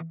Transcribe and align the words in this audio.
Oh, 0.00 0.06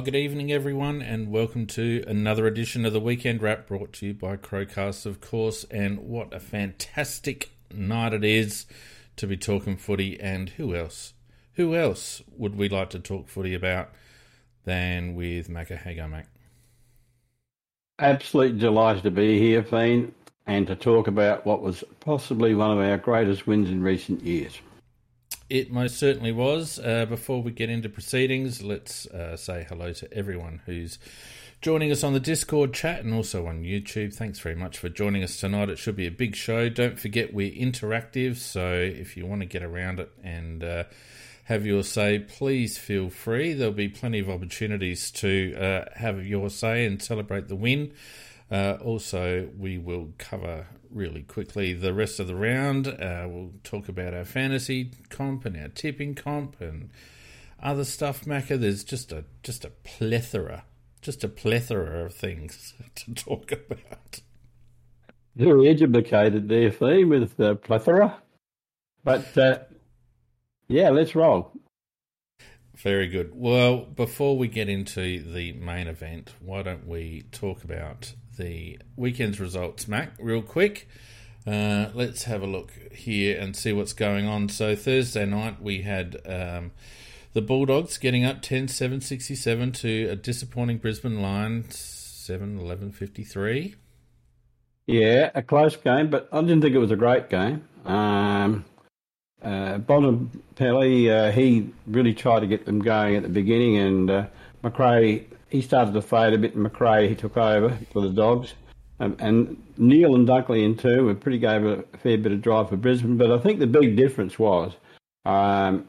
good 0.00 0.16
evening, 0.16 0.50
everyone, 0.50 1.02
and 1.02 1.30
welcome 1.30 1.66
to 1.66 2.04
another 2.06 2.46
edition 2.46 2.86
of 2.86 2.94
the 2.94 3.00
Weekend 3.00 3.42
Wrap 3.42 3.66
brought 3.66 3.92
to 3.94 4.06
you 4.06 4.14
by 4.14 4.38
Crowcast, 4.38 5.04
of 5.04 5.20
course. 5.20 5.64
And 5.64 5.98
what 5.98 6.32
a 6.32 6.40
fantastic 6.40 7.50
night 7.70 8.14
it 8.14 8.24
is 8.24 8.64
to 9.16 9.26
be 9.26 9.36
talking 9.36 9.76
footy. 9.76 10.18
And 10.18 10.48
who 10.48 10.74
else? 10.74 11.12
Who 11.56 11.74
else 11.74 12.22
would 12.36 12.54
we 12.54 12.68
like 12.68 12.90
to 12.90 12.98
talk 12.98 13.28
footy 13.28 13.54
about 13.54 13.90
than 14.64 15.14
with 15.14 15.48
Macca 15.48 15.78
Hagar, 15.78 16.06
Mac? 16.06 16.28
Absolutely 17.98 18.58
delighted 18.58 19.04
to 19.04 19.10
be 19.10 19.38
here, 19.38 19.62
Fiend, 19.62 20.12
and 20.46 20.66
to 20.66 20.76
talk 20.76 21.08
about 21.08 21.46
what 21.46 21.62
was 21.62 21.82
possibly 22.00 22.54
one 22.54 22.70
of 22.70 22.78
our 22.78 22.98
greatest 22.98 23.46
wins 23.46 23.70
in 23.70 23.82
recent 23.82 24.22
years. 24.22 24.58
It 25.48 25.70
most 25.70 25.96
certainly 25.96 26.32
was. 26.32 26.78
Uh, 26.78 27.06
before 27.06 27.42
we 27.42 27.52
get 27.52 27.70
into 27.70 27.88
proceedings, 27.88 28.62
let's 28.62 29.06
uh, 29.06 29.36
say 29.36 29.64
hello 29.66 29.94
to 29.94 30.12
everyone 30.12 30.60
who's 30.66 30.98
joining 31.62 31.90
us 31.90 32.04
on 32.04 32.12
the 32.12 32.20
Discord 32.20 32.74
chat 32.74 33.02
and 33.02 33.14
also 33.14 33.46
on 33.46 33.62
YouTube. 33.62 34.12
Thanks 34.12 34.40
very 34.40 34.56
much 34.56 34.76
for 34.76 34.90
joining 34.90 35.22
us 35.22 35.38
tonight. 35.38 35.70
It 35.70 35.78
should 35.78 35.96
be 35.96 36.06
a 36.06 36.10
big 36.10 36.36
show. 36.36 36.68
Don't 36.68 36.98
forget 36.98 37.32
we're 37.32 37.50
interactive, 37.50 38.36
so 38.36 38.74
if 38.74 39.16
you 39.16 39.24
want 39.24 39.40
to 39.40 39.46
get 39.46 39.62
around 39.62 40.00
it 40.00 40.10
and 40.22 40.62
uh, 40.62 40.84
have 41.46 41.64
your 41.64 41.84
say, 41.84 42.18
please 42.18 42.76
feel 42.76 43.08
free. 43.08 43.52
There'll 43.52 43.72
be 43.72 43.88
plenty 43.88 44.18
of 44.18 44.28
opportunities 44.28 45.12
to 45.12 45.54
uh, 45.54 45.84
have 45.94 46.26
your 46.26 46.50
say 46.50 46.84
and 46.84 47.00
celebrate 47.00 47.46
the 47.46 47.54
win. 47.54 47.92
Uh, 48.50 48.78
also, 48.82 49.48
we 49.56 49.78
will 49.78 50.12
cover 50.18 50.66
really 50.90 51.22
quickly 51.22 51.72
the 51.72 51.94
rest 51.94 52.18
of 52.18 52.26
the 52.26 52.34
round. 52.34 52.88
Uh, 52.88 53.28
we'll 53.28 53.52
talk 53.62 53.88
about 53.88 54.12
our 54.12 54.24
fantasy 54.24 54.90
comp 55.08 55.44
and 55.44 55.56
our 55.56 55.68
tipping 55.68 56.16
comp 56.16 56.60
and 56.60 56.90
other 57.62 57.84
stuff. 57.84 58.24
Macca, 58.24 58.58
there's 58.58 58.82
just 58.82 59.12
a 59.12 59.24
just 59.44 59.64
a 59.64 59.70
plethora, 59.70 60.64
just 61.00 61.22
a 61.22 61.28
plethora 61.28 62.06
of 62.06 62.12
things 62.14 62.74
to 62.96 63.14
talk 63.14 63.52
about. 63.52 64.20
Very 65.36 65.68
educated 65.68 66.48
there, 66.48 66.72
Fee, 66.72 67.04
with 67.04 67.36
the 67.36 67.54
plethora. 67.54 68.16
But 69.04 69.38
uh, 69.38 69.58
yeah, 70.68 70.90
let's 70.90 71.14
roll. 71.14 71.52
Very 72.74 73.08
good. 73.08 73.30
Well, 73.34 73.78
before 73.78 74.36
we 74.36 74.48
get 74.48 74.68
into 74.68 75.22
the 75.22 75.52
main 75.52 75.86
event, 75.86 76.34
why 76.40 76.62
don't 76.62 76.86
we 76.86 77.24
talk 77.32 77.64
about 77.64 78.12
the 78.36 78.78
weekend's 78.96 79.40
results, 79.40 79.88
Mac, 79.88 80.12
real 80.18 80.42
quick. 80.42 80.88
Uh, 81.46 81.90
let's 81.94 82.24
have 82.24 82.42
a 82.42 82.46
look 82.46 82.72
here 82.92 83.38
and 83.38 83.56
see 83.56 83.72
what's 83.72 83.92
going 83.92 84.26
on. 84.26 84.48
So, 84.48 84.76
Thursday 84.76 85.24
night 85.24 85.62
we 85.62 85.82
had 85.82 86.16
um, 86.26 86.72
the 87.32 87.40
Bulldogs 87.40 87.98
getting 87.98 88.24
up 88.24 88.42
10 88.42 88.68
7 88.68 89.00
67 89.00 89.72
to 89.72 90.08
a 90.10 90.16
disappointing 90.16 90.78
Brisbane 90.78 91.22
Lions 91.22 91.78
7 91.78 92.58
11 92.58 92.92
53. 92.92 93.74
Yeah, 94.86 95.30
a 95.34 95.42
close 95.42 95.76
game, 95.76 96.10
but 96.10 96.28
I 96.32 96.40
didn't 96.40 96.62
think 96.62 96.74
it 96.74 96.78
was 96.78 96.90
a 96.90 96.96
great 96.96 97.30
game. 97.30 97.64
Um, 97.84 98.64
uh, 99.42 99.78
uh, 101.10 101.32
he 101.32 101.70
really 101.86 102.14
tried 102.14 102.40
to 102.40 102.46
get 102.46 102.64
them 102.66 102.80
going 102.80 103.16
at 103.16 103.22
the 103.22 103.28
beginning, 103.28 103.76
and 103.76 104.10
uh, 104.10 104.26
Macrae 104.62 105.26
he 105.48 105.60
started 105.62 105.94
to 105.94 106.02
fade 106.02 106.32
a 106.32 106.38
bit. 106.38 106.54
And 106.54 106.62
Macrae 106.62 107.08
he 107.08 107.14
took 107.14 107.36
over 107.36 107.76
for 107.92 108.00
the 108.02 108.10
Dogs, 108.10 108.54
um, 109.00 109.16
and 109.18 109.62
Neale 109.76 110.14
and 110.14 110.26
Dunkley 110.26 110.64
in 110.64 110.76
turn 110.76 111.04
were 111.04 111.14
pretty 111.14 111.38
gave 111.38 111.64
a 111.64 111.82
fair 111.98 112.18
bit 112.18 112.32
of 112.32 112.42
drive 112.42 112.70
for 112.70 112.76
Brisbane. 112.76 113.16
But 113.16 113.30
I 113.30 113.38
think 113.38 113.58
the 113.58 113.66
big 113.66 113.96
difference 113.96 114.38
was 114.38 114.72
um, 115.24 115.86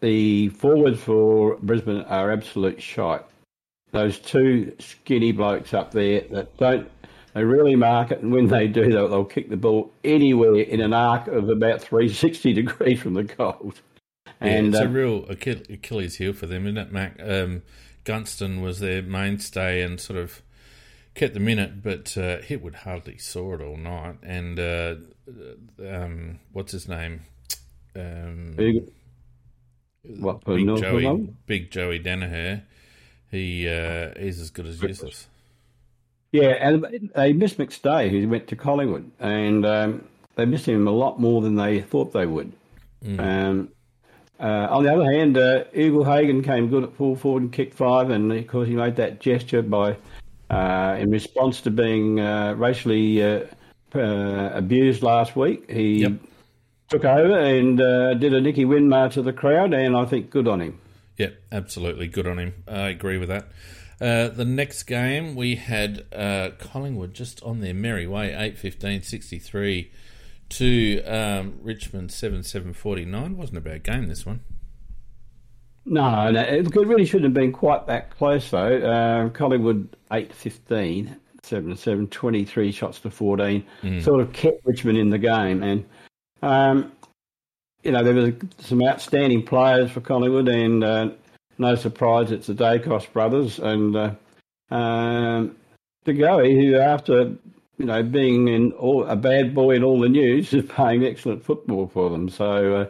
the 0.00 0.48
forwards 0.50 1.00
for 1.00 1.56
Brisbane 1.56 2.02
are 2.02 2.32
absolute 2.32 2.80
shite. 2.80 3.24
Those 3.92 4.18
two 4.18 4.74
skinny 4.78 5.32
blokes 5.32 5.74
up 5.74 5.92
there 5.92 6.22
that 6.30 6.56
don't 6.56 6.90
they 7.34 7.44
really 7.44 7.76
mark 7.76 8.10
it, 8.10 8.20
and 8.20 8.32
when 8.32 8.48
they 8.48 8.66
do, 8.66 8.92
they'll, 8.92 9.08
they'll 9.08 9.24
kick 9.24 9.48
the 9.48 9.56
ball 9.56 9.92
anywhere 10.04 10.56
in 10.56 10.80
an 10.80 10.92
arc 10.92 11.28
of 11.28 11.48
about 11.48 11.80
360 11.80 12.52
degrees 12.52 13.00
from 13.00 13.14
the 13.14 13.24
goal. 13.24 13.72
And 14.40 14.72
yeah, 14.72 14.80
it's 14.80 14.80
uh, 14.80 14.88
a 14.88 14.92
real 14.92 15.24
Achilles 15.28 16.16
heel 16.16 16.32
for 16.32 16.46
them, 16.46 16.66
isn't 16.66 16.78
it, 16.78 16.92
Mac? 16.92 17.16
Um, 17.22 17.62
Gunston 18.04 18.60
was 18.60 18.80
their 18.80 19.02
mainstay 19.02 19.82
and 19.82 20.00
sort 20.00 20.18
of 20.18 20.42
kept 21.14 21.34
them 21.34 21.48
in 21.48 21.58
it, 21.58 21.82
but 21.82 22.16
uh, 22.16 22.38
Hipwood 22.40 22.74
hardly 22.74 23.18
saw 23.18 23.54
it 23.54 23.60
all 23.60 23.76
night. 23.76 24.16
And 24.22 24.58
uh, 24.58 24.94
um, 25.86 26.40
what's 26.52 26.72
his 26.72 26.88
name? 26.88 27.22
Um, 27.94 28.54
big, 28.56 28.84
what, 30.02 30.44
big 30.44 30.66
Joey, 30.76 31.34
big 31.46 31.70
Joey 31.70 32.00
Daniher. 32.00 32.62
He 33.30 33.68
uh, 33.68 34.10
he's 34.18 34.40
as 34.40 34.50
good 34.50 34.66
as 34.66 34.82
useless. 34.82 35.28
Yeah, 36.32 36.48
and 36.48 37.10
they 37.14 37.34
missed 37.34 37.58
McStay, 37.58 38.10
who 38.10 38.26
went 38.28 38.48
to 38.48 38.56
Collingwood, 38.56 39.10
and 39.20 39.66
um, 39.66 40.08
they 40.34 40.46
missed 40.46 40.66
him 40.66 40.88
a 40.88 40.90
lot 40.90 41.20
more 41.20 41.42
than 41.42 41.56
they 41.56 41.82
thought 41.82 42.12
they 42.12 42.26
would. 42.26 42.52
Mm. 43.04 43.20
Um, 43.20 43.68
uh, 44.40 44.66
on 44.70 44.82
the 44.82 44.92
other 44.92 45.04
hand, 45.04 45.36
uh, 45.36 45.64
Ugle-Hagan 45.74 46.42
came 46.42 46.68
good 46.68 46.84
at 46.84 46.94
full 46.94 47.16
forward 47.16 47.42
and 47.42 47.52
kicked 47.52 47.74
five, 47.74 48.10
and 48.10 48.32
of 48.32 48.46
course 48.46 48.66
he 48.66 48.74
made 48.74 48.96
that 48.96 49.20
gesture 49.20 49.62
by 49.62 49.96
uh, 50.50 50.96
in 50.98 51.10
response 51.10 51.60
to 51.62 51.70
being 51.70 52.18
uh, 52.18 52.54
racially 52.54 53.22
uh, 53.22 53.44
uh, 53.94 54.50
abused 54.54 55.02
last 55.02 55.36
week. 55.36 55.70
He 55.70 56.00
yep. 56.00 56.14
took 56.88 57.04
over 57.04 57.38
and 57.38 57.78
did 58.20 58.34
a 58.34 58.40
Nicky 58.40 58.64
Winmar 58.64 59.12
to 59.12 59.22
the 59.22 59.32
crowd, 59.32 59.74
and 59.74 59.96
I 59.96 60.06
think 60.06 60.30
good 60.30 60.48
on 60.48 60.60
him. 60.60 60.80
Yeah, 61.18 61.30
absolutely 61.52 62.08
good 62.08 62.26
on 62.26 62.38
him. 62.38 62.54
I 62.66 62.88
agree 62.88 63.18
with 63.18 63.28
that. 63.28 63.48
The 64.02 64.44
next 64.46 64.84
game 64.84 65.34
we 65.34 65.56
had 65.56 66.04
Collingwood 66.58 67.14
just 67.14 67.42
on 67.42 67.60
their 67.60 67.74
merry 67.74 68.06
way, 68.06 68.34
8 68.34 68.58
15 68.58 69.02
63 69.02 69.90
to 70.52 71.02
um, 71.04 71.54
Richmond 71.62 72.12
seven 72.12 72.42
seven 72.42 72.74
forty 72.74 73.04
nine. 73.04 73.36
Wasn't 73.36 73.56
a 73.56 73.60
bad 73.60 73.82
game 73.82 74.06
this 74.08 74.26
one. 74.26 74.40
No, 75.84 76.30
no, 76.30 76.40
it 76.40 76.74
really 76.76 77.04
shouldn't 77.04 77.24
have 77.24 77.34
been 77.34 77.52
quite 77.52 77.86
that 77.86 78.10
close 78.10 78.50
though. 78.50 78.76
Uh, 78.76 79.28
Collingwood 79.30 79.96
8 80.12 80.32
15, 80.32 81.16
7 81.42 81.76
7, 81.76 82.06
23 82.06 82.72
shots 82.72 83.00
to 83.00 83.10
14, 83.10 83.64
mm. 83.82 84.02
sort 84.02 84.20
of 84.20 84.32
kept 84.32 84.64
Richmond 84.64 84.98
in 84.98 85.10
the 85.10 85.18
game. 85.18 85.62
And, 85.62 85.84
um, 86.42 86.92
you 87.82 87.90
know, 87.90 88.04
there 88.04 88.14
was 88.14 88.34
some 88.58 88.80
outstanding 88.82 89.42
players 89.42 89.90
for 89.90 90.00
Collingwood, 90.00 90.48
and 90.48 90.84
uh, 90.84 91.10
no 91.62 91.74
surprise 91.74 92.30
it's 92.30 92.46
the 92.46 92.54
Daicos 92.54 93.10
brothers 93.12 93.58
and 93.58 93.96
uh, 93.96 94.14
um, 94.70 95.56
who 96.04 96.76
after 96.76 97.36
you 97.82 97.86
know, 97.86 98.02
being 98.02 98.48
in 98.48 98.72
all, 98.72 99.04
a 99.04 99.16
bad 99.16 99.54
boy 99.54 99.74
in 99.74 99.82
all 99.82 100.00
the 100.00 100.08
news 100.08 100.52
is 100.54 100.64
playing 100.64 101.04
excellent 101.04 101.44
football 101.44 101.88
for 101.88 102.10
them. 102.10 102.28
So 102.28 102.76
uh, 102.76 102.86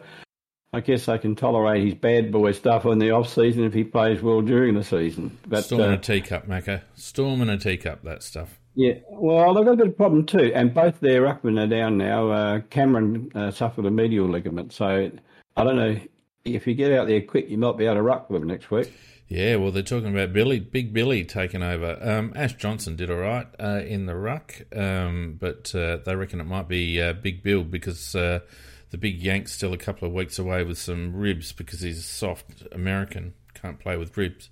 I 0.71 0.81
guess 0.81 1.05
they 1.05 1.17
can 1.17 1.35
tolerate 1.35 1.83
his 1.83 1.95
bad 1.95 2.31
boy 2.31 2.51
stuff 2.51 2.85
in 2.85 2.99
the 2.99 3.11
off 3.11 3.29
season 3.29 3.63
if 3.63 3.73
he 3.73 3.83
plays 3.83 4.21
well 4.21 4.41
during 4.41 4.75
the 4.75 4.83
season. 4.83 5.37
But, 5.47 5.65
Storm 5.65 5.81
uh, 5.81 5.85
in 5.85 5.93
a 5.93 5.97
teacup, 5.97 6.47
Macca. 6.47 6.81
Storm 6.95 7.41
in 7.41 7.49
a 7.49 7.57
teacup, 7.57 8.03
that 8.03 8.23
stuff. 8.23 8.59
Yeah, 8.75 8.93
well, 9.09 9.53
they've 9.53 9.65
got 9.65 9.73
a 9.73 9.77
bit 9.77 9.87
of 9.87 9.97
problem 9.97 10.25
too, 10.25 10.51
and 10.53 10.73
both 10.73 10.99
their 10.99 11.21
ruckmen 11.21 11.61
are 11.61 11.67
down 11.67 11.97
now. 11.97 12.31
Uh, 12.31 12.59
Cameron 12.71 13.31
uh, 13.35 13.51
suffered 13.51 13.85
a 13.85 13.91
medial 13.91 14.27
ligament, 14.27 14.73
so 14.73 15.11
I 15.55 15.63
don't 15.63 15.75
know 15.75 15.99
if 16.45 16.67
you 16.67 16.75
get 16.75 16.91
out 16.91 17.07
there 17.07 17.21
quick, 17.21 17.49
you 17.49 17.57
might 17.57 17.77
be 17.77 17.85
able 17.85 17.95
to 17.95 18.01
ruck 18.01 18.29
with 18.29 18.41
them 18.41 18.49
next 18.49 18.69
week. 18.69 18.91
Yeah, 19.27 19.55
well, 19.55 19.71
they're 19.71 19.81
talking 19.81 20.13
about 20.13 20.33
Billy, 20.33 20.59
Big 20.59 20.93
Billy 20.93 21.23
taking 21.23 21.63
over. 21.63 21.97
Um, 22.01 22.33
Ash 22.35 22.53
Johnson 22.53 22.95
did 22.95 23.09
all 23.09 23.17
right 23.17 23.47
uh, 23.59 23.81
in 23.85 24.05
the 24.05 24.15
ruck, 24.15 24.61
um, 24.75 25.37
but 25.39 25.73
uh, 25.73 25.97
they 26.05 26.15
reckon 26.15 26.41
it 26.41 26.45
might 26.45 26.67
be 26.67 27.01
uh, 27.01 27.13
Big 27.13 27.41
Bill 27.41 27.63
because 27.63 28.15
uh, 28.15 28.39
the 28.91 28.97
big 28.97 29.21
Yank's 29.21 29.53
still 29.53 29.73
a 29.73 29.77
couple 29.77 30.07
of 30.07 30.13
weeks 30.13 30.37
away 30.37 30.63
with 30.63 30.77
some 30.77 31.15
ribs 31.15 31.51
because 31.53 31.81
he's 31.81 31.99
a 31.99 32.03
soft 32.03 32.63
American, 32.71 33.33
can't 33.53 33.79
play 33.79 33.97
with 33.97 34.15
ribs. 34.17 34.49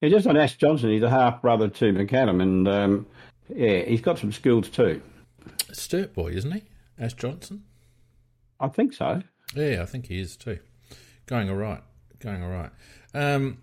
Yeah, 0.00 0.10
just 0.10 0.26
on 0.26 0.36
Ash 0.36 0.56
Johnson, 0.56 0.90
he's 0.90 1.02
a 1.02 1.08
half 1.08 1.40
brother 1.40 1.68
to 1.68 1.92
McAdam, 1.92 2.42
and 2.42 2.68
um, 2.68 3.06
yeah, 3.48 3.82
he's 3.82 4.02
got 4.02 4.18
some 4.18 4.32
skills 4.32 4.68
too. 4.68 5.00
Sturt 5.72 6.12
boy, 6.12 6.32
isn't 6.32 6.52
he? 6.52 6.64
Ash 6.98 7.14
Johnson? 7.14 7.64
I 8.60 8.68
think 8.68 8.92
so. 8.92 9.22
Yeah, 9.54 9.82
I 9.82 9.86
think 9.86 10.06
he 10.06 10.20
is 10.20 10.36
too. 10.36 10.58
Going 11.26 11.48
all 11.48 11.56
right. 11.56 11.82
Going 12.18 12.42
all 12.42 12.50
right. 12.50 12.70
Um, 13.14 13.58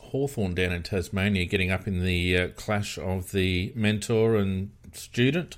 Hawthorn 0.00 0.54
down 0.54 0.72
in 0.72 0.82
Tasmania 0.82 1.46
getting 1.46 1.70
up 1.70 1.86
in 1.86 2.02
the 2.02 2.36
uh, 2.36 2.48
clash 2.48 2.98
of 2.98 3.32
the 3.32 3.72
mentor 3.74 4.36
and 4.36 4.70
student. 4.92 5.56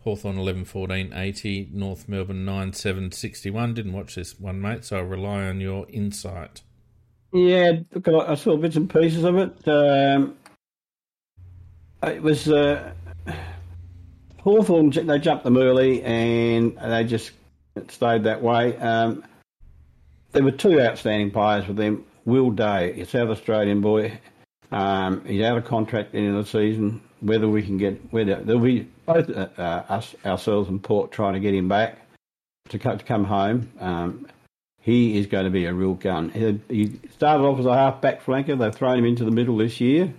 Hawthorn 0.00 0.38
11 0.38 0.66
14 0.66 1.12
80, 1.12 1.70
North 1.72 2.08
Melbourne 2.08 2.44
9 2.44 2.72
7 2.72 3.12
61. 3.12 3.74
Didn't 3.74 3.92
watch 3.92 4.14
this 4.14 4.38
one, 4.38 4.60
mate, 4.60 4.84
so 4.84 4.98
I 4.98 5.00
rely 5.00 5.44
on 5.44 5.60
your 5.60 5.86
insight. 5.88 6.62
Yeah, 7.32 7.80
look, 7.92 8.08
I 8.08 8.34
saw 8.36 8.56
bits 8.56 8.76
and 8.76 8.88
pieces 8.88 9.24
of 9.24 9.36
it. 9.36 9.68
Um, 9.68 10.36
it 12.02 12.22
was 12.22 12.48
uh, 12.48 12.92
Hawthorn, 14.38 14.90
they 14.90 15.18
jumped 15.18 15.42
them 15.42 15.58
early 15.58 16.02
and 16.04 16.78
they 16.78 17.02
just 17.02 17.32
stayed 17.88 18.24
that 18.24 18.42
way. 18.42 18.76
Um, 18.76 19.24
there 20.32 20.42
were 20.42 20.50
two 20.52 20.80
outstanding 20.80 21.30
players 21.30 21.66
with 21.66 21.76
them. 21.76 22.04
Will 22.24 22.50
Day, 22.50 23.00
a 23.00 23.06
South 23.06 23.28
Australian 23.28 23.80
boy, 23.80 24.18
um, 24.72 25.24
he's 25.24 25.42
out 25.42 25.56
of 25.56 25.64
contract 25.64 26.08
at 26.08 26.12
the 26.12 26.18
end 26.18 26.36
of 26.36 26.44
the 26.44 26.50
season. 26.50 27.00
Whether 27.20 27.48
we 27.48 27.62
can 27.62 27.78
get, 27.78 28.00
whether 28.12 28.36
there'll 28.36 28.60
be 28.60 28.88
both 29.06 29.30
uh, 29.30 29.48
uh, 29.56 29.84
us, 29.88 30.14
ourselves 30.24 30.68
and 30.68 30.82
Port 30.82 31.12
trying 31.12 31.34
to 31.34 31.40
get 31.40 31.54
him 31.54 31.68
back 31.68 31.98
to, 32.68 32.78
to 32.78 32.98
come 32.98 33.24
home. 33.24 33.70
Um, 33.80 34.26
he 34.80 35.18
is 35.18 35.26
going 35.26 35.44
to 35.44 35.50
be 35.50 35.64
a 35.64 35.72
real 35.72 35.94
gun. 35.94 36.28
He, 36.30 36.60
he 36.68 37.00
started 37.10 37.44
off 37.44 37.58
as 37.58 37.66
a 37.66 37.74
half-back 37.74 38.22
flanker. 38.22 38.58
They've 38.58 38.74
thrown 38.74 38.98
him 38.98 39.04
into 39.04 39.24
the 39.24 39.30
middle 39.30 39.56
this 39.56 39.80
year, 39.80 40.12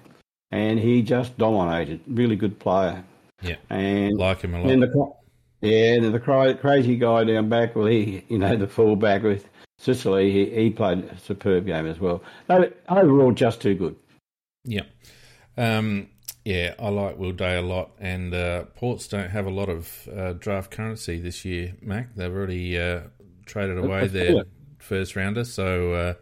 and 0.51 0.79
he 0.79 1.03
just 1.03 1.37
dominated. 1.37 2.01
Really 2.07 2.35
good 2.35 2.57
player. 2.57 3.03
Yeah, 3.41 3.57
and 3.69 4.17
like 4.17 4.41
him 4.41 4.55
a 4.55 4.61
lot. 4.61 4.67
The, 4.67 5.13
yeah, 5.61 5.93
and 5.93 6.13
the 6.13 6.57
crazy 6.61 6.95
guy 6.97 7.23
down 7.23 7.49
back, 7.49 7.75
well, 7.75 7.87
he, 7.87 8.23
you 8.27 8.37
know, 8.37 8.55
the 8.55 8.67
fullback 8.67 9.23
with 9.23 9.47
Sicily, 9.79 10.31
he, 10.31 10.45
he 10.45 10.69
played 10.69 11.05
a 11.05 11.17
superb 11.19 11.65
game 11.65 11.85
as 11.85 11.99
well. 11.99 12.21
Overall, 12.89 13.31
just 13.31 13.61
too 13.61 13.75
good. 13.75 13.95
Yeah. 14.63 14.83
Um, 15.57 16.09
yeah, 16.45 16.75
I 16.79 16.89
like 16.89 17.17
Will 17.17 17.33
Day 17.33 17.57
a 17.57 17.61
lot, 17.61 17.91
and 17.99 18.33
uh, 18.33 18.63
Ports 18.75 19.07
don't 19.07 19.29
have 19.29 19.47
a 19.47 19.51
lot 19.51 19.69
of 19.69 20.07
uh, 20.15 20.33
draft 20.33 20.71
currency 20.71 21.19
this 21.19 21.43
year, 21.43 21.75
Mac. 21.81 22.15
They've 22.15 22.33
already 22.33 22.79
uh, 22.79 23.01
traded 23.45 23.77
away 23.77 24.07
their 24.07 24.45
first 24.79 25.15
rounder, 25.15 25.43
so 25.43 25.93
uh, 25.93 26.13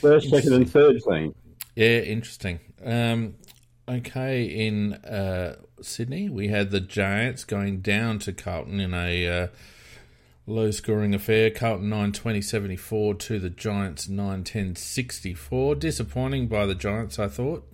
first, 0.00 0.28
second, 0.28 0.52
and 0.52 0.70
third 0.70 1.00
team. 1.08 1.34
Yeah, 1.74 2.00
interesting. 2.00 2.60
Um, 2.84 3.36
okay, 3.88 4.44
in 4.44 4.94
uh, 4.94 5.56
Sydney, 5.80 6.28
we 6.28 6.48
had 6.48 6.70
the 6.70 6.80
Giants 6.80 7.44
going 7.44 7.80
down 7.80 8.18
to 8.20 8.32
Carlton 8.32 8.80
in 8.80 8.94
a 8.94 9.28
uh, 9.28 9.48
low 10.46 10.70
scoring 10.70 11.14
affair. 11.14 11.50
Carlton 11.50 11.88
9 11.88 12.12
20 12.12 12.40
74 12.40 13.14
to 13.14 13.38
the 13.38 13.50
Giants 13.50 14.08
9 14.08 14.44
10 14.44 14.76
64. 14.76 15.74
Disappointing 15.76 16.48
by 16.48 16.66
the 16.66 16.74
Giants, 16.74 17.18
I 17.18 17.28
thought. 17.28 17.66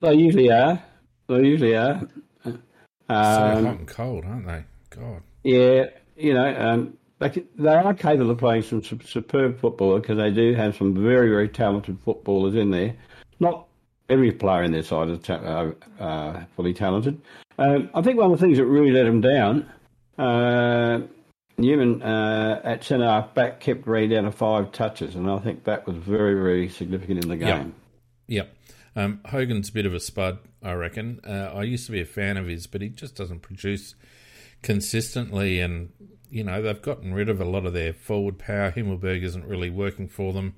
They 0.00 0.14
usually 0.14 0.50
are. 0.50 0.82
They 1.28 1.40
usually 1.40 1.76
are. 1.76 2.08
Um, 2.44 2.62
so 3.08 3.64
hot 3.64 3.78
and 3.78 3.88
cold, 3.88 4.24
aren't 4.24 4.46
they? 4.46 4.64
God. 4.90 5.22
Yeah, 5.42 5.86
you 6.16 6.34
know, 6.34 6.56
um, 6.58 6.98
they, 7.18 7.44
they 7.56 7.68
are 7.68 7.94
capable 7.94 8.30
of 8.30 8.38
playing 8.38 8.62
some 8.62 8.82
superb 8.82 9.60
football 9.60 9.98
because 9.98 10.18
they 10.18 10.30
do 10.30 10.54
have 10.54 10.76
some 10.76 10.94
very, 10.94 11.28
very 11.28 11.48
talented 11.48 11.98
footballers 12.04 12.54
in 12.54 12.70
there. 12.70 12.94
Not 13.40 13.66
every 14.08 14.32
player 14.32 14.62
in 14.62 14.72
their 14.72 14.82
side 14.82 15.08
is 15.08 15.18
ta- 15.20 15.34
uh, 15.34 16.02
uh, 16.02 16.44
fully 16.56 16.74
talented. 16.74 17.20
Um, 17.58 17.90
I 17.94 18.02
think 18.02 18.18
one 18.18 18.32
of 18.32 18.38
the 18.38 18.44
things 18.44 18.58
that 18.58 18.66
really 18.66 18.90
let 18.90 19.04
them 19.04 19.20
down, 19.20 19.70
uh, 20.18 21.00
Newman 21.56 22.02
uh, 22.02 22.60
at 22.64 22.84
centre 22.84 23.06
half 23.06 23.34
back 23.34 23.60
kept 23.60 23.86
Reed 23.86 24.10
down 24.10 24.24
to 24.24 24.32
five 24.32 24.72
touches, 24.72 25.14
and 25.14 25.30
I 25.30 25.38
think 25.38 25.64
that 25.64 25.86
was 25.86 25.96
very, 25.96 26.34
very 26.34 26.68
significant 26.68 27.22
in 27.22 27.30
the 27.30 27.36
game. 27.36 27.74
Yep. 28.26 28.46
yep. 28.46 28.56
Um, 28.96 29.20
Hogan's 29.26 29.70
a 29.70 29.72
bit 29.72 29.86
of 29.86 29.94
a 29.94 30.00
spud, 30.00 30.38
I 30.62 30.72
reckon. 30.72 31.20
Uh, 31.26 31.52
I 31.54 31.62
used 31.62 31.86
to 31.86 31.92
be 31.92 32.00
a 32.00 32.06
fan 32.06 32.36
of 32.36 32.46
his, 32.46 32.66
but 32.66 32.80
he 32.80 32.88
just 32.88 33.16
doesn't 33.16 33.40
produce 33.40 33.94
consistently, 34.62 35.60
and 35.60 35.90
you 36.30 36.42
know 36.42 36.62
they've 36.62 36.82
gotten 36.82 37.14
rid 37.14 37.28
of 37.28 37.40
a 37.40 37.44
lot 37.44 37.66
of 37.66 37.72
their 37.72 37.92
forward 37.92 38.38
power. 38.38 38.72
Himmelberg 38.72 39.22
isn't 39.22 39.46
really 39.46 39.70
working 39.70 40.08
for 40.08 40.32
them. 40.32 40.54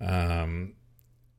Um, 0.00 0.74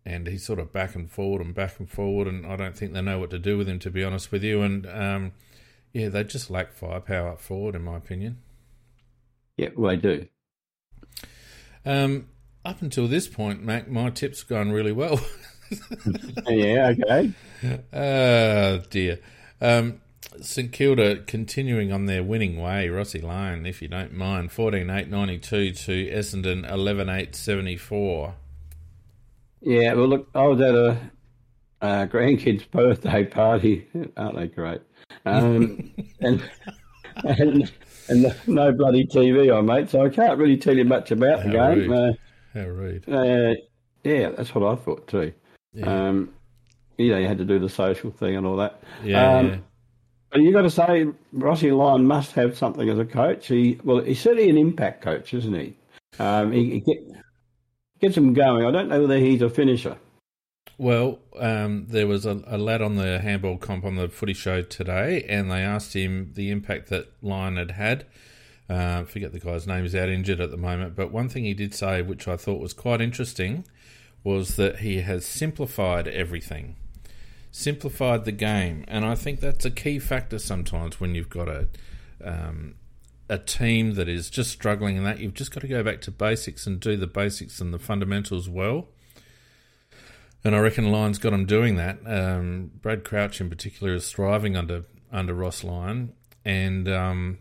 and 0.05 0.27
he's 0.27 0.45
sort 0.45 0.59
of 0.59 0.73
back 0.73 0.95
and 0.95 1.09
forward 1.11 1.41
and 1.41 1.53
back 1.53 1.79
and 1.79 1.89
forward, 1.89 2.27
and 2.27 2.45
I 2.45 2.55
don't 2.55 2.75
think 2.75 2.93
they 2.93 3.01
know 3.01 3.19
what 3.19 3.29
to 3.31 3.39
do 3.39 3.57
with 3.57 3.67
him, 3.67 3.79
to 3.79 3.89
be 3.89 4.03
honest 4.03 4.31
with 4.31 4.43
you. 4.43 4.61
And 4.61 4.85
um, 4.87 5.31
yeah, 5.93 6.09
they 6.09 6.23
just 6.23 6.49
lack 6.49 6.73
firepower 6.73 7.29
up 7.29 7.41
forward, 7.41 7.75
in 7.75 7.83
my 7.83 7.97
opinion. 7.97 8.37
Yeah, 9.57 9.69
well, 9.75 9.91
they 9.91 9.97
do. 9.97 10.27
Um, 11.85 12.27
up 12.63 12.81
until 12.81 13.07
this 13.07 13.27
point, 13.27 13.63
Mac, 13.63 13.89
my 13.89 14.09
tips 14.09 14.43
gone 14.43 14.71
really 14.71 14.91
well. 14.91 15.19
yeah, 16.47 16.93
okay. 16.93 17.33
Oh, 17.93 18.83
dear. 18.89 19.19
Um, 19.59 20.01
St 20.39 20.71
Kilda 20.71 21.23
continuing 21.23 21.91
on 21.91 22.05
their 22.05 22.23
winning 22.23 22.59
way. 22.59 22.87
Rossi 22.89 23.19
Lyon, 23.19 23.65
if 23.65 23.81
you 23.81 23.87
don't 23.87 24.13
mind, 24.13 24.51
14 24.51 24.89
8 24.89 25.09
92 25.09 25.71
to 25.73 26.11
Essendon 26.11 26.69
11 26.71 27.09
8 27.09 27.35
74. 27.35 28.35
Yeah, 29.61 29.93
well, 29.93 30.07
look, 30.07 30.29
I 30.33 30.47
was 30.47 30.59
at 30.61 30.75
a, 30.75 30.97
a 31.81 32.07
grandkid's 32.07 32.63
birthday 32.65 33.25
party. 33.25 33.87
Aren't 34.17 34.35
they 34.35 34.47
great? 34.47 34.81
Um, 35.25 35.91
and 36.21 36.43
and, 37.23 37.71
and 38.07 38.35
no 38.47 38.71
bloody 38.71 39.05
TV 39.05 39.55
on, 39.55 39.65
mate, 39.65 39.89
so 39.89 40.03
I 40.05 40.09
can't 40.09 40.37
really 40.37 40.57
tell 40.57 40.75
you 40.75 40.85
much 40.85 41.11
about 41.11 41.39
How 41.39 41.45
the 41.45 41.51
game. 41.51 41.91
Rude. 41.91 41.91
Uh, 41.91 42.13
How 42.53 42.67
rude. 42.67 43.09
Uh, 43.09 43.55
yeah, 44.03 44.29
that's 44.31 44.55
what 44.55 44.63
I 44.63 44.75
thought 44.81 45.07
too. 45.07 45.33
Yeah. 45.73 46.07
Um, 46.07 46.33
you 46.97 47.11
know, 47.11 47.17
you 47.17 47.27
had 47.27 47.37
to 47.37 47.45
do 47.45 47.59
the 47.59 47.69
social 47.69 48.11
thing 48.11 48.35
and 48.35 48.45
all 48.45 48.57
that. 48.57 48.81
Yeah, 49.03 49.37
um, 49.37 49.47
yeah. 49.47 49.57
But 50.31 50.41
you 50.41 50.53
got 50.53 50.61
to 50.61 50.69
say, 50.69 51.07
Rossi 51.33 51.71
Lyon 51.71 52.05
must 52.05 52.31
have 52.33 52.57
something 52.57 52.89
as 52.89 52.97
a 52.97 53.05
coach. 53.05 53.47
He 53.47 53.79
well, 53.83 53.99
he's 53.99 54.21
certainly 54.21 54.49
an 54.49 54.57
impact 54.57 55.01
coach, 55.01 55.33
isn't 55.33 55.53
he? 55.53 55.75
Um, 56.19 56.51
he, 56.51 56.71
he 56.71 56.79
get, 56.79 56.97
gets 58.01 58.17
him 58.17 58.33
going. 58.33 58.65
I 58.65 58.71
don't 58.71 58.89
know 58.89 59.01
whether 59.01 59.17
he's 59.17 59.41
a 59.41 59.49
finisher. 59.49 59.97
Well, 60.77 61.19
um, 61.39 61.85
there 61.87 62.07
was 62.07 62.25
a, 62.25 62.41
a, 62.47 62.57
lad 62.57 62.81
on 62.81 62.95
the 62.95 63.19
handball 63.19 63.57
comp 63.57 63.85
on 63.85 63.95
the 63.95 64.09
footy 64.09 64.33
show 64.33 64.63
today, 64.63 65.23
and 65.29 65.51
they 65.51 65.61
asked 65.61 65.93
him 65.93 66.31
the 66.33 66.49
impact 66.49 66.89
that 66.89 67.11
Lyon 67.21 67.57
had 67.57 67.71
had. 67.71 68.05
Uh, 68.67 69.03
forget 69.03 69.31
the 69.31 69.39
guy's 69.39 69.67
name; 69.67 69.83
he's 69.83 69.95
out 69.95 70.09
injured 70.09 70.39
at 70.39 70.49
the 70.49 70.57
moment. 70.57 70.95
But 70.95 71.11
one 71.11 71.29
thing 71.29 71.43
he 71.43 71.53
did 71.53 71.75
say, 71.75 72.01
which 72.01 72.27
I 72.27 72.35
thought 72.35 72.59
was 72.59 72.73
quite 72.73 73.01
interesting, 73.01 73.65
was 74.23 74.55
that 74.55 74.79
he 74.79 75.01
has 75.01 75.25
simplified 75.25 76.07
everything, 76.07 76.77
simplified 77.51 78.25
the 78.25 78.31
game, 78.31 78.85
and 78.87 79.05
I 79.05 79.13
think 79.13 79.39
that's 79.39 79.65
a 79.65 79.71
key 79.71 79.99
factor 79.99 80.39
sometimes 80.39 80.99
when 80.99 81.13
you've 81.13 81.29
got 81.29 81.47
a 81.47 81.67
um, 82.23 82.75
a 83.31 83.37
team 83.37 83.93
that 83.93 84.09
is 84.09 84.29
just 84.29 84.51
struggling 84.51 84.97
in 84.97 85.05
that 85.05 85.19
you've 85.19 85.33
just 85.33 85.53
got 85.53 85.61
to 85.61 85.67
go 85.67 85.81
back 85.81 86.01
to 86.01 86.11
basics 86.11 86.67
and 86.67 86.81
do 86.81 86.97
the 86.97 87.07
basics 87.07 87.61
and 87.61 87.73
the 87.73 87.79
fundamentals 87.79 88.49
well. 88.49 88.89
And 90.43 90.53
I 90.53 90.59
reckon 90.59 90.91
Lyon's 90.91 91.17
got 91.17 91.31
him 91.31 91.45
doing 91.45 91.77
that. 91.77 91.99
Um, 92.05 92.71
Brad 92.81 93.05
Crouch, 93.05 93.39
in 93.39 93.49
particular, 93.49 93.93
is 93.93 94.11
thriving 94.11 94.57
under 94.57 94.83
under 95.13 95.33
Ross 95.33 95.63
Lyon, 95.63 96.13
and 96.43 96.89
um, 96.89 97.37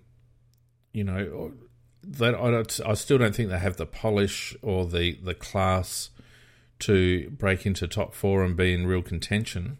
you 0.93 1.03
know 1.03 1.53
that 2.05 2.35
I, 2.37 2.91
I 2.91 2.95
still 2.95 3.19
don't 3.19 3.35
think 3.35 3.49
they 3.49 3.59
have 3.59 3.77
the 3.77 3.87
polish 3.87 4.55
or 4.63 4.87
the 4.87 5.19
the 5.23 5.35
class 5.35 6.11
to 6.81 7.31
break 7.31 7.67
into 7.67 7.89
top 7.89 8.15
four 8.15 8.45
and 8.45 8.57
be 8.57 8.73
in 8.73 8.87
real 8.87 9.03
contention. 9.03 9.79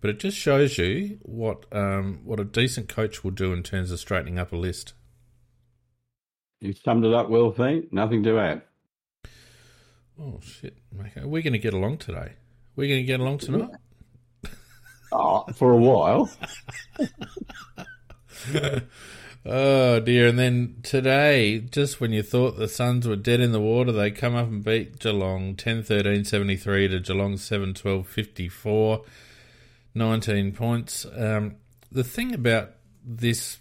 But 0.00 0.10
it 0.10 0.20
just 0.20 0.36
shows 0.36 0.78
you 0.78 1.18
what 1.22 1.64
um, 1.72 2.20
what 2.24 2.38
a 2.38 2.44
decent 2.44 2.88
coach 2.88 3.24
will 3.24 3.32
do 3.32 3.52
in 3.52 3.64
terms 3.64 3.90
of 3.90 3.98
straightening 3.98 4.38
up 4.38 4.52
a 4.52 4.56
list. 4.56 4.92
You 6.60 6.72
summed 6.72 7.04
it 7.04 7.14
up 7.14 7.28
well, 7.28 7.50
Pete. 7.52 7.92
Nothing 7.92 8.22
to 8.24 8.38
add. 8.38 8.62
Oh 10.20 10.40
shit! 10.42 10.76
Going 10.96 11.52
to 11.52 11.58
get 11.58 11.74
along 11.74 11.98
today? 11.98 12.32
We're 12.74 12.88
going 12.88 13.00
to 13.00 13.06
get 13.06 13.20
along 13.20 13.38
tonight. 13.38 13.70
Oh, 15.12 15.44
for 15.54 15.72
a 15.72 15.76
while. 15.76 16.30
oh 19.46 20.00
dear! 20.00 20.28
And 20.28 20.38
then 20.38 20.76
today, 20.82 21.60
just 21.60 22.00
when 22.00 22.12
you 22.12 22.22
thought 22.22 22.58
the 22.58 22.68
Suns 22.68 23.06
were 23.06 23.16
dead 23.16 23.40
in 23.40 23.52
the 23.52 23.60
water, 23.60 23.92
they 23.92 24.10
come 24.10 24.34
up 24.34 24.48
and 24.48 24.64
beat 24.64 24.98
Geelong 24.98 25.54
10-13, 25.54 26.26
73 26.26 26.88
to 26.88 27.00
Geelong 27.00 27.34
7-12, 27.34 28.04
54, 28.04 29.04
19 29.94 30.52
points. 30.52 31.06
Um, 31.16 31.56
the 31.90 32.04
thing 32.04 32.34
about 32.34 32.72
this 33.04 33.60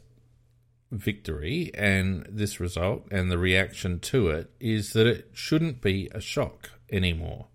victory 0.92 1.72
and 1.74 2.26
this 2.30 2.60
result 2.60 3.06
and 3.12 3.30
the 3.30 3.38
reaction 3.38 4.00
to 4.00 4.30
it 4.30 4.50
is 4.60 4.94
that 4.94 5.08
it 5.08 5.30
shouldn't 5.34 5.82
be 5.82 6.10
a 6.14 6.22
shock 6.22 6.72
anymore. 6.92 7.48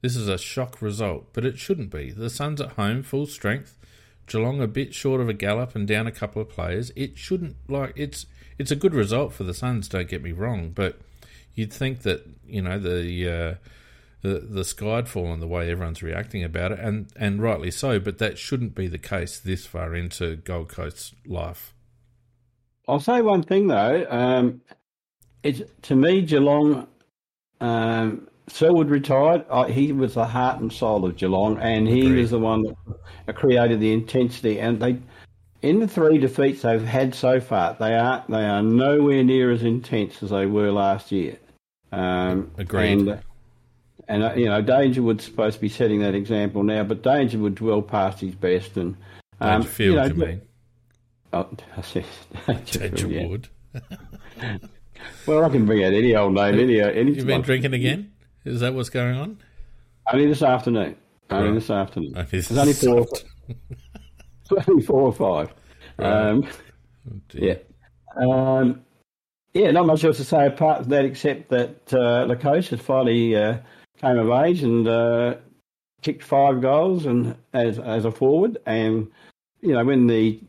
This 0.00 0.16
is 0.16 0.28
a 0.28 0.38
shock 0.38 0.82
result, 0.82 1.32
but 1.32 1.44
it 1.44 1.58
shouldn't 1.58 1.90
be. 1.90 2.10
The 2.10 2.30
Suns 2.30 2.60
at 2.60 2.72
home, 2.72 3.02
full 3.02 3.26
strength. 3.26 3.78
Geelong 4.26 4.60
a 4.60 4.66
bit 4.66 4.94
short 4.94 5.20
of 5.20 5.28
a 5.28 5.34
gallop 5.34 5.74
and 5.74 5.86
down 5.86 6.06
a 6.06 6.12
couple 6.12 6.40
of 6.40 6.48
players. 6.48 6.90
It 6.96 7.18
shouldn't 7.18 7.56
like 7.68 7.92
it's 7.96 8.26
it's 8.58 8.70
a 8.70 8.76
good 8.76 8.94
result 8.94 9.34
for 9.34 9.44
the 9.44 9.52
Suns. 9.52 9.88
Don't 9.88 10.08
get 10.08 10.22
me 10.22 10.32
wrong, 10.32 10.70
but 10.70 10.98
you'd 11.54 11.72
think 11.72 12.02
that 12.02 12.26
you 12.46 12.62
know 12.62 12.78
the 12.78 13.28
uh, 13.28 13.54
the 14.22 14.40
the 14.40 14.64
sky 14.64 14.96
had 14.96 15.06
the 15.40 15.46
way 15.46 15.70
everyone's 15.70 16.02
reacting 16.02 16.42
about 16.42 16.72
it, 16.72 16.80
and 16.80 17.12
and 17.16 17.42
rightly 17.42 17.70
so. 17.70 18.00
But 18.00 18.18
that 18.18 18.38
shouldn't 18.38 18.74
be 18.74 18.88
the 18.88 18.98
case 18.98 19.38
this 19.38 19.66
far 19.66 19.94
into 19.94 20.36
Gold 20.36 20.70
Coast 20.70 21.14
life. 21.26 21.73
I'll 22.88 23.00
say 23.00 23.22
one 23.22 23.42
thing 23.42 23.66
though. 23.66 24.06
Um, 24.08 24.60
it's 25.42 25.62
to 25.82 25.96
me 25.96 26.22
Geelong. 26.22 26.86
Um, 27.60 28.28
Selwood 28.46 28.90
retired. 28.90 29.44
Uh, 29.48 29.64
he 29.64 29.92
was 29.92 30.14
the 30.14 30.26
heart 30.26 30.60
and 30.60 30.70
soul 30.70 31.04
of 31.06 31.16
Geelong, 31.16 31.58
and 31.58 31.88
he 31.88 32.02
Agreed. 32.06 32.20
was 32.20 32.30
the 32.30 32.38
one 32.38 32.62
that 33.26 33.36
created 33.36 33.80
the 33.80 33.92
intensity. 33.92 34.60
And 34.60 34.80
they, 34.80 34.98
in 35.62 35.80
the 35.80 35.88
three 35.88 36.18
defeats 36.18 36.62
they've 36.62 36.84
had 36.84 37.14
so 37.14 37.40
far, 37.40 37.74
they 37.80 37.94
are 37.94 38.22
they 38.28 38.44
are 38.44 38.62
nowhere 38.62 39.24
near 39.24 39.50
as 39.50 39.62
intense 39.62 40.22
as 40.22 40.30
they 40.30 40.46
were 40.46 40.70
last 40.70 41.10
year. 41.10 41.38
Um, 41.90 42.50
Agreed. 42.58 43.08
And, 43.08 43.22
and 44.08 44.22
uh, 44.22 44.34
you 44.34 44.46
know, 44.46 44.62
Dangerwood's 44.62 45.24
supposed 45.24 45.54
to 45.54 45.60
be 45.62 45.70
setting 45.70 46.00
that 46.00 46.14
example 46.14 46.62
now, 46.62 46.84
but 46.84 47.02
Dangerwood's 47.02 47.62
well 47.62 47.80
past 47.80 48.20
his 48.20 48.34
best. 48.34 48.76
And 48.76 48.94
um, 49.40 49.62
Dangerfield, 49.62 49.94
you 49.94 49.96
know, 49.96 50.06
you 50.06 50.14
mean? 50.14 50.42
Oh, 51.34 51.48
I 51.76 51.80
said 51.82 52.04
Dangerfield, 52.46 53.48
yeah. 53.74 53.80
Dangerwood. 54.38 54.70
Well, 55.26 55.44
I 55.44 55.48
can 55.50 55.66
bring 55.66 55.84
out 55.84 55.92
any 55.92 56.14
old 56.16 56.34
name, 56.34 56.58
any 56.58 56.80
any. 56.80 57.12
You've 57.12 57.26
been 57.26 57.42
drinking 57.42 57.74
again? 57.74 58.12
Is 58.44 58.60
that 58.60 58.72
what's 58.74 58.88
going 58.88 59.16
on? 59.16 59.38
Only 60.10 60.26
this 60.26 60.42
afternoon. 60.42 60.96
Only 61.30 61.48
Right. 61.48 61.54
this 61.54 61.68
afternoon. 61.68 62.16
Okay, 62.16 62.38
It's 62.38 62.50
only 62.52 62.72
four. 62.72 63.06
only 64.68 64.82
four 64.82 65.00
or 65.02 65.12
five. 65.12 65.52
Right. 65.98 66.06
Um, 66.30 66.48
Oh, 67.06 67.20
yeah. 67.34 67.56
Um, 68.16 68.80
yeah, 69.52 69.70
not 69.72 69.84
much 69.86 70.04
else 70.04 70.16
to 70.16 70.24
say 70.24 70.46
apart 70.46 70.82
from 70.82 70.90
that, 70.90 71.04
except 71.04 71.50
that 71.50 71.92
uh, 71.92 72.24
Lukosius 72.26 72.68
has 72.68 72.80
finally 72.80 73.36
uh, 73.36 73.58
came 74.00 74.16
of 74.18 74.30
age 74.30 74.62
and 74.62 74.88
uh, 74.88 75.34
kicked 76.00 76.22
five 76.22 76.62
goals 76.62 77.04
and 77.04 77.36
as 77.52 77.78
as 77.78 78.06
a 78.06 78.10
forward, 78.10 78.56
and 78.64 79.08
you 79.60 79.72
know 79.74 79.84
when 79.84 80.06
the 80.06 80.40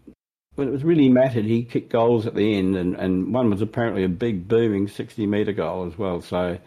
when 0.55 0.67
it 0.67 0.71
was 0.71 0.83
really 0.83 1.09
mattered, 1.09 1.45
he 1.45 1.63
kicked 1.63 1.91
goals 1.91 2.25
at 2.25 2.35
the 2.35 2.57
end, 2.57 2.75
and, 2.75 2.95
and 2.95 3.33
one 3.33 3.49
was 3.49 3.61
apparently 3.61 4.03
a 4.03 4.09
big 4.09 4.47
booming 4.47 4.87
sixty 4.87 5.25
metre 5.25 5.53
goal 5.53 5.85
as 5.85 5.97
well. 5.97 6.21
So, 6.21 6.57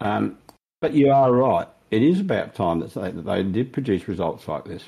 um, 0.00 0.38
but 0.80 0.92
you 0.92 1.10
are 1.10 1.32
right; 1.32 1.68
it 1.90 2.02
is 2.02 2.20
about 2.20 2.54
time 2.54 2.80
that 2.80 2.94
they, 2.94 3.10
that 3.10 3.24
they 3.24 3.42
did 3.42 3.72
produce 3.72 4.08
results 4.08 4.48
like 4.48 4.64
this. 4.64 4.84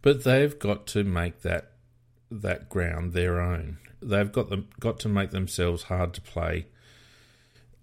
But 0.00 0.24
they've 0.24 0.58
got 0.58 0.86
to 0.88 1.04
make 1.04 1.42
that 1.42 1.72
that 2.30 2.68
ground 2.68 3.12
their 3.12 3.40
own. 3.40 3.78
They've 4.00 4.32
got 4.32 4.48
them 4.48 4.68
got 4.80 4.98
to 5.00 5.08
make 5.08 5.30
themselves 5.30 5.84
hard 5.84 6.14
to 6.14 6.20
play 6.20 6.66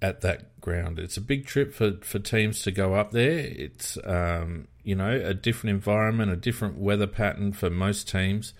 at 0.01 0.21
that 0.21 0.59
ground. 0.61 0.97
It's 0.97 1.17
a 1.17 1.21
big 1.21 1.45
trip 1.45 1.73
for, 1.73 1.97
for 2.01 2.19
teams 2.19 2.61
to 2.63 2.71
go 2.71 2.95
up 2.95 3.11
there. 3.11 3.39
It's 3.39 3.97
um, 4.05 4.67
you 4.83 4.95
know 4.95 5.11
a 5.11 5.33
different 5.33 5.75
environment, 5.75 6.31
a 6.31 6.37
different 6.37 6.77
weather 6.77 7.07
pattern 7.07 7.51
for 7.51 7.69
most 7.69 8.07
teams. 8.07 8.53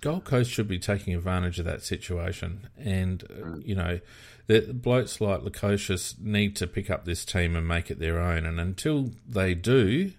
Gold 0.00 0.24
Coast 0.24 0.50
should 0.50 0.68
be 0.68 0.78
taking 0.78 1.14
advantage 1.14 1.58
of 1.58 1.64
that 1.64 1.82
situation, 1.82 2.68
and 2.78 3.24
uh, 3.24 3.56
you 3.58 3.74
know 3.74 4.00
the 4.48 4.72
blokes 4.72 5.20
like 5.20 5.42
Lukosius 5.42 6.18
need 6.18 6.56
to 6.56 6.66
pick 6.66 6.90
up 6.90 7.04
this 7.04 7.24
team 7.24 7.54
and 7.54 7.68
make 7.68 7.90
it 7.90 7.98
their 7.98 8.18
own. 8.18 8.46
And 8.46 8.58
until 8.58 9.10
they 9.28 9.54
do, 9.54 10.12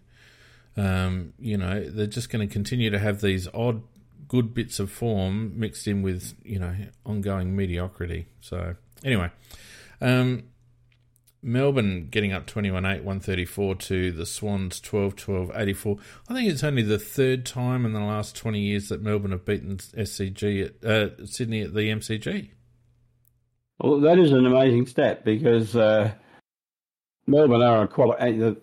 um, 0.78 1.34
you 1.40 1.58
know, 1.58 1.84
they're 1.90 2.06
just 2.06 2.30
going 2.30 2.48
to 2.48 2.52
continue 2.52 2.92
to 2.92 3.00
have 3.00 3.22
these 3.22 3.48
odd, 3.54 3.82
good 4.28 4.54
bits 4.54 4.80
of 4.80 4.92
form 4.92 5.60
mixed 5.60 5.88
in 5.88 6.04
with, 6.04 6.36
you 6.44 6.60
know, 6.60 6.76
ongoing 7.06 7.56
mediocrity. 7.56 8.28
So, 8.40 8.76
anyway, 9.04 9.32
um, 10.00 10.44
Melbourne 11.42 12.08
getting 12.10 12.34
up 12.34 12.46
21 12.46 12.86
8, 12.86 13.04
134 13.04 13.76
to 13.76 14.12
the 14.12 14.26
Swans 14.26 14.80
12 14.82 15.16
12 15.16 15.52
84. 15.56 15.98
I 16.28 16.34
think 16.34 16.50
it's 16.50 16.64
only 16.64 16.82
the 16.82 17.00
third 17.00 17.46
time 17.46 17.86
in 17.86 17.94
the 17.94 18.02
last 18.02 18.36
20 18.36 18.60
years 18.60 18.90
that 18.90 19.02
Melbourne 19.02 19.32
have 19.32 19.46
beaten 19.46 19.78
SCG 19.78 20.66
at 20.66 20.86
uh, 20.86 21.26
Sydney 21.26 21.62
at 21.62 21.74
the 21.74 21.90
MCG. 21.90 22.50
Well, 23.80 24.02
that 24.02 24.20
is 24.20 24.32
an 24.34 24.46
amazing 24.46 24.88
stat 24.88 25.24
because 25.24 25.76
uh, 25.76 26.12
Melbourne 27.28 27.62
are 27.62 27.84
a 27.84 27.88
quality. 27.88 28.56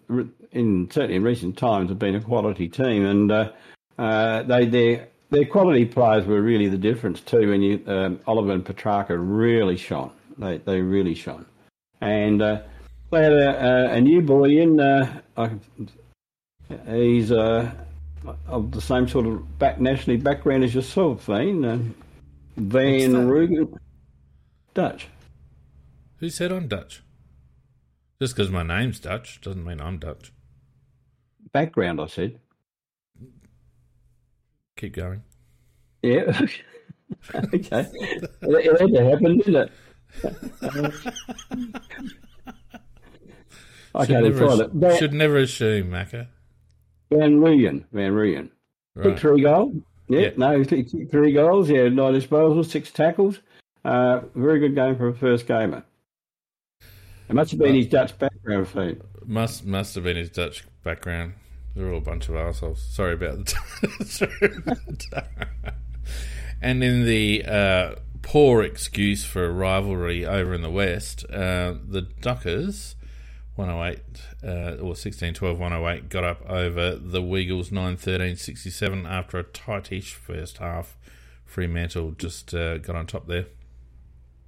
In 0.53 0.91
certainly 0.91 1.17
in 1.17 1.23
recent 1.23 1.57
times, 1.57 1.91
have 1.91 1.99
been 1.99 2.15
a 2.15 2.21
quality 2.21 2.69
team, 2.69 3.05
and 3.05 3.33
uh, 3.33 3.53
uh, 3.99 4.43
they 4.43 4.67
their 4.67 5.09
their 5.31 5.45
quality 5.47 5.85
players 5.85 6.27
were 6.27 6.41
really 6.41 6.69
the 6.69 6.79
difference 6.79 7.21
too. 7.21 7.51
When 7.51 7.63
you 7.63 7.83
um, 7.87 8.21
Oliver 8.27 8.53
and 8.53 8.65
Petrarca 8.65 9.17
really 9.17 9.77
shone, 9.77 10.13
they 10.39 10.59
they 10.59 10.81
really 10.81 11.15
shone, 11.15 11.47
and 12.01 12.43
uh, 12.43 12.61
they 13.11 13.23
had 13.23 13.33
a, 13.33 13.67
a, 13.67 13.93
a 13.95 14.01
new 14.01 14.21
boy 14.23 14.51
in. 14.51 14.81
Uh, 14.81 15.21
I, 15.37 15.51
he's 16.89 17.33
uh, 17.33 17.71
of 18.47 18.73
the 18.73 18.81
same 18.81 19.09
sort 19.09 19.27
of 19.27 19.59
back 19.59 19.81
nationally 19.81 20.19
background 20.19 20.65
as 20.65 20.75
yourself, 20.75 21.25
Van. 21.25 21.65
Uh, 21.65 21.79
Van? 22.57 23.13
Rooyen, 23.13 23.79
Dutch. 24.75 25.09
Who 26.19 26.31
said 26.31 26.53
I'm 26.53 26.69
Dutch? 26.69 27.03
Just 28.21 28.35
because 28.35 28.51
my 28.51 28.63
name's 28.63 28.99
Dutch 28.99 29.41
doesn't 29.43 29.65
mean 29.65 29.81
I'm 29.81 29.99
Dutch. 29.99 30.33
Background, 31.53 32.01
I 32.01 32.07
said. 32.07 32.41
Keep 34.77 34.95
going. 34.95 35.23
Yeah. 36.03 36.41
okay. 37.35 37.87
It 38.43 38.81
had 38.81 38.93
to 38.93 39.05
happen, 39.05 39.39
didn't 39.39 39.57
it? 39.57 39.73
Okay, 43.95 44.13
should, 44.13 44.23
never, 44.25 44.63
it. 44.65 44.71
Van, 44.73 44.99
should 44.99 45.13
never 45.15 45.37
assume, 45.39 45.91
Macca. 45.91 46.27
Van 47.11 47.41
Rooyen. 47.41 47.85
Van 47.93 48.13
Rooyen. 48.13 48.51
Right. 48.95 49.19
three 49.19 49.43
goals. 49.43 49.75
Yeah, 50.09 50.21
Yeah. 50.21 50.31
no, 50.37 50.61
he 50.63 50.83
three 51.07 51.33
goals. 51.33 51.71
Yeah, 51.71 51.89
nine 51.89 52.15
disposals, 52.15 52.67
six 52.67 52.91
tackles. 52.91 53.41
Uh, 53.85 54.21
very 54.35 54.59
good 54.59 54.75
game 54.75 54.97
for 54.97 55.09
a 55.09 55.15
first 55.15 55.47
gamer. 55.47 55.85
It 57.29 57.35
must 57.35 57.51
have 57.53 57.61
been 57.61 57.75
his 57.75 57.89
Dutch 57.89 58.17
background 58.19 58.69
feed. 58.69 59.01
Must 59.25 59.65
must 59.65 59.95
have 59.97 60.05
been 60.05 60.17
his 60.17 60.31
Dutch 60.31 60.65
background. 60.85 61.35
They're 61.75 61.91
all 61.91 61.99
a 61.99 62.01
bunch 62.01 62.29
of 62.29 62.37
assholes. 62.37 62.83
Sorry 62.83 63.15
about 63.15 63.47
the. 63.47 64.05
Sorry 64.05 64.55
about 64.57 64.77
the 64.87 65.27
and 66.63 66.83
in 66.85 67.05
the 67.05 67.45
uh, 67.45 67.95
poor 68.27 68.61
excuse 68.61 69.25
for 69.25 69.45
a 69.45 69.51
rivalry 69.53 70.27
over 70.27 70.53
in 70.53 70.61
the 70.61 70.71
West, 70.71 71.25
uh, 71.31 71.75
the 71.89 72.03
Duckers, 72.21 72.97
108 73.55 74.01
uh, 74.43 74.83
or 74.83 74.97
16 74.97 75.33
12 75.33 75.57
108, 75.57 76.09
got 76.09 76.25
up 76.25 76.45
over 76.51 76.97
the 76.97 77.23
Weagles 77.23 77.71
9 77.71 77.97
13 77.97 78.35
67 78.35 79.07
after 79.07 79.39
a 79.39 79.45
tightish 79.45 80.15
first 80.15 80.59
half. 80.59 80.99
Fremantle 81.45 82.11
just 82.19 82.53
uh, 82.53 82.79
got 82.79 82.97
on 82.97 83.07
top 83.07 83.29
there. 83.29 83.47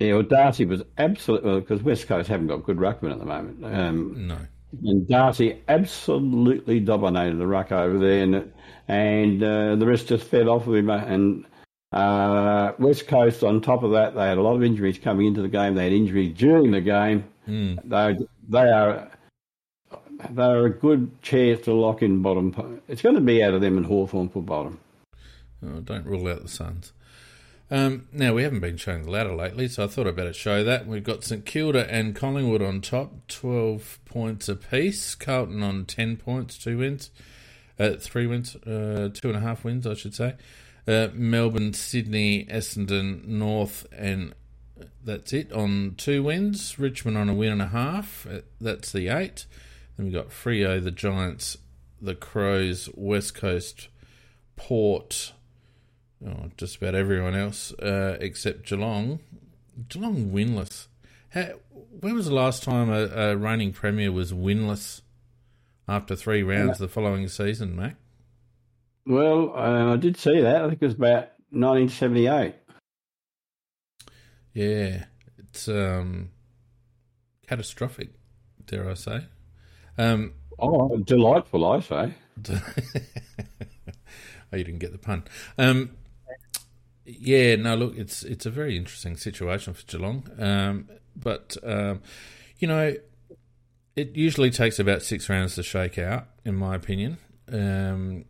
Yeah, 0.00 0.14
well, 0.14 0.22
Darcy 0.24 0.64
was 0.64 0.82
absolutely 0.98 1.60
because 1.60 1.80
West 1.84 2.08
Coast 2.08 2.28
haven't 2.28 2.48
got 2.48 2.64
good 2.64 2.78
ruckmen 2.78 3.12
at 3.12 3.20
the 3.20 3.24
moment. 3.24 3.64
Um, 3.64 4.26
No. 4.26 4.38
And 4.82 5.06
Darcy 5.06 5.62
absolutely 5.68 6.80
dominated 6.80 7.36
the 7.36 7.46
ruck 7.46 7.70
over 7.70 7.96
there, 7.96 8.24
and 8.24 8.52
and 8.88 9.42
uh, 9.42 9.76
the 9.76 9.86
rest 9.86 10.08
just 10.08 10.24
fed 10.26 10.48
off 10.48 10.66
of 10.66 10.74
him. 10.74 10.90
And 10.90 11.46
uh, 11.92 12.72
West 12.78 13.08
Coast, 13.08 13.42
on 13.42 13.60
top 13.60 13.82
of 13.82 13.92
that, 13.92 14.14
they 14.14 14.26
had 14.26 14.38
a 14.38 14.42
lot 14.42 14.56
of 14.56 14.62
injuries 14.62 14.98
coming 14.98 15.26
into 15.26 15.42
the 15.42 15.48
game. 15.48 15.74
They 15.74 15.84
had 15.84 15.92
injuries 15.92 16.36
during 16.36 16.70
the 16.70 16.80
game. 16.80 17.24
Mm. 17.48 17.80
They 17.84 18.26
they 18.48 18.70
are 18.70 19.10
they 20.30 20.42
are 20.42 20.66
a 20.66 20.70
good 20.70 21.22
chance 21.22 21.62
to 21.62 21.72
lock 21.72 22.02
in 22.02 22.22
bottom. 22.22 22.82
It's 22.88 23.02
going 23.02 23.14
to 23.14 23.20
be 23.20 23.42
out 23.42 23.54
of 23.54 23.60
them 23.60 23.76
and 23.76 23.86
Hawthorn 23.86 24.28
for 24.28 24.42
bottom. 24.42 24.80
Oh, 25.64 25.80
don't 25.80 26.06
rule 26.06 26.28
out 26.28 26.42
the 26.42 26.48
Suns. 26.48 26.92
Um, 27.70 28.08
now, 28.12 28.32
we 28.32 28.44
haven't 28.44 28.60
been 28.60 28.78
showing 28.78 29.02
the 29.02 29.10
ladder 29.10 29.34
lately, 29.34 29.68
so 29.68 29.84
I 29.84 29.86
thought 29.88 30.06
I'd 30.06 30.16
better 30.16 30.32
show 30.32 30.64
that. 30.64 30.86
We've 30.86 31.04
got 31.04 31.24
St 31.24 31.44
Kilda 31.44 31.90
and 31.92 32.14
Collingwood 32.14 32.62
on 32.62 32.80
top, 32.80 33.12
12 33.28 33.98
points 34.06 34.48
apiece. 34.48 35.14
Carlton 35.14 35.62
on 35.62 35.84
10 35.84 36.16
points, 36.16 36.56
two 36.56 36.78
wins. 36.78 37.10
Uh, 37.78 37.92
three 37.98 38.26
wins, 38.26 38.56
uh, 38.56 39.10
two 39.12 39.28
and 39.28 39.36
a 39.36 39.40
half 39.40 39.64
wins, 39.64 39.86
I 39.86 39.94
should 39.94 40.14
say. 40.14 40.34
Uh, 40.88 41.08
Melbourne, 41.12 41.74
Sydney, 41.74 42.46
Essendon, 42.46 43.26
North, 43.26 43.86
and 43.92 44.34
that's 45.04 45.34
it 45.34 45.52
on 45.52 45.94
two 45.98 46.22
wins. 46.22 46.78
Richmond 46.78 47.18
on 47.18 47.28
a 47.28 47.34
win 47.34 47.52
and 47.52 47.62
a 47.62 47.66
half. 47.68 48.26
Uh, 48.26 48.40
That's 48.58 48.90
the 48.90 49.08
eight. 49.08 49.44
Then 49.96 50.06
we've 50.06 50.14
got 50.14 50.30
Freo, 50.30 50.82
the 50.82 50.90
Giants, 50.90 51.58
the 52.00 52.14
Crows, 52.14 52.88
West 52.94 53.34
Coast, 53.34 53.88
Port, 54.56 55.32
oh, 56.26 56.50
just 56.56 56.76
about 56.76 56.94
everyone 56.94 57.34
else 57.34 57.72
uh, 57.74 58.16
except 58.20 58.66
Geelong. 58.66 59.20
Geelong 59.88 60.30
winless. 60.30 60.86
How, 61.30 61.48
when 62.00 62.14
was 62.14 62.26
the 62.26 62.34
last 62.34 62.62
time 62.62 62.90
a, 62.90 63.08
a 63.08 63.36
reigning 63.36 63.72
premier 63.72 64.10
was 64.10 64.32
winless 64.32 65.02
after 65.86 66.16
three 66.16 66.42
rounds 66.42 66.78
the 66.78 66.88
following 66.88 67.28
season, 67.28 67.76
Mac? 67.76 67.96
Well, 69.08 69.54
I 69.56 69.96
did 69.96 70.18
see 70.18 70.38
that. 70.42 70.62
I 70.62 70.68
think 70.68 70.82
it 70.82 70.84
was 70.84 70.94
about 70.94 71.30
1978. 71.48 72.54
Yeah, 74.52 75.04
it's 75.38 75.66
um, 75.66 76.28
catastrophic, 77.46 78.10
dare 78.66 78.90
I 78.90 78.94
say. 78.94 79.24
Um, 79.96 80.34
oh, 80.58 80.98
delightful, 80.98 81.64
I 81.64 81.80
say. 81.80 82.12
oh, 82.52 82.60
you 84.52 84.64
didn't 84.64 84.80
get 84.80 84.92
the 84.92 84.98
pun. 84.98 85.24
Um, 85.56 85.92
yeah, 87.06 87.56
no, 87.56 87.76
look, 87.76 87.96
it's 87.96 88.22
it's 88.24 88.44
a 88.44 88.50
very 88.50 88.76
interesting 88.76 89.16
situation 89.16 89.72
for 89.72 89.86
Geelong, 89.86 90.28
um, 90.38 90.90
but 91.16 91.56
um, 91.64 92.02
you 92.58 92.68
know, 92.68 92.94
it 93.96 94.16
usually 94.16 94.50
takes 94.50 94.78
about 94.78 95.00
six 95.00 95.30
rounds 95.30 95.54
to 95.54 95.62
shake 95.62 95.96
out, 95.96 96.26
in 96.44 96.56
my 96.56 96.74
opinion. 96.74 97.16
Um, 97.50 98.26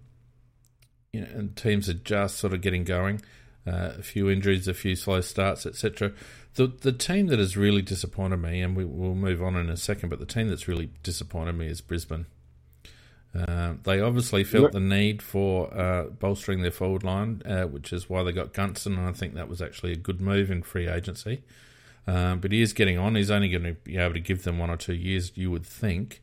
you 1.13 1.21
know, 1.21 1.29
and 1.35 1.57
teams 1.57 1.89
are 1.89 1.95
just 1.95 2.39
sort 2.39 2.53
of 2.53 2.61
getting 2.61 2.85
going. 2.85 3.23
Uh, 3.67 3.93
a 3.99 4.03
few 4.03 4.31
injuries, 4.31 4.67
a 4.67 4.73
few 4.73 4.97
slow 4.97 5.21
starts, 5.21 5.67
etc. 5.67 6.13
The 6.55 6.69
the 6.69 6.93
team 6.93 7.27
that 7.27 7.39
has 7.39 7.57
really 7.57 7.83
disappointed 7.83 8.39
me, 8.39 8.63
and 8.63 8.75
we 8.77 8.85
will 8.85 9.15
move 9.15 9.43
on 9.43 9.57
in 9.57 9.69
a 9.69 9.77
second, 9.77 10.09
but 10.09 10.19
the 10.19 10.27
team 10.27 10.49
that's 10.49 10.67
really 10.67 10.91
disappointed 11.03 11.53
me 11.53 11.67
is 11.67 11.81
Brisbane. 11.81 12.27
Uh, 13.35 13.75
they 13.83 14.01
obviously 14.01 14.43
felt 14.43 14.73
the 14.73 14.81
need 14.81 15.21
for 15.23 15.73
uh, 15.75 16.05
bolstering 16.05 16.63
their 16.63 16.71
forward 16.71 17.05
line, 17.05 17.43
uh, 17.45 17.65
which 17.65 17.93
is 17.93 18.09
why 18.09 18.23
they 18.23 18.33
got 18.33 18.55
Gunston, 18.55 18.97
and 18.97 19.07
I 19.07 19.13
think 19.13 19.35
that 19.35 19.49
was 19.49 19.61
actually 19.61 19.93
a 19.93 19.97
good 19.97 20.21
move 20.21 20.51
in 20.51 20.63
free 20.63 20.89
agency. 20.89 21.43
Um, 22.07 22.41
but 22.41 22.53
he 22.53 22.63
is 22.63 22.73
getting 22.73 22.97
on. 22.97 23.17
He's 23.17 23.31
only 23.31 23.51
going 23.51 23.65
to 23.65 23.75
be 23.75 23.99
able 23.99 24.15
to 24.15 24.21
give 24.21 24.45
them 24.45 24.59
one 24.59 24.71
or 24.71 24.79
two 24.79 24.95
years, 24.95 25.31
you 25.35 25.51
would 25.51 25.67
think. 25.67 26.23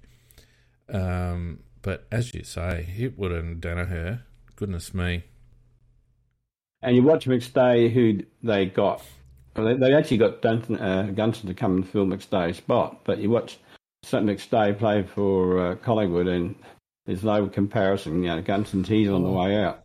Um, 0.91 1.59
but 1.83 2.07
as 2.11 2.33
you 2.33 2.43
say, 2.43 2.87
Hipwood 2.97 3.37
and 3.37 3.61
Daniher, 3.61 4.21
goodness 4.55 4.93
me. 4.93 5.23
And 6.81 6.95
you 6.95 7.03
watch 7.03 7.25
McStay, 7.25 7.91
who 7.91 8.19
they 8.43 8.65
got. 8.65 9.01
Well, 9.55 9.67
they, 9.67 9.73
they, 9.75 9.93
actually 9.93 10.17
got 10.17 10.41
Dunton, 10.41 10.77
uh, 10.77 11.11
Gunston 11.15 11.47
to 11.47 11.55
come 11.55 11.77
and 11.77 11.89
fill 11.89 12.05
McStay's 12.05 12.57
spot, 12.57 13.01
but 13.05 13.19
you 13.19 13.29
watch 13.29 13.57
McStay 14.05 14.77
play 14.77 15.03
for 15.03 15.71
uh, 15.71 15.75
Collingwood, 15.75 16.27
and 16.27 16.55
there's 17.05 17.23
no 17.23 17.47
comparison. 17.47 18.23
You 18.23 18.35
know, 18.35 18.41
Gunston's 18.41 18.87
he's 18.87 19.09
on 19.09 19.23
the 19.23 19.29
way 19.29 19.55
out. 19.55 19.83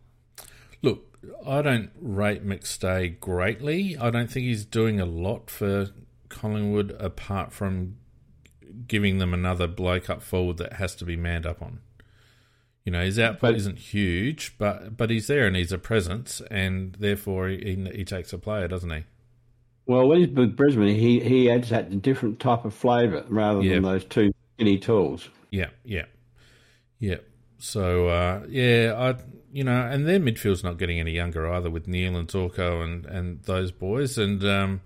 Look, 0.81 1.17
I 1.45 1.61
don't 1.61 1.91
rate 1.99 2.45
McStay 2.45 3.19
greatly. 3.19 3.97
I 3.97 4.09
don't 4.09 4.29
think 4.29 4.45
he's 4.45 4.65
doing 4.65 4.99
a 4.99 5.05
lot 5.05 5.49
for 5.49 5.89
Collingwood 6.29 6.95
apart 6.99 7.51
from 7.51 7.97
giving 8.87 9.17
them 9.17 9.33
another 9.33 9.67
bloke 9.67 10.09
up 10.09 10.21
forward 10.21 10.57
that 10.57 10.73
has 10.73 10.95
to 10.95 11.05
be 11.05 11.15
manned 11.15 11.45
up 11.45 11.61
on. 11.61 11.79
You 12.83 12.91
know, 12.91 13.03
his 13.03 13.19
output 13.19 13.51
but, 13.51 13.55
isn't 13.55 13.77
huge, 13.77 14.55
but 14.57 14.97
but 14.97 15.09
he's 15.09 15.27
there 15.27 15.45
and 15.45 15.55
he's 15.55 15.71
a 15.71 15.77
presence, 15.77 16.41
and 16.49 16.95
therefore 16.99 17.47
he, 17.47 17.87
he 17.93 18.03
takes 18.03 18.33
a 18.33 18.39
player, 18.39 18.67
doesn't 18.67 18.89
he? 18.89 19.03
Well, 19.85 20.07
when 20.07 20.19
he's 20.19 20.29
with 20.29 20.55
Brisbane, 20.55 20.95
he 20.95 21.19
he 21.19 21.49
adds 21.49 21.69
that 21.69 22.01
different 22.01 22.39
type 22.39 22.65
of 22.65 22.73
flavour 22.73 23.23
rather 23.29 23.61
than 23.61 23.83
those 23.83 24.05
two 24.05 24.31
skinny 24.55 24.79
tools. 24.79 25.29
Yeah, 25.51 25.69
yeah, 25.83 26.05
yeah. 26.97 27.17
So 27.59 28.07
uh, 28.07 28.45
yeah, 28.49 28.95
I 28.97 29.21
you 29.51 29.63
know, 29.63 29.81
and 29.81 30.07
their 30.07 30.19
midfield's 30.19 30.63
not 30.63 30.77
getting 30.77 30.99
any 30.99 31.11
younger 31.11 31.51
either 31.51 31.69
with 31.69 31.87
Neale 31.87 32.15
and 32.15 32.27
Zorko 32.27 32.83
and 32.83 33.05
and 33.05 33.43
those 33.43 33.71
boys, 33.71 34.17
and 34.17 34.43
um, 34.43 34.81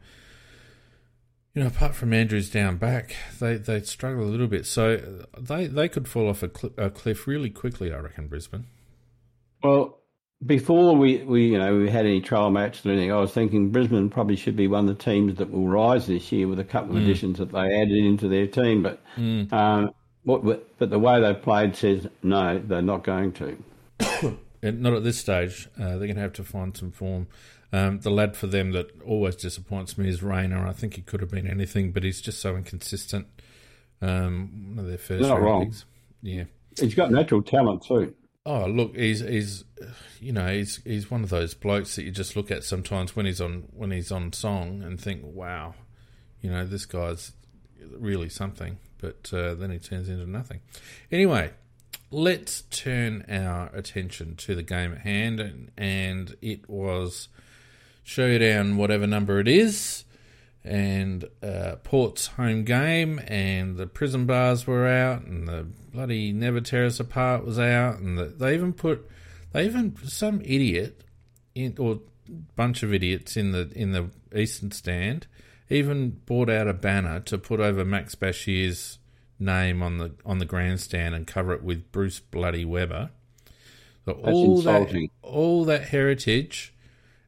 you 1.56 1.62
know, 1.62 1.68
apart 1.68 1.96
from 1.96 2.14
Andrews 2.14 2.50
down 2.50 2.76
back, 2.76 3.16
they 3.40 3.56
they 3.56 3.82
struggle 3.82 4.26
a 4.26 4.30
little 4.30 4.48
bit. 4.48 4.66
So 4.66 5.26
they 5.40 5.68
they 5.68 5.88
could 5.88 6.08
fall 6.08 6.28
off 6.28 6.44
a, 6.44 6.50
cl- 6.56 6.74
a 6.78 6.90
cliff 6.90 7.28
really 7.28 7.50
quickly, 7.50 7.94
I 7.94 7.98
reckon, 8.00 8.28
Brisbane. 8.28 8.68
Well, 9.64 9.98
before 10.46 10.98
we, 10.98 11.24
we 11.24 11.46
you 11.48 11.58
know 11.58 11.78
we 11.78 11.90
had 11.90 12.06
any 12.06 12.20
trial 12.20 12.52
matches 12.52 12.86
or 12.86 12.92
anything, 12.92 13.14
I 13.14 13.20
was 13.20 13.32
thinking 13.32 13.72
Brisbane 13.72 14.10
probably 14.10 14.36
should 14.36 14.58
be 14.58 14.68
one 14.68 14.90
of 14.90 14.98
the 14.98 15.04
teams 15.04 15.38
that 15.38 15.50
will 15.50 15.68
rise 15.68 16.08
this 16.08 16.30
year 16.30 16.50
with 16.50 16.60
a 16.60 16.66
couple 16.66 16.98
of 16.98 17.02
mm. 17.02 17.06
additions 17.06 17.38
that 17.38 17.54
they 17.54 17.82
added 17.82 18.06
into 18.06 18.28
their 18.28 18.48
team. 18.48 18.84
But 18.84 19.02
mm. 19.16 19.52
um, 19.54 19.92
what, 20.24 20.44
but 20.78 20.90
the 20.90 21.00
way 21.00 21.22
they've 21.22 21.42
played 21.42 21.78
says 21.78 22.06
no, 22.22 22.60
they're 22.60 22.82
not 22.82 23.06
going 23.06 23.32
to. 23.34 23.58
not 24.62 24.94
at 24.94 25.04
this 25.06 25.20
stage. 25.20 25.70
Uh, 25.80 25.90
they're 25.92 26.00
going 26.00 26.16
to 26.16 26.22
have 26.22 26.34
to 26.34 26.44
find 26.44 26.76
some 26.76 26.92
form. 26.92 27.28
Um, 27.76 28.00
the 28.00 28.10
lad 28.10 28.38
for 28.38 28.48
them 28.48 28.72
that 28.72 29.02
always 29.02 29.36
disappoints 29.36 29.98
me 29.98 30.08
is 30.08 30.24
Rayner. 30.24 30.66
I 30.66 30.72
think 30.72 30.94
he 30.94 31.02
could 31.02 31.20
have 31.20 31.30
been 31.30 31.46
anything, 31.46 31.92
but 31.92 32.04
he's 32.04 32.22
just 32.22 32.40
so 32.40 32.56
inconsistent. 32.56 33.28
Um, 34.02 34.76
one 34.76 34.80
of 34.80 34.88
their 34.88 34.98
first 34.98 35.28
not 35.28 35.42
wrong. 35.42 35.66
Picks. 35.66 35.84
Yeah, 36.22 36.46
he's 36.80 36.96
got 36.96 37.12
natural 37.12 37.42
talent 37.42 37.84
too. 37.84 38.16
Oh, 38.46 38.68
look, 38.68 38.96
he's 38.96 39.20
he's 39.20 39.66
you 40.22 40.32
know 40.32 40.48
he's 40.48 40.78
he's 40.86 41.12
one 41.12 41.22
of 41.26 41.30
those 41.30 41.54
blokes 41.54 41.98
that 41.98 42.04
you 42.04 42.12
just 42.12 42.38
look 42.38 42.50
at 42.50 42.64
sometimes 42.64 43.14
when 43.14 43.26
he's 43.26 43.42
on 43.42 43.66
when 43.74 43.92
he's 43.92 44.10
on 44.10 44.32
song 44.32 44.82
and 44.82 44.98
think, 44.98 45.24
wow, 45.26 45.76
you 46.42 46.50
know 46.50 46.66
this 46.66 46.86
guy's 46.86 47.34
really 47.92 48.30
something. 48.30 48.78
But 49.00 49.34
uh, 49.34 49.54
then 49.54 49.72
he 49.72 49.80
turns 49.80 50.08
into 50.08 50.26
nothing. 50.26 50.62
Anyway, 51.12 51.52
let's 52.10 52.62
turn 52.70 53.26
our 53.28 53.68
attention 53.76 54.38
to 54.38 54.56
the 54.56 54.64
game 54.64 54.94
at 54.94 55.00
hand, 55.00 55.42
and, 55.42 55.72
and 55.78 56.38
it 56.42 56.70
was 56.70 57.28
showdown, 58.06 58.78
whatever 58.78 59.06
number 59.06 59.40
it 59.40 59.48
is, 59.50 60.06
and 60.64 61.26
uh, 61.44 61.76
Port's 61.84 62.28
home 62.28 62.64
game, 62.64 63.20
and 63.28 63.76
the 63.76 63.88
prison 63.88 64.26
bars 64.26 64.66
were 64.66 64.88
out, 64.88 65.24
and 65.24 65.48
the 65.48 65.66
bloody 65.92 66.32
Never 66.32 66.62
Tear 66.62 66.86
Us 66.86 67.00
Apart 67.00 67.44
was 67.44 67.60
out, 67.60 68.00
and 68.00 68.18
the, 68.18 68.26
they 68.26 68.54
even 68.54 68.72
put, 68.72 69.10
they 69.52 69.66
even 69.66 69.98
some 70.06 70.40
idiot, 70.42 71.04
in, 71.54 71.76
or 71.78 72.00
bunch 72.56 72.84
of 72.84 72.94
idiots 72.94 73.36
in 73.36 73.52
the 73.52 73.72
in 73.76 73.92
the 73.92 74.10
Eastern 74.36 74.72
Stand, 74.72 75.28
even 75.70 76.22
bought 76.26 76.50
out 76.50 76.68
a 76.68 76.74
banner 76.74 77.20
to 77.22 77.38
put 77.38 77.60
over 77.60 77.84
Max 77.84 78.16
Basheer's 78.16 79.00
name 79.40 79.82
on 79.82 79.98
the 79.98 80.12
on 80.26 80.38
the 80.38 80.46
grandstand 80.46 81.16
and 81.16 81.26
cover 81.26 81.54
it 81.54 81.64
with 81.64 81.92
Bruce 81.92 82.20
Bloody 82.20 82.66
Weber. 82.66 83.10
So 84.06 84.14
all 84.14 84.58
insulting. 84.58 85.10
that 85.22 85.28
all 85.28 85.66
that 85.66 85.86
heritage, 85.86 86.75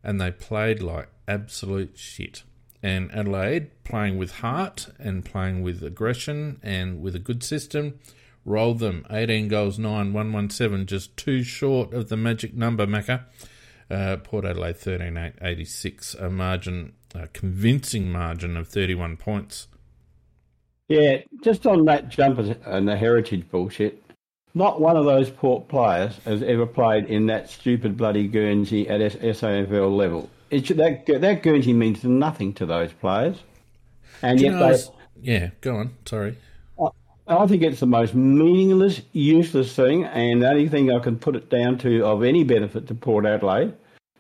and 0.08 0.22
they 0.22 0.32
played 0.32 0.82
like 0.82 1.10
absolute 1.28 1.98
shit. 1.98 2.44
And 2.82 3.12
Adelaide 3.12 3.84
playing 3.84 4.18
with 4.18 4.38
heart 4.38 4.88
and 4.98 5.26
playing 5.26 5.62
with 5.62 5.84
aggression 5.84 6.60
and 6.64 7.02
with 7.02 7.16
a 7.16 7.20
good 7.20 7.44
system 7.44 8.00
rolled 8.46 8.80
them 8.80 9.06
18 9.12 9.50
goals 9.50 9.78
9 9.78 10.14
117 10.14 10.86
just 10.86 11.18
too 11.18 11.44
short 11.44 11.94
of 11.94 12.08
the 12.08 12.16
magic 12.16 12.54
number 12.54 12.88
Macca. 12.88 13.26
Uh, 13.92 14.16
Port 14.18 14.46
Adelaide 14.46 14.78
13 14.78 15.18
8 15.18 15.34
86 15.42 16.14
a 16.16 16.30
margin 16.30 16.94
a 17.14 17.28
convincing 17.28 18.10
margin 18.10 18.56
of 18.56 18.68
31 18.68 19.18
points 19.18 19.68
yeah, 20.88 21.18
just 21.44 21.68
on 21.68 21.84
that 21.86 22.08
jumper 22.08 22.56
and 22.66 22.88
the 22.88 22.96
heritage 22.96 23.50
bullshit, 23.50 24.02
not 24.58 24.82
one 24.82 24.98
of 24.98 25.06
those 25.06 25.30
port 25.30 25.68
players 25.68 26.18
has 26.26 26.44
ever 26.44 26.66
played 26.66 27.06
in 27.06 27.28
that 27.28 27.50
stupid 27.50 27.96
bloody 27.96 28.28
Guernsey 28.28 28.90
at 28.90 29.00
SAFL 29.00 29.96
level. 29.96 30.30
It, 30.50 30.68
that 30.78 31.06
that 31.06 31.44
Guernsey 31.44 31.74
means 31.74 32.04
nothing 32.04 32.54
to 32.54 32.66
those 32.66 32.92
players, 32.94 33.38
and 34.22 34.40
yet 34.40 34.60
they. 34.60 34.78
Yeah, 35.22 35.50
go 35.62 35.78
on. 35.78 35.94
Sorry. 36.06 36.38
I 37.30 37.46
think 37.46 37.62
it's 37.62 37.82
the 37.82 37.88
most 37.88 38.16
meaningless, 38.16 39.02
useless 39.12 39.76
thing, 39.76 40.06
and 40.06 40.42
the 40.42 40.50
only 40.50 40.70
thing 40.70 40.90
I 40.92 41.00
can 41.00 41.20
put 41.20 41.36
it 41.36 41.50
down 41.50 41.78
to 41.80 42.06
of 42.06 42.24
any 42.24 42.46
benefit 42.46 42.88
to 42.88 42.96
Port 42.96 43.26
Adelaide 43.26 43.74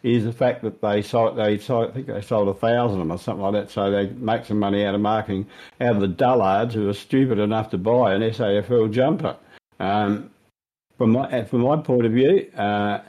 is 0.03 0.25
the 0.25 0.33
fact 0.33 0.61
that 0.63 0.81
they 0.81 1.01
sold, 1.01 1.37
they 1.37 1.57
sold, 1.57 1.89
I 1.89 1.93
think 1.93 2.07
they 2.07 2.21
sold 2.21 2.49
a 2.49 2.53
thousand 2.53 2.99
of 2.99 3.07
them 3.07 3.11
or 3.11 3.17
something 3.17 3.43
like 3.43 3.53
that, 3.53 3.71
so 3.71 3.89
they 3.89 4.07
make 4.07 4.45
some 4.45 4.59
money 4.59 4.85
out 4.85 4.93
of 4.93 5.01
marketing 5.01 5.47
out 5.79 5.95
of 5.95 6.01
the 6.01 6.07
dullards 6.07 6.73
who 6.73 6.89
are 6.89 6.93
stupid 6.93 7.39
enough 7.39 7.69
to 7.71 7.77
buy 7.77 8.13
an 8.13 8.21
SAFL 8.21 8.91
jumper. 8.91 9.37
Um, 9.79 10.31
from 10.97 11.11
my 11.11 11.43
from 11.43 11.61
my 11.61 11.77
point 11.77 12.05
of 12.05 12.11
view, 12.11 12.49
uh, 12.57 12.99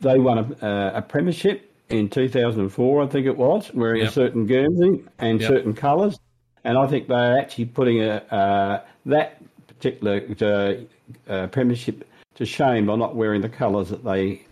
they 0.00 0.18
won 0.18 0.38
a, 0.38 0.66
uh, 0.66 0.98
a, 0.98 1.02
premiership 1.02 1.72
in 1.88 2.08
2004, 2.08 3.02
I 3.02 3.06
think 3.06 3.26
it 3.26 3.36
was, 3.36 3.72
wearing 3.74 4.00
yep. 4.00 4.10
a 4.10 4.12
certain 4.12 4.46
Guernsey 4.46 5.04
and 5.18 5.40
yep. 5.40 5.48
certain 5.48 5.74
colours, 5.74 6.18
and 6.64 6.78
I 6.78 6.86
think 6.86 7.08
they're 7.08 7.38
actually 7.38 7.66
putting 7.66 8.02
a, 8.02 8.16
uh, 8.30 8.80
that 9.06 9.42
particular 9.66 10.22
uh, 10.40 11.30
uh, 11.32 11.46
premiership 11.48 12.08
to 12.34 12.46
shame 12.46 12.86
by 12.86 12.96
not 12.96 13.14
wearing 13.14 13.42
the 13.42 13.48
colours 13.48 13.90
that 13.90 14.04
they 14.04 14.42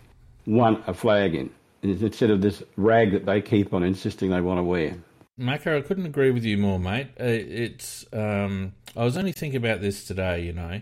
won 0.45 0.83
a 0.87 0.93
flag 0.93 1.35
in 1.35 1.49
instead 1.83 2.29
of 2.29 2.41
this 2.41 2.61
rag 2.77 3.11
that 3.11 3.25
they 3.25 3.41
keep 3.41 3.73
on 3.73 3.83
insisting 3.83 4.29
they 4.29 4.41
want 4.41 4.59
to 4.59 4.63
wear. 4.63 4.95
Macca, 5.39 5.77
I 5.77 5.81
couldn't 5.81 6.05
agree 6.05 6.29
with 6.29 6.43
you 6.43 6.57
more, 6.57 6.79
mate. 6.79 7.07
Uh, 7.19 7.23
it's 7.25 8.05
um, 8.13 8.73
I 8.95 9.03
was 9.03 9.17
only 9.17 9.31
thinking 9.31 9.57
about 9.57 9.81
this 9.81 10.05
today, 10.05 10.43
you 10.43 10.53
know, 10.53 10.81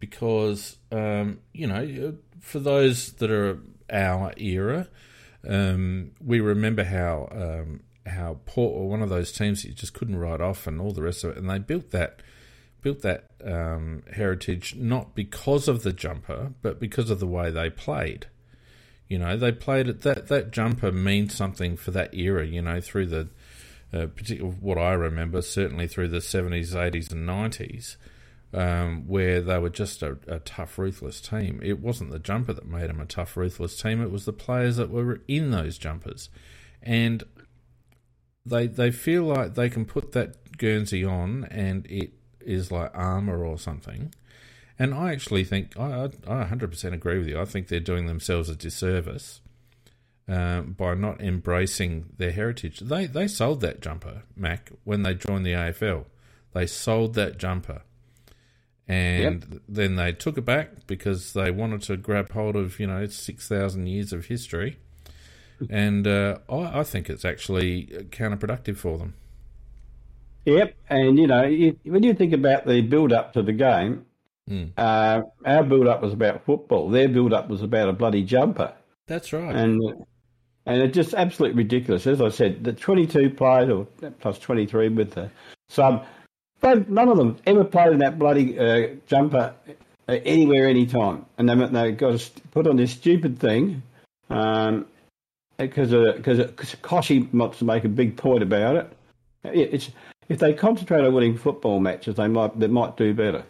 because 0.00 0.78
um, 0.90 1.38
you 1.52 1.66
know, 1.66 2.16
for 2.40 2.58
those 2.58 3.12
that 3.12 3.30
are 3.30 3.60
our 3.92 4.32
era, 4.36 4.88
um, 5.48 6.10
we 6.24 6.40
remember 6.40 6.82
how 6.84 7.28
um, 7.30 7.80
how 8.06 8.38
Port 8.46 8.74
were 8.74 8.86
one 8.86 9.02
of 9.02 9.10
those 9.10 9.30
teams 9.30 9.62
that 9.62 9.68
you 9.68 9.74
just 9.74 9.94
couldn't 9.94 10.16
write 10.16 10.40
off, 10.40 10.66
and 10.66 10.80
all 10.80 10.92
the 10.92 11.02
rest 11.02 11.22
of 11.22 11.32
it, 11.32 11.36
and 11.36 11.48
they 11.48 11.58
built 11.58 11.90
that 11.90 12.20
built 12.82 13.02
that 13.02 13.26
um, 13.44 14.02
heritage 14.14 14.74
not 14.74 15.14
because 15.14 15.68
of 15.68 15.82
the 15.82 15.92
jumper, 15.92 16.52
but 16.62 16.80
because 16.80 17.10
of 17.10 17.20
the 17.20 17.26
way 17.26 17.50
they 17.50 17.68
played. 17.68 18.26
You 19.06 19.18
know, 19.18 19.36
they 19.36 19.52
played 19.52 19.88
it. 19.88 20.02
That 20.02 20.28
that 20.28 20.50
jumper 20.50 20.90
means 20.90 21.34
something 21.34 21.76
for 21.76 21.90
that 21.90 22.14
era. 22.14 22.46
You 22.46 22.62
know, 22.62 22.80
through 22.80 23.06
the 23.06 23.28
uh, 23.92 24.06
particular 24.06 24.50
what 24.50 24.78
I 24.78 24.92
remember, 24.92 25.42
certainly 25.42 25.86
through 25.86 26.08
the 26.08 26.20
seventies, 26.20 26.74
eighties, 26.74 27.12
and 27.12 27.26
nineties. 27.26 27.96
Um, 28.52 29.06
where 29.06 29.40
they 29.40 29.58
were 29.58 29.70
just 29.70 30.02
a, 30.02 30.18
a, 30.26 30.40
tough, 30.40 30.78
ruthless 30.78 31.20
team. 31.20 31.60
It 31.62 31.80
wasn't 31.80 32.10
the 32.10 32.18
jumper 32.18 32.52
that 32.52 32.66
made 32.66 32.88
them 32.88 33.00
a 33.00 33.06
tough, 33.06 33.36
ruthless 33.36 33.80
team. 33.80 34.02
It 34.02 34.10
was 34.10 34.24
the 34.24 34.32
players 34.32 34.76
that 34.76 34.90
were 34.90 35.20
in 35.28 35.50
those 35.50 35.78
jumpers, 35.78 36.30
and 36.82 37.22
they 38.44 38.66
they 38.66 38.90
feel 38.90 39.24
like 39.24 39.54
they 39.54 39.70
can 39.70 39.84
put 39.84 40.12
that 40.12 40.58
Guernsey 40.58 41.04
on, 41.04 41.44
and 41.44 41.86
it 41.86 42.12
is 42.40 42.72
like 42.72 42.90
armor 42.94 43.44
or 43.44 43.58
something. 43.58 44.12
And 44.78 44.94
I 44.94 45.12
actually 45.12 45.44
think 45.44 45.78
I, 45.78 46.04
I 46.26 46.44
100% 46.44 46.92
agree 46.92 47.18
with 47.18 47.28
you. 47.28 47.38
I 47.38 47.44
think 47.44 47.68
they're 47.68 47.80
doing 47.80 48.06
themselves 48.06 48.48
a 48.48 48.56
disservice 48.56 49.40
um, 50.26 50.72
by 50.72 50.94
not 50.94 51.20
embracing 51.20 52.06
their 52.16 52.32
heritage. 52.32 52.80
They 52.80 53.06
they 53.06 53.28
sold 53.28 53.60
that 53.60 53.80
jumper, 53.80 54.24
Mac, 54.34 54.72
when 54.84 55.02
they 55.02 55.14
joined 55.14 55.46
the 55.46 55.52
AFL. 55.52 56.06
They 56.52 56.66
sold 56.66 57.14
that 57.14 57.38
jumper 57.38 57.82
and 58.90 59.46
yep. 59.52 59.62
then 59.68 59.94
they 59.94 60.12
took 60.12 60.36
it 60.36 60.44
back 60.44 60.88
because 60.88 61.32
they 61.32 61.52
wanted 61.52 61.80
to 61.82 61.96
grab 61.96 62.32
hold 62.32 62.56
of 62.56 62.80
you 62.80 62.88
know 62.88 63.06
six 63.06 63.46
thousand 63.46 63.86
years 63.86 64.12
of 64.12 64.26
history, 64.26 64.78
and 65.70 66.08
uh, 66.08 66.38
I, 66.48 66.80
I, 66.80 66.82
think 66.82 67.08
it's 67.08 67.24
actually 67.24 67.86
counterproductive 68.10 68.76
for 68.76 68.98
them. 68.98 69.14
Yep, 70.44 70.74
and 70.88 71.18
you 71.20 71.28
know 71.28 71.44
you, 71.44 71.78
when 71.84 72.02
you 72.02 72.14
think 72.14 72.32
about 72.32 72.66
the 72.66 72.80
build 72.80 73.12
up 73.12 73.32
to 73.34 73.42
the 73.42 73.52
game, 73.52 74.06
mm. 74.50 74.72
uh, 74.76 75.22
our 75.44 75.62
build 75.62 75.86
up 75.86 76.02
was 76.02 76.12
about 76.12 76.44
football. 76.44 76.90
Their 76.90 77.08
build 77.08 77.32
up 77.32 77.48
was 77.48 77.62
about 77.62 77.88
a 77.88 77.92
bloody 77.92 78.24
jumper. 78.24 78.72
That's 79.06 79.32
right, 79.32 79.54
and 79.54 79.80
and 80.66 80.82
it's 80.82 80.96
just 80.96 81.14
absolutely 81.14 81.58
ridiculous. 81.62 82.08
As 82.08 82.20
I 82.20 82.28
said, 82.30 82.64
the 82.64 82.72
twenty 82.72 83.06
two 83.06 83.30
players 83.30 83.70
or 83.70 83.84
plus 84.18 84.40
twenty 84.40 84.66
three 84.66 84.88
with 84.88 85.12
the 85.12 85.30
sub 85.68 86.04
They've, 86.60 86.88
none 86.88 87.08
of 87.08 87.16
them 87.16 87.36
ever 87.46 87.64
played 87.64 87.92
in 87.92 87.98
that 87.98 88.18
bloody 88.18 88.58
uh, 88.58 88.88
jumper 89.06 89.54
uh, 90.08 90.12
anywhere, 90.24 90.68
anytime. 90.68 91.24
And 91.38 91.48
they, 91.48 91.54
they 91.54 91.92
got 91.92 92.18
to 92.18 92.40
put 92.50 92.66
on 92.66 92.76
this 92.76 92.92
stupid 92.92 93.38
thing 93.38 93.82
um, 94.28 94.86
because 95.58 95.90
because 96.16 96.38
Kochie 96.82 97.32
wants 97.32 97.58
to 97.58 97.64
make 97.64 97.84
a 97.84 97.88
big 97.88 98.16
point 98.16 98.42
about 98.42 98.76
it. 98.76 98.96
It's 99.44 99.90
if 100.28 100.38
they 100.38 100.52
concentrate 100.52 101.04
on 101.04 101.12
winning 101.12 101.36
football 101.36 101.80
matches, 101.80 102.16
they 102.16 102.28
might 102.28 102.58
they 102.58 102.68
might 102.68 102.96
do 102.96 103.14
better. 103.14 103.44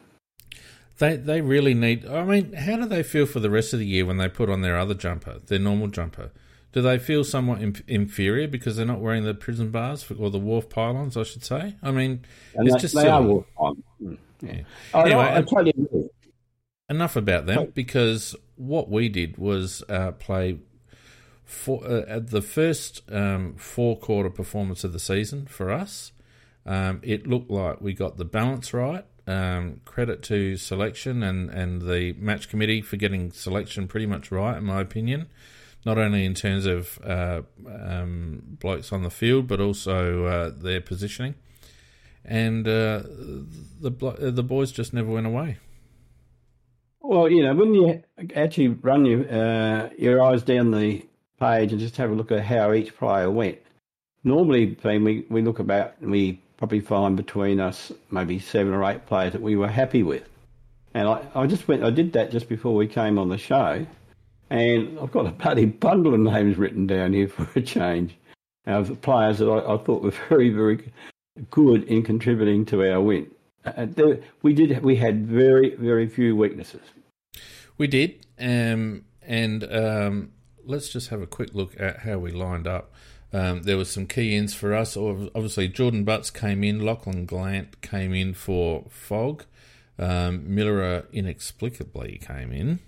They 0.98 1.16
they 1.16 1.40
really 1.40 1.74
need. 1.74 2.06
I 2.06 2.24
mean, 2.24 2.52
how 2.52 2.76
do 2.76 2.86
they 2.86 3.02
feel 3.02 3.26
for 3.26 3.40
the 3.40 3.50
rest 3.50 3.72
of 3.72 3.78
the 3.78 3.86
year 3.86 4.06
when 4.06 4.18
they 4.18 4.28
put 4.28 4.50
on 4.50 4.62
their 4.62 4.78
other 4.78 4.94
jumper, 4.94 5.38
their 5.46 5.58
normal 5.58 5.88
jumper? 5.88 6.30
Do 6.72 6.82
they 6.82 6.98
feel 6.98 7.24
somewhat 7.24 7.60
inf- 7.60 7.82
inferior 7.88 8.46
because 8.46 8.76
they're 8.76 8.86
not 8.86 9.00
wearing 9.00 9.24
the 9.24 9.34
prison 9.34 9.70
bars 9.70 10.02
for, 10.02 10.14
or 10.14 10.30
the 10.30 10.38
wharf 10.38 10.68
pylons? 10.68 11.16
I 11.16 11.24
should 11.24 11.44
say. 11.44 11.76
I 11.82 11.90
mean, 11.90 12.24
and 12.54 12.66
it's 12.66 12.76
they, 12.76 12.80
just 12.80 12.94
they 12.94 13.02
silly. 13.02 13.10
are 13.10 13.22
wharf 13.22 13.46
pylons. 13.56 13.82
Mm, 14.02 14.18
yeah. 14.40 14.62
Oh, 14.94 15.00
anyway, 15.00 15.24
I, 15.24 15.38
I 15.38 15.42
totally 15.42 15.70
agree. 15.70 16.08
enough 16.88 17.16
about 17.16 17.46
them 17.46 17.72
because 17.74 18.36
what 18.56 18.88
we 18.88 19.08
did 19.08 19.36
was 19.36 19.82
uh, 19.88 20.12
play 20.12 20.58
for 21.44 21.84
uh, 21.84 22.20
the 22.20 22.42
first 22.42 23.02
um, 23.10 23.54
four 23.56 23.98
quarter 23.98 24.30
performance 24.30 24.84
of 24.84 24.92
the 24.92 25.00
season 25.00 25.46
for 25.46 25.70
us. 25.70 26.12
Um, 26.64 27.00
it 27.02 27.26
looked 27.26 27.50
like 27.50 27.80
we 27.80 27.94
got 27.94 28.16
the 28.16 28.24
balance 28.24 28.72
right. 28.72 29.04
Um, 29.26 29.80
credit 29.84 30.22
to 30.24 30.56
selection 30.56 31.22
and, 31.22 31.50
and 31.50 31.82
the 31.82 32.14
match 32.14 32.48
committee 32.48 32.80
for 32.80 32.96
getting 32.96 33.30
selection 33.30 33.86
pretty 33.86 34.06
much 34.06 34.32
right, 34.32 34.56
in 34.56 34.64
my 34.64 34.80
opinion 34.80 35.28
not 35.84 35.98
only 35.98 36.24
in 36.24 36.34
terms 36.34 36.66
of 36.66 36.98
uh, 37.04 37.42
um, 37.66 38.42
blokes 38.60 38.92
on 38.92 39.02
the 39.02 39.10
field, 39.10 39.46
but 39.46 39.60
also 39.60 40.24
uh, 40.24 40.50
their 40.54 40.80
positioning. 40.80 41.34
And 42.24 42.68
uh, 42.68 43.02
the 43.80 44.30
the 44.32 44.42
boys 44.42 44.72
just 44.72 44.92
never 44.92 45.10
went 45.10 45.26
away. 45.26 45.56
Well, 47.00 47.30
you 47.30 47.42
know, 47.42 47.54
when 47.54 47.74
you 47.74 48.02
actually 48.36 48.68
run 48.68 49.06
your 49.06 49.26
uh, 49.32 49.88
your 49.98 50.22
eyes 50.22 50.42
down 50.42 50.70
the 50.70 51.04
page 51.38 51.72
and 51.72 51.80
just 51.80 51.96
have 51.96 52.10
a 52.10 52.14
look 52.14 52.30
at 52.30 52.44
how 52.44 52.72
each 52.72 52.94
player 52.96 53.30
went, 53.30 53.58
normally 54.22 54.76
we 54.84 55.24
we 55.30 55.42
look 55.42 55.58
about 55.58 55.94
and 56.00 56.10
we 56.10 56.42
probably 56.58 56.80
find 56.80 57.16
between 57.16 57.58
us 57.58 57.90
maybe 58.10 58.38
seven 58.38 58.74
or 58.74 58.84
eight 58.84 59.06
players 59.06 59.32
that 59.32 59.40
we 59.40 59.56
were 59.56 59.68
happy 59.68 60.02
with. 60.02 60.24
And 60.92 61.08
I, 61.08 61.26
I 61.34 61.46
just 61.46 61.66
went, 61.66 61.82
I 61.82 61.90
did 61.90 62.12
that 62.12 62.30
just 62.30 62.48
before 62.50 62.74
we 62.74 62.86
came 62.86 63.18
on 63.18 63.30
the 63.30 63.38
show, 63.38 63.86
and 64.50 64.98
I've 64.98 65.12
got 65.12 65.26
a 65.26 65.30
bloody 65.30 65.64
bundle 65.64 66.14
of 66.14 66.20
names 66.20 66.58
written 66.58 66.86
down 66.86 67.12
here 67.12 67.28
for 67.28 67.48
a 67.54 67.62
change 67.62 68.16
of 68.66 69.00
players 69.00 69.38
that 69.38 69.48
I, 69.48 69.74
I 69.74 69.78
thought 69.78 70.02
were 70.02 70.10
very, 70.28 70.50
very 70.50 70.92
good 71.50 71.84
in 71.84 72.02
contributing 72.02 72.64
to 72.66 72.90
our 72.90 73.00
win. 73.00 73.30
Uh, 73.64 73.86
there, 73.88 74.20
we 74.42 74.54
did. 74.54 74.82
We 74.82 74.96
had 74.96 75.26
very, 75.26 75.74
very 75.76 76.08
few 76.08 76.34
weaknesses. 76.34 76.82
We 77.78 77.86
did, 77.86 78.26
um, 78.38 79.04
and 79.22 79.64
um, 79.72 80.32
let's 80.64 80.88
just 80.88 81.08
have 81.08 81.22
a 81.22 81.26
quick 81.26 81.54
look 81.54 81.78
at 81.80 82.00
how 82.00 82.18
we 82.18 82.30
lined 82.30 82.66
up. 82.66 82.92
Um, 83.32 83.62
there 83.62 83.76
were 83.76 83.84
some 83.84 84.06
key 84.06 84.34
ins 84.34 84.54
for 84.54 84.74
us. 84.74 84.96
Obviously, 84.96 85.68
Jordon 85.68 86.04
Butts 86.04 86.30
came 86.30 86.64
in. 86.64 86.84
Lachlan 86.84 87.26
Gollant 87.26 87.80
came 87.80 88.12
in 88.12 88.34
for 88.34 88.86
Fog. 88.88 89.44
Um, 89.98 90.52
Miller 90.52 91.06
inexplicably 91.12 92.18
came 92.18 92.52
in 92.52 92.80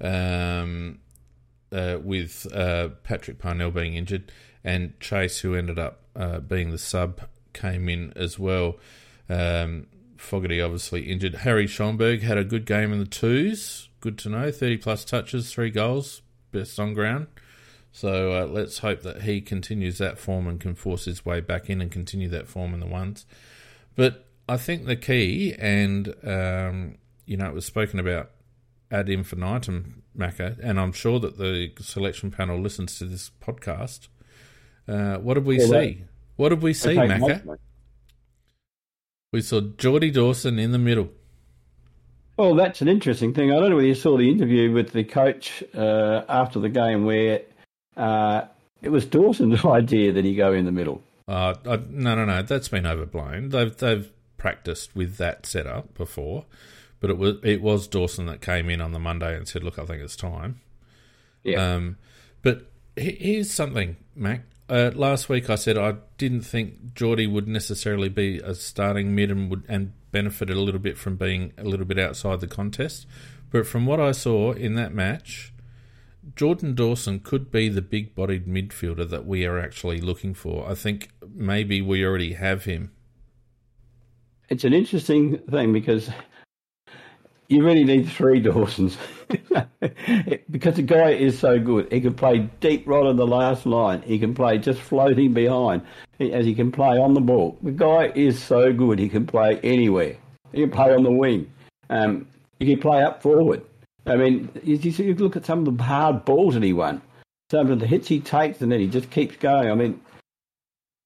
um, 0.00 0.98
uh, 1.72 1.98
with 2.02 2.46
uh, 2.54 2.88
Patrick 3.04 3.38
Parnell 3.38 3.70
being 3.70 3.94
injured, 3.94 4.32
and 4.64 4.98
Chayce, 5.00 5.40
who 5.40 5.54
ended 5.54 5.78
up 5.78 6.02
uh, 6.16 6.40
being 6.40 6.70
the 6.70 6.78
sub, 6.78 7.20
came 7.52 7.88
in 7.88 8.12
as 8.16 8.38
well. 8.38 8.78
Um, 9.28 9.86
Fogarty 10.16 10.60
obviously 10.60 11.10
injured. 11.10 11.36
Harry 11.36 11.66
Schoenberg 11.66 12.22
had 12.22 12.36
a 12.36 12.44
good 12.44 12.66
game 12.66 12.92
in 12.92 12.98
the 12.98 13.06
twos. 13.06 13.88
Good 14.00 14.18
to 14.18 14.28
know. 14.28 14.50
30 14.50 14.76
plus 14.78 15.04
touches, 15.04 15.52
three 15.52 15.70
goals, 15.70 16.22
best 16.52 16.78
on 16.78 16.94
ground. 16.94 17.26
So 17.92 18.32
uh, 18.32 18.46
let's 18.46 18.78
hope 18.78 19.02
that 19.02 19.22
he 19.22 19.40
continues 19.40 19.98
that 19.98 20.18
form 20.18 20.46
and 20.46 20.60
can 20.60 20.74
force 20.74 21.06
his 21.06 21.24
way 21.24 21.40
back 21.40 21.68
in 21.68 21.80
and 21.80 21.90
continue 21.90 22.28
that 22.28 22.48
form 22.48 22.74
in 22.74 22.80
the 22.80 22.86
ones. 22.86 23.26
But 23.96 24.26
I 24.48 24.56
think 24.56 24.86
the 24.86 24.96
key, 24.96 25.54
and 25.58 26.14
um, 26.22 26.98
you 27.26 27.36
know, 27.36 27.46
it 27.46 27.54
was 27.54 27.64
spoken 27.64 27.98
about 27.98 28.30
ad 28.90 29.08
infinitum, 29.08 30.02
Macca, 30.16 30.58
and 30.62 30.80
I'm 30.80 30.92
sure 30.92 31.18
that 31.20 31.38
the 31.38 31.72
selection 31.80 32.30
panel 32.30 32.58
listens 32.58 32.98
to 32.98 33.04
this 33.04 33.30
podcast. 33.40 34.08
Uh, 34.88 35.16
what 35.18 35.34
did 35.34 35.44
we 35.44 35.60
yeah, 35.60 35.66
see? 35.66 36.04
What 36.36 36.48
did 36.48 36.62
we 36.62 36.72
see, 36.74 36.98
okay, 36.98 37.14
Macca? 37.14 37.58
We 39.32 39.42
saw 39.42 39.60
Geordie 39.60 40.10
Dawson 40.10 40.58
in 40.58 40.72
the 40.72 40.78
middle. 40.78 41.10
Well, 42.36 42.54
that's 42.54 42.80
an 42.80 42.88
interesting 42.88 43.34
thing. 43.34 43.52
I 43.52 43.60
don't 43.60 43.70
know 43.70 43.76
whether 43.76 43.86
you 43.86 43.94
saw 43.94 44.16
the 44.16 44.30
interview 44.30 44.72
with 44.72 44.92
the 44.92 45.04
coach 45.04 45.62
uh, 45.74 46.22
after 46.28 46.58
the 46.58 46.70
game 46.70 47.04
where 47.04 47.42
uh, 47.96 48.46
it 48.82 48.88
was 48.88 49.04
Dawson's 49.04 49.64
idea 49.64 50.12
that 50.12 50.24
he 50.24 50.34
go 50.34 50.52
in 50.52 50.64
the 50.64 50.72
middle. 50.72 51.02
Uh, 51.28 51.54
I, 51.64 51.76
no, 51.90 52.14
no, 52.14 52.24
no. 52.24 52.42
That's 52.42 52.68
been 52.68 52.86
overblown. 52.86 53.50
They've 53.50 53.76
they've 53.76 54.10
practiced 54.36 54.96
with 54.96 55.16
that 55.18 55.46
setup 55.46 55.94
before. 55.94 56.46
But 57.00 57.10
it 57.10 57.18
was 57.18 57.36
it 57.42 57.62
was 57.62 57.88
Dawson 57.88 58.26
that 58.26 58.40
came 58.40 58.68
in 58.68 58.80
on 58.80 58.92
the 58.92 58.98
Monday 58.98 59.36
and 59.36 59.48
said, 59.48 59.64
"Look, 59.64 59.78
I 59.78 59.86
think 59.86 60.02
it's 60.02 60.16
time." 60.16 60.60
Yeah. 61.42 61.74
Um, 61.74 61.96
but 62.42 62.70
here's 62.96 63.50
something, 63.50 63.96
Mac. 64.14 64.42
Uh, 64.68 64.92
last 64.94 65.28
week 65.28 65.50
I 65.50 65.56
said 65.56 65.76
I 65.76 65.96
didn't 66.16 66.42
think 66.42 66.94
Geordie 66.94 67.26
would 67.26 67.48
necessarily 67.48 68.08
be 68.08 68.38
a 68.38 68.54
starting 68.54 69.14
mid 69.14 69.30
and 69.30 69.50
would 69.50 69.64
and 69.68 69.92
benefited 70.12 70.56
a 70.56 70.60
little 70.60 70.80
bit 70.80 70.96
from 70.96 71.16
being 71.16 71.52
a 71.58 71.64
little 71.64 71.86
bit 71.86 71.98
outside 71.98 72.40
the 72.40 72.46
contest. 72.46 73.06
But 73.50 73.66
from 73.66 73.86
what 73.86 73.98
I 73.98 74.12
saw 74.12 74.52
in 74.52 74.74
that 74.76 74.94
match, 74.94 75.52
Jordan 76.36 76.74
Dawson 76.74 77.20
could 77.20 77.50
be 77.50 77.68
the 77.68 77.82
big 77.82 78.14
bodied 78.14 78.46
midfielder 78.46 79.08
that 79.08 79.26
we 79.26 79.44
are 79.44 79.58
actually 79.58 80.00
looking 80.00 80.34
for. 80.34 80.68
I 80.68 80.74
think 80.74 81.10
maybe 81.34 81.80
we 81.80 82.04
already 82.04 82.34
have 82.34 82.64
him. 82.64 82.92
It's 84.48 84.64
an 84.64 84.72
interesting 84.72 85.38
thing 85.38 85.72
because 85.72 86.10
you 87.50 87.64
really 87.64 87.82
need 87.82 88.08
three 88.08 88.38
Dawsons 88.38 88.96
because 90.50 90.76
the 90.76 90.82
guy 90.82 91.10
is 91.10 91.36
so 91.36 91.58
good. 91.58 91.92
He 91.92 92.00
can 92.00 92.14
play 92.14 92.48
deep 92.60 92.86
right 92.86 93.04
on 93.04 93.16
the 93.16 93.26
last 93.26 93.66
line. 93.66 94.02
He 94.02 94.20
can 94.20 94.34
play 94.34 94.56
just 94.58 94.80
floating 94.80 95.32
behind, 95.32 95.82
as 96.20 96.46
he 96.46 96.54
can 96.54 96.70
play 96.70 96.96
on 96.96 97.12
the 97.12 97.20
ball. 97.20 97.58
The 97.62 97.72
guy 97.72 98.12
is 98.14 98.40
so 98.40 98.72
good. 98.72 99.00
He 99.00 99.08
can 99.08 99.26
play 99.26 99.58
anywhere. 99.64 100.16
He 100.52 100.60
can 100.60 100.70
play 100.70 100.94
on 100.94 101.02
the 101.02 101.10
wing. 101.10 101.50
Um, 101.90 102.28
he 102.60 102.66
can 102.66 102.80
play 102.80 103.02
up 103.02 103.20
forward. 103.20 103.62
I 104.06 104.14
mean, 104.14 104.48
you, 104.62 104.76
you 104.76 105.14
look 105.16 105.34
at 105.34 105.44
some 105.44 105.66
of 105.66 105.76
the 105.76 105.82
hard 105.82 106.24
balls 106.24 106.54
that 106.54 106.62
he 106.62 106.72
won. 106.72 107.02
Some 107.50 107.68
of 107.68 107.80
the 107.80 107.86
hits 107.86 108.06
he 108.06 108.20
takes, 108.20 108.60
and 108.60 108.70
then 108.70 108.78
he 108.78 108.86
just 108.86 109.10
keeps 109.10 109.34
going. 109.34 109.72
I 109.72 109.74
mean, 109.74 110.00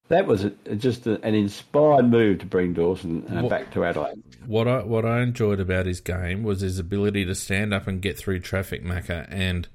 that 0.09 0.27
was 0.27 0.45
a, 0.45 0.51
just 0.77 1.07
a, 1.07 1.21
an 1.25 1.35
inspired 1.35 2.11
move 2.11 2.41
to 2.41 2.47
bring 2.47 2.75
Dawson 2.75 3.27
uh, 3.29 3.43
what, 3.43 3.51
back 3.51 3.73
to 3.73 3.85
Adelaide. 3.85 4.23
What 4.47 4.69
I 4.69 4.83
what 4.83 5.05
I 5.05 5.23
enjoyed 5.23 5.61
about 5.61 5.87
his 5.87 6.01
game 6.01 6.43
was 6.43 6.61
his 6.61 6.79
ability 6.79 7.25
to 7.25 7.35
stand 7.35 7.73
up 7.73 7.87
and 7.87 8.03
get 8.03 8.19
through 8.19 8.41
traffic, 8.41 8.85
Macca, 8.85 9.27
and 9.31 9.69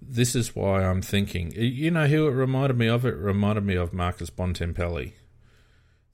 this 0.00 0.34
is 0.34 0.56
why 0.56 0.82
I'm 0.82 1.02
thinking. 1.02 1.52
You 1.54 1.90
know 1.90 2.06
who 2.06 2.26
it 2.26 2.30
reminded 2.32 2.78
me 2.78 2.88
of? 2.88 3.04
It 3.04 3.16
reminded 3.16 3.64
me 3.66 3.74
of 3.76 3.92
Marcus 3.92 4.30
Bontempelli. 4.30 5.12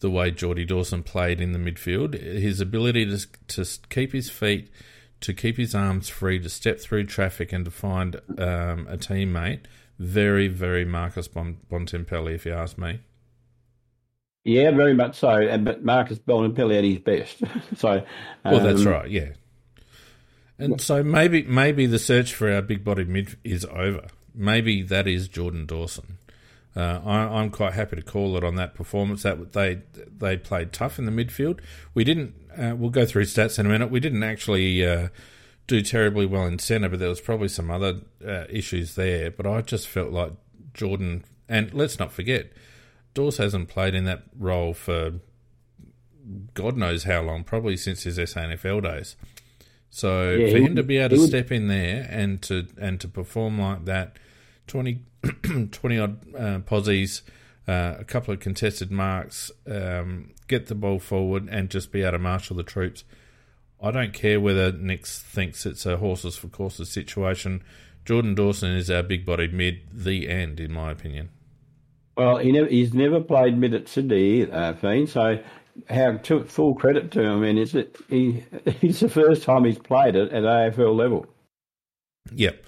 the 0.01 0.11
way 0.11 0.31
Geordie 0.31 0.65
Dawson 0.65 1.03
played 1.03 1.41
in 1.41 1.53
the 1.53 1.59
midfield. 1.59 2.21
His 2.21 2.61
ability 2.61 3.07
to 3.07 3.27
to 3.49 3.79
keep 3.89 4.13
his 4.13 4.29
feet, 4.31 4.71
to 5.21 5.33
keep 5.33 5.57
his 5.57 5.75
arms 5.75 6.09
free, 6.09 6.39
to 6.41 6.49
step 6.49 6.81
through 6.81 7.05
traffic, 7.05 7.53
and 7.53 7.65
to 7.65 7.71
find 7.71 8.17
um, 8.39 8.87
a 8.89 8.97
teammate. 8.97 9.61
Very, 9.99 10.49
very 10.49 10.85
Marcus 10.85 11.29
bon- 11.29 11.59
Bontempelli, 11.71 12.35
if 12.35 12.45
you 12.45 12.53
ask 12.53 12.77
me. 12.77 13.01
Yeah, 14.47 14.71
very 14.71 14.95
much 14.95 15.19
so. 15.19 15.31
And 15.31 15.65
but 15.65 15.85
Marcus 15.85 16.21
Bontempelli 16.21 16.79
at 16.79 16.85
his 16.85 16.99
best. 17.01 17.43
so, 17.77 17.91
um, 18.45 18.53
well, 18.53 18.61
that's 18.61 18.87
um, 18.87 18.93
right. 18.93 19.11
Yeah. 19.11 19.31
And 20.57 20.81
so 20.81 21.03
maybe 21.03 21.43
maybe 21.43 21.87
the 21.87 21.99
search 21.99 22.33
for 22.33 22.51
our 22.51 22.63
big 22.63 22.85
body 22.85 23.05
mid 23.05 23.37
is 23.43 23.65
over. 23.65 24.07
Maybe 24.33 24.83
that 24.83 25.09
is 25.09 25.27
Jordan 25.27 25.67
Dawson. 25.67 26.19
Uh, 26.77 27.01
I, 27.05 27.43
am 27.43 27.51
quite 27.51 27.73
happy 27.73 27.97
to 27.97 28.03
call 28.03 28.37
it 28.37 28.45
on 28.45 28.55
that 28.55 28.75
performance. 28.75 29.25
That 29.25 29.53
they 29.53 29.83
they 30.17 30.37
played 30.37 30.73
tough 30.73 31.01
in 31.01 31.07
the 31.07 31.13
midfield. 31.13 31.59
We 31.93 32.05
didn't. 32.05 32.35
Uh, 32.57 32.77
we'll 32.77 32.91
go 32.91 33.05
through 33.05 33.25
stats 33.25 33.59
in 33.59 33.67
a 33.67 33.69
minute. 33.69 33.91
We 33.91 33.99
didn't 33.99 34.23
actually 34.23 34.87
uh, 34.87 35.09
do 35.67 35.83
terribly 35.83 36.25
well 36.25 36.47
in 36.47 36.61
centre, 36.61 36.89
but 36.89 37.01
there 37.01 37.09
was 37.09 37.21
probably 37.21 37.49
some 37.49 37.69
other 37.69 38.03
uh, 38.25 38.45
issues 38.49 38.95
there. 38.95 39.33
But 39.33 39.49
I 39.49 39.61
just 39.63 39.89
felt 39.89 40.13
like 40.13 40.35
Jordan, 40.73 41.25
and 41.49 41.75
let's 41.75 41.99
not 41.99 42.13
forget, 42.13 42.53
Dawes 43.17 43.39
hasn't 43.39 43.69
played 43.69 43.95
in 43.95 44.05
that 44.05 44.23
role 44.39 44.73
for 44.73 45.15
God 46.55 46.77
knows 46.77 47.05
how 47.05 47.23
long, 47.23 47.45
probably 47.45 47.77
since 47.77 48.03
his 48.03 48.19
SANFL 48.19 48.83
days. 48.83 49.17
So 49.91 50.33
yeah, 50.33 50.51
for 50.51 50.59
him 50.59 50.77
to 50.77 50.83
be 50.83 50.99
able 50.99 51.17
to 51.17 51.21
would, 51.23 51.29
step 51.29 51.51
in 51.51 51.69
there 51.69 52.07
and 52.11 52.43
to 52.43 52.67
and 52.81 53.01
to 53.01 53.09
perform 53.09 53.59
like 53.59 53.85
that, 53.87 54.19
20, 54.67 55.01
20 55.71 55.99
odd 55.99 56.35
uh, 56.35 56.59
posies, 56.61 57.23
uh, 57.67 57.95
a 57.99 58.05
couple 58.05 58.35
of 58.35 58.41
contested 58.41 58.91
marks, 58.91 59.51
um, 59.71 60.35
get 60.49 60.67
the 60.67 60.75
ball 60.75 60.99
forward, 60.99 61.49
and 61.51 61.71
just 61.71 61.93
be 61.93 62.03
able 62.03 62.13
to 62.13 62.19
marshal 62.19 62.57
the 62.57 62.63
troops. 62.63 63.05
I 63.81 63.91
don't 63.91 64.13
care 64.13 64.41
whether 64.41 64.73
Nick 64.73 65.07
thinks 65.07 65.67
it's 65.67 65.87
a 65.87 65.99
horses 65.99 66.37
for 66.37 66.49
courses 66.49 66.91
situation. 66.91 67.63
Jordan 68.05 68.35
Dawson 68.35 68.71
is 68.71 68.91
our 68.91 69.03
big-bodied 69.03 69.53
mid. 69.53 69.81
The 69.93 70.29
end, 70.29 70.61
in 70.61 70.73
my 70.73 70.91
opinion. 70.93 71.31
Well, 72.17 72.39
he 72.39 72.53
never, 72.53 72.69
he's 72.69 72.95
never 72.95 73.21
played 73.21 73.59
mid 73.59 73.75
at 73.75 73.89
Sydney, 73.89 74.51
uh, 74.51 74.75
Fiend, 74.75 75.09
so 75.09 75.39
have 75.89 76.23
to, 76.23 76.45
full 76.45 76.75
credit 76.75 77.11
to 77.13 77.23
him. 77.23 77.43
Mean, 77.43 77.59
it's 77.59 77.75
a, 77.75 77.87
he, 78.09 78.45
it's 78.53 79.01
the 79.01 79.09
first 79.09 79.43
time 79.43 79.65
he's 79.65 79.79
played 79.79 80.17
it 80.17 80.33
at 80.33 80.43
AFL 80.43 80.97
level. 80.97 81.27
Yep. 82.33 82.65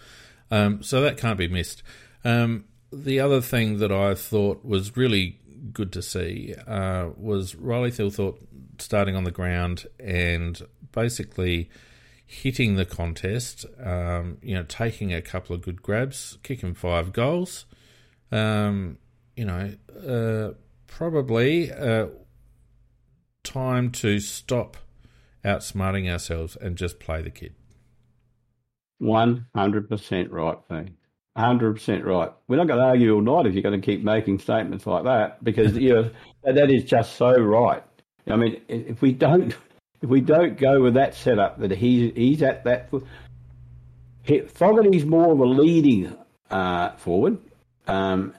Um, 0.51 0.83
so 0.83 1.01
that 1.01 1.17
can't 1.17 1.39
be 1.39 1.49
missed. 1.49 1.83
Um, 2.25 2.65
the 2.93 3.21
other 3.21 3.41
thing 3.41 3.79
that 3.79 3.93
I 3.93 4.15
thought 4.15 4.65
was 4.65 4.97
really 4.97 5.39
good 5.73 5.93
to 5.93 6.03
see 6.03 6.55
uh, 6.67 7.09
was 7.17 7.55
Riley 7.55 7.91
Thilthorpe 7.91 8.39
starting 8.79 9.17
on 9.17 9.25
the 9.25 9.31
ground 9.31 9.87
and 9.99 10.61
basically 10.93 11.71
hitting 12.27 12.77
the 12.77 12.85
contest, 12.85 13.65
um, 13.83 14.39
you 14.43 14.55
know, 14.55 14.65
taking 14.65 15.13
a 15.13 15.23
couple 15.23 15.55
of 15.55 15.63
good 15.63 15.83
grabs, 15.83 16.39
kicking 16.43 16.75
five 16.75 17.13
goals. 17.13 17.65
Um, 18.31 18.99
you 19.39 19.45
know, 19.45 19.73
uh, 20.07 20.55
probably 20.89 21.71
uh, 21.71 22.07
time 23.45 23.91
to 23.93 24.19
stop 24.19 24.77
outsmarting 25.45 26.11
ourselves 26.11 26.57
and 26.61 26.77
just 26.77 26.99
play 26.99 27.23
the 27.23 27.31
kid. 27.31 27.55
100% 29.01 30.33
right, 30.33 30.59
Fee. 30.69 30.93
100% 31.37 32.05
right. 32.05 32.33
We're 32.49 32.57
not 32.57 32.67
going 32.67 32.81
to 32.81 32.85
argue 32.85 33.15
all 33.15 33.21
night 33.21 33.47
if 33.47 33.55
you're 33.55 33.63
going 33.63 33.81
to 33.81 33.85
keep 33.85 34.03
making 34.03 34.41
statements 34.41 34.87
like 34.89 35.05
that 35.05 35.43
because 35.45 35.79
you 35.79 36.11
that 36.43 36.71
is 36.71 36.83
just 36.83 37.15
so 37.15 37.33
right. 37.33 37.85
I 38.27 38.35
mean, 38.35 38.61
if 38.67 39.01
we 39.01 39.13
don't 39.13 39.55
if 40.03 40.11
we 40.11 40.21
don't 40.21 40.59
go 40.59 40.83
with 40.83 40.95
that 40.95 41.15
setup 41.15 41.61
that 41.61 41.71
he's 41.71 42.13
he's 42.15 42.43
at 42.43 42.65
that 42.65 42.91
Fogarty's 44.49 45.05
more 45.05 45.33
of 45.33 45.39
a 45.39 45.47
leading 45.47 46.15
uh, 46.51 46.91
forward. 46.97 47.39
Um, 47.87 48.35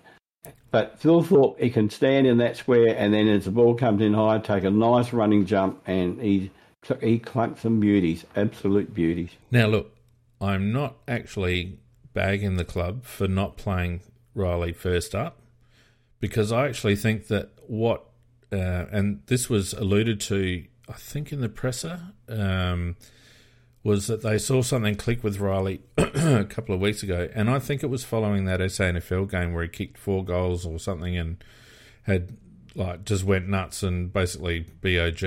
but 0.71 0.99
Thilthorpe, 1.01 1.59
he 1.59 1.69
can 1.69 1.89
stand 1.89 2.27
in 2.27 2.37
that 2.37 2.57
square, 2.57 2.95
and 2.97 3.13
then 3.13 3.27
as 3.27 3.45
the 3.45 3.51
ball 3.51 3.75
comes 3.75 4.01
in 4.01 4.13
high, 4.13 4.39
take 4.39 4.63
a 4.63 4.69
nice 4.69 5.13
running 5.13 5.45
jump, 5.45 5.81
and 5.85 6.21
he 6.21 6.51
he 7.01 7.19
clunked 7.19 7.59
some 7.59 7.79
beauties, 7.79 8.25
absolute 8.35 8.93
beauties. 8.93 9.31
Now 9.51 9.67
look, 9.67 9.95
I'm 10.39 10.71
not 10.71 10.95
actually 11.07 11.79
bagging 12.13 12.55
the 12.55 12.65
club 12.65 13.03
for 13.03 13.27
not 13.27 13.57
playing 13.57 14.01
Riley 14.33 14.73
first 14.73 15.13
up, 15.13 15.39
because 16.19 16.51
I 16.51 16.67
actually 16.67 16.95
think 16.95 17.27
that 17.27 17.49
what, 17.67 18.05
uh, 18.51 18.85
and 18.91 19.21
this 19.27 19.49
was 19.49 19.73
alluded 19.73 20.19
to, 20.21 20.63
I 20.87 20.93
think 20.93 21.31
in 21.31 21.41
the 21.41 21.49
presser. 21.49 22.13
Um, 22.27 22.95
was 23.83 24.07
that 24.07 24.21
they 24.21 24.37
saw 24.37 24.61
something 24.61 24.95
click 24.95 25.23
with 25.23 25.39
Riley 25.39 25.81
a 25.97 26.45
couple 26.45 26.75
of 26.75 26.81
weeks 26.81 27.01
ago, 27.03 27.29
and 27.33 27.49
I 27.49 27.59
think 27.59 27.83
it 27.83 27.89
was 27.89 28.03
following 28.03 28.45
that 28.45 28.59
SANFL 28.59 29.29
game 29.29 29.53
where 29.53 29.63
he 29.63 29.69
kicked 29.69 29.97
four 29.97 30.23
goals 30.23 30.65
or 30.65 30.79
something 30.79 31.17
and 31.17 31.43
had 32.03 32.37
like 32.75 33.05
just 33.05 33.23
went 33.23 33.47
nuts 33.47 33.83
and 33.83 34.11
basically 34.11 34.59
bog 34.59 35.23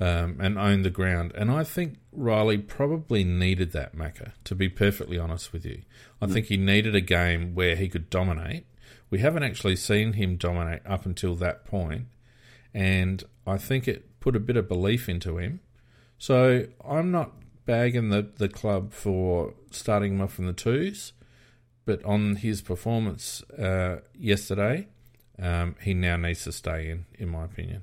um, 0.00 0.38
and 0.40 0.58
owned 0.58 0.84
the 0.84 0.90
ground. 0.90 1.32
And 1.34 1.50
I 1.50 1.64
think 1.64 1.98
Riley 2.12 2.58
probably 2.58 3.24
needed 3.24 3.72
that 3.72 3.96
Macca. 3.96 4.32
To 4.44 4.54
be 4.54 4.68
perfectly 4.68 5.18
honest 5.18 5.52
with 5.52 5.64
you, 5.64 5.82
I 6.20 6.26
mm. 6.26 6.32
think 6.32 6.46
he 6.46 6.56
needed 6.56 6.94
a 6.94 7.00
game 7.00 7.54
where 7.54 7.76
he 7.76 7.88
could 7.88 8.10
dominate. 8.10 8.66
We 9.10 9.20
haven't 9.20 9.44
actually 9.44 9.76
seen 9.76 10.14
him 10.14 10.36
dominate 10.36 10.82
up 10.84 11.06
until 11.06 11.36
that 11.36 11.64
point, 11.64 12.06
and 12.72 13.22
I 13.46 13.58
think 13.58 13.86
it 13.86 14.18
put 14.18 14.34
a 14.34 14.40
bit 14.40 14.56
of 14.56 14.66
belief 14.66 15.08
into 15.08 15.38
him. 15.38 15.60
So 16.18 16.66
I'm 16.84 17.10
not 17.10 17.32
bagging 17.66 18.10
the, 18.10 18.28
the 18.36 18.48
club 18.48 18.92
for 18.92 19.54
starting 19.70 20.14
him 20.14 20.20
off 20.20 20.38
in 20.38 20.46
the 20.46 20.52
twos, 20.52 21.12
but 21.84 22.04
on 22.04 22.36
his 22.36 22.62
performance 22.62 23.42
uh, 23.52 24.00
yesterday, 24.14 24.88
um, 25.38 25.76
he 25.82 25.94
now 25.94 26.16
needs 26.16 26.44
to 26.44 26.52
stay 26.52 26.90
in, 26.90 27.06
in 27.18 27.28
my 27.28 27.44
opinion. 27.44 27.82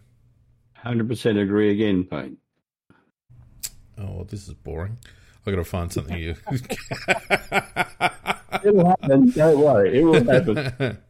100% 0.83 1.41
agree 1.41 1.71
again, 1.71 2.03
Pete. 2.03 2.37
Oh, 3.97 4.23
this 4.23 4.47
is 4.47 4.53
boring. 4.53 4.97
i 5.45 5.51
got 5.51 5.57
to 5.57 5.63
find 5.63 5.91
something 5.91 6.17
you. 6.17 6.35
It'll 8.63 8.87
happen. 8.87 9.31
Don't 9.31 9.59
worry. 9.59 9.99
It 9.99 10.03
will 10.03 10.23
happen. 10.23 10.97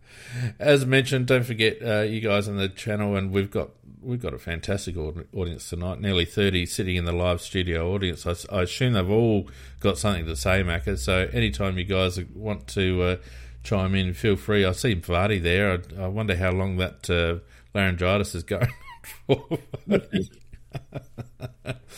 As 0.59 0.85
mentioned, 0.85 1.27
don't 1.27 1.43
forget 1.43 1.77
uh, 1.85 2.01
you 2.01 2.21
guys 2.21 2.47
on 2.47 2.57
the 2.57 2.69
channel, 2.69 3.15
and 3.15 3.31
we've 3.31 3.51
got 3.51 3.71
we've 4.01 4.21
got 4.21 4.33
a 4.33 4.39
fantastic 4.39 4.95
audience 4.97 5.69
tonight. 5.69 5.99
Nearly 5.99 6.25
thirty 6.25 6.65
sitting 6.65 6.95
in 6.95 7.05
the 7.05 7.11
live 7.11 7.41
studio 7.41 7.93
audience. 7.93 8.25
I, 8.25 8.35
I 8.53 8.63
assume 8.63 8.93
they've 8.93 9.09
all 9.09 9.47
got 9.79 9.97
something 9.97 10.25
to 10.25 10.35
say, 10.35 10.63
Macca. 10.63 10.97
So 10.97 11.29
anytime 11.33 11.77
you 11.77 11.83
guys 11.83 12.19
want 12.33 12.67
to 12.69 13.03
uh, 13.03 13.15
chime 13.63 13.95
in, 13.95 14.13
feel 14.13 14.35
free. 14.35 14.65
I 14.65 14.71
see 14.71 14.95
Vardy 14.95 15.41
there. 15.41 15.81
I, 15.97 16.03
I 16.03 16.07
wonder 16.07 16.35
how 16.35 16.51
long 16.51 16.77
that 16.77 17.09
uh, 17.09 17.39
laryngitis 17.73 18.35
is 18.35 18.43
going 18.43 18.69
for. 19.27 19.45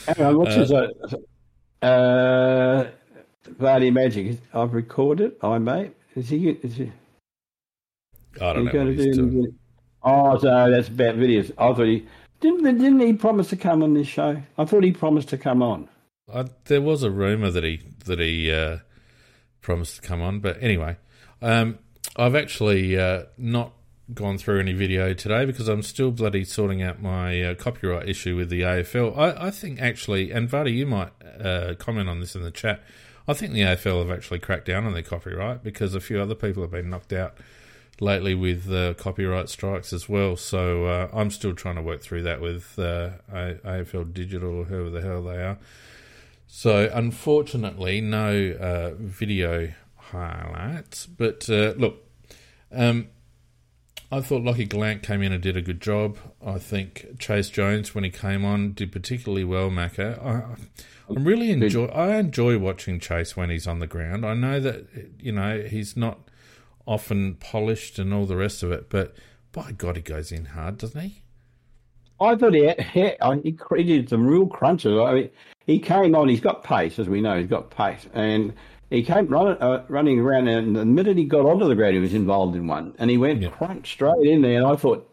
Hang 0.08 0.26
on, 0.26 0.38
what's 0.38 0.56
his 0.56 0.72
uh, 0.72 0.88
uh, 1.82 2.88
Vardy 3.60 3.94
Magic? 3.94 4.40
I've 4.54 4.74
recorded. 4.74 5.36
I 5.42 5.58
mate. 5.58 5.94
Is 6.16 6.30
he? 6.30 6.50
Is 6.50 6.76
he? 6.76 6.92
I 8.42 8.54
don't 8.54 8.66
know. 8.66 8.86
What 8.86 8.94
he's 8.94 9.18
doing. 9.18 9.58
Oh, 10.04 10.38
so 10.38 10.70
that's 10.70 10.90
about 10.90 11.16
videos. 11.16 11.52
I 11.58 11.74
thought 11.74 11.86
he 11.86 12.06
didn't. 12.42 12.64
Didn't 12.64 13.00
he 13.00 13.14
promise 13.14 13.50
to 13.50 13.56
come 13.56 13.82
on 13.84 13.94
this 13.94 14.08
show? 14.08 14.42
I 14.58 14.66
thought 14.66 14.84
he 14.84 14.92
promised 14.92 15.30
to 15.30 15.38
come 15.38 15.62
on. 15.62 15.88
I, 16.34 16.46
there 16.66 16.82
was 16.82 17.04
a 17.04 17.12
rumor 17.12 17.52
that 17.52 17.64
he 17.64 17.82
that 18.06 18.20
he 18.20 18.52
uh, 18.52 18.80
promised 19.62 19.98
to 19.98 20.02
come 20.02 20.22
on, 20.22 20.40
but 20.40 20.62
anyway, 20.62 20.98
um, 21.42 21.80
I've 22.16 22.36
actually 22.36 22.98
uh, 22.98 23.24
not 23.38 23.74
gone 24.14 24.38
through 24.38 24.60
any 24.60 24.74
video 24.74 25.14
today 25.14 25.46
because 25.46 25.70
I'm 25.70 25.82
still 25.82 26.12
bloody 26.12 26.44
sorting 26.44 26.82
out 26.82 27.02
my 27.02 27.42
uh, 27.42 27.54
copyright 27.56 28.10
issue 28.10 28.36
with 28.36 28.50
the 28.50 28.62
AFL. 28.62 29.18
I, 29.18 29.48
I 29.48 29.52
think 29.52 29.82
actually, 29.82 30.32
and 30.32 30.50
Vardy, 30.50 30.76
you 30.76 30.86
might 30.86 31.12
uh, 31.40 31.76
comment 31.76 32.10
on 32.10 32.20
this 32.20 32.36
in 32.36 32.44
the 32.44 32.52
chat. 32.52 32.84
I 33.28 33.34
think 33.34 33.54
the 33.54 33.62
AFL 33.62 34.00
have 34.06 34.12
actually 34.12 34.40
cracked 34.40 34.66
down 34.66 34.86
on 34.86 34.94
their 34.94 35.02
copyright 35.02 35.64
because 35.64 35.96
a 35.96 36.02
few 36.02 36.22
other 36.22 36.36
people 36.36 36.62
have 36.62 36.72
been 36.72 36.90
knocked 36.90 37.14
out 37.14 37.38
lately 38.04 38.36
with 38.36 38.72
uh, 38.72 38.94
copyright 38.96 39.50
strikes 39.50 39.94
as 39.94 40.08
well. 40.08 40.36
So 40.36 40.86
uh, 40.86 41.10
I'm 41.14 41.32
still 41.32 41.56
trying 41.56 41.76
to 41.76 41.82
work 41.82 42.02
through 42.02 42.24
that 42.24 42.42
with 42.42 42.78
uh, 42.78 43.12
AFL 43.32 44.14
Digital 44.14 44.60
or 44.60 44.64
whoever 44.66 44.90
the 44.90 45.02
hell 45.02 45.24
they 45.24 45.42
are. 45.42 45.58
So 46.48 46.90
unfortunately, 46.94 48.02
no 48.02 48.52
uh, 48.60 48.92
video 49.00 49.74
highlights. 49.96 51.08
But 51.08 51.50
uh, 51.50 51.74
look, 51.78 52.04
um, 52.72 53.08
I 54.12 54.22
thought 54.22 54.44
Lockie 54.44 54.68
Gollant 54.68 55.02
came 55.02 55.24
in 55.24 55.32
and 55.32 55.42
did 55.42 55.58
a 55.58 55.62
good 55.62 55.82
job. 55.82 56.18
I 56.46 56.60
think 56.60 57.18
Chayce 57.18 57.52
Jones, 57.52 57.96
when 57.96 58.04
he 58.04 58.12
came 58.12 58.46
on, 58.46 58.74
did 58.74 58.92
particularly 58.92 59.44
well. 59.44 59.72
Macca, 59.72 60.24
I, 60.24 60.56
I 61.10 61.20
really 61.20 61.50
enjoy. 61.50 61.86
I 61.86 62.18
enjoy 62.18 62.60
watching 62.60 63.00
Chayce 63.00 63.36
when 63.36 63.50
he's 63.50 63.66
on 63.66 63.80
the 63.80 63.88
ground. 63.88 64.24
I 64.24 64.36
know 64.36 64.60
that 64.60 64.86
you 65.20 65.32
know 65.32 65.62
he's 65.62 65.98
not 65.98 66.20
often 66.86 67.36
polished 67.36 68.00
and 68.00 68.14
all 68.14 68.26
the 68.26 68.36
rest 68.36 68.64
of 68.64 68.72
it. 68.72 68.90
But 68.90 69.16
by 69.52 69.72
God, 69.72 69.96
he 69.96 70.02
goes 70.02 70.32
in 70.32 70.46
hard, 70.46 70.78
doesn't 70.78 71.00
he? 71.00 71.24
I 72.20 72.36
thought 72.36 72.54
he, 72.54 72.66
had, 72.66 72.80
he, 72.82 73.58
he 73.76 73.84
did 73.84 74.10
some 74.10 74.26
real 74.26 74.48
crunches. 74.48 74.98
I 75.00 75.14
mean, 75.14 75.30
he 75.66 75.80
came 75.80 76.16
on. 76.16 76.30
He's 76.30 76.42
got 76.42 76.64
pace, 76.64 77.00
as 77.00 77.10
we 77.10 77.22
know. 77.22 77.38
He's 77.38 77.50
got 77.50 77.72
pace, 77.72 78.08
and 78.14 78.54
he 78.90 79.04
came 79.04 79.28
running, 79.28 79.58
uh, 79.62 79.84
running 79.90 80.20
around. 80.20 80.48
And 80.48 80.76
the 80.76 80.86
minute 80.86 81.18
he 81.18 81.26
got 81.26 81.46
onto 81.46 81.68
the 81.68 81.76
ground, 81.76 81.96
he 81.96 82.00
was 82.00 82.14
involved 82.14 82.56
in 82.56 82.68
one, 82.68 82.94
and 82.98 83.10
he 83.10 83.18
went 83.18 83.42
yeah. 83.42 83.50
crunch 83.50 83.92
straight 83.92 84.26
in 84.26 84.42
there. 84.42 84.58
And 84.58 84.68
I 84.68 84.76
thought, 84.76 85.10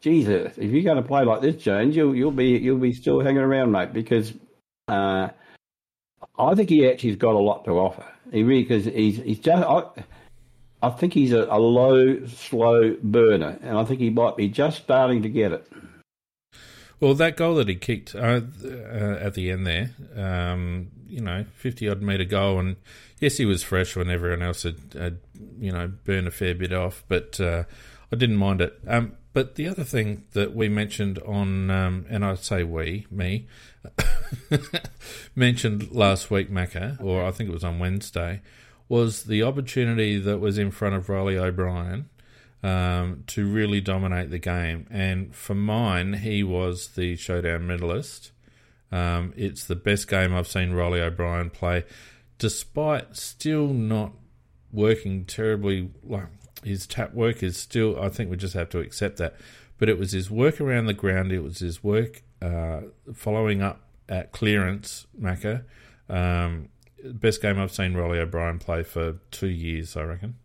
Jesus, 0.00 0.58
if 0.58 0.70
you're 0.70 0.82
going 0.82 1.02
to 1.02 1.02
play 1.02 1.24
like 1.24 1.40
this, 1.40 1.56
Jones, 1.56 1.96
you'll 1.96 2.14
you'll 2.14 2.30
be 2.30 2.58
you'll 2.58 2.78
be 2.78 2.92
still 2.92 3.20
hanging 3.20 3.42
around, 3.42 3.72
mate, 3.72 3.92
because 3.92 4.34
uh, 4.88 5.28
I 6.38 6.54
think 6.54 6.68
he 6.68 6.88
actually's 6.88 7.16
got 7.16 7.34
a 7.34 7.38
lot 7.38 7.64
to 7.66 7.72
offer. 7.72 8.06
He 8.32 8.42
really 8.42 8.62
because 8.62 8.84
he's 8.84 9.18
he's 9.18 9.38
just. 9.38 9.62
I, 9.62 9.84
I 10.84 10.90
think 10.90 11.14
he's 11.14 11.32
a, 11.32 11.44
a 11.44 11.58
low, 11.58 12.26
slow 12.26 12.94
burner, 13.02 13.58
and 13.62 13.78
I 13.78 13.84
think 13.84 14.00
he 14.00 14.10
might 14.10 14.36
be 14.36 14.48
just 14.48 14.82
starting 14.82 15.22
to 15.22 15.30
get 15.30 15.52
it. 15.52 15.66
Well, 17.00 17.14
that 17.14 17.38
goal 17.38 17.54
that 17.54 17.68
he 17.68 17.74
kicked 17.74 18.14
uh, 18.14 18.42
uh, 18.62 19.18
at 19.18 19.32
the 19.32 19.50
end 19.50 19.66
there, 19.66 19.90
um, 20.14 20.88
you 21.06 21.22
know, 21.22 21.46
50 21.56 21.88
odd 21.88 22.02
metre 22.02 22.26
goal, 22.26 22.58
and 22.58 22.76
yes, 23.18 23.38
he 23.38 23.46
was 23.46 23.62
fresh 23.62 23.96
when 23.96 24.10
everyone 24.10 24.42
else 24.42 24.64
had, 24.64 24.78
had 24.92 25.18
you 25.58 25.72
know, 25.72 25.88
burned 26.04 26.28
a 26.28 26.30
fair 26.30 26.54
bit 26.54 26.72
off, 26.72 27.02
but 27.08 27.40
uh, 27.40 27.64
I 28.12 28.16
didn't 28.16 28.36
mind 28.36 28.60
it. 28.60 28.78
Um, 28.86 29.16
but 29.32 29.54
the 29.54 29.66
other 29.66 29.84
thing 29.84 30.24
that 30.32 30.54
we 30.54 30.68
mentioned 30.68 31.18
on, 31.20 31.70
um, 31.70 32.04
and 32.10 32.24
I 32.24 32.34
say 32.34 32.62
we, 32.62 33.06
me, 33.10 33.48
mentioned 35.34 35.92
last 35.92 36.30
week, 36.30 36.50
Macca, 36.50 37.02
or 37.02 37.24
I 37.24 37.30
think 37.30 37.48
it 37.48 37.54
was 37.54 37.64
on 37.64 37.78
Wednesday, 37.78 38.42
was 38.88 39.24
the 39.24 39.42
opportunity 39.42 40.18
that 40.18 40.38
was 40.38 40.58
in 40.58 40.70
front 40.70 40.94
of 40.94 41.08
Riley 41.08 41.38
O'Brien 41.38 42.08
um, 42.62 43.24
to 43.28 43.46
really 43.46 43.80
dominate 43.80 44.30
the 44.30 44.38
game. 44.38 44.86
And 44.90 45.34
for 45.34 45.54
mine, 45.54 46.14
he 46.14 46.42
was 46.42 46.88
the 46.88 47.16
showdown 47.16 47.66
medalist. 47.66 48.32
Um, 48.90 49.32
it's 49.36 49.66
the 49.66 49.76
best 49.76 50.08
game 50.08 50.34
I've 50.34 50.46
seen 50.46 50.72
Riley 50.72 51.00
O'Brien 51.00 51.50
play, 51.50 51.84
despite 52.38 53.16
still 53.16 53.68
not 53.68 54.12
working 54.72 55.24
terribly. 55.24 55.90
Like 56.02 56.28
his 56.62 56.86
tap 56.86 57.12
work 57.14 57.42
is 57.42 57.56
still, 57.56 58.00
I 58.00 58.08
think 58.08 58.30
we 58.30 58.36
just 58.36 58.54
have 58.54 58.70
to 58.70 58.78
accept 58.78 59.18
that. 59.18 59.36
But 59.78 59.88
it 59.88 59.98
was 59.98 60.12
his 60.12 60.30
work 60.30 60.60
around 60.60 60.86
the 60.86 60.94
ground. 60.94 61.32
It 61.32 61.40
was 61.40 61.58
his 61.58 61.82
work 61.82 62.22
uh, 62.40 62.82
following 63.12 63.60
up 63.60 63.80
at 64.08 64.32
clearance, 64.32 65.06
Macca. 65.20 65.64
Um, 66.08 66.68
best 67.12 67.42
game 67.42 67.58
I've 67.58 67.72
seen 67.72 67.94
Riley 67.94 68.18
O'Brien 68.18 68.58
play 68.58 68.82
for 68.82 69.18
two 69.30 69.48
years, 69.48 69.96
I 69.96 70.02
reckon. 70.02 70.36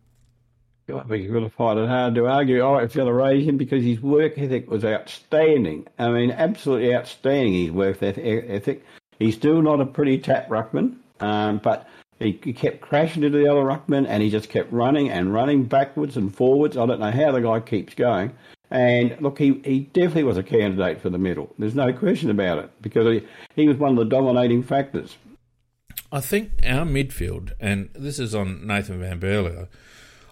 I 0.88 1.02
think 1.04 1.24
you're 1.24 1.32
going 1.32 1.44
it 1.78 1.88
hard 1.88 2.14
to 2.16 2.26
argue. 2.26 2.76
It's 2.78 2.96
going 2.96 3.06
to 3.06 3.14
raise 3.14 3.46
him 3.46 3.56
because 3.56 3.84
his 3.84 4.00
work 4.00 4.36
ethic 4.36 4.68
was 4.70 4.84
outstanding. 4.84 5.86
I 5.98 6.08
mean, 6.10 6.32
absolutely 6.32 6.94
outstanding. 6.94 7.54
His 7.54 7.70
work 7.70 8.02
ethic. 8.02 8.84
He's 9.18 9.34
still 9.34 9.62
not 9.62 9.80
a 9.80 9.86
pretty 9.86 10.18
tap 10.18 10.48
ruckman, 10.48 10.96
um, 11.20 11.58
but 11.58 11.88
he, 12.18 12.40
he, 12.42 12.52
kept 12.52 12.80
crashing 12.80 13.22
into 13.22 13.38
the 13.38 13.50
other 13.50 13.62
ruckman, 13.62 14.06
and 14.08 14.22
he 14.22 14.30
just 14.30 14.48
kept 14.48 14.72
running 14.72 15.10
and 15.10 15.32
running 15.32 15.64
backwards 15.64 16.16
and 16.16 16.34
forwards. 16.34 16.76
I 16.76 16.86
don't 16.86 17.00
know 17.00 17.10
how 17.10 17.32
the 17.32 17.40
guy 17.40 17.60
keeps 17.60 17.94
going. 17.94 18.32
And 18.70 19.20
look, 19.20 19.38
he, 19.38 19.60
he 19.64 19.80
definitely 19.92 20.24
was 20.24 20.36
a 20.36 20.42
candidate 20.42 21.00
for 21.00 21.10
the 21.10 21.18
medal. 21.18 21.52
There's 21.58 21.74
no 21.74 21.92
question 21.92 22.30
about 22.30 22.58
it 22.58 22.70
because 22.80 23.06
he, 23.06 23.26
he 23.56 23.68
was 23.68 23.76
one 23.76 23.92
of 23.92 23.96
the 23.96 24.04
dominating 24.04 24.62
factors. 24.62 25.16
I 26.12 26.20
think 26.20 26.52
our 26.64 26.84
midfield, 26.84 27.52
and 27.60 27.88
this 27.94 28.18
is 28.18 28.34
on 28.34 28.66
Nathan 28.66 29.00
Van 29.00 29.20
Berlo, 29.20 29.68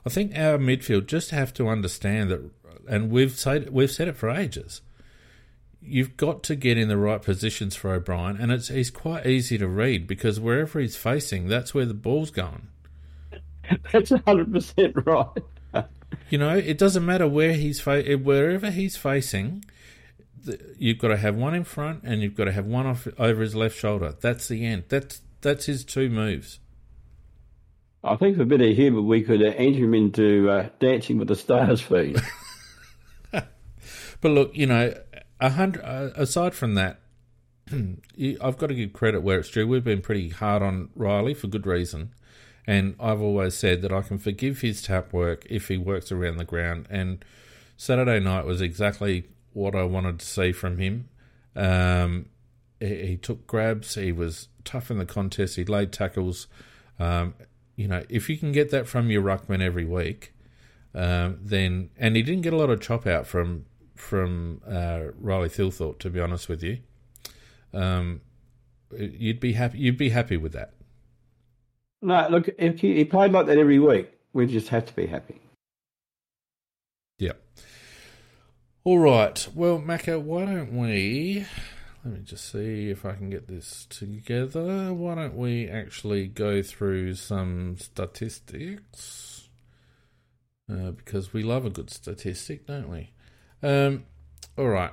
I 0.04 0.10
think 0.10 0.36
our 0.36 0.58
midfield 0.58 1.06
just 1.06 1.30
have 1.30 1.52
to 1.54 1.68
understand 1.68 2.30
that, 2.30 2.50
and 2.88 3.10
we've 3.10 3.38
said 3.38 3.70
we've 3.70 3.90
said 3.90 4.08
it 4.08 4.16
for 4.16 4.30
ages. 4.30 4.80
You've 5.80 6.16
got 6.16 6.42
to 6.44 6.56
get 6.56 6.76
in 6.76 6.88
the 6.88 6.96
right 6.96 7.22
positions 7.22 7.76
for 7.76 7.92
O'Brien, 7.92 8.36
and 8.40 8.50
it's 8.50 8.68
he's 8.68 8.90
quite 8.90 9.26
easy 9.26 9.56
to 9.58 9.68
read 9.68 10.08
because 10.08 10.40
wherever 10.40 10.80
he's 10.80 10.96
facing, 10.96 11.46
that's 11.46 11.74
where 11.74 11.86
the 11.86 11.94
ball's 11.94 12.30
going. 12.30 12.68
That's 13.92 14.10
hundred 14.26 14.50
percent 14.50 14.94
right. 15.04 15.28
you 16.30 16.38
know, 16.38 16.56
it 16.56 16.78
doesn't 16.78 17.04
matter 17.04 17.28
where 17.28 17.52
he's 17.52 17.80
fa- 17.80 18.02
eh, 18.08 18.14
wherever 18.14 18.70
he's 18.70 18.96
facing. 18.96 19.62
You've 20.78 20.98
got 20.98 21.08
to 21.08 21.18
have 21.18 21.36
one 21.36 21.54
in 21.54 21.64
front, 21.64 22.00
and 22.02 22.22
you've 22.22 22.34
got 22.34 22.44
to 22.44 22.52
have 22.52 22.64
one 22.64 22.86
off 22.86 23.06
over 23.18 23.42
his 23.42 23.54
left 23.54 23.76
shoulder. 23.76 24.14
That's 24.18 24.48
the 24.48 24.64
end. 24.64 24.84
That's 24.88 25.20
that's 25.40 25.66
his 25.66 25.84
two 25.84 26.08
moves. 26.08 26.60
I 28.02 28.16
think 28.16 28.36
for 28.36 28.42
a 28.42 28.46
bit 28.46 28.60
of 28.60 28.76
humour, 28.76 29.02
we 29.02 29.22
could 29.22 29.42
uh, 29.42 29.52
enter 29.56 29.80
him 29.80 29.94
into 29.94 30.48
uh, 30.48 30.68
Dancing 30.78 31.18
with 31.18 31.28
the 31.28 31.36
Stars 31.36 31.80
feed. 31.80 32.20
but 33.32 33.44
look, 34.22 34.56
you 34.56 34.66
know, 34.66 34.94
a 35.40 35.50
hundred. 35.50 35.84
Uh, 35.84 36.10
aside 36.14 36.54
from 36.54 36.74
that, 36.74 37.00
I've 37.72 38.56
got 38.56 38.68
to 38.68 38.74
give 38.74 38.92
credit 38.92 39.22
where 39.22 39.40
it's 39.40 39.50
due. 39.50 39.66
We've 39.66 39.84
been 39.84 40.00
pretty 40.00 40.28
hard 40.28 40.62
on 40.62 40.90
Riley 40.94 41.34
for 41.34 41.48
good 41.48 41.66
reason, 41.66 42.14
and 42.66 42.94
I've 43.00 43.20
always 43.20 43.54
said 43.54 43.82
that 43.82 43.92
I 43.92 44.02
can 44.02 44.18
forgive 44.18 44.60
his 44.60 44.80
tap 44.80 45.12
work 45.12 45.46
if 45.50 45.68
he 45.68 45.76
works 45.76 46.12
around 46.12 46.36
the 46.36 46.44
ground. 46.44 46.86
And 46.90 47.24
Saturday 47.76 48.20
night 48.20 48.44
was 48.44 48.60
exactly 48.60 49.28
what 49.52 49.74
I 49.74 49.82
wanted 49.82 50.20
to 50.20 50.26
see 50.26 50.52
from 50.52 50.78
him. 50.78 51.08
Um, 51.56 52.26
he, 52.78 53.06
he, 53.06 53.16
took 53.16 53.46
grabs. 53.46 53.96
He 53.96 54.12
was 54.12 54.48
tough 54.68 54.90
in 54.90 54.98
the 54.98 55.06
contest. 55.06 55.56
He 55.56 55.64
laid 55.64 55.92
tackles. 55.92 56.46
Um, 56.98 57.34
you 57.76 57.88
know, 57.88 58.04
if 58.08 58.28
you 58.28 58.36
can 58.36 58.52
get 58.52 58.70
that 58.70 58.86
from 58.86 59.10
your 59.10 59.22
ruckman 59.22 59.62
every 59.62 59.84
week, 59.84 60.34
um, 60.94 61.38
then 61.40 61.90
and 61.96 62.16
he 62.16 62.22
didn't 62.22 62.42
get 62.42 62.52
a 62.52 62.56
lot 62.56 62.70
of 62.70 62.80
chop 62.80 63.06
out 63.06 63.26
from 63.26 63.64
from 63.94 64.60
uh, 64.66 65.12
Riley 65.18 65.48
Thilthorpe, 65.48 65.98
to 66.00 66.10
be 66.10 66.20
honest 66.20 66.48
with 66.48 66.62
you. 66.62 66.78
Um, 67.72 68.20
you'd 68.96 69.40
be 69.40 69.54
happy. 69.54 69.78
You'd 69.78 69.96
be 69.96 70.10
happy 70.10 70.36
with 70.36 70.52
that. 70.52 70.74
No, 72.00 72.28
look, 72.30 72.48
if 72.58 72.80
he, 72.80 72.94
he 72.94 73.04
played 73.04 73.32
like 73.32 73.46
that 73.46 73.58
every 73.58 73.78
week, 73.78 74.10
we 74.32 74.46
just 74.46 74.68
have 74.68 74.86
to 74.86 74.94
be 74.94 75.06
happy. 75.06 75.40
Yep. 77.18 77.40
All 78.84 78.98
right. 78.98 79.48
Well, 79.54 79.80
Macca, 79.80 80.20
why 80.20 80.44
don't 80.44 80.76
we 80.76 81.44
let 82.08 82.16
me 82.20 82.24
just 82.24 82.50
see 82.50 82.88
if 82.88 83.04
I 83.04 83.12
can 83.12 83.28
get 83.28 83.48
this 83.48 83.86
together. 83.90 84.94
Why 84.94 85.14
don't 85.14 85.36
we 85.36 85.68
actually 85.68 86.26
go 86.26 86.62
through 86.62 87.14
some 87.14 87.76
statistics? 87.78 89.50
Uh, 90.70 90.92
because 90.92 91.34
we 91.34 91.42
love 91.42 91.66
a 91.66 91.70
good 91.70 91.90
statistic, 91.90 92.66
don't 92.66 92.88
we? 92.88 93.10
Um, 93.62 94.04
all 94.56 94.68
right. 94.68 94.92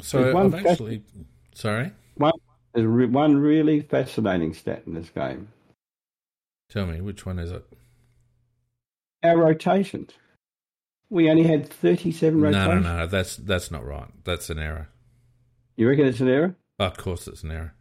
So 0.00 0.36
I've 0.36 0.54
actually. 0.54 1.04
Sorry? 1.54 1.92
One, 2.16 2.32
there's 2.74 3.10
one 3.10 3.36
really 3.36 3.80
fascinating 3.80 4.54
stat 4.54 4.82
in 4.86 4.94
this 4.94 5.10
game. 5.10 5.48
Tell 6.68 6.86
me, 6.86 7.00
which 7.00 7.24
one 7.24 7.38
is 7.38 7.52
it? 7.52 7.64
Our 9.22 9.36
rotations. 9.36 10.10
We 11.10 11.30
only 11.30 11.44
had 11.44 11.68
37 11.68 12.40
rotations. 12.40 12.66
No, 12.66 12.80
no, 12.80 12.96
no. 12.96 13.06
That's, 13.06 13.36
that's 13.36 13.70
not 13.70 13.86
right. 13.86 14.08
That's 14.24 14.50
an 14.50 14.58
error. 14.58 14.88
You 15.76 15.88
reckon 15.88 16.06
it's 16.06 16.20
an 16.20 16.28
error? 16.28 16.56
of 16.78 16.96
course, 16.96 17.28
it's 17.28 17.42
an 17.42 17.50
error. 17.50 17.74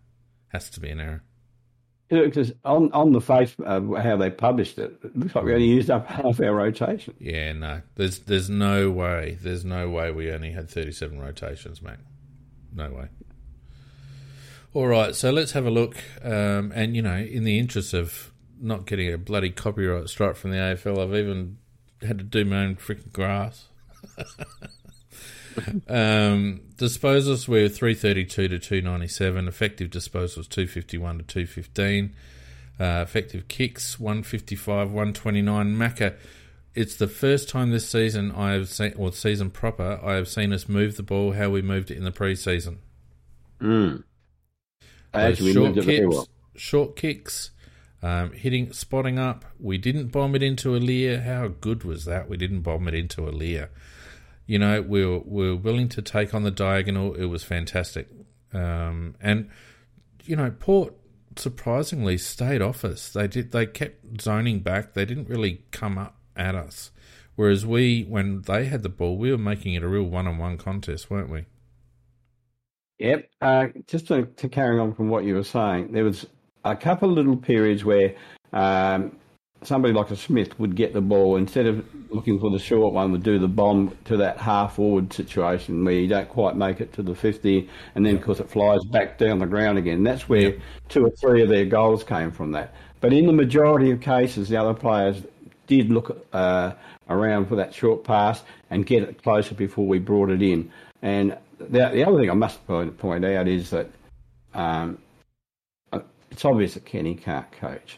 Has 0.50 0.70
to 0.72 0.80
be 0.80 0.90
an 0.90 1.00
error. 1.00 1.24
Because 2.10 2.52
on 2.66 2.92
on 2.92 3.14
the 3.14 3.22
face 3.22 3.56
of 3.64 3.96
how 3.98 4.18
they 4.18 4.30
published 4.30 4.78
it, 4.78 5.00
it 5.02 5.18
looks 5.18 5.34
like 5.34 5.46
we 5.46 5.54
only 5.54 5.66
used 5.66 5.90
up 5.90 6.08
half 6.08 6.42
our 6.42 6.54
rotation. 6.54 7.14
Yeah, 7.20 7.54
no, 7.54 7.82
there's 7.96 8.20
there's 8.20 8.50
no 8.50 8.92
way, 8.92 9.38
there's 9.42 9.64
no 9.64 9.90
way 9.90 10.12
we 10.12 10.30
only 10.30 10.52
had 10.52 10.70
37 10.70 11.18
rotations, 11.20 11.82
mate. 11.82 11.96
No 12.74 12.92
way. 12.92 13.08
All 14.74 14.88
right, 14.88 15.16
so 15.16 15.32
let's 15.32 15.54
have 15.54 15.66
a 15.66 15.72
look. 15.72 15.96
Um, 16.22 16.74
and 16.76 16.98
you 16.98 17.02
know, 17.02 17.16
in 17.16 17.46
the 17.46 17.58
interest 17.58 17.94
of 17.94 18.34
not 18.60 18.86
getting 18.86 19.14
a 19.14 19.18
bloody 19.18 19.50
copyright 19.50 20.10
strike 20.10 20.36
from 20.36 20.52
the 20.52 20.58
AFL, 20.58 21.02
I've 21.02 21.16
even 21.16 21.58
had 22.02 22.18
to 22.18 22.24
do 22.26 22.44
my 22.44 22.64
own 22.64 22.76
freaking 22.76 23.14
grass. 23.14 23.68
um, 25.88 26.62
disposals 26.76 27.48
were 27.48 27.68
332 27.70 28.48
to 28.48 28.60
297. 28.60 29.48
Effective 29.48 29.90
disposals 29.90 30.48
251 30.50 31.20
to 31.20 31.24
215. 31.24 32.16
Uh, 32.80 33.02
effective 33.04 33.48
kicks 33.48 34.00
155, 34.00 34.88
129. 34.88 35.76
Macca, 35.76 36.16
it's 36.74 36.96
the 36.96 37.08
first 37.08 37.50
time 37.50 37.72
this 37.72 37.88
season 37.88 38.32
I 38.32 38.54
have 38.54 38.70
seen, 38.70 38.94
or 38.98 39.12
season 39.12 39.52
proper, 39.52 40.00
I 40.04 40.14
have 40.14 40.28
seen 40.28 40.54
us 40.54 40.68
move 40.68 40.98
the 40.98 41.04
ball 41.04 41.34
how 41.34 41.50
we 41.50 41.62
moved 41.62 41.92
it 41.92 41.98
in 41.98 42.06
the 42.06 42.12
preseason. 42.12 42.78
Mm. 43.60 44.04
Actually, 45.14 45.54
short 45.54 45.76
kicks, 45.76 46.08
well. 46.08 46.28
short 46.56 46.96
kicks, 46.96 47.52
um, 48.02 48.32
hitting, 48.32 48.72
spotting 48.72 49.20
up. 49.20 49.46
We 49.60 49.78
didn't 49.78 50.08
bomb 50.08 50.34
it 50.36 50.42
into 50.42 50.74
a 50.76 50.80
Aliir. 50.80 51.24
How 51.24 51.50
good 51.50 51.84
was 51.84 52.06
that? 52.06 52.30
We 52.30 52.38
didn't 52.38 52.62
bomb 52.62 52.88
it 52.88 52.94
into 52.94 53.28
a 53.28 53.32
Aliir 53.32 53.68
you 54.52 54.60
know, 54.60 54.82
we 54.82 55.06
were, 55.06 55.20
we 55.20 55.48
were 55.48 55.56
willing 55.56 55.88
to 55.88 56.02
take 56.02 56.34
on 56.34 56.44
the 56.44 56.52
diagonal. 56.52 57.14
It 57.14 57.28
was 57.28 57.42
fantastic. 57.42 58.10
Um, 58.54 59.16
and, 59.22 59.50
you 60.26 60.36
know, 60.36 60.52
Port 60.52 60.94
surprisingly 61.38 62.18
stayed 62.18 62.62
off 62.62 62.84
us. 62.84 63.08
They 63.14 63.30
did. 63.30 63.54
They 63.54 63.66
kept 63.66 64.20
zoning 64.20 64.60
back. 64.60 64.94
They 64.94 65.06
didn't 65.06 65.30
really 65.30 65.64
come 65.72 65.98
up 65.98 66.18
at 66.36 66.54
us. 66.54 66.92
Whereas 67.38 67.66
we, 67.66 68.02
when 68.04 68.42
they 68.42 68.66
had 68.66 68.84
the 68.84 68.90
ball, 68.90 69.18
we 69.18 69.32
were 69.32 69.38
making 69.38 69.74
it 69.76 69.84
a 69.84 69.88
real 69.88 70.04
one-on-one 70.04 70.58
contest, 70.58 71.10
weren't 71.10 71.30
we? 71.30 71.46
Yep. 73.00 73.30
Uh, 73.40 73.68
just 73.88 74.10
to, 74.10 74.26
to 74.26 74.50
carry 74.50 74.82
on 74.82 74.94
from 74.94 75.08
what 75.08 75.24
you 75.24 75.36
were 75.36 75.46
saying, 75.46 75.94
there 75.94 76.04
was 76.04 76.28
a 76.66 76.76
couple 76.76 77.10
of 77.10 77.16
little 77.16 77.38
periods 77.38 77.86
where 77.86 78.16
um, 78.52 79.16
somebody 79.64 79.94
like 79.94 80.12
a 80.12 80.16
Smith 80.16 80.60
would 80.60 80.76
get 80.76 80.94
the 80.94 81.02
ball 81.02 81.36
instead 81.36 81.68
of 81.68 81.86
looking 82.10 82.40
for 82.40 82.50
the 82.50 82.60
short 82.60 82.94
one, 82.94 83.12
would 83.12 83.24
do 83.24 83.40
the 83.40 83.48
bomb 83.48 83.96
to 84.06 84.18
that 84.18 84.38
half 84.38 84.76
forward 84.76 85.14
situation 85.14 85.86
where 85.86 85.94
you 85.94 86.08
don't 86.08 86.30
quite 86.30 86.56
make 86.56 86.82
it 86.82 86.92
to 86.94 87.04
the 87.04 87.16
50, 87.16 87.70
and 87.96 88.06
then, 88.06 88.16
of 88.16 88.24
course, 88.24 88.40
it 88.40 88.50
flies 88.50 88.84
back 88.86 89.18
down 89.18 89.40
the 89.40 89.46
ground 89.46 89.78
again. 89.78 90.04
That's 90.04 90.28
where 90.28 90.56
two 90.90 91.06
or 91.06 91.12
three 91.12 91.44
of 91.44 91.50
their 91.50 91.66
goals 91.66 92.04
came 92.04 92.32
from 92.32 92.52
that. 92.52 92.74
But 93.00 93.14
in 93.14 93.28
the 93.28 93.34
majority 93.34 93.92
of 93.92 94.02
cases, 94.02 94.50
the 94.50 94.58
other 94.58 94.74
players 94.74 95.24
did 95.68 95.90
look 95.90 96.26
uh, 96.34 96.74
around 97.10 97.48
for 97.48 97.56
that 97.56 97.74
short 97.74 98.04
pass 98.04 98.44
and 98.70 98.86
get 98.86 99.04
it 99.04 99.24
closer 99.24 99.56
before 99.56 99.88
we 99.88 100.00
brought 100.00 100.30
it 100.30 100.42
in. 100.42 100.72
And 101.02 101.38
the, 101.60 101.90
the 101.90 102.06
other 102.06 102.20
thing 102.20 102.30
I 102.30 102.34
must 102.34 102.60
point 102.68 103.26
out 103.26 103.48
is 103.48 103.70
that 103.70 103.90
um, 104.54 104.98
uh, 105.94 106.00
it's 106.30 106.44
obvious 106.44 106.74
that 106.74 106.86
Kenny 106.86 107.16
can't 107.16 107.50
coach 107.54 107.98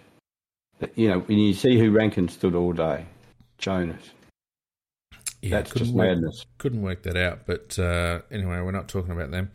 you 0.96 1.10
know, 1.10 1.20
when 1.20 1.38
you 1.38 1.54
see 1.54 1.78
who 1.78 1.92
Rankine 1.92 2.30
stood 2.30 2.56
all 2.56 2.74
day, 2.74 3.06
Jonas. 3.58 4.12
Yeah, 5.42 5.58
That's 5.58 5.74
just 5.74 5.94
work, 5.94 6.08
madness. 6.08 6.46
Couldn't 6.58 6.82
work 6.82 7.04
that 7.04 7.18
out. 7.18 7.46
But 7.46 7.78
uh, 7.78 8.22
anyway, 8.32 8.62
we're 8.62 8.72
not 8.72 8.88
talking 8.88 9.12
about 9.12 9.32
them. 9.32 9.52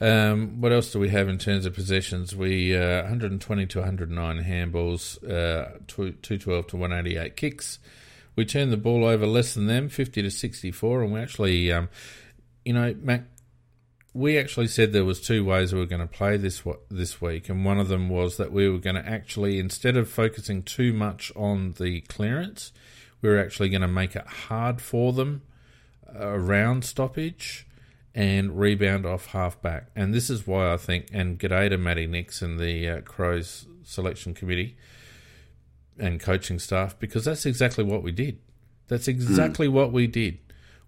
Um, 0.00 0.60
what 0.60 0.72
else 0.72 0.92
do 0.92 0.98
we 0.98 1.08
have 1.10 1.28
in 1.28 1.38
terms 1.38 1.66
of 1.66 1.74
possessions? 1.74 2.34
We 2.34 2.76
uh, 2.76 3.02
120 3.02 3.66
to 3.66 3.78
109 3.78 4.44
handballs, 4.44 5.16
uh, 5.24 5.78
212 5.86 6.66
to 6.68 6.76
188 6.76 7.36
kicks. 7.36 7.78
We 8.36 8.44
turned 8.44 8.72
the 8.72 8.76
ball 8.76 9.04
over 9.04 9.26
less 9.26 9.54
than 9.54 9.66
them, 9.66 9.88
50 9.88 10.22
to 10.22 10.30
64, 10.30 11.02
and 11.02 11.12
we 11.12 11.20
actually, 11.20 11.72
um, 11.72 11.88
you 12.64 12.72
know, 12.72 12.94
Mac, 13.00 13.24
we 14.14 14.38
actually 14.38 14.68
said 14.68 14.92
there 14.92 15.04
was 15.04 15.20
two 15.20 15.44
ways 15.44 15.72
we 15.72 15.78
were 15.78 15.86
going 15.86 16.00
to 16.00 16.06
play 16.06 16.36
this 16.36 16.62
this 16.90 17.20
week, 17.20 17.48
and 17.48 17.64
one 17.64 17.78
of 17.78 17.88
them 17.88 18.08
was 18.08 18.36
that 18.36 18.52
we 18.52 18.68
were 18.68 18.78
going 18.78 18.96
to 18.96 19.06
actually, 19.06 19.58
instead 19.58 19.96
of 19.96 20.10
focusing 20.10 20.62
too 20.62 20.92
much 20.92 21.30
on 21.36 21.74
the 21.78 22.00
clearance, 22.02 22.72
we 23.20 23.28
were 23.28 23.38
actually 23.38 23.68
going 23.68 23.82
to 23.82 23.88
make 23.88 24.16
it 24.16 24.26
hard 24.26 24.80
for 24.80 25.12
them 25.12 25.42
around 26.14 26.84
stoppage 26.84 27.66
and 28.14 28.58
rebound 28.58 29.04
off 29.04 29.26
half 29.26 29.60
back. 29.60 29.88
And 29.94 30.14
this 30.14 30.30
is 30.30 30.46
why 30.46 30.72
I 30.72 30.76
think, 30.76 31.08
and 31.12 31.38
g'day 31.38 31.68
to 31.68 31.78
Matty 31.78 32.06
Nicks 32.06 32.42
and 32.42 32.58
the 32.58 32.88
uh, 32.88 33.00
Crows 33.02 33.66
selection 33.84 34.34
committee 34.34 34.76
and 35.98 36.18
coaching 36.18 36.58
staff, 36.58 36.98
because 36.98 37.24
that's 37.24 37.46
exactly 37.46 37.84
what 37.84 38.02
we 38.02 38.12
did. 38.12 38.38
That's 38.88 39.08
exactly 39.08 39.68
mm. 39.68 39.72
what 39.72 39.92
we 39.92 40.06
did. 40.06 40.38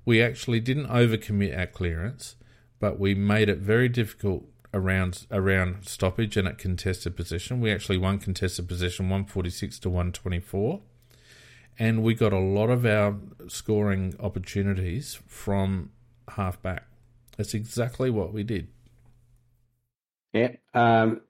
We 0.05 0.23
actually 0.23 0.61
didn't 0.61 0.87
overcommit 0.87 1.57
our 1.57 1.67
clearance 1.67 2.37
but 2.81 2.99
we 2.99 3.15
made 3.15 3.49
it 3.49 3.59
very 3.59 3.89
difficult 3.89 4.45
around 4.73 5.27
around 5.31 5.87
stoppage 5.87 6.37
and 6.37 6.49
at 6.49 6.59
contested 6.59 7.17
position. 7.17 7.61
We 7.61 7.71
actually 7.71 7.99
won 7.99 8.19
contested 8.19 8.67
position 8.67 9.07
146 9.07 9.79
to 9.81 9.89
124. 9.89 10.81
And 11.79 12.03
we 12.03 12.15
got 12.15 12.33
a 12.33 12.39
lot 12.39 12.69
of 12.69 12.85
our 12.85 13.17
scoring 13.49 14.15
opportunities 14.21 15.19
from 15.27 15.91
half 16.29 16.61
back. 16.61 16.87
That's 17.37 17.55
exactly 17.55 18.11
what 18.11 18.33
we 18.33 18.43
did. 18.43 18.69
Yeah. 20.33 20.57
Um, 20.75 21.23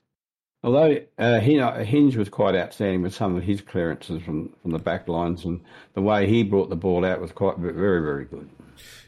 although 0.62 0.98
uh, 1.18 1.40
Hinge 1.40 2.16
was 2.16 2.28
quite 2.28 2.54
outstanding 2.54 3.02
with 3.02 3.14
some 3.14 3.36
of 3.36 3.42
his 3.42 3.60
clearances 3.60 4.22
from, 4.22 4.54
from 4.62 4.70
the 4.70 4.78
back 4.78 5.08
lines, 5.08 5.44
and 5.44 5.60
the 5.94 6.02
way 6.02 6.26
he 6.28 6.42
brought 6.42 6.70
the 6.70 6.76
ball 6.76 7.04
out 7.04 7.20
was 7.20 7.32
quite 7.32 7.58
very, 7.58 8.00
very 8.00 8.24
good. 8.24 8.48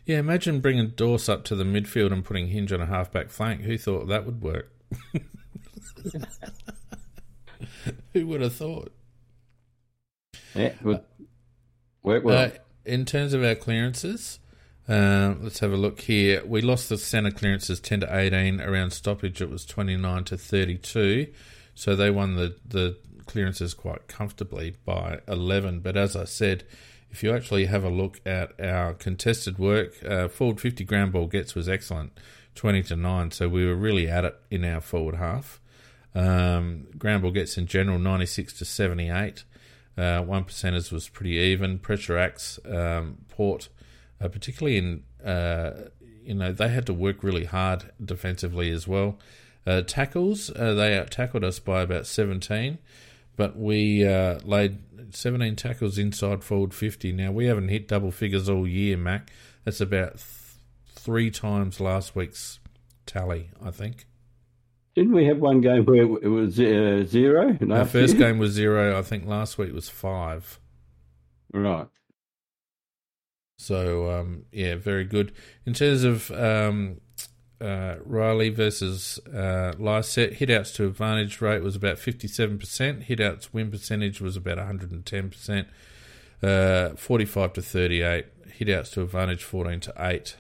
Yeah, 0.05 0.19
imagine 0.19 0.61
bringing 0.61 0.89
Dorse 0.89 1.29
up 1.29 1.45
to 1.45 1.55
the 1.55 1.65
midfield 1.65 2.13
and 2.13 2.25
putting 2.25 2.49
Hinge 2.49 2.73
on 2.73 2.81
a 2.81 2.87
halfback 2.87 3.31
flank. 3.31 3.61
Who 3.63 3.79
thought 3.79 4.09
that 4.09 4.27
would 4.27 4.43
work? 4.43 4.73
Who 8.13 8.27
would 8.27 8.41
have 8.41 8.55
thought? 8.55 8.93
Yeah, 10.55 10.75
would 10.83 11.03
work 12.03 12.25
well. 12.25 12.47
Uh, 12.47 12.51
in 12.85 13.05
terms 13.05 13.33
of 13.33 13.45
our 13.45 13.55
clearances, 13.55 14.41
uh, 14.89 15.35
let's 15.41 15.61
have 15.61 15.73
a 15.73 15.77
look 15.77 16.01
here. 16.01 16.45
We 16.45 16.61
lost 16.61 16.89
the 16.89 16.99
centre 16.99 17.31
clearances 17.31 17.81
10 17.81 18.01
to 18.01 18.17
18. 18.17 18.61
Around 18.61 18.93
stoppage, 18.93 19.41
it 19.41 19.51
was 19.51 19.65
29 19.65 20.25
to 20.25 20.37
32. 20.37 21.29
So 21.75 21.95
they 21.95 22.11
won 22.11 22.35
the, 22.35 22.57
the 22.67 22.97
clearances 23.27 23.75
quite 23.75 24.09
comfortably 24.09 24.77
by 24.85 25.21
11. 25.29 25.81
But 25.81 25.97
as 25.97 26.17
I 26.17 26.25
said, 26.25 26.65
if 27.11 27.23
you 27.23 27.35
actually 27.35 27.67
have 27.67 27.85
a 27.85 27.91
look 27.91 28.21
at 28.27 28.59
our 28.61 28.95
contested 28.95 29.59
work, 29.59 29.93
uh, 30.05 30.29
forward 30.29 30.61
50 30.61 30.85
ground 30.85 31.13
ball 31.13 31.27
gets 31.27 31.55
was 31.55 31.69
excellent, 31.69 32.13
20 32.55 32.83
to 32.85 32.97
9. 32.97 33.31
So 33.31 33.49
we 33.49 33.67
were 33.67 33.77
really 33.77 34.09
at 34.09 34.25
it 34.25 34.37
in 34.51 34.65
our 34.65 34.81
forward 34.81 35.17
half. 35.17 35.61
Um, 36.15 36.87
ground 36.99 37.23
ball 37.23 37.31
gets 37.31 37.57
in 37.57 37.67
general 37.67 37.99
96 37.99 38.55
to 38.55 38.65
78. 38.65 39.45
Uh, 39.97 40.23
one 40.23 40.45
percenters 40.45 40.91
was 40.91 41.09
pretty 41.09 41.37
even. 41.37 41.79
Pressure 41.79 42.19
acts, 42.19 42.59
um, 42.67 43.19
Port, 43.29 43.69
uh, 44.23 44.29
particularly 44.29 44.79
in, 44.79 45.03
uh, 45.25 45.89
you 46.23 46.35
know, 46.35 46.53
they 46.53 46.69
had 46.69 46.87
to 46.87 46.95
work 46.95 47.23
really 47.23 47.45
hard 47.45 47.91
defensively 48.03 48.71
as 48.71 48.87
well. 48.87 49.19
Uh, 49.67 49.83
tackles, 49.83 50.51
uh, 50.51 50.75
they 50.75 50.97
out 50.97 51.11
tackled 51.11 51.45
us 51.45 51.59
by 51.59 51.83
about 51.83 52.07
17, 52.07 52.79
but 53.37 53.57
we 53.57 54.07
uh, 54.07 54.39
laid 54.45 54.79
17 55.15 55.57
tackles 55.57 55.99
inside 55.99 56.43
forward 56.43 56.75
50. 56.75 57.13
Now, 57.13 57.31
we 57.33 57.47
haven't 57.47 57.69
hit 57.69 57.89
double 57.89 58.11
figures 58.11 58.49
all 58.49 58.67
year, 58.67 58.97
Mac. 58.97 59.31
That's 59.65 59.81
about 59.81 60.15
th- 60.15 60.25
three 60.89 61.31
times 61.31 61.81
last 61.81 62.17
week's 62.17 62.59
tally, 63.07 63.51
I 63.63 63.71
think. 63.71 64.07
Didn't 64.95 65.15
we 65.15 65.27
have 65.27 65.39
one 65.39 65.61
game 65.61 65.85
where 65.85 66.03
it 66.03 66.29
was 66.29 66.61
uh, 66.61 67.05
zero? 67.07 67.57
Our 67.71 67.87
first 67.87 68.17
year? 68.17 68.29
game 68.29 68.39
was 68.39 68.53
zero. 68.53 68.99
I 68.99 69.03
think 69.03 69.27
last 69.27 69.57
week 69.57 69.73
was 69.73 69.89
five. 69.89 70.59
Right. 71.55 71.87
So, 73.63 74.11
um, 74.11 74.45
yeah, 74.51 74.75
very 74.75 75.05
good. 75.05 75.33
In 75.65 75.73
terms 75.73 76.03
of 76.05 76.31
um, 76.33 77.01
uh, 77.61 77.97
Riley 78.05 78.49
versus 78.49 79.21
uh. 79.29 79.73
Hitouts 79.79 80.75
to 80.75 80.87
advantage 80.87 81.41
rate 81.41 81.63
was 81.63 81.77
about 81.77 81.97
57%. 81.97 83.07
Hitouts 83.07 83.49
win 83.53 83.71
percentage 83.71 84.21
was 84.21 84.37
about 84.37 84.59
110%. 84.59 85.67
Uh, 86.43 86.97
45 86.97 87.53
to 87.53 87.63
38. 87.63 88.27
Hitouts 88.59 88.93
to 88.95 89.03
advantage 89.03 89.45
14 89.45 89.79
to 89.81 89.95
8 89.97 90.37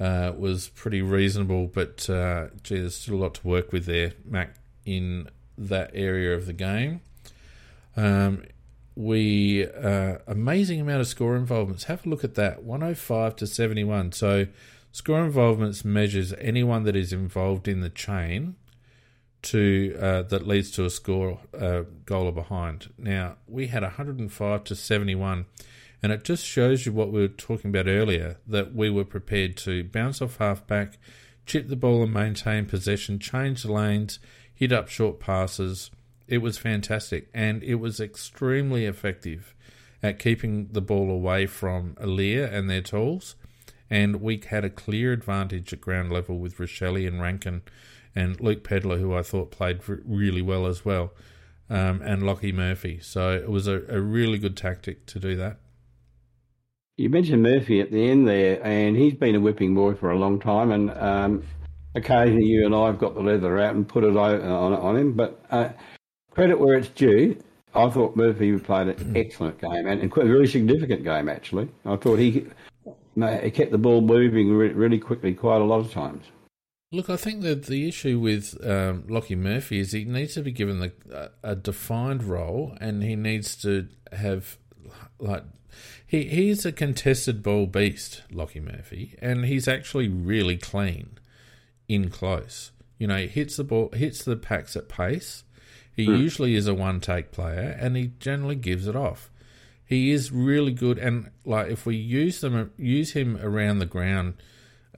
uh, 0.00 0.32
was 0.36 0.68
pretty 0.70 1.02
reasonable, 1.02 1.66
but 1.66 2.08
uh, 2.08 2.48
gee, 2.62 2.78
there's 2.78 2.96
still 2.96 3.16
a 3.16 3.16
lot 3.16 3.34
to 3.34 3.46
work 3.46 3.72
with 3.72 3.84
there, 3.84 4.12
Mac, 4.24 4.54
in 4.86 5.28
that 5.58 5.90
area 5.92 6.34
of 6.34 6.46
the 6.46 6.52
game. 6.52 7.00
Um, 7.96 8.44
we 8.96 9.66
uh, 9.66 10.18
amazing 10.26 10.80
amount 10.80 11.00
of 11.00 11.06
score 11.06 11.36
involvements. 11.36 11.84
Have 11.84 12.06
a 12.06 12.08
look 12.08 12.24
at 12.24 12.34
that, 12.34 12.62
105 12.62 13.36
to 13.36 13.46
71. 13.46 14.12
So 14.12 14.46
Score 14.94 15.24
involvements 15.24 15.84
measures 15.84 16.32
anyone 16.38 16.84
that 16.84 16.94
is 16.94 17.12
involved 17.12 17.66
in 17.66 17.80
the 17.80 17.90
chain 17.90 18.54
to 19.42 19.98
uh, 20.00 20.22
that 20.22 20.46
leads 20.46 20.70
to 20.70 20.84
a 20.84 20.90
score 20.90 21.40
uh, 21.52 21.82
goal 22.06 22.26
or 22.26 22.32
behind. 22.32 22.92
Now 22.96 23.38
we 23.48 23.66
had 23.66 23.82
105 23.82 24.62
to 24.62 24.76
71, 24.76 25.46
and 26.00 26.12
it 26.12 26.22
just 26.22 26.46
shows 26.46 26.86
you 26.86 26.92
what 26.92 27.10
we 27.10 27.20
were 27.22 27.26
talking 27.26 27.70
about 27.70 27.88
earlier 27.88 28.36
that 28.46 28.72
we 28.72 28.88
were 28.88 29.04
prepared 29.04 29.56
to 29.56 29.82
bounce 29.82 30.22
off 30.22 30.36
halfback, 30.36 30.96
chip 31.44 31.66
the 31.66 31.74
ball 31.74 32.04
and 32.04 32.14
maintain 32.14 32.64
possession, 32.64 33.18
change 33.18 33.64
lanes, 33.64 34.20
hit 34.54 34.70
up 34.70 34.86
short 34.86 35.18
passes. 35.18 35.90
It 36.26 36.38
was 36.38 36.58
fantastic, 36.58 37.28
and 37.34 37.62
it 37.62 37.76
was 37.76 38.00
extremely 38.00 38.86
effective 38.86 39.54
at 40.02 40.18
keeping 40.18 40.68
the 40.72 40.80
ball 40.80 41.10
away 41.10 41.46
from 41.46 41.94
Aliir 42.00 42.50
and 42.52 42.68
their 42.68 42.82
tools 42.82 43.36
and 43.90 44.20
we 44.20 44.40
had 44.48 44.64
a 44.64 44.70
clear 44.70 45.12
advantage 45.12 45.72
at 45.72 45.80
ground 45.80 46.12
level 46.12 46.38
with 46.38 46.58
Rachele 46.58 47.06
and 47.06 47.20
Rankine 47.20 47.62
and 48.14 48.40
Luke 48.40 48.64
Pedlar, 48.64 48.98
who 48.98 49.14
I 49.14 49.22
thought 49.22 49.50
played 49.50 49.80
really 49.86 50.42
well 50.42 50.66
as 50.66 50.84
well, 50.84 51.12
um, 51.68 52.00
and 52.02 52.24
Lockie 52.24 52.52
Murphy. 52.52 52.98
So 53.00 53.32
it 53.32 53.48
was 53.48 53.66
a, 53.66 53.82
a, 53.88 54.00
really 54.00 54.38
good 54.38 54.56
tactic 54.56 55.06
to 55.06 55.18
do 55.18 55.36
that. 55.36 55.58
You 56.96 57.10
mentioned 57.10 57.42
Murphy 57.42 57.80
at 57.80 57.90
the 57.90 58.08
end 58.08 58.28
there, 58.28 58.64
and 58.64 58.96
he's 58.96 59.14
been 59.14 59.34
a 59.34 59.40
whipping 59.40 59.74
boy 59.74 59.94
for 59.94 60.10
a 60.10 60.18
long 60.18 60.38
time, 60.38 60.70
and 60.70 60.90
um, 60.92 61.44
occasionally 61.94 62.46
you 62.46 62.66
and 62.66 62.74
I 62.74 62.86
have 62.86 62.98
got 62.98 63.14
the 63.14 63.20
leather 63.20 63.58
out 63.58 63.74
and 63.74 63.86
put 63.86 64.04
it 64.04 64.16
on, 64.16 64.40
on 64.42 64.96
him, 64.96 65.12
but 65.12 65.44
uh, 65.50 65.70
credit 66.34 66.58
where 66.58 66.76
it's 66.76 66.88
due. 66.88 67.42
I 67.74 67.90
thought 67.90 68.14
Murphy 68.14 68.56
played 68.58 68.88
an 68.88 69.16
excellent 69.16 69.60
game 69.60 69.86
and, 69.86 70.00
and 70.00 70.12
a 70.16 70.24
really 70.24 70.46
significant 70.46 71.02
game, 71.02 71.28
actually. 71.28 71.68
I 71.84 71.96
thought 71.96 72.18
he 72.18 72.46
it 73.16 73.54
kept 73.54 73.70
the 73.70 73.78
ball 73.78 74.00
moving 74.00 74.52
really 74.52 74.98
quickly 74.98 75.34
quite 75.34 75.60
a 75.60 75.64
lot 75.64 75.80
of 75.80 75.92
times. 75.92 76.26
Look, 76.92 77.10
I 77.10 77.16
think 77.16 77.42
that 77.42 77.66
the 77.66 77.88
issue 77.88 78.20
with 78.20 78.56
um, 78.64 79.04
Lockie 79.08 79.34
Murphy 79.34 79.80
is 79.80 79.92
he 79.92 80.04
needs 80.04 80.34
to 80.34 80.42
be 80.42 80.52
given 80.52 80.78
the, 80.78 81.32
a 81.42 81.56
defined 81.56 82.22
role 82.22 82.76
and 82.80 83.02
he 83.02 83.16
needs 83.16 83.56
to 83.62 83.88
have 84.12 84.58
like 85.18 85.42
he 86.06 86.24
he's 86.24 86.64
a 86.64 86.70
contested 86.70 87.42
ball 87.42 87.66
beast, 87.66 88.22
Lockie 88.30 88.60
Murphy, 88.60 89.16
and 89.20 89.46
he's 89.46 89.66
actually 89.66 90.08
really 90.08 90.56
clean 90.56 91.18
in 91.88 92.10
close. 92.10 92.70
You 92.98 93.08
know, 93.08 93.16
he 93.16 93.26
hits 93.26 93.56
the 93.56 93.64
ball, 93.64 93.90
hits 93.92 94.24
the 94.24 94.36
packs 94.36 94.76
at 94.76 94.88
pace. 94.88 95.42
He 95.94 96.06
mm. 96.06 96.18
usually 96.18 96.54
is 96.54 96.66
a 96.66 96.74
one 96.74 97.00
take 97.00 97.32
player, 97.32 97.76
and 97.78 97.96
he 97.96 98.12
generally 98.18 98.56
gives 98.56 98.86
it 98.86 98.96
off. 98.96 99.30
He 99.84 100.10
is 100.10 100.32
really 100.32 100.72
good, 100.72 100.98
and 100.98 101.30
like 101.44 101.70
if 101.70 101.86
we 101.86 101.96
use 101.96 102.40
them, 102.40 102.72
use 102.76 103.12
him 103.12 103.38
around 103.42 103.78
the 103.78 103.86
ground 103.86 104.34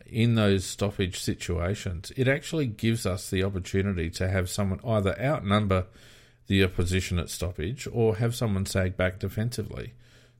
in 0.06 0.36
those 0.36 0.64
stoppage 0.64 1.20
situations, 1.20 2.12
it 2.16 2.28
actually 2.28 2.66
gives 2.66 3.04
us 3.04 3.28
the 3.28 3.42
opportunity 3.42 4.08
to 4.10 4.28
have 4.28 4.48
someone 4.48 4.80
either 4.86 5.20
outnumber 5.20 5.86
the 6.46 6.62
opposition 6.62 7.18
at 7.18 7.28
stoppage 7.28 7.88
or 7.92 8.16
have 8.16 8.34
someone 8.34 8.64
sag 8.64 8.96
back 8.96 9.18
defensively. 9.18 9.94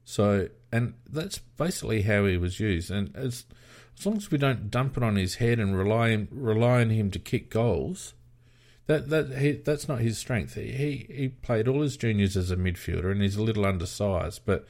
So, 0.05 0.47
and 0.71 0.93
that's 1.09 1.39
basically 1.57 2.03
how 2.03 2.25
he 2.25 2.37
was 2.37 2.59
used. 2.59 2.89
And 2.89 3.13
as 3.15 3.45
as 3.99 4.05
long 4.05 4.17
as 4.17 4.31
we 4.31 4.37
don't 4.37 4.69
dump 4.69 4.95
it 4.95 5.03
on 5.03 5.15
his 5.15 5.35
head 5.35 5.59
and 5.59 5.77
rely 5.77 6.27
rely 6.31 6.81
on 6.81 6.91
him 6.91 7.11
to 7.11 7.19
kick 7.19 7.49
goals, 7.49 8.13
that 8.87 9.09
that 9.09 9.37
he, 9.37 9.51
that's 9.53 9.87
not 9.87 9.99
his 9.99 10.17
strength. 10.17 10.55
He 10.55 11.05
he 11.09 11.29
played 11.29 11.67
all 11.67 11.81
his 11.81 11.97
juniors 11.97 12.35
as 12.35 12.51
a 12.51 12.57
midfielder 12.57 13.11
and 13.11 13.21
he's 13.21 13.35
a 13.35 13.43
little 13.43 13.65
undersized, 13.65 14.41
but 14.45 14.65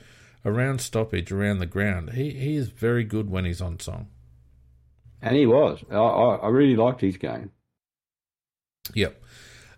around 0.45 0.82
stoppage, 0.82 1.32
around 1.32 1.59
the 1.59 1.65
ground, 1.65 2.13
he, 2.13 2.32
he 2.32 2.55
is 2.55 2.70
very 2.70 3.03
good 3.03 3.30
when 3.30 3.45
he's 3.45 3.61
on 3.61 3.80
song. 3.80 4.07
And 5.22 5.36
he 5.36 5.45
was. 5.45 5.84
I, 5.91 5.95
I 5.95 6.47
really 6.49 6.76
liked 6.76 7.01
his 7.01 7.18
game. 7.18 7.51
Yep. 8.93 9.22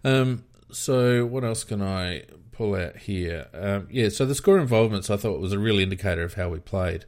Um, 0.03 0.43
so 0.71 1.25
what 1.25 1.43
else 1.43 1.63
can 1.63 1.81
I 1.81 2.25
pull 2.51 2.75
out 2.75 2.97
here? 2.97 3.47
Um, 3.53 3.87
yeah, 3.89 4.09
so 4.09 4.25
the 4.25 4.35
score 4.35 4.59
involvements 4.59 5.09
I 5.09 5.17
thought 5.17 5.39
was 5.39 5.53
a 5.53 5.59
real 5.59 5.79
indicator 5.79 6.23
of 6.23 6.35
how 6.35 6.49
we 6.49 6.59
played. 6.59 7.05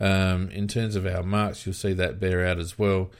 Um, 0.00 0.50
in 0.50 0.68
terms 0.68 0.96
of 0.96 1.06
our 1.06 1.22
marks, 1.22 1.64
you'll 1.64 1.74
see 1.74 1.92
that 1.94 2.20
bear 2.20 2.46
out 2.46 2.58
as 2.58 2.78
well. 2.78 3.10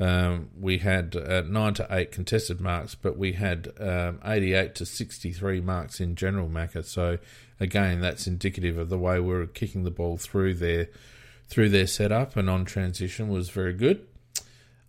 Um, 0.00 0.50
we 0.58 0.78
had 0.78 1.14
uh, 1.14 1.42
9 1.42 1.74
to 1.74 1.86
8 1.88 2.10
contested 2.10 2.60
marks, 2.60 2.94
but 2.94 3.16
we 3.16 3.32
had 3.32 3.72
um, 3.78 4.20
88 4.24 4.74
to 4.76 4.86
63 4.86 5.60
marks 5.60 6.00
in 6.00 6.16
general, 6.16 6.48
Macca. 6.48 6.84
So, 6.84 7.18
again, 7.60 8.00
that's 8.00 8.26
indicative 8.26 8.76
of 8.76 8.88
the 8.88 8.98
way 8.98 9.20
we 9.20 9.34
are 9.34 9.46
kicking 9.46 9.84
the 9.84 9.90
ball 9.90 10.16
through 10.16 10.54
their, 10.54 10.88
through 11.48 11.68
their 11.68 11.86
setup 11.86 12.36
and 12.36 12.50
on 12.50 12.64
transition 12.64 13.28
was 13.28 13.50
very 13.50 13.72
good. 13.72 14.04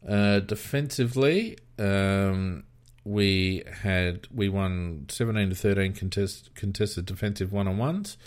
Uh, 0.08 0.40
defensively, 0.40 1.58
um, 1.80 2.64
we 3.04 3.64
had 3.82 4.28
we 4.34 4.50
won 4.50 5.06
17 5.10 5.50
to 5.50 5.56
13 5.56 5.94
contest, 5.94 6.54
contested 6.56 7.06
defensive 7.06 7.52
one 7.52 7.68
on 7.68 7.78
ones. 7.78 8.18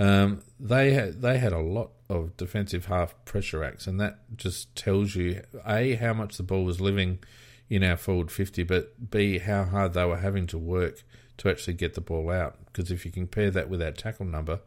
Um, 0.00 0.42
they 0.58 0.94
had 0.94 1.20
they 1.20 1.36
had 1.36 1.52
a 1.52 1.60
lot 1.60 1.90
of 2.08 2.34
defensive 2.38 2.86
half 2.86 3.14
pressure 3.26 3.62
acts, 3.62 3.86
and 3.86 4.00
that 4.00 4.18
just 4.34 4.74
tells 4.74 5.14
you 5.14 5.42
a 5.66 5.94
how 5.96 6.14
much 6.14 6.38
the 6.38 6.42
ball 6.42 6.64
was 6.64 6.80
living 6.80 7.18
in 7.68 7.84
our 7.84 7.98
forward 7.98 8.30
fifty, 8.32 8.62
but 8.62 9.10
b 9.10 9.38
how 9.38 9.64
hard 9.64 9.92
they 9.92 10.06
were 10.06 10.16
having 10.16 10.46
to 10.46 10.58
work 10.58 11.04
to 11.36 11.50
actually 11.50 11.74
get 11.74 11.94
the 11.94 12.00
ball 12.00 12.30
out. 12.30 12.56
Because 12.64 12.90
if 12.90 13.04
you 13.04 13.12
compare 13.12 13.50
that 13.50 13.68
with 13.68 13.82
our 13.82 13.92
tackle 13.92 14.24
number, 14.24 14.60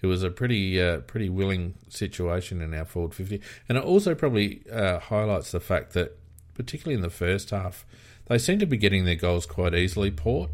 it 0.00 0.06
was 0.06 0.22
a 0.22 0.30
pretty 0.30 0.80
uh, 0.80 0.98
pretty 1.00 1.28
willing 1.28 1.74
situation 1.88 2.62
in 2.62 2.72
our 2.72 2.84
forward 2.84 3.12
fifty, 3.12 3.40
and 3.68 3.76
it 3.76 3.82
also 3.82 4.14
probably 4.14 4.62
uh, 4.70 5.00
highlights 5.00 5.50
the 5.50 5.58
fact 5.58 5.94
that 5.94 6.16
particularly 6.54 6.94
in 6.94 7.02
the 7.02 7.10
first 7.10 7.50
half, 7.50 7.84
they 8.26 8.38
seem 8.38 8.60
to 8.60 8.66
be 8.66 8.76
getting 8.76 9.04
their 9.04 9.16
goals 9.16 9.46
quite 9.46 9.74
easily. 9.74 10.12
Port, 10.12 10.50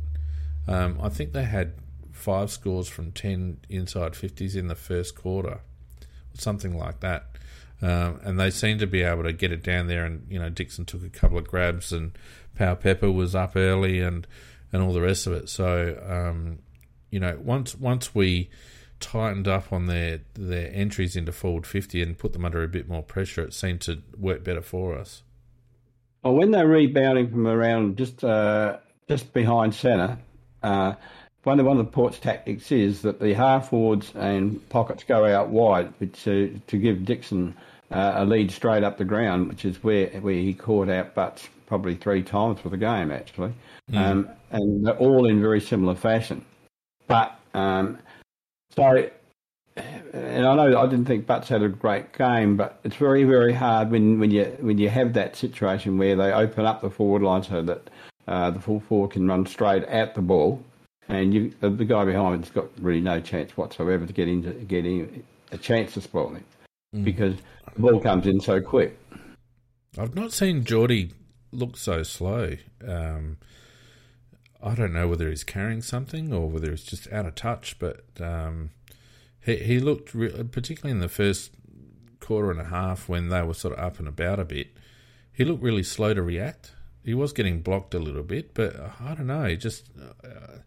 um, 0.67 0.99
I 1.03 1.11
think 1.11 1.35
they 1.35 1.45
had 1.45 1.75
five 2.23 2.51
scores 2.51 2.89
from 2.89 3.13
10 3.13 3.59
inside 3.69 4.13
50s 4.13 4.57
in 4.57 4.69
the 4.69 4.75
first 4.75 5.17
quarter, 5.17 5.61
something 6.35 6.77
like 6.77 7.01
that. 7.01 7.27
Um, 7.83 8.21
and 8.23 8.39
they 8.39 8.51
seemed 8.51 8.79
to 8.81 8.87
be 8.87 9.03
able 9.03 9.25
to 9.25 9.33
get 9.33 9.51
it 9.51 9.65
down 9.65 9.89
there. 9.89 10.05
And, 10.05 10.27
you 10.31 10.39
know, 10.39 10.49
Dixon 10.49 10.85
took 10.85 11.05
a 11.05 11.09
couple 11.09 11.37
of 11.37 11.49
grabs 11.49 11.93
and 11.93 12.17
Powell-Pepper 12.55 13.11
was 13.11 13.35
up 13.35 13.57
early 13.57 14.01
and, 14.01 14.27
and 14.73 14.83
all 14.83 14.93
the 14.93 15.01
rest 15.01 15.27
of 15.27 15.33
it. 15.33 15.49
So, 15.49 16.01
um, 16.09 16.61
you 17.11 17.21
know, 17.21 17.39
once 17.43 17.75
once 17.75 18.15
we 18.15 18.51
tightened 19.01 19.49
up 19.49 19.73
on 19.73 19.87
their 19.87 20.21
their 20.35 20.71
entries 20.73 21.17
into 21.17 21.33
forward 21.33 21.67
50 21.67 22.01
and 22.03 22.17
put 22.17 22.33
them 22.33 22.45
under 22.45 22.63
a 22.63 22.69
bit 22.69 22.89
more 22.89 23.03
pressure, 23.03 23.43
it 23.43 23.53
seemed 23.53 23.81
to 23.83 24.03
work 24.17 24.45
better 24.45 24.63
for 24.63 24.97
us. 24.97 25.23
Well, 26.23 26.35
when 26.35 26.53
they're 26.53 26.69
rebounding 26.69 27.31
from 27.31 27.47
around 27.47 27.99
just 27.99 28.25
uh, 28.25 28.79
just 29.09 29.33
behind 29.33 29.75
centre, 29.75 30.19
uh, 30.63 30.95
one 31.45 31.59
of 31.59 31.67
one 31.67 31.79
of 31.79 31.87
the 31.87 31.93
port's 31.93 32.19
tactics 32.19 32.71
is 32.71 33.03
that 33.03 33.21
the 33.21 33.35
half 33.35 33.71
forwards 33.71 34.13
and 34.15 34.69
pockets 34.69 35.05
go 35.05 35.25
out 35.25 35.49
wide, 35.49 35.93
uh, 36.01 36.07
to 36.25 36.61
give 36.71 37.05
Dixon 37.05 37.55
uh, 37.91 38.15
a 38.17 38.25
lead 38.25 38.51
straight 38.51 38.85
up 38.85 38.97
the 38.97 39.05
ground, 39.05 39.49
which 39.49 39.65
is 39.65 39.83
where 39.83 40.09
where 40.21 40.35
he 40.35 40.55
caught 40.55 40.89
out 40.89 41.15
Butts 41.15 41.49
probably 41.67 41.95
three 41.97 42.23
times 42.23 42.61
for 42.61 42.69
the 42.69 42.77
game 42.77 43.11
actually, 43.11 43.53
mm. 43.91 43.99
um, 43.99 44.29
and 44.51 44.87
they're 44.87 44.97
all 44.99 45.29
in 45.29 45.41
very 45.41 45.61
similar 45.61 45.95
fashion. 45.95 46.45
But 47.09 47.37
um, 47.55 47.99
so, 48.71 49.09
and 49.77 50.47
I 50.47 50.55
know 50.55 50.79
I 50.81 50.87
didn't 50.87 51.07
think 51.07 51.27
Butts 51.27 51.49
had 51.49 51.63
a 51.63 51.69
great 51.69 52.17
game, 52.17 52.57
but 52.57 52.79
it's 52.85 52.97
very 52.97 53.25
very 53.25 53.53
hard 53.53 53.91
when, 53.91 54.21
when 54.21 54.31
you 54.31 54.45
when 54.61 54.79
you 54.79 54.91
have 54.91 55.15
that 55.15 55.35
situation 55.35 55.99
where 55.99 56.15
they 56.15 56.33
open 56.33 56.67
up 56.67 56.83
the 56.83 56.91
forward 56.91 57.23
line 57.23 57.43
so 57.43 57.63
that 57.63 57.91
uh, 58.29 58.53
the 58.53 58.61
full 58.61 58.79
forward 58.79 59.11
can 59.11 59.27
run 59.27 59.45
straight 59.45 59.83
at 59.85 60.15
the 60.15 60.23
ball 60.23 60.63
and 61.09 61.35
you, 61.35 61.55
the, 61.61 61.71
the 61.71 61.85
guy 61.85 62.05
behind 62.05 62.35
him's 62.35 62.51
got 62.51 62.67
really 62.81 63.01
no 63.01 63.21
chance 63.21 63.57
whatsoever 63.57 64.07
to 64.07 64.13
get 64.13 64.29
into 64.29 64.51
getting 64.51 65.25
a 65.51 65.59
chance 65.59 65.95
to 65.95 66.01
spoil 66.01 66.35
it 66.37 66.43
mm. 66.95 67.05
because 67.05 67.37
the 67.75 67.81
ball 67.81 68.01
comes 68.01 68.27
in 68.27 68.41
so 68.41 68.61
quick. 68.61 68.99
I've 69.99 70.15
not 70.15 70.33
seen 70.33 70.65
Geordie 70.65 71.13
look 71.51 71.77
so 71.77 72.03
slow. 72.03 72.57
Um, 72.87 73.39
I 74.63 74.75
don't 74.75 74.93
know 74.93 75.09
whether 75.09 75.29
he's 75.29 75.45
carrying 75.45 75.83
something 75.83 76.33
or 76.33 76.49
whether 76.49 76.71
he's 76.71 76.85
just 76.85 77.13
out 77.13 77.27
of 77.27 77.35
touch, 77.35 77.79
but 77.79 78.05
um, 78.21 78.71
he 79.41 79.57
he 79.57 79.81
looked 79.81 80.15
re- 80.15 80.45
particularly 80.45 80.93
in 80.93 81.01
the 81.01 81.09
first 81.09 81.51
quarter 82.21 82.51
and 82.51 82.61
a 82.61 82.65
half 82.65 83.09
when 83.09 83.29
they 83.29 83.43
were 83.43 83.55
sort 83.55 83.75
of 83.77 83.85
up 83.85 83.99
and 83.99 84.09
about 84.09 84.39
a 84.39 84.45
bit. 84.45 84.69
He 85.33 85.45
looked 85.45 85.63
really 85.63 85.83
slow 85.83 86.15
to 86.15 86.23
react. 86.23 86.73
He 87.05 87.15
was 87.15 87.33
getting 87.33 87.63
blocked 87.63 87.95
a 87.95 87.99
little 87.99 88.23
bit, 88.23 88.55
but 88.55 88.77
I 89.01 89.15
don't 89.15 89.27
know. 89.27 89.45
He 89.45 89.57
just 89.57 89.91
uh, 90.25 90.59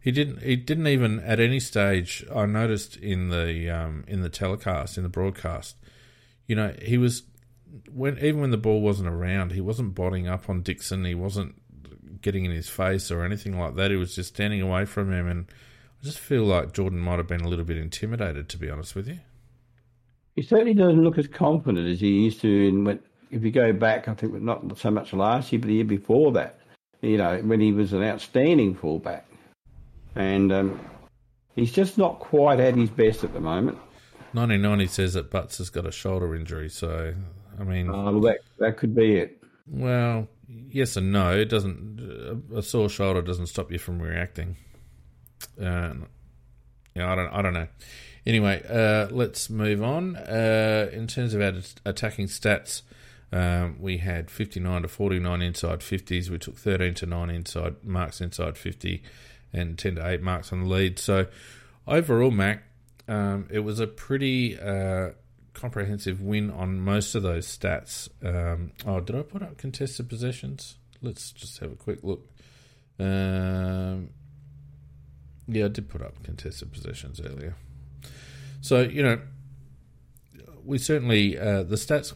he 0.00 0.10
didn't. 0.10 0.42
He 0.42 0.56
didn't 0.56 0.86
even 0.86 1.20
at 1.20 1.40
any 1.40 1.60
stage. 1.60 2.24
I 2.34 2.46
noticed 2.46 2.96
in 2.96 3.28
the 3.28 3.68
um, 3.70 4.04
in 4.06 4.22
the 4.22 4.28
telecast, 4.28 4.96
in 4.96 5.02
the 5.02 5.08
broadcast, 5.08 5.76
you 6.46 6.54
know, 6.54 6.74
he 6.80 6.96
was 6.96 7.24
when 7.92 8.16
even 8.18 8.40
when 8.40 8.50
the 8.50 8.56
ball 8.56 8.80
wasn't 8.80 9.08
around, 9.08 9.52
he 9.52 9.60
wasn't 9.60 9.94
botting 9.94 10.28
up 10.28 10.48
on 10.48 10.62
Dixon. 10.62 11.04
He 11.04 11.14
wasn't 11.14 11.56
getting 12.22 12.44
in 12.44 12.50
his 12.50 12.68
face 12.68 13.10
or 13.10 13.24
anything 13.24 13.58
like 13.58 13.74
that. 13.76 13.90
He 13.90 13.96
was 13.96 14.14
just 14.14 14.34
standing 14.34 14.62
away 14.62 14.84
from 14.84 15.12
him, 15.12 15.28
and 15.28 15.46
I 16.00 16.04
just 16.04 16.18
feel 16.18 16.44
like 16.44 16.72
Jordon 16.72 16.98
might 16.98 17.18
have 17.18 17.28
been 17.28 17.42
a 17.42 17.48
little 17.48 17.64
bit 17.64 17.76
intimidated, 17.76 18.48
to 18.50 18.58
be 18.58 18.70
honest 18.70 18.94
with 18.94 19.08
you. 19.08 19.20
He 20.36 20.42
certainly 20.42 20.74
doesn't 20.74 21.02
look 21.02 21.18
as 21.18 21.26
confident 21.26 21.88
as 21.88 22.00
he 22.00 22.24
used 22.24 22.40
to. 22.42 22.68
In 22.68 22.84
when, 22.84 23.00
if 23.36 23.44
you 23.44 23.50
go 23.50 23.72
back, 23.72 24.08
I 24.08 24.14
think 24.14 24.32
not 24.42 24.78
so 24.78 24.90
much 24.90 25.12
last 25.12 25.52
year, 25.52 25.60
but 25.60 25.68
the 25.68 25.74
year 25.74 25.84
before 25.84 26.32
that. 26.32 26.58
You 27.02 27.18
know, 27.18 27.38
when 27.42 27.60
he 27.60 27.72
was 27.72 27.92
an 27.92 28.02
outstanding 28.02 28.74
fullback 28.74 29.26
and 30.16 30.50
um, 30.50 30.80
he's 31.54 31.72
just 31.72 31.98
not 31.98 32.18
quite 32.18 32.58
at 32.58 32.74
his 32.74 32.90
best 32.90 33.22
at 33.22 33.32
the 33.32 33.40
moment. 33.40 33.78
1990 34.32 34.86
says 34.88 35.14
that 35.14 35.30
Butts 35.30 35.58
has 35.58 35.70
got 35.70 35.86
a 35.86 35.92
shoulder 35.92 36.34
injury, 36.34 36.68
so 36.68 37.14
I 37.58 37.64
mean, 37.64 37.88
uh, 37.88 38.10
well, 38.10 38.20
that 38.22 38.38
that 38.58 38.76
could 38.76 38.94
be 38.94 39.16
it. 39.16 39.42
Well, 39.68 40.28
yes 40.48 40.96
and 40.96 41.12
no. 41.12 41.32
It 41.36 41.48
doesn't. 41.48 42.42
A 42.54 42.62
sore 42.62 42.88
shoulder 42.88 43.22
doesn't 43.22 43.46
stop 43.46 43.70
you 43.70 43.78
from 43.78 44.00
reacting. 44.00 44.56
Uh, 45.60 45.94
yeah, 46.94 47.12
I 47.12 47.14
don't. 47.14 47.28
I 47.28 47.42
don't 47.42 47.54
know. 47.54 47.68
Anyway, 48.26 48.62
uh, 48.68 49.06
let's 49.14 49.48
move 49.48 49.82
on. 49.82 50.16
Uh, 50.16 50.90
in 50.92 51.06
terms 51.06 51.32
of 51.32 51.40
our 51.40 51.52
attacking 51.84 52.26
stats, 52.26 52.82
um, 53.32 53.76
we 53.80 53.98
had 53.98 54.30
59 54.30 54.82
to 54.82 54.88
49 54.88 55.42
inside 55.42 55.80
50s. 55.80 56.30
We 56.30 56.38
took 56.38 56.56
13 56.56 56.94
to 56.94 57.06
9 57.06 57.30
inside 57.30 57.84
marks 57.84 58.20
inside 58.20 58.56
50 58.56 59.02
and 59.52 59.78
10 59.78 59.96
to 59.96 60.08
8 60.08 60.22
marks 60.22 60.52
on 60.52 60.62
the 60.62 60.68
lead. 60.68 60.98
So 60.98 61.26
overall, 61.86 62.30
Mac, 62.30 62.62
um, 63.08 63.48
it 63.50 63.60
was 63.60 63.80
a 63.80 63.86
pretty 63.86 64.58
uh, 64.58 65.10
comprehensive 65.54 66.20
win 66.20 66.50
on 66.50 66.80
most 66.80 67.14
of 67.14 67.22
those 67.22 67.46
stats. 67.46 68.08
Um, 68.24 68.72
oh, 68.86 69.00
did 69.00 69.16
I 69.16 69.22
put 69.22 69.42
up 69.42 69.56
contested 69.58 70.08
possessions? 70.08 70.76
Let's 71.02 71.32
just 71.32 71.58
have 71.58 71.72
a 71.72 71.76
quick 71.76 72.00
look. 72.02 72.28
Um, 72.98 74.10
yeah, 75.48 75.66
I 75.66 75.68
did 75.68 75.88
put 75.88 76.02
up 76.02 76.22
contested 76.22 76.72
possessions 76.72 77.20
earlier. 77.20 77.54
So, 78.60 78.80
you 78.80 79.02
know, 79.02 79.20
we 80.64 80.78
certainly, 80.78 81.38
uh, 81.38 81.62
the 81.62 81.76
stats 81.76 82.12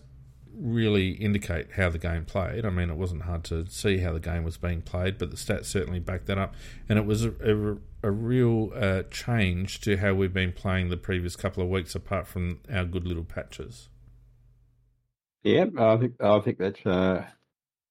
really 0.60 1.10
indicate 1.10 1.72
how 1.72 1.88
the 1.88 1.98
game 1.98 2.24
played. 2.24 2.64
I 2.64 2.70
mean, 2.70 2.90
it 2.90 2.96
wasn't 2.96 3.22
hard 3.22 3.44
to 3.44 3.66
see 3.68 3.98
how 3.98 4.12
the 4.12 4.20
game 4.20 4.44
was 4.44 4.56
being 4.56 4.82
played, 4.82 5.18
but 5.18 5.30
the 5.30 5.36
stats 5.36 5.66
certainly 5.66 5.98
backed 5.98 6.26
that 6.26 6.38
up. 6.38 6.54
And 6.88 6.98
it 6.98 7.06
was 7.06 7.24
a, 7.24 7.32
a, 7.40 7.76
a 8.08 8.10
real 8.10 8.72
uh, 8.74 9.02
change 9.10 9.80
to 9.82 9.96
how 9.96 10.14
we've 10.14 10.32
been 10.32 10.52
playing 10.52 10.90
the 10.90 10.96
previous 10.96 11.36
couple 11.36 11.62
of 11.62 11.68
weeks, 11.68 11.94
apart 11.94 12.26
from 12.26 12.60
our 12.72 12.84
good 12.84 13.06
little 13.06 13.24
patches. 13.24 13.88
Yeah, 15.42 15.66
I 15.78 15.96
think 15.96 16.22
I 16.22 16.38
think 16.40 16.58
that's 16.58 16.84
uh, 16.84 17.24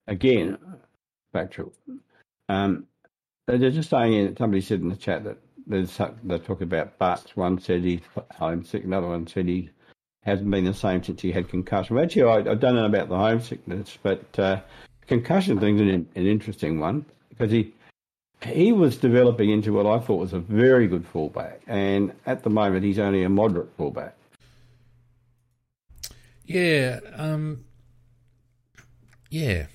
again 0.06 0.58
factual. 1.32 1.72
Um, 2.48 2.86
they're 3.46 3.70
just 3.70 3.90
saying. 3.90 4.36
Somebody 4.38 4.60
said 4.60 4.80
in 4.80 4.88
the 4.88 4.96
chat 4.96 5.24
that 5.24 5.38
there's 5.66 5.98
they're 6.22 6.38
talking 6.38 6.64
about 6.64 6.98
butts. 6.98 7.36
One 7.36 7.58
said 7.58 7.82
he's 7.82 8.00
homesick. 8.36 8.84
Another 8.84 9.08
one 9.08 9.26
said 9.26 9.46
he 9.46 9.70
hasn't 10.22 10.50
been 10.50 10.64
the 10.64 10.74
same 10.74 11.02
since 11.02 11.22
he 11.22 11.32
had 11.32 11.48
concussion. 11.48 11.98
Actually, 11.98 12.24
I, 12.24 12.52
I, 12.52 12.54
don't 12.54 12.76
know 12.76 12.84
about 12.84 13.08
the 13.08 13.16
homesickness, 13.16 13.98
but 14.02 14.38
uh, 14.38 14.60
concussion 15.06 15.58
thing's 15.58 15.80
an, 15.80 15.88
an 15.88 16.26
interesting 16.26 16.78
one 16.78 17.04
because 17.30 17.50
he 17.50 17.72
he 18.46 18.72
was 18.72 18.96
developing 18.96 19.50
into 19.50 19.72
what 19.72 19.86
I 19.86 19.98
thought 19.98 20.16
was 20.16 20.32
a 20.32 20.38
very 20.38 20.86
good 20.86 21.06
fullback, 21.06 21.60
and 21.66 22.12
at 22.26 22.42
the 22.42 22.50
moment 22.50 22.84
he's 22.84 22.98
only 22.98 23.22
a 23.22 23.28
moderate 23.28 23.70
fullback. 23.76 24.16
Yeah, 26.44 27.00
um, 27.16 27.64
yeah. 29.30 29.66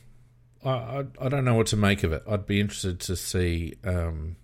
I, 0.63 0.69
I, 0.69 1.05
I 1.21 1.29
don't 1.29 1.45
know 1.45 1.53
what 1.53 1.67
to 1.67 1.77
make 1.77 2.03
of 2.03 2.11
it. 2.11 2.23
I'd 2.27 2.45
be 2.45 2.59
interested 2.59 2.99
to 3.01 3.15
see 3.15 3.75
um, 3.83 4.35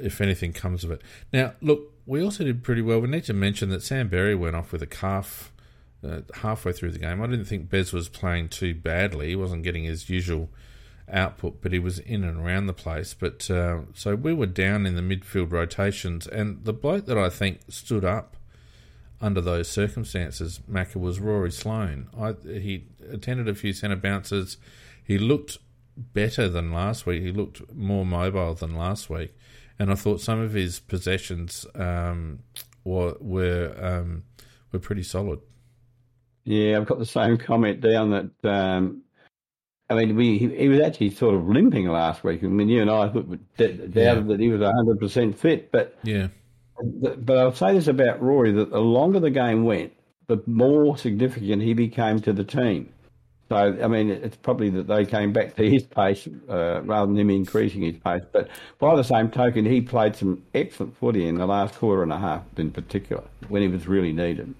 if 0.00 0.20
anything 0.20 0.52
comes 0.52 0.84
of 0.84 0.90
it. 0.92 1.02
Now, 1.32 1.54
look, 1.60 1.91
we 2.06 2.22
also 2.22 2.44
did 2.44 2.62
pretty 2.62 2.82
well. 2.82 3.00
We 3.00 3.08
need 3.08 3.24
to 3.24 3.32
mention 3.32 3.68
that 3.70 3.82
Sam 3.82 4.08
Berry 4.08 4.34
went 4.34 4.56
off 4.56 4.72
with 4.72 4.82
a 4.82 4.86
calf 4.86 5.52
uh, 6.06 6.20
halfway 6.34 6.72
through 6.72 6.92
the 6.92 6.98
game. 6.98 7.22
I 7.22 7.26
didn't 7.26 7.44
think 7.44 7.70
Bez 7.70 7.92
was 7.92 8.08
playing 8.08 8.48
too 8.48 8.74
badly. 8.74 9.28
He 9.28 9.36
wasn't 9.36 9.62
getting 9.62 9.84
his 9.84 10.10
usual 10.10 10.50
output, 11.10 11.60
but 11.60 11.72
he 11.72 11.78
was 11.78 11.98
in 11.98 12.24
and 12.24 12.40
around 12.40 12.66
the 12.66 12.72
place. 12.72 13.14
But 13.14 13.48
uh, 13.50 13.80
so 13.94 14.16
we 14.16 14.34
were 14.34 14.46
down 14.46 14.86
in 14.86 14.96
the 14.96 15.02
midfield 15.02 15.52
rotations, 15.52 16.26
and 16.26 16.64
the 16.64 16.72
bloke 16.72 17.06
that 17.06 17.18
I 17.18 17.30
think 17.30 17.60
stood 17.68 18.04
up 18.04 18.36
under 19.20 19.40
those 19.40 19.68
circumstances, 19.68 20.60
Macca, 20.68 20.96
was 20.96 21.20
Rory 21.20 21.52
Sloane. 21.52 22.08
I, 22.18 22.34
he 22.44 22.86
attended 23.10 23.48
a 23.48 23.54
few 23.54 23.72
centre 23.72 23.94
bounces. 23.94 24.56
He 25.04 25.18
looked 25.18 25.58
better 25.96 26.48
than 26.48 26.72
last 26.72 27.06
week. 27.06 27.22
He 27.22 27.30
looked 27.30 27.72
more 27.72 28.04
mobile 28.04 28.54
than 28.54 28.74
last 28.74 29.08
week 29.08 29.32
and 29.78 29.90
I 29.90 29.94
thought 29.94 30.20
some 30.20 30.40
of 30.40 30.52
his 30.52 30.80
possessions 30.80 31.66
um, 31.74 32.40
were 32.84 33.16
were 33.20 33.74
um, 33.80 34.24
were 34.72 34.78
pretty 34.78 35.02
solid. 35.02 35.40
Yeah, 36.44 36.76
I've 36.76 36.86
got 36.86 36.98
the 36.98 37.06
same 37.06 37.36
comment 37.38 37.80
down 37.80 38.10
that. 38.10 38.50
Um, 38.50 39.02
I 39.88 39.94
mean, 39.94 40.16
we, 40.16 40.38
he, 40.38 40.48
he, 40.48 40.68
was 40.68 40.80
actually 40.80 41.10
sort 41.10 41.34
of 41.34 41.46
limping 41.46 41.86
last 41.86 42.24
week. 42.24 42.42
I 42.42 42.46
mean, 42.46 42.68
you 42.68 42.80
and 42.80 42.90
I 42.90 43.08
doubted 43.08 43.92
yeah. 43.94 44.14
that 44.14 44.40
he 44.40 44.48
was 44.48 44.62
hundred 44.62 44.98
percent 44.98 45.38
fit, 45.38 45.70
but 45.70 45.98
yeah. 46.02 46.28
But 46.82 47.38
I'll 47.38 47.54
say 47.54 47.74
this 47.74 47.88
about 47.88 48.22
Rory: 48.22 48.52
that 48.52 48.70
the 48.70 48.80
longer 48.80 49.20
the 49.20 49.30
game 49.30 49.64
went, 49.64 49.92
the 50.28 50.42
more 50.46 50.96
significant 50.96 51.62
he 51.62 51.74
became 51.74 52.20
to 52.22 52.32
the 52.32 52.44
team. 52.44 52.92
So, 53.52 53.58
I 53.58 53.86
mean, 53.86 54.08
it's 54.08 54.36
probably 54.36 54.70
that 54.70 54.86
they 54.86 55.04
came 55.04 55.34
back 55.34 55.56
to 55.56 55.70
his 55.70 55.82
pace 55.82 56.26
uh, 56.48 56.80
rather 56.84 57.04
than 57.04 57.18
him 57.18 57.28
increasing 57.28 57.82
his 57.82 57.98
pace. 57.98 58.22
But 58.32 58.48
by 58.78 58.96
the 58.96 59.02
same 59.02 59.30
token, 59.30 59.66
he 59.66 59.82
played 59.82 60.16
some 60.16 60.42
excellent 60.54 60.96
footy 60.96 61.28
in 61.28 61.34
the 61.34 61.44
last 61.44 61.74
quarter 61.74 62.02
and 62.02 62.14
a 62.14 62.18
half, 62.18 62.44
in 62.56 62.70
particular, 62.70 63.24
when 63.48 63.60
he 63.60 63.68
was 63.68 63.86
really 63.86 64.14
needed. 64.14 64.54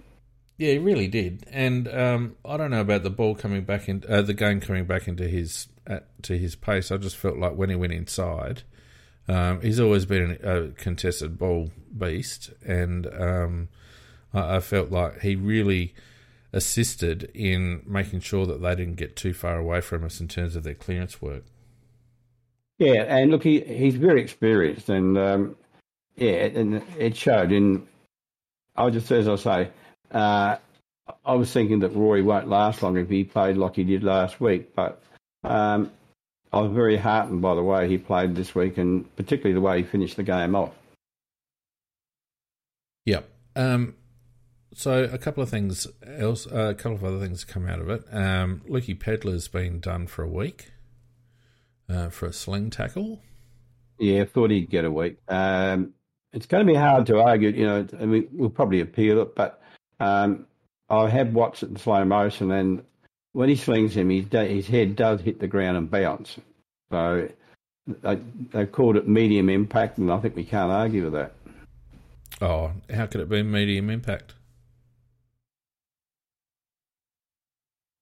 Yeah, 0.59 0.73
he 0.73 0.79
really 0.79 1.09
did. 1.09 1.47
And 1.51 1.89
um, 1.89 2.37
I 2.45 2.59
don't 2.59 2.71
know 2.71 2.83
about 2.83 3.03
the 3.03 3.09
ball 3.09 3.35
coming 3.35 3.65
back 3.65 3.89
in, 3.89 4.05
uh, 4.07 4.21
the 4.21 4.35
game 4.35 4.61
coming 4.61 4.85
back 4.85 5.09
into 5.09 5.27
his 5.27 5.69
at, 5.87 6.23
to 6.25 6.37
his 6.37 6.55
pace. 6.55 6.93
I 6.93 6.99
just 6.99 7.17
felt 7.17 7.39
like 7.39 7.55
when 7.55 7.71
he 7.71 7.77
went 7.77 7.95
inside, 7.95 8.63
um, 9.27 9.63
he's 9.63 9.81
always 9.81 10.05
been 10.05 10.39
a 10.43 10.69
contested 10.79 11.39
ball 11.39 11.71
beast, 11.97 12.51
and 12.63 13.07
um, 13.07 13.69
I, 14.35 14.57
I 14.57 14.61
felt 14.61 14.91
like 14.91 15.23
he 15.23 15.35
really 15.35 15.95
assisted 16.53 17.31
in 17.35 17.83
making 17.87 18.21
sure 18.21 18.47
that 18.47 18.61
they 18.61 18.75
didn't 18.75 18.97
get 18.97 19.17
too 19.17 19.33
far 19.33 19.59
away 19.59 19.81
from 19.81 20.05
us 20.05 20.21
in 20.21 20.29
terms 20.29 20.55
of 20.55 20.63
their 20.65 20.75
clearance 20.75 21.23
work. 21.23 21.45
Yeah, 22.79 23.03
and 23.03 23.31
look, 23.31 23.45
he 23.45 23.61
he's 23.61 23.95
very 23.95 24.21
experienced, 24.21 24.89
and 24.89 25.17
um, 25.17 25.57
yeah, 26.17 26.47
and 26.47 26.83
it 26.99 27.17
showed. 27.17 27.53
In 27.53 27.87
I 28.77 28.91
just 28.91 29.11
as 29.11 29.29
I 29.29 29.37
say, 29.37 29.71
uh, 30.11 30.57
I 31.25 31.35
was 31.35 31.53
thinking 31.53 31.81
that 31.81 31.95
Rory 31.95 32.23
won't 32.23 32.49
last 32.49 32.83
long 32.83 32.97
if 32.97 33.09
he 33.09 33.25
played 33.25 33.57
like 33.57 33.77
he 33.77 33.85
did 33.85 34.03
last 34.03 34.41
week, 34.41 34.75
but 34.75 35.03
um, 35.45 35.91
I 36.53 36.61
was 36.61 36.73
very 36.73 36.97
heartened 36.97 37.41
by 37.41 37.55
the 37.55 37.63
way 37.63 37.89
he 37.89 37.99
played 37.99 38.35
this 38.35 38.55
week, 38.55 38.79
and 38.79 39.15
particularly 39.17 39.55
the 39.55 39.61
way 39.61 39.79
he 39.79 39.85
finished 39.85 40.17
the 40.17 40.23
game 40.23 40.55
off. 40.55 40.73
Yep. 43.07 43.29
Um, 43.57 43.95
so 44.75 45.05
a 45.05 45.19
couple 45.19 45.43
of 45.43 45.51
things 45.51 45.87
else, 46.07 46.47
uh, 46.47 46.71
a 46.71 46.75
couple 46.75 46.95
of 46.95 47.05
other 47.05 47.21
things 47.21 47.45
come 47.45 47.67
out 47.67 47.81
of 47.81 47.91
it. 47.91 48.05
Um, 48.11 48.63
Lukey 48.69 48.99
Pedlar's 48.99 49.49
been 49.49 49.81
done 49.81 50.07
for 50.07 50.23
a 50.23 50.29
week 50.29 50.73
uh, 51.89 52.09
for 52.09 52.27
a 52.27 52.33
sling 52.33 52.71
tackle. 52.71 53.21
Yeah, 53.99 54.25
thought 54.25 54.51
he'd 54.51 54.71
get 54.71 54.85
a 54.85 54.91
week. 54.91 55.19
Um, 55.29 55.95
it's 56.33 56.47
going 56.47 56.67
to 56.67 56.73
be 56.73 56.79
hard 56.79 57.07
to 57.07 57.21
argue. 57.21 57.51
You 57.51 57.67
know, 57.67 57.87
I 58.01 58.07
mean, 58.07 58.29
we'll 58.33 58.51
probably 58.51 58.81
appeal 58.81 59.21
it, 59.21 59.35
but 59.35 59.63
um, 60.01 60.47
I 60.89 61.09
have 61.09 61.35
watched 61.35 61.63
it 61.63 61.71
in 61.71 61.77
slow 61.77 62.05
motion, 62.05 62.51
and 62.51 62.83
when 63.33 63.49
he 63.49 63.57
slings 63.57 63.97
him, 63.97 64.11
his, 64.11 64.27
his 64.31 64.67
head 64.67 64.97
does 64.97 65.21
hit 65.21 65.41
the 65.41 65.47
ground 65.47 65.77
and 65.77 65.91
bounce. 65.91 66.37
So 66.91 67.29
they, 67.87 68.19
they 68.53 68.67
called 68.67 68.97
it 68.97 69.09
medium 69.09 69.49
impact, 69.49 69.99
and 69.99 70.11
I 70.11 70.19
think 70.19 70.37
we 70.37 70.45
can't 70.45 70.73
argue 70.73 71.05
with 71.05 71.13
that. 71.13 71.33
Oh, 72.41 72.73
how 72.93 73.07
could 73.07 73.21
it 73.21 73.29
be 73.29 73.43
medium 73.43 73.91
impact? 73.91 74.35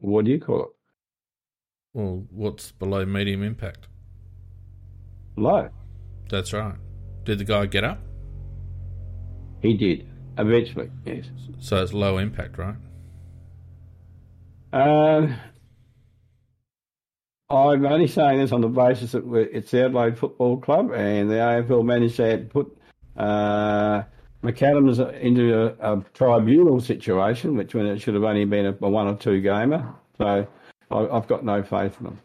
What 0.00 0.24
do 0.24 0.30
you 0.30 0.40
call 0.40 0.62
it? 0.62 0.68
Well, 1.92 2.24
what's 2.30 2.72
below 2.72 3.04
medium 3.04 3.42
impact? 3.42 3.86
Low. 5.36 5.68
That's 6.28 6.52
right. 6.52 6.76
Did 7.24 7.38
the 7.38 7.44
guy 7.44 7.66
get 7.66 7.84
up? 7.84 8.00
He 9.62 9.74
did. 9.74 10.08
Eventually, 10.38 10.90
yes. 11.04 11.26
So 11.58 11.82
it's 11.82 11.92
low 11.92 12.18
impact, 12.18 12.56
right? 12.56 12.76
Uh, 14.72 15.28
I'm 17.50 17.84
only 17.84 18.06
saying 18.06 18.38
this 18.38 18.52
on 18.52 18.60
the 18.60 18.68
basis 18.68 19.12
that 19.12 19.24
it's 19.52 19.72
the 19.72 19.84
Adelaide 19.84 20.16
Football 20.16 20.58
Club 20.58 20.92
and 20.92 21.28
the 21.28 21.34
AFL 21.34 21.84
managed 21.84 22.16
to 22.16 22.46
put 22.48 22.74
uh, 23.16 24.04
McAdams 24.42 25.20
into 25.20 25.76
a, 25.80 25.96
a, 25.96 26.04
tribunal 26.14 26.80
situation, 26.80 27.56
which 27.56 27.74
when 27.74 27.86
it 27.86 28.00
should 28.00 28.14
have 28.14 28.24
only 28.24 28.44
been 28.44 28.66
a, 28.66 28.76
a 28.80 28.88
one 28.88 29.06
or 29.06 29.14
two 29.16 29.40
gamer. 29.40 29.94
So 30.16 30.46
I, 30.90 31.00
have 31.12 31.26
got 31.26 31.44
no 31.44 31.62
faith 31.62 31.96
in 31.98 32.04
them. 32.04 32.18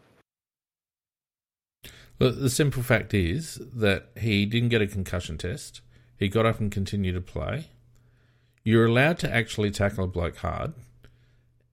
Look, 2.18 2.40
the 2.40 2.48
simple 2.48 2.82
fact 2.82 3.12
is 3.12 3.60
that 3.74 4.08
he 4.18 4.46
didn't 4.46 4.70
get 4.70 4.80
a 4.80 4.86
concussion 4.86 5.36
test. 5.36 5.82
He 6.18 6.28
got 6.28 6.46
up 6.46 6.58
and 6.60 6.72
continued 6.72 7.12
to 7.12 7.20
play. 7.20 7.66
You're 8.64 8.86
allowed 8.86 9.18
to 9.18 9.32
actually 9.32 9.70
tackle 9.70 10.04
a 10.04 10.08
bloke 10.08 10.38
hard, 10.38 10.72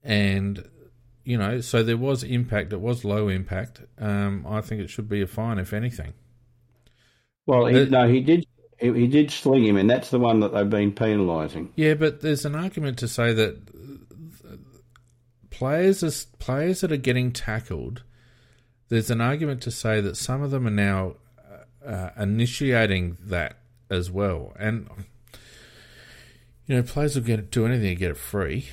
and 0.04 0.70
you 1.24 1.38
know, 1.38 1.62
so 1.62 1.82
there 1.82 1.98
was 1.98 2.24
impact. 2.24 2.74
It 2.74 2.82
was 2.82 3.06
low 3.06 3.30
impact. 3.30 3.82
Um, 3.98 4.46
I 4.48 4.60
think 4.60 4.82
it 4.82 4.90
should 4.90 5.08
be 5.08 5.22
a 5.22 5.28
fine, 5.28 5.58
if 5.58 5.72
anything. 5.72 6.14
Well, 7.46 7.66
he, 7.66 7.86
no, 7.86 8.08
he 8.08 8.20
did 8.20 8.46
he 8.92 9.08
did 9.08 9.32
sling 9.32 9.66
him, 9.66 9.78
and 9.78 9.90
that's 9.90 10.10
the 10.10 10.20
one 10.20 10.42
that 10.42 10.54
they've 10.54 10.70
been 10.70 10.92
penalising. 10.92 11.70
Yeah, 11.76 11.94
but 11.94 12.22
there's 12.22 12.44
an 12.44 12.56
argument 12.56 12.98
to 13.00 13.08
say 13.08 13.32
that 13.34 13.58
players 15.50 16.04
is, 16.04 16.26
players 16.40 16.82
that 16.82 16.92
are 16.92 16.98
getting 16.98 17.32
tackled, 17.32 18.04
there's 18.90 19.10
an 19.10 19.22
argument 19.22 19.62
to 19.62 19.72
say 19.72 20.02
that 20.02 20.18
some 20.18 20.42
of 20.42 20.52
them 20.52 20.68
are 20.68 20.72
now 20.72 21.16
uh, 21.86 22.10
initiating 22.18 23.18
that 23.22 23.58
as 23.90 24.12
well, 24.12 24.54
and 24.60 24.90
you 26.68 26.76
know 26.76 26.84
players 26.84 27.16
will 27.16 27.24
get 27.24 27.52
do 27.52 27.66
anything 27.66 27.90
to 27.90 27.96
get 27.96 28.12
it 28.12 28.18
free, 28.18 28.68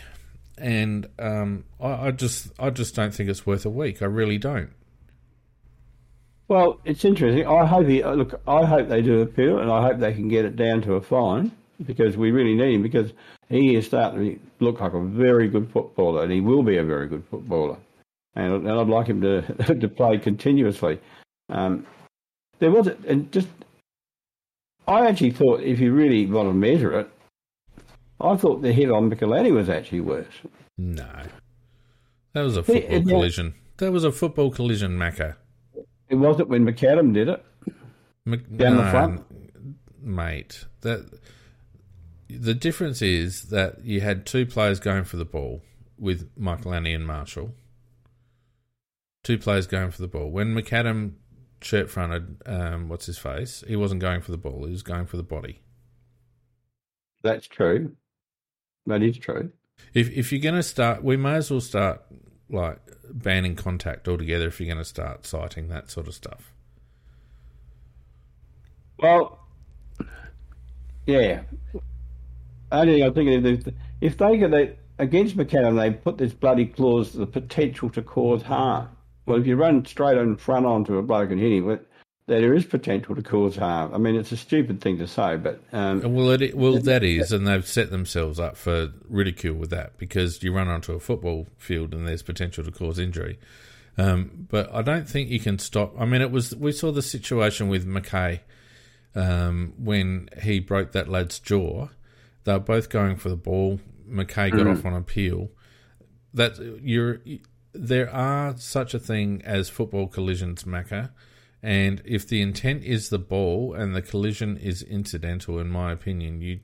and 0.58 1.08
um, 1.18 1.64
I, 1.80 2.08
I 2.08 2.10
just 2.10 2.48
I 2.58 2.70
just 2.70 2.96
don't 2.96 3.14
think 3.14 3.30
it's 3.30 3.46
worth 3.46 3.64
a 3.64 3.70
week. 3.70 4.02
I 4.02 4.06
really 4.06 4.38
don't. 4.38 4.70
Well, 6.50 6.80
it's 6.84 7.04
interesting. 7.04 7.46
I 7.46 7.64
hope 7.64 7.86
he 7.86 8.02
look. 8.02 8.40
I 8.48 8.64
hope 8.64 8.88
they 8.88 9.02
do 9.02 9.20
appeal, 9.20 9.60
and 9.60 9.70
I 9.70 9.82
hope 9.82 10.00
they 10.00 10.12
can 10.12 10.26
get 10.26 10.44
it 10.44 10.56
down 10.56 10.82
to 10.82 10.94
a 10.94 11.00
fine 11.00 11.52
because 11.86 12.16
we 12.16 12.32
really 12.32 12.54
need 12.54 12.74
him 12.74 12.82
because 12.82 13.12
he 13.48 13.76
is 13.76 13.86
starting 13.86 14.34
to 14.34 14.64
look 14.64 14.80
like 14.80 14.92
a 14.92 15.00
very 15.00 15.46
good 15.46 15.70
footballer, 15.70 16.24
and 16.24 16.32
he 16.32 16.40
will 16.40 16.64
be 16.64 16.76
a 16.76 16.82
very 16.82 17.06
good 17.06 17.22
footballer. 17.30 17.76
And, 18.34 18.66
and 18.66 18.68
I'd 18.68 18.88
like 18.88 19.06
him 19.06 19.20
to 19.20 19.42
to 19.76 19.86
play 19.86 20.18
continuously. 20.18 20.98
Um, 21.50 21.86
there 22.58 22.72
was 22.72 22.88
and 23.06 23.30
just 23.30 23.46
I 24.88 25.06
actually 25.06 25.30
thought 25.30 25.60
if 25.60 25.78
you 25.78 25.92
really 25.92 26.26
want 26.26 26.48
to 26.48 26.52
measure 26.52 26.98
it, 26.98 27.10
I 28.20 28.34
thought 28.34 28.60
the 28.60 28.72
hit 28.72 28.90
on 28.90 29.08
Michalanney 29.08 29.52
was 29.52 29.68
actually 29.68 30.00
worse. 30.00 30.34
No. 30.76 31.06
That 32.32 32.42
was 32.42 32.56
a 32.56 32.64
football 32.64 32.96
it- 32.96 33.06
collision. 33.06 33.54
That 33.76 33.92
was 33.92 34.02
a 34.02 34.10
football 34.10 34.50
collision, 34.50 34.98
Macca. 34.98 35.36
It 36.10 36.16
wasn't 36.16 36.48
when 36.48 36.66
McAdam 36.66 37.14
did 37.14 37.28
it. 37.28 37.44
Mc- 38.26 38.56
Down 38.56 38.76
the 38.76 38.90
front? 38.90 39.24
mate. 40.02 40.66
That 40.82 41.08
the 42.28 42.54
difference 42.54 43.00
is 43.00 43.44
that 43.44 43.84
you 43.84 44.00
had 44.00 44.26
two 44.26 44.44
players 44.46 44.80
going 44.80 45.04
for 45.04 45.16
the 45.16 45.24
ball 45.24 45.62
with 45.98 46.34
Michalanney 46.36 46.94
and 46.94 47.06
Marshall. 47.06 47.54
Two 49.22 49.38
players 49.38 49.66
going 49.66 49.90
for 49.90 50.02
the 50.02 50.08
ball. 50.08 50.30
When 50.30 50.54
McAdam 50.54 51.12
shirt 51.60 51.90
fronted, 51.90 52.42
um, 52.46 52.88
what's 52.88 53.06
his 53.06 53.18
face? 53.18 53.62
He 53.66 53.76
wasn't 53.76 54.00
going 54.00 54.20
for 54.22 54.30
the 54.32 54.38
ball. 54.38 54.64
He 54.64 54.72
was 54.72 54.82
going 54.82 55.06
for 55.06 55.16
the 55.16 55.22
body. 55.22 55.60
That's 57.22 57.46
true. 57.46 57.96
That 58.86 59.02
is 59.02 59.18
true. 59.18 59.52
If 59.94 60.10
if 60.10 60.32
you're 60.32 60.40
going 60.40 60.54
to 60.54 60.62
start, 60.62 61.04
we 61.04 61.16
may 61.16 61.34
as 61.34 61.50
well 61.50 61.60
start 61.60 62.02
like 62.50 62.78
banning 63.10 63.56
contact 63.56 64.08
altogether. 64.08 64.48
If 64.48 64.60
you're 64.60 64.66
going 64.66 64.78
to 64.78 64.84
start 64.84 65.26
citing 65.26 65.68
that 65.68 65.90
sort 65.90 66.08
of 66.08 66.14
stuff. 66.14 66.52
Well, 68.98 69.38
yeah. 71.06 71.42
Only 72.72 73.04
I 73.04 73.10
think 73.10 73.44
if, 73.44 73.74
if 74.00 74.18
they 74.18 74.36
get 74.36 74.78
against 74.98 75.36
McAdam, 75.36 75.76
they 75.76 75.90
put 75.90 76.18
this 76.18 76.32
bloody 76.32 76.66
clause, 76.66 77.12
the 77.12 77.26
potential 77.26 77.90
to 77.90 78.02
cause 78.02 78.42
harm. 78.42 78.88
Well, 79.26 79.38
if 79.38 79.46
you 79.46 79.56
run 79.56 79.84
straight 79.84 80.18
in 80.18 80.36
front 80.36 80.66
onto 80.66 80.98
a 80.98 81.02
bloke 81.02 81.30
and 81.30 81.40
hit 81.40 81.52
him, 81.52 81.80
there 82.38 82.54
is 82.54 82.64
potential 82.64 83.16
to 83.16 83.22
cause 83.22 83.56
harm. 83.56 83.92
I 83.92 83.98
mean, 83.98 84.14
it's 84.14 84.30
a 84.30 84.36
stupid 84.36 84.80
thing 84.80 84.98
to 84.98 85.06
say, 85.06 85.36
but 85.36 85.60
um, 85.72 86.14
Well, 86.14 86.30
it, 86.30 86.56
well, 86.56 86.78
that 86.78 87.02
is, 87.02 87.32
and 87.32 87.46
they've 87.46 87.66
set 87.66 87.90
themselves 87.90 88.38
up 88.38 88.56
for 88.56 88.90
ridicule 89.08 89.56
with 89.56 89.70
that 89.70 89.98
because 89.98 90.42
you 90.42 90.52
run 90.52 90.68
onto 90.68 90.92
a 90.92 91.00
football 91.00 91.48
field 91.58 91.92
and 91.92 92.06
there's 92.06 92.22
potential 92.22 92.62
to 92.64 92.70
cause 92.70 92.98
injury. 92.98 93.38
Um, 93.98 94.46
but 94.48 94.72
I 94.72 94.82
don't 94.82 95.08
think 95.08 95.28
you 95.28 95.40
can 95.40 95.58
stop. 95.58 96.00
I 96.00 96.04
mean, 96.04 96.22
it 96.22 96.30
was 96.30 96.54
we 96.54 96.72
saw 96.72 96.92
the 96.92 97.02
situation 97.02 97.68
with 97.68 97.86
McKay 97.86 98.40
um, 99.14 99.74
when 99.76 100.28
he 100.40 100.60
broke 100.60 100.92
that 100.92 101.08
lad's 101.08 101.40
jaw. 101.40 101.88
They 102.44 102.52
were 102.52 102.60
both 102.60 102.88
going 102.88 103.16
for 103.16 103.28
the 103.28 103.36
ball. 103.36 103.80
McKay 104.08 104.52
got 104.52 104.66
off 104.68 104.84
on 104.86 104.94
appeal. 104.94 105.50
That 106.32 106.58
you're 106.82 107.20
there 107.72 108.08
are 108.08 108.56
such 108.56 108.94
a 108.94 109.00
thing 109.00 109.42
as 109.44 109.68
football 109.68 110.06
collisions, 110.06 110.62
Macca. 110.62 111.10
And 111.62 112.00
if 112.04 112.26
the 112.26 112.40
intent 112.40 112.84
is 112.84 113.10
the 113.10 113.18
ball 113.18 113.74
and 113.74 113.94
the 113.94 114.00
collision 114.00 114.56
is 114.56 114.82
incidental, 114.82 115.58
in 115.58 115.68
my 115.68 115.92
opinion, 115.92 116.40
you 116.40 116.60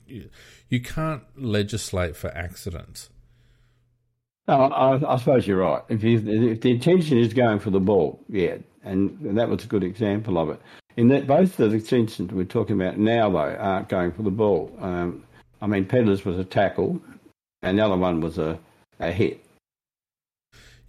you, 0.69 0.81
can't 0.81 1.23
legislate 1.35 2.15
for 2.15 2.29
accidents. 2.35 3.09
no, 4.47 4.55
I, 4.55 5.13
I 5.13 5.17
suppose 5.17 5.45
you're 5.45 5.59
right. 5.59 5.83
If, 5.89 6.03
you, 6.03 6.17
if 6.51 6.61
the 6.61 6.71
intention 6.71 7.19
is 7.19 7.33
going 7.33 7.59
for 7.59 7.69
the 7.69 7.79
ball, 7.79 8.19
yeah, 8.27 8.57
and, 8.83 9.37
that 9.37 9.49
was 9.49 9.63
a 9.63 9.67
good 9.67 9.83
example 9.83 10.39
of 10.39 10.49
it. 10.49 10.61
In 10.95 11.09
that 11.09 11.27
both 11.27 11.57
the 11.57 11.71
instances 11.71 12.27
we're 12.31 12.45
talking 12.45 12.81
about 12.81 12.97
now, 12.97 13.29
though, 13.29 13.37
aren't 13.37 13.89
going 13.89 14.11
for 14.11 14.23
the 14.23 14.31
ball. 14.31 14.75
Um, 14.79 15.23
I 15.61 15.67
mean, 15.67 15.85
Pedlars 15.85 16.25
was 16.25 16.39
a 16.39 16.43
tackle, 16.43 16.99
and 17.61 17.77
the 17.77 17.85
other 17.85 17.97
one 17.97 18.19
was 18.19 18.39
a, 18.39 18.57
a 18.99 19.11
hit. 19.11 19.43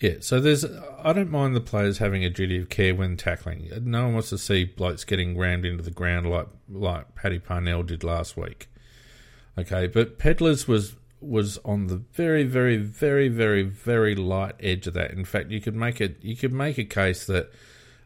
Yeah, 0.01 0.17
so 0.21 0.39
there's 0.41 0.65
I 0.65 1.13
don't 1.13 1.31
mind 1.31 1.57
the 1.57 1.61
players 1.61 1.99
having 1.99 2.25
a 2.25 2.31
duty 2.31 2.59
of 2.59 2.69
care 2.69 2.95
when 2.95 3.17
tackling. 3.17 3.69
No 3.83 4.05
one 4.05 4.15
wants 4.15 4.31
to 4.31 4.39
see 4.39 4.65
blokes 4.65 5.05
getting 5.05 5.37
rammed 5.37 5.65
into 5.65 5.83
the 5.83 5.91
ground 5.91 6.31
like 6.31 6.47
like 6.69 7.15
Paddy 7.17 7.41
Parnell 7.41 7.83
did 7.83 8.05
last 8.05 8.37
week. 8.37 8.69
Okay, 9.59 9.89
but 9.89 10.19
Pedlars 10.19 10.69
was 10.69 10.95
was 11.21 11.59
on 11.65 11.89
the 11.89 11.97
very, 11.97 12.45
very, 12.45 12.77
very, 12.77 13.29
very, 13.29 13.63
very 13.63 14.15
light 14.15 14.55
edge 14.61 14.87
of 14.87 14.95
that. 14.95 15.11
In 15.11 15.25
fact, 15.25 15.51
you 15.51 15.61
could 15.61 15.75
make 15.75 16.01
it 16.01 16.19
you 16.23 16.37
could 16.37 16.53
make 16.53 16.79
a 16.79 16.85
case 16.85 17.27
that 17.27 17.51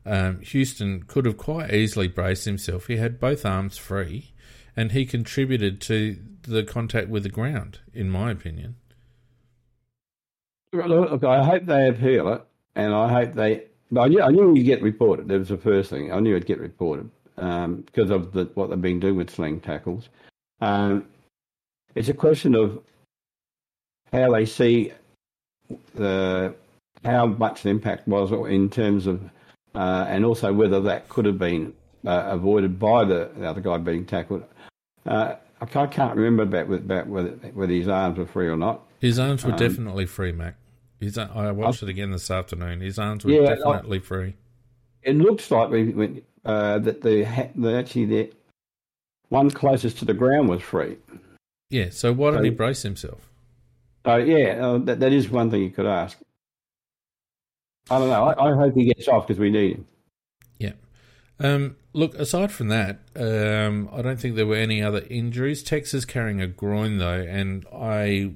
um, 0.07 0.41
Houston 0.41 1.03
could 1.03 1.27
have 1.27 1.37
quite 1.37 1.73
easily 1.73 2.09
braced 2.09 2.45
himself. 2.45 2.87
He 2.87 2.97
had 2.97 3.21
both 3.21 3.45
arms 3.45 3.77
free, 3.77 4.33
and 4.77 4.93
he 4.93 5.05
contributed 5.05 5.81
to 5.83 6.17
the 6.43 6.65
contact 6.65 7.09
with 7.09 7.23
the 7.23 7.29
ground, 7.29 7.81
in 7.93 8.11
my 8.11 8.31
opinion. 8.31 8.77
Look, 10.73 11.23
I 11.23 11.45
hope 11.45 11.67
they 11.67 11.89
appeal 11.89 12.33
it, 12.33 12.43
and 12.75 12.95
I 12.95 13.13
hope 13.13 13.35
they. 13.35 13.65
But 13.91 14.01
I 14.03 14.09
knew, 14.09 14.23
I 14.23 14.31
knew 14.31 14.55
you'd 14.55 14.65
get 14.65 14.81
reported. 14.81 15.29
That 15.29 15.39
was 15.39 15.49
the 15.51 15.59
first 15.59 15.91
thing. 15.91 16.11
I 16.13 16.19
knew 16.19 16.35
it'd 16.35 16.47
get 16.47 16.61
reported 16.61 17.11
um, 17.37 17.83
because 17.83 18.11
of 18.11 18.33
the, 18.33 18.45
what 18.55 18.71
they've 18.71 18.81
been 18.81 18.99
doing 18.99 19.17
with 19.17 19.29
sling 19.29 19.61
tackles. 19.61 20.09
Um, 20.63 21.05
it's 21.95 22.09
a 22.09 22.15
question 22.15 22.55
of 22.55 22.81
how 24.13 24.33
they 24.33 24.47
see 24.47 24.93
the 25.95 26.55
how 27.05 27.27
much 27.27 27.63
the 27.63 27.69
impact 27.69 28.09
was 28.09 28.33
in 28.49 28.71
terms 28.71 29.07
of, 29.07 29.21
uh, 29.75 30.07
and 30.09 30.25
also 30.25 30.53
whether 30.53 30.81
that 30.81 31.09
could 31.09 31.27
have 31.27 31.39
been 31.39 31.75
uh, 32.07 32.25
avoided 32.29 32.79
by 32.79 33.05
the, 33.05 33.31
the 33.37 33.47
other 33.47 33.61
guy 33.61 33.77
being 33.77 34.07
tackled. 34.07 34.45
Uh, 35.05 35.35
I 35.61 35.67
can't, 35.67 36.17
remember 36.17 36.43
about, 36.45 36.73
about 36.73 37.07
whether, 37.09 37.31
whether 37.55 37.73
his 37.73 37.89
arms 37.89 38.19
were 38.19 38.27
free 38.27 38.49
or 38.49 38.57
not. 38.57 38.83
His 39.01 39.19
arms 39.19 39.45
were 39.45 39.53
Um, 39.53 39.59
definitely 39.59 40.07
free, 40.07 40.33
Mac. 40.33 40.57
His, 41.03 41.19
I 41.19 41.51
watched 41.51 41.83
it 41.83 41.89
again 41.89 42.11
this 42.13 42.31
afternoon. 42.31 42.81
His 42.81 42.99
arms 42.99 43.25
were 43.25 43.33
Yeah, 43.33 43.41
I- 43.51 43.55
definitely 43.57 43.99
free. 43.99 44.35
it 45.03 45.17
looks 45.17 45.51
like 45.51 45.69
we, 45.71 45.85
we, 45.91 46.23
uh, 46.45 46.79
that 46.79 47.03
the, 47.03 47.25
the 47.57 47.75
actually 47.77 48.05
the 48.07 48.33
one 49.29 49.51
closest 49.51 49.99
to 49.99 50.05
the 50.05 50.15
ground 50.15 50.49
was 50.49 50.63
free. 50.63 50.97
Yeah, 51.71 51.89
so 51.91 52.13
why 52.13 52.31
did 52.33 52.45
he 52.45 52.51
brace 52.51 52.83
himself? 52.83 53.29
So 54.07 54.17
yeah, 54.17 54.65
uh, 54.67 54.79
that 54.79 55.01
that 55.01 55.13
is 55.13 55.29
one 55.31 55.51
thing 55.51 55.63
you 55.63 55.71
could 55.71 55.87
ask. 55.87 56.19
I 57.91 57.99
don't 57.99 58.09
know. 58.09 58.25
I, 58.25 58.51
I 58.51 58.55
hope 58.55 58.75
he 58.75 58.85
gets 58.85 59.09
off 59.09 59.27
because 59.27 59.41
we 59.41 59.51
need 59.51 59.77
him. 59.77 59.87
Yeah. 60.59 60.73
Um, 61.41 61.77
look, 61.93 62.15
aside 62.15 62.53
from 62.53 62.69
that, 62.69 63.01
um, 63.17 63.89
I 63.93 64.03
don't 64.03 64.21
think 64.21 64.37
there 64.37 64.47
were 64.47 64.55
any 64.57 64.83
other 64.83 65.05
injuries. 65.11 65.63
Tex 65.63 65.93
is 65.95 66.05
carrying 66.05 66.41
a 66.41 66.47
groin, 66.47 66.99
though, 66.99 67.21
and 67.21 67.67
I 67.75 68.35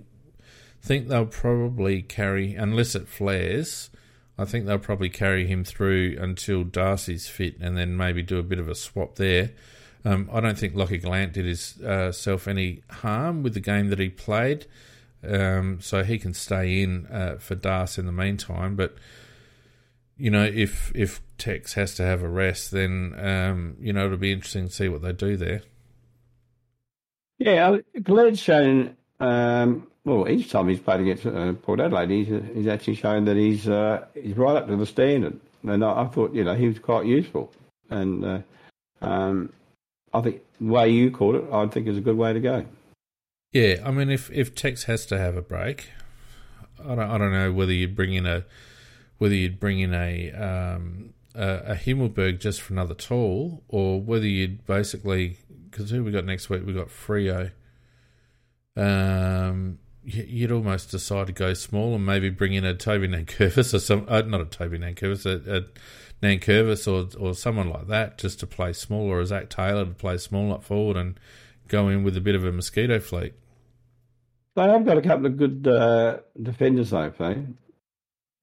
think 0.87 1.09
they'll 1.09 1.27
probably 1.27 2.01
carry, 2.01 2.55
unless 2.55 2.95
it 2.95 3.09
flares, 3.09 3.91
I 4.39 4.45
think 4.45 4.67
they'll 4.67 4.79
probably 4.79 5.09
carry 5.09 5.47
him 5.47 5.65
through 5.65 6.17
until 6.21 6.63
Darcy's 6.63 7.27
fit 7.27 7.57
and 7.61 7.77
then 7.77 7.97
maybe 7.97 8.23
do 8.23 8.39
a 8.39 8.45
bit 8.45 8.61
of 8.61 8.69
a 8.69 8.75
swap 8.75 9.17
there. 9.17 9.51
Um, 10.05 10.31
I 10.33 10.41
don't 10.41 10.57
think 10.57 10.77
Lockie 10.77 11.01
Gollant 11.01 11.33
did 11.33 11.47
himself 11.47 12.47
any 12.47 12.83
harm 12.89 13.43
with 13.43 13.55
the 13.55 13.61
game 13.61 13.89
that 13.89 13.99
he 13.99 14.09
played, 14.09 14.67
um, 15.27 15.81
so 15.81 16.05
he 16.05 16.19
can 16.19 16.33
stay 16.33 16.83
in 16.83 17.07
uh, 17.07 17.39
for 17.41 17.57
Darcy 17.57 18.03
in 18.03 18.07
the 18.07 18.13
meantime. 18.13 18.77
But 18.77 18.95
you 20.17 20.31
know, 20.31 20.45
if 20.45 20.93
if 20.95 21.21
Tex 21.39 21.73
has 21.75 21.97
to 21.97 22.05
have 22.05 22.23
a 22.23 22.29
rest, 22.29 22.71
then 22.71 23.15
um, 23.19 23.77
you 23.81 23.93
know 23.93 24.05
it'll 24.05 24.19
be 24.19 24.33
interesting 24.33 24.69
to 24.69 24.73
see 24.73 24.89
what 24.89 25.03
they 25.03 25.13
do 25.13 25.37
there. 25.37 25.63
Yeah, 27.39 27.79
shown. 28.39 28.97
Um, 29.19 29.89
well, 30.07 30.29
each 30.29 30.51
time 30.51 30.69
he's 30.69 30.79
played 30.79 31.01
against 31.01 31.27
uh, 31.27 31.53
Port 31.55 31.81
Adelaide, 31.81 32.11
he's 32.11 32.29
he's 32.55 32.69
actually 32.69 32.95
shown 32.95 33.25
that 33.25 33.37
he's 33.37 33.69
uh, 33.69 34.07
he's 34.15 34.37
right 34.37 34.57
up 34.57 34.69
to 34.69 34.77
the 34.77 34.87
standard. 34.87 35.39
And 35.65 35.85
I, 35.85 36.03
I 36.03 36.07
thought, 36.07 36.33
you 36.33 36.45
know, 36.45 36.55
he 36.55 36.69
was 36.69 36.79
quite 36.79 37.07
useful. 37.07 37.53
And 37.91 38.25
uh, 38.25 38.39
um, 39.03 39.53
I 40.15 40.21
think 40.21 40.43
the 40.61 40.69
way 40.69 40.89
you 40.89 41.11
called 41.11 41.35
it, 41.35 41.45
I 41.53 41.67
think 41.67 41.89
is 41.89 41.99
a 41.99 42.01
good 42.01 42.17
way 42.17 42.33
to 42.33 42.39
go. 42.39 42.65
Yeah, 43.53 43.83
I 43.85 43.91
mean, 43.91 44.09
if 44.09 44.31
if 44.31 44.55
Tex 44.55 44.85
has 44.85 45.07
to 45.07 45.19
have 45.19 45.37
a 45.37 45.43
break, 45.43 45.91
I 46.79 46.95
don't 46.95 47.11
I 47.11 47.19
don't 47.19 47.33
know 47.33 47.53
whether 47.53 47.73
you'd 47.73 47.97
bring 47.97 48.15
in 48.15 48.27
a 48.27 48.45
whether 49.19 49.35
you'd 49.35 49.59
bring 49.59 49.81
in 49.81 49.93
a 49.93 50.31
um, 50.31 51.15
a, 51.35 51.73
a 51.73 51.75
Himmelberg 51.75 52.39
just 52.39 52.63
for 52.63 52.75
another 52.75 52.95
tool, 52.95 53.65
or 53.67 54.01
whether 54.01 54.27
you'd 54.27 54.65
basically 54.67 55.39
because 55.69 55.91
who 55.91 56.05
we 56.05 56.13
got 56.13 56.25
next 56.25 56.49
week? 56.49 56.65
We 56.65 56.75
got 56.75 56.91
Freo. 56.91 57.51
Um, 58.77 59.79
you'd 60.07 60.53
almost 60.53 60.91
decide 60.91 61.27
to 61.27 61.33
go 61.33 61.53
small 61.53 61.95
and 61.95 62.07
maybe 62.07 62.31
bring 62.31 62.55
in 62.55 62.65
a 62.65 62.75
Toby 62.75 63.09
Nankervis 63.09 63.75
or 63.75 63.79
some 63.79 64.07
uh, 64.09 64.23
not 64.23 64.41
a 64.41 64.45
Toby 64.45 64.79
Nankervis, 64.79 65.27
a, 65.27 65.59
a 65.59 65.65
Nankervis 66.25 66.87
or 66.87 67.21
or 67.21 67.35
someone 67.35 67.69
like 67.69 67.89
that 67.89 68.19
just 68.19 68.41
to 68.41 68.47
play 68.47 68.73
small, 68.73 69.03
or 69.03 69.21
a 69.21 69.27
Zach 69.27 69.51
Taylor 69.51 69.85
to 69.85 69.91
play 69.93 70.17
small 70.19 70.53
up 70.53 70.63
forward 70.63 70.97
and 70.97 71.19
go 71.69 71.89
in 71.89 72.05
with 72.05 72.17
a 72.17 72.21
bit 72.21 72.35
of 72.35 72.45
a 72.45 72.53
mosquito 72.53 73.01
fleet. 73.01 73.35
They 74.55 74.63
have 74.63 74.87
got 74.87 74.97
a 74.97 75.03
couple 75.03 75.27
of 75.27 75.37
good 75.37 75.69
uh, 75.69 76.19
defenders, 76.43 76.91
though, 76.91 77.11
Faye. 77.11 77.45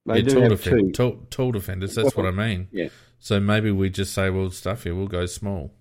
They 0.05 0.17
yeah, 0.17 0.21
do 0.21 0.33
tall, 0.33 0.41
have 0.41 0.51
defend, 0.51 0.79
two. 0.79 0.91
tall, 0.91 1.25
tall 1.29 1.51
defenders. 1.51 1.95
That's 1.95 2.15
what 2.15 2.25
I 2.25 2.31
mean. 2.31 2.67
Yeah. 2.71 2.89
So 3.19 3.39
maybe 3.39 3.71
we 3.71 3.89
just 3.89 4.13
say, 4.13 4.29
well, 4.29 4.51
stuff 4.51 4.83
here, 4.83 4.93
we'll 4.93 5.07
go 5.07 5.25
small. 5.25 5.73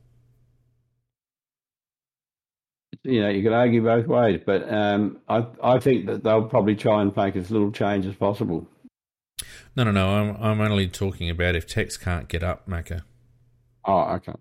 You 3.05 3.23
know, 3.23 3.29
you 3.29 3.43
could 3.43 3.53
argue 3.53 3.83
both 3.83 4.07
ways, 4.07 4.41
but 4.45 4.73
um, 4.73 5.19
I 5.29 5.47
I 5.63 5.79
think 5.81 6.07
that 6.07 6.23
they'll 6.23 6.45
probably 6.45 6.77
try 6.77 7.03
and 7.03 7.15
make 7.17 7.35
as 7.37 7.51
little 7.51 7.73
change 7.73 8.07
as 8.07 8.15
possible. 8.15 8.69
No, 9.75 9.85
no, 9.85 9.91
no. 9.91 10.09
I'm 10.11 10.37
I'm 10.41 10.61
only 10.61 10.89
talking 10.89 11.29
about 11.29 11.57
if 11.57 11.67
Tex 11.67 11.97
can't 11.97 12.29
get 12.29 12.45
up, 12.45 12.69
Macca. 12.69 13.03
Oh, 13.85 14.03
okay. 14.15 14.35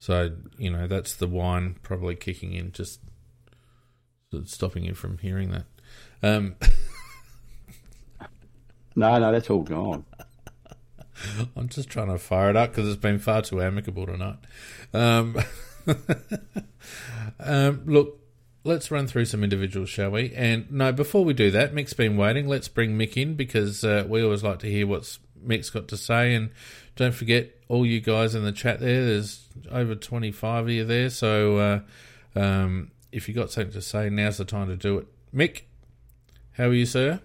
So 0.00 0.36
you 0.56 0.70
know 0.70 0.86
that's 0.86 1.14
the 1.14 1.26
wine 1.26 1.76
probably 1.82 2.16
kicking 2.16 2.54
in, 2.54 2.72
just 2.72 3.00
stopping 4.44 4.84
you 4.84 4.94
from 4.94 5.18
hearing 5.18 5.50
that. 5.50 5.66
Um, 6.22 6.56
No, 8.96 9.18
no, 9.18 9.32
that's 9.32 9.48
all 9.50 9.62
gone. 9.62 10.04
I'm 11.56 11.68
just 11.68 11.88
trying 11.88 12.08
to 12.08 12.18
fire 12.18 12.50
it 12.50 12.56
up 12.56 12.70
because 12.70 12.88
it's 12.88 13.00
been 13.00 13.18
far 13.18 13.42
too 13.42 13.62
amicable 13.62 14.06
tonight. 14.06 14.38
Um, 14.92 15.36
um, 17.38 17.82
look, 17.86 18.20
let's 18.64 18.90
run 18.90 19.06
through 19.06 19.26
some 19.26 19.44
individuals, 19.44 19.88
shall 19.88 20.10
we? 20.10 20.32
And 20.34 20.70
no, 20.70 20.92
before 20.92 21.24
we 21.24 21.34
do 21.34 21.50
that, 21.52 21.74
Mick's 21.74 21.92
been 21.92 22.16
waiting. 22.16 22.48
Let's 22.48 22.68
bring 22.68 22.98
Mick 22.98 23.16
in 23.16 23.34
because 23.34 23.84
uh, 23.84 24.04
we 24.08 24.22
always 24.22 24.42
like 24.42 24.58
to 24.60 24.66
hear 24.70 24.86
what 24.86 25.18
Mick's 25.46 25.70
got 25.70 25.88
to 25.88 25.96
say. 25.96 26.34
And 26.34 26.50
don't 26.96 27.14
forget, 27.14 27.50
all 27.68 27.86
you 27.86 28.00
guys 28.00 28.34
in 28.34 28.44
the 28.44 28.52
chat 28.52 28.80
there, 28.80 29.04
there's 29.04 29.48
over 29.70 29.94
25 29.94 30.64
of 30.64 30.70
you 30.70 30.84
there. 30.84 31.10
So 31.10 31.56
uh, 31.56 31.80
um, 32.38 32.90
if 33.12 33.28
you've 33.28 33.36
got 33.36 33.50
something 33.50 33.72
to 33.72 33.82
say, 33.82 34.10
now's 34.10 34.38
the 34.38 34.44
time 34.44 34.68
to 34.68 34.76
do 34.76 34.98
it. 34.98 35.06
Mick, 35.34 35.62
how 36.52 36.64
are 36.64 36.72
you, 36.72 36.86
sir? 36.86 37.20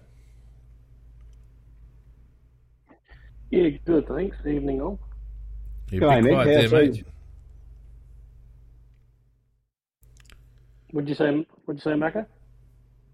Yeah, 3.50 3.68
good, 3.84 4.08
thanks. 4.08 4.36
Evening 4.46 4.80
all. 4.80 4.98
You're 5.90 6.00
Go 6.00 6.08
a 6.08 6.16
on, 6.16 6.24
Mick. 6.24 6.32
quiet 6.32 6.70
there, 6.70 6.80
mate. 6.80 7.04
What'd 10.96 11.10
you 11.10 11.14
say? 11.14 11.46
What'd 11.66 11.84
you 11.84 11.92
say, 11.92 11.94
Macca? 11.94 12.24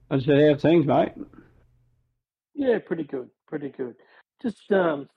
I 0.08 0.20
said, 0.20 0.52
how 0.52 0.56
things, 0.56 0.86
mate? 0.86 1.14
Yeah, 2.54 2.78
pretty 2.78 3.02
good, 3.02 3.28
pretty 3.48 3.70
good. 3.70 3.96
Just 4.40 4.70
um, 4.70 5.08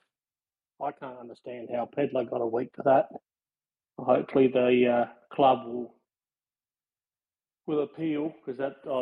I 0.82 0.92
can't 0.92 1.20
understand 1.20 1.68
how 1.72 1.88
Pedlar 1.96 2.24
got 2.24 2.42
a 2.42 2.48
week 2.48 2.70
for 2.76 2.82
that. 2.82 3.10
Hopefully, 4.00 4.48
the 4.48 4.88
uh, 4.90 5.36
club 5.36 5.68
will 5.68 5.94
will 7.68 7.84
appeal 7.84 8.34
because 8.44 8.58
that 8.58 8.78
I 8.90 9.02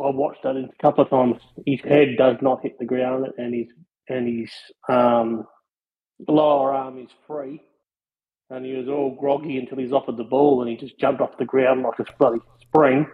I 0.00 0.10
watched 0.10 0.44
that 0.44 0.54
a 0.54 0.68
couple 0.80 1.02
of 1.02 1.10
times. 1.10 1.42
His 1.66 1.80
head 1.80 2.10
does 2.16 2.36
not 2.40 2.62
hit 2.62 2.78
the 2.78 2.84
ground, 2.84 3.26
and 3.36 3.52
his 3.52 3.66
and 4.08 4.28
his 4.28 4.52
um, 4.88 5.44
lower 6.28 6.72
arm 6.72 6.98
is 6.98 7.10
free. 7.26 7.60
And 8.50 8.64
he 8.64 8.74
was 8.74 8.88
all 8.88 9.16
groggy 9.18 9.58
until 9.58 9.78
he's 9.78 9.92
offered 9.92 10.16
the 10.16 10.24
ball, 10.24 10.62
and 10.62 10.70
he 10.70 10.76
just 10.76 10.98
jumped 10.98 11.20
off 11.20 11.36
the 11.38 11.44
ground 11.44 11.82
like 11.82 11.98
a 11.98 12.04
bloody 12.18 12.40
spring. 12.60 13.06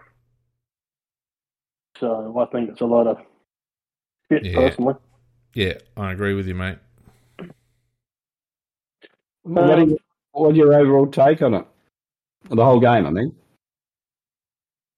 So 1.98 2.38
I 2.38 2.44
think 2.46 2.70
it's 2.70 2.80
a 2.80 2.86
lot 2.86 3.06
of 3.06 3.18
shit, 4.30 4.44
Yeah. 4.44 4.54
personally. 4.54 4.94
Yeah, 5.54 5.74
I 5.96 6.12
agree 6.12 6.34
with 6.34 6.46
you, 6.46 6.54
mate. 6.54 6.78
Um, 9.44 9.90
you, 9.90 9.98
what's 10.32 10.56
your 10.56 10.74
overall 10.74 11.06
take 11.06 11.42
on 11.42 11.54
it? 11.54 11.66
The 12.50 12.64
whole 12.64 12.80
game, 12.80 13.06
I 13.06 13.10
mean. 13.10 13.34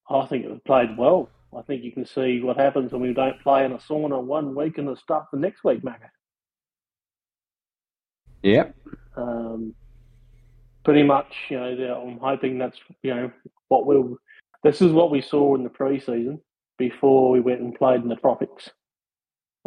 I 0.09 0.27
think 0.27 0.45
it 0.45 0.51
was 0.51 0.61
played 0.67 0.97
well. 0.99 1.29
I 1.57 1.63
think 1.63 1.83
you 1.83 1.93
can 1.93 2.05
see 2.05 2.41
what 2.41 2.57
happens 2.57 2.93
when 2.93 3.03
we 3.03 3.13
don't 3.13 3.41
play 3.41 3.65
in 3.65 3.73
a 3.73 3.79
sauna 3.79 4.23
one 4.23 4.55
week 4.55 4.79
and 4.79 4.89
the 4.89 4.97
stuff 4.97 5.27
the 5.33 5.39
next 5.39 5.63
week, 5.65 5.83
Macca. 5.83 6.11
Yeah. 8.43 8.71
Um, 9.17 9.75
pretty 10.85 11.03
much, 11.03 11.33
you 11.49 11.59
know, 11.59 12.03
I'm 12.07 12.19
hoping 12.19 12.59
that's 12.59 12.79
you 13.03 13.15
know 13.15 13.33
what 13.69 13.87
we'll. 13.87 14.17
This 14.63 14.81
is 14.81 14.93
what 14.93 15.11
we 15.11 15.21
saw 15.21 15.55
in 15.57 15.63
the 15.65 15.71
preseason 15.71 16.41
before 16.79 17.31
we 17.31 17.41
went 17.41 17.61
and 17.61 17.75
played 17.75 18.03
in 18.03 18.09
the 18.09 18.17
tropics, 18.17 18.71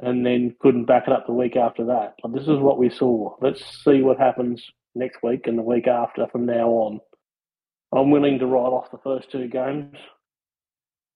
and 0.02 0.26
then 0.26 0.56
couldn't 0.60 0.86
back 0.86 1.04
it 1.08 1.14
up 1.14 1.26
the 1.28 1.34
week 1.34 1.56
after 1.56 1.86
that. 1.86 2.16
But 2.22 2.34
this 2.34 2.44
is 2.44 2.60
what 2.60 2.78
we 2.78 2.90
saw. 2.90 3.36
Let's 3.42 3.64
see 3.84 4.02
what 4.02 4.18
happens 4.18 4.64
next 4.96 5.20
week 5.22 5.48
and 5.48 5.58
the 5.58 5.64
week 5.64 5.88
after 5.88 6.26
from 6.28 6.46
now 6.46 6.70
on. 6.70 7.00
I'm 7.96 8.12
willing 8.12 8.40
to 8.40 8.46
write 8.48 8.60
off 8.74 8.92
the 8.92 8.98
first 9.04 9.32
two 9.32 9.48
games. 9.48 9.96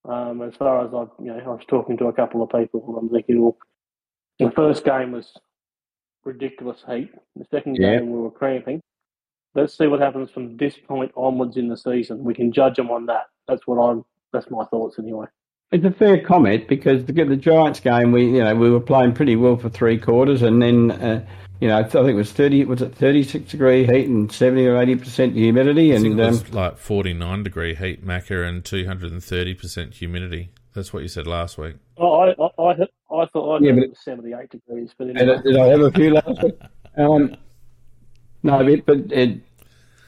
Um, 0.08 0.42
as 0.42 0.54
far 0.56 0.84
as 0.84 0.92
I, 0.94 1.04
you 1.22 1.32
know, 1.32 1.38
I 1.38 1.48
was 1.48 1.64
talking 1.68 1.96
to 1.98 2.06
a 2.06 2.12
couple 2.12 2.42
of 2.42 2.50
people, 2.50 2.84
and 2.88 2.96
I'm 2.98 3.08
thinking, 3.08 3.42
well, 3.42 3.56
the 4.38 4.50
first 4.52 4.84
game 4.84 5.12
was 5.12 5.32
ridiculous 6.24 6.82
heat. 6.88 7.10
The 7.36 7.44
second 7.50 7.76
Yeah. 7.76 7.98
game 7.98 8.10
we 8.10 8.18
were 8.18 8.30
cramping. 8.30 8.80
Let's 9.54 9.76
see 9.76 9.86
what 9.86 10.00
happens 10.00 10.30
from 10.30 10.56
this 10.56 10.76
point 10.76 11.12
onwards 11.14 11.56
in 11.56 11.68
the 11.68 11.76
season. 11.76 12.24
We 12.24 12.34
can 12.34 12.52
judge 12.52 12.76
them 12.76 12.90
on 12.90 13.06
that. 13.06 13.26
That's 13.46 13.66
what 13.66 13.76
I'm. 13.76 14.04
That's 14.32 14.50
my 14.50 14.64
thoughts 14.64 14.98
anyway. 14.98 15.26
It's 15.72 15.84
a 15.84 15.90
fair 15.90 16.22
comment 16.22 16.68
because 16.68 17.04
the, 17.04 17.12
get 17.12 17.28
the 17.28 17.36
Giants 17.36 17.80
game, 17.80 18.12
we 18.12 18.26
you 18.26 18.44
know 18.44 18.54
we 18.54 18.70
were 18.70 18.80
playing 18.80 19.12
pretty 19.12 19.36
well 19.36 19.56
for 19.56 19.68
three 19.68 19.98
quarters, 19.98 20.42
and 20.42 20.62
then 20.62 20.90
uh, 20.90 21.26
you 21.60 21.68
know 21.68 21.78
I 21.78 21.82
think 21.82 22.08
it 22.08 22.14
was 22.14 22.32
thirty, 22.32 22.64
was 22.64 22.80
it 22.80 22.94
thirty 22.94 23.22
six 23.22 23.50
degree 23.50 23.86
heat 23.86 24.08
and 24.08 24.32
seventy 24.32 24.66
or 24.66 24.80
eighty 24.80 24.96
percent 24.96 25.34
humidity, 25.34 25.92
and 25.92 26.06
it 26.06 26.20
um, 26.24 26.42
like 26.52 26.78
49 26.78 27.42
degree 27.42 27.74
heat, 27.74 28.04
Macca, 28.04 28.46
and 28.46 28.62
230% 28.64 29.94
humidity. 29.94 30.50
That's 30.74 30.92
what 30.92 31.02
you 31.02 31.08
said 31.08 31.26
last 31.26 31.58
week. 31.58 31.76
Oh, 31.98 32.20
I, 32.20 32.30
I, 32.30 32.72
I, 32.72 32.72
I 33.22 33.26
thought 33.26 33.60
I 33.60 33.64
Yeah, 33.64 33.68
yeah, 33.68 33.74
but 33.74 33.82
it 33.84 33.90
was 33.90 33.98
78 34.04 34.50
degrees, 34.50 34.90
but 34.96 35.08
and, 35.08 35.18
anyway. 35.18 35.42
did 35.42 35.56
I 35.58 35.66
have 35.66 35.80
a 35.80 35.90
few 35.92 36.14
last 36.14 36.42
week? 36.42 36.54
Um, 36.94 37.34
no, 38.42 38.64
but, 38.64 38.86
but 38.86 39.12
it, 39.12 39.40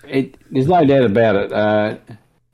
it 0.09 0.37
there's 0.51 0.69
no 0.69 0.85
doubt 0.85 1.05
about 1.05 1.37
it. 1.37 1.53
Uh, 1.53 1.97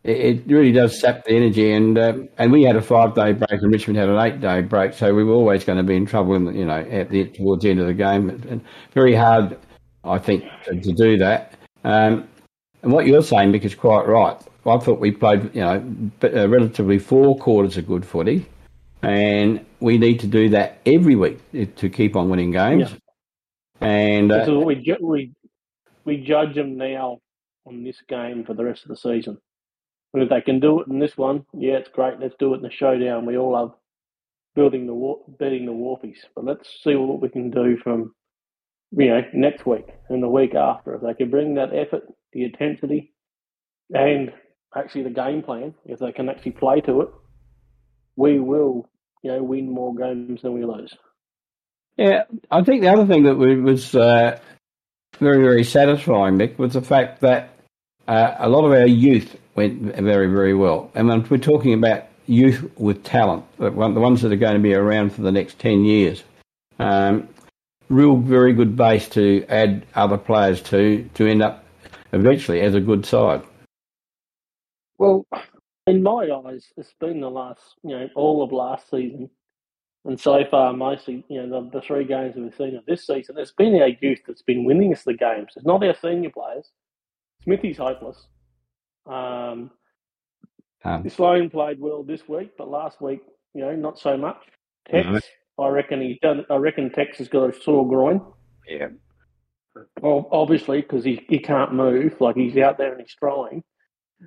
it, 0.02 0.16
it 0.16 0.42
really 0.46 0.72
does 0.72 0.98
sap 0.98 1.24
the 1.24 1.32
energy, 1.32 1.72
and 1.72 1.98
um, 1.98 2.28
and 2.38 2.52
we 2.52 2.62
had 2.62 2.76
a 2.76 2.82
five 2.82 3.14
day 3.14 3.32
break, 3.32 3.62
and 3.62 3.72
Richmond 3.72 3.98
had 3.98 4.08
an 4.08 4.18
eight 4.18 4.40
day 4.40 4.62
break, 4.62 4.94
so 4.94 5.14
we 5.14 5.24
were 5.24 5.34
always 5.34 5.64
going 5.64 5.78
to 5.78 5.84
be 5.84 5.96
in 5.96 6.06
trouble, 6.06 6.34
in 6.34 6.44
the, 6.44 6.52
you 6.52 6.64
know, 6.64 6.78
at 6.78 7.10
the 7.10 7.24
towards 7.24 7.62
the 7.62 7.70
end 7.70 7.80
of 7.80 7.86
the 7.86 7.94
game. 7.94 8.30
And 8.48 8.62
very 8.92 9.14
hard, 9.14 9.58
I 10.04 10.18
think, 10.18 10.44
to, 10.64 10.80
to 10.80 10.92
do 10.92 11.18
that. 11.18 11.54
Um, 11.84 12.28
and 12.82 12.92
what 12.92 13.06
you're 13.06 13.22
saying, 13.22 13.54
is 13.54 13.74
quite 13.74 14.06
right. 14.06 14.36
I 14.66 14.78
thought 14.78 15.00
we 15.00 15.10
played, 15.10 15.54
you 15.54 15.60
know, 15.60 16.10
uh, 16.22 16.48
relatively 16.48 16.98
four 16.98 17.36
quarters 17.38 17.76
of 17.76 17.86
good 17.86 18.04
footy, 18.04 18.46
and 19.02 19.64
we 19.80 19.98
need 19.98 20.20
to 20.20 20.26
do 20.26 20.48
that 20.50 20.80
every 20.86 21.16
week 21.16 21.38
to 21.76 21.88
keep 21.90 22.16
on 22.16 22.28
winning 22.30 22.52
games. 22.52 22.90
Yeah. 22.90 22.96
And 23.86 24.30
This 24.30 24.42
is 24.42 24.48
uh, 24.50 24.58
what 24.58 24.66
we, 24.66 24.96
we, 25.00 25.32
we 26.04 26.18
judge 26.18 26.54
them 26.54 26.76
now 26.76 27.18
on 27.66 27.84
this 27.84 28.00
game 28.08 28.44
for 28.44 28.54
the 28.54 28.64
rest 28.64 28.82
of 28.82 28.88
the 28.88 28.96
season. 28.96 29.38
If 30.12 30.28
they 30.28 30.40
can 30.40 30.58
do 30.58 30.80
it 30.80 30.88
in 30.88 30.98
this 30.98 31.16
one, 31.16 31.46
yeah, 31.54 31.74
it's 31.74 31.90
great. 31.90 32.18
Let's 32.18 32.34
do 32.38 32.52
it 32.54 32.58
in 32.58 32.62
the 32.62 32.70
showdown. 32.70 33.26
We 33.26 33.36
all 33.36 33.52
love 33.52 33.74
building 34.54 34.86
the 34.86 35.14
beating 35.38 35.66
the 35.66 35.72
Warpies. 35.72 36.18
But 36.34 36.44
let's 36.44 36.68
see 36.82 36.96
what 36.96 37.20
we 37.20 37.28
can 37.28 37.50
do 37.50 37.76
from 37.82 38.14
you 38.92 39.08
know 39.08 39.22
next 39.32 39.66
week 39.66 39.86
and 40.08 40.22
the 40.22 40.28
week 40.28 40.54
after. 40.54 40.94
If 40.94 41.02
they 41.02 41.14
can 41.14 41.30
bring 41.30 41.54
that 41.54 41.74
effort, 41.74 42.02
the 42.32 42.44
intensity, 42.44 43.12
and 43.90 44.32
actually 44.76 45.04
the 45.04 45.10
game 45.10 45.42
plan, 45.42 45.74
if 45.84 46.00
they 46.00 46.12
can 46.12 46.28
actually 46.28 46.52
play 46.52 46.80
to 46.82 47.02
it, 47.02 47.08
we 48.16 48.40
will 48.40 48.88
you 49.22 49.30
know 49.30 49.42
win 49.42 49.70
more 49.70 49.94
games 49.94 50.42
than 50.42 50.54
we 50.54 50.64
lose. 50.64 50.92
yeah, 51.96 52.24
I 52.50 52.62
think 52.62 52.82
the 52.82 52.92
other 52.92 53.06
thing 53.06 53.24
that 53.24 53.36
we, 53.36 53.60
was 53.60 53.94
uh, 53.94 54.40
very, 55.18 55.42
very 55.42 55.64
satisfying, 55.64 56.38
Mick, 56.38 56.58
was 56.58 56.74
the 56.74 56.82
fact 56.82 57.20
that 57.20 57.50
uh, 58.08 58.36
a 58.38 58.48
lot 58.48 58.64
of 58.64 58.72
our 58.72 58.86
youth 58.86 59.36
went 59.54 59.80
very, 59.82 60.26
very 60.26 60.54
well. 60.54 60.90
And 60.94 61.28
we're 61.28 61.38
talking 61.38 61.74
about 61.74 62.04
youth 62.26 62.70
with 62.76 63.02
talent, 63.04 63.44
the 63.58 63.70
the 63.70 64.00
ones 64.00 64.22
that 64.22 64.32
are 64.32 64.36
going 64.36 64.54
to 64.54 64.60
be 64.60 64.74
around 64.74 65.12
for 65.12 65.22
the 65.22 65.32
next 65.32 65.58
10 65.58 65.84
years. 65.84 66.22
Um, 66.78 67.28
real, 67.88 68.16
very 68.16 68.52
good 68.52 68.76
base 68.76 69.08
to 69.10 69.44
add 69.48 69.84
other 69.94 70.16
players 70.16 70.62
to, 70.62 71.08
to 71.14 71.26
end 71.26 71.42
up 71.42 71.64
eventually 72.12 72.60
as 72.60 72.74
a 72.74 72.80
good 72.80 73.04
side. 73.04 73.42
Well, 74.96 75.26
in 75.86 76.02
my 76.02 76.28
eyes, 76.44 76.72
it's 76.76 76.94
been 77.00 77.20
the 77.20 77.30
last, 77.30 77.60
you 77.82 77.90
know, 77.90 78.08
all 78.14 78.42
of 78.42 78.52
last 78.52 78.90
season, 78.90 79.28
and 80.04 80.18
so 80.18 80.44
far, 80.50 80.72
mostly, 80.72 81.24
you 81.28 81.46
know, 81.46 81.62
the, 81.70 81.78
the 81.78 81.86
three 81.86 82.04
games 82.04 82.34
that 82.34 82.40
we've 82.42 82.54
seen 82.54 82.76
of 82.76 82.84
this 82.86 83.06
season, 83.06 83.36
it's 83.38 83.52
been 83.52 83.80
our 83.80 83.88
youth 84.00 84.20
that's 84.26 84.42
been 84.42 84.64
winning 84.64 84.92
us 84.92 85.02
the 85.04 85.14
games. 85.14 85.52
It's 85.56 85.66
not 85.66 85.84
our 85.84 85.94
senior 86.00 86.30
players. 86.30 86.70
Smithy's 87.44 87.78
hopeless. 87.78 88.26
Um, 89.06 89.70
Um, 90.84 91.08
Sloane 91.08 91.50
played 91.50 91.80
well 91.80 92.02
this 92.02 92.26
week, 92.28 92.52
but 92.56 92.68
last 92.70 93.00
week, 93.02 93.20
you 93.54 93.60
know, 93.62 93.74
not 93.76 93.98
so 93.98 94.16
much. 94.16 94.38
Tex, 94.90 95.06
No. 95.06 95.20
I 95.58 95.68
reckon 95.68 96.00
he 96.00 96.18
done. 96.22 96.46
I 96.48 96.56
reckon 96.56 96.90
Tex 96.90 97.18
has 97.18 97.28
got 97.28 97.50
a 97.54 97.60
sore 97.60 97.86
groin. 97.86 98.22
yeah. 98.66 98.88
Well, 100.00 100.28
obviously, 100.32 100.80
because 100.80 101.04
he, 101.04 101.24
he 101.28 101.38
can't 101.38 101.72
move, 101.74 102.20
like 102.20 102.36
he's 102.36 102.56
out 102.56 102.76
there 102.76 102.92
and 102.92 103.00
he's 103.00 103.14
trying, 103.14 103.62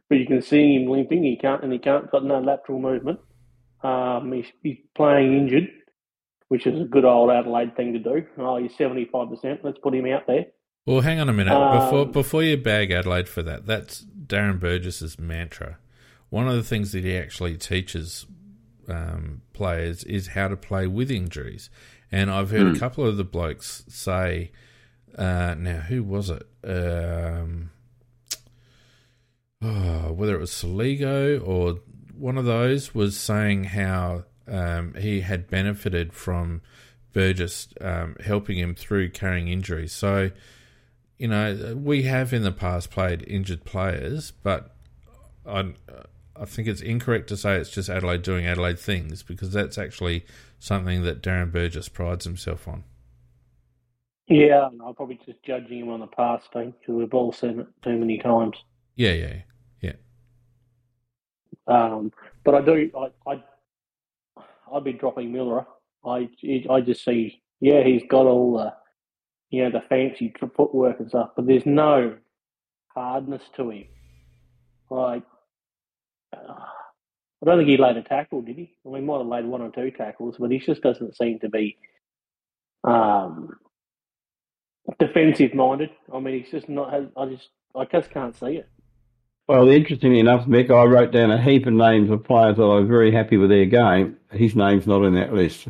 but 0.10 0.18
you 0.18 0.26
can 0.26 0.42
see 0.42 0.76
him 0.76 0.88
limping. 0.88 1.24
He 1.24 1.36
can't, 1.36 1.64
and 1.64 1.74
he 1.74 1.80
can't 1.80 2.10
got 2.12 2.24
no 2.24 2.40
lateral 2.40 2.80
movement. 2.80 3.20
Um, 3.84 4.32
he's, 4.32 4.46
he's 4.62 4.78
playing 4.96 5.34
injured, 5.34 5.70
which 6.48 6.66
is 6.66 6.80
a 6.82 6.86
good 6.86 7.06
old 7.06 7.30
Adelaide 7.30 7.76
thing 7.76 7.94
to 7.94 8.00
do. 8.00 8.26
Oh, 8.38 8.58
he's 8.58 8.76
seventy 8.78 9.06
five 9.12 9.30
percent. 9.30 9.60
Let's 9.64 9.80
put 9.80 9.94
him 9.94 10.06
out 10.08 10.26
there. 10.28 10.46
Well, 10.86 11.02
hang 11.02 11.20
on 11.20 11.30
a 11.30 11.34
minute. 11.34 11.54
Um, 11.54 11.80
before 11.80 12.06
before 12.06 12.44
you 12.44 12.58
bag 12.58 12.92
Adelaide 12.92 13.28
for 13.28 13.44
that, 13.44 13.66
that's 13.66 14.06
Darren 14.06 14.60
Burgess's 14.60 15.20
mantra. 15.20 15.78
One 16.30 16.48
of 16.48 16.56
the 16.56 16.64
things 16.64 16.92
that 16.94 17.04
he 17.04 17.18
actually 17.18 17.58
teaches 17.58 18.26
um, 18.88 19.42
players 19.54 20.04
is 20.04 20.28
how 20.28 20.48
to 20.48 20.58
play 20.58 20.88
with 20.88 21.12
injuries. 21.12 21.70
And 22.12 22.30
I've 22.30 22.52
heard 22.52 22.76
a 22.76 22.80
couple 22.80 23.06
of 23.06 23.18
the 23.18 23.24
blokes 23.24 23.86
say, 23.88 24.52
uh, 25.18 25.56
now 25.58 25.80
who 25.80 26.04
was 26.04 26.30
it? 26.30 26.44
Um, 26.64 27.72
oh, 29.62 30.12
whether 30.14 30.36
it 30.36 30.40
was 30.40 30.52
Soligo 30.52 31.46
or 31.48 31.80
one 32.18 32.38
of 32.38 32.46
those 32.46 32.94
was 32.94 33.18
saying 33.18 33.66
how 33.66 34.24
um, 34.48 34.94
he 34.96 35.22
had 35.22 35.50
benefited 35.50 36.14
from 36.14 36.62
Burgess 37.14 37.68
um, 37.82 38.16
helping 38.24 38.58
him 38.58 38.76
through 38.76 39.10
carrying 39.12 39.48
injuries. 39.48 39.94
So, 39.94 40.32
you 41.18 41.28
know, 41.28 41.76
we 41.78 42.04
have 42.04 42.34
in 42.34 42.44
the 42.44 42.52
past 42.52 42.92
played 42.92 43.24
injured 43.28 43.64
players, 43.64 44.32
but 44.32 44.76
I, 45.46 45.74
I 46.36 46.46
think 46.46 46.68
it's 46.68 46.82
incorrect 46.82 47.30
to 47.30 47.38
say 47.38 47.58
it's 47.58 47.70
just 47.70 47.90
Adelaide 47.90 48.24
doing 48.24 48.46
Adelaide 48.46 48.80
things 48.80 49.24
because 49.24 49.52
that's 49.52 49.78
actually 49.78 50.26
something 50.60 51.04
that 51.04 51.22
Darren 51.22 51.52
Burgess 51.52 51.90
prides 51.90 52.26
himself 52.26 52.68
on. 52.68 52.84
Yeah, 54.28 54.68
I'm 54.68 54.96
probably 54.96 55.20
just 55.26 55.44
judging 55.44 55.80
him 55.80 55.90
on 55.90 56.00
the 56.00 56.08
past 56.08 56.52
thing 56.54 56.74
because 56.80 56.96
we've 56.96 57.14
all 57.14 57.32
seen 57.34 57.60
it 57.60 57.68
too 57.84 57.98
many 57.98 58.18
times. 58.18 58.56
Yeah, 58.96 59.12
yeah, 59.12 59.28
yeah. 59.28 59.42
Um, 61.68 62.12
but 62.44 62.56
I 62.56 62.62
do, 62.62 62.92
I, 62.98 63.32
I, 63.32 63.44
I'd 64.74 64.84
be 64.84 64.94
dropping 64.94 65.32
Miller. 65.32 65.66
I, 66.06 66.30
I 66.70 66.82
just 66.82 67.06
see, 67.06 67.42
yeah, 67.62 67.84
he's 67.84 68.04
got 68.10 68.26
all 68.26 68.58
the, 68.58 68.74
you 69.50 69.64
know, 69.64 69.72
the 69.72 69.86
fancy 69.88 70.34
footwork 70.40 71.00
and 71.00 71.10
stuff, 71.10 71.32
but 71.36 71.48
there's 71.48 71.66
no 71.66 72.18
hardness 72.88 73.44
to 73.56 73.70
him. 73.70 73.86
Like, 74.90 75.24
uh, 76.36 76.54
I 77.42 77.46
don't 77.46 77.58
think 77.58 77.70
he 77.70 77.78
laid 77.78 77.98
a 77.98 78.04
tackle, 78.04 78.42
did 78.42 78.58
he? 78.58 78.78
Well, 78.84 79.00
he 79.00 79.06
might 79.06 79.20
have 79.20 79.28
laid 79.28 79.46
one 79.46 79.62
or 79.62 79.70
two 79.72 79.92
tackles, 79.92 80.38
but 80.40 80.52
he 80.52 80.60
just 80.60 80.82
doesn't 80.82 81.18
seem 81.18 81.40
to 81.40 81.50
be 81.50 81.78
um, 82.84 83.50
defensive 85.00 85.54
minded. 85.54 85.92
I 86.14 86.20
mean, 86.20 86.42
he's 86.42 86.52
just 86.52 86.70
not. 86.70 86.94
I 87.18 87.26
just, 87.28 87.50
I 87.76 87.86
just 87.86 88.12
can't 88.12 88.36
see 88.38 88.58
it. 88.58 88.70
Well, 89.54 89.70
interestingly 89.70 90.20
enough, 90.20 90.48
Mick, 90.48 90.72
I 90.72 90.84
wrote 90.86 91.12
down 91.12 91.30
a 91.30 91.40
heap 91.40 91.68
of 91.68 91.74
names 91.74 92.10
of 92.10 92.24
players 92.24 92.58
that 92.58 92.64
I 92.64 92.80
was 92.80 92.88
very 92.88 93.12
happy 93.12 93.38
with 93.38 93.52
their 93.52 93.68
game. 93.68 94.18
His 94.32 94.56
name's 94.56 94.88
not 94.88 95.04
in 95.04 95.14
that 95.14 95.32
list. 95.32 95.68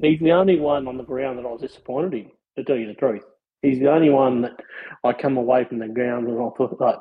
He's 0.00 0.20
the 0.20 0.30
only 0.30 0.60
one 0.60 0.86
on 0.86 0.96
the 0.96 1.02
ground 1.02 1.40
that 1.40 1.44
I 1.44 1.50
was 1.50 1.60
disappointed 1.60 2.14
in, 2.14 2.30
to 2.56 2.62
tell 2.62 2.76
you 2.76 2.86
the 2.86 2.94
truth. 2.94 3.24
He's 3.62 3.80
the 3.80 3.90
only 3.90 4.10
one 4.10 4.42
that 4.42 4.60
I 5.02 5.12
come 5.12 5.36
away 5.36 5.64
from 5.64 5.80
the 5.80 5.88
ground 5.88 6.28
and 6.28 6.36
I 6.36 6.50
thought, 6.56 6.80
like, 6.80 7.00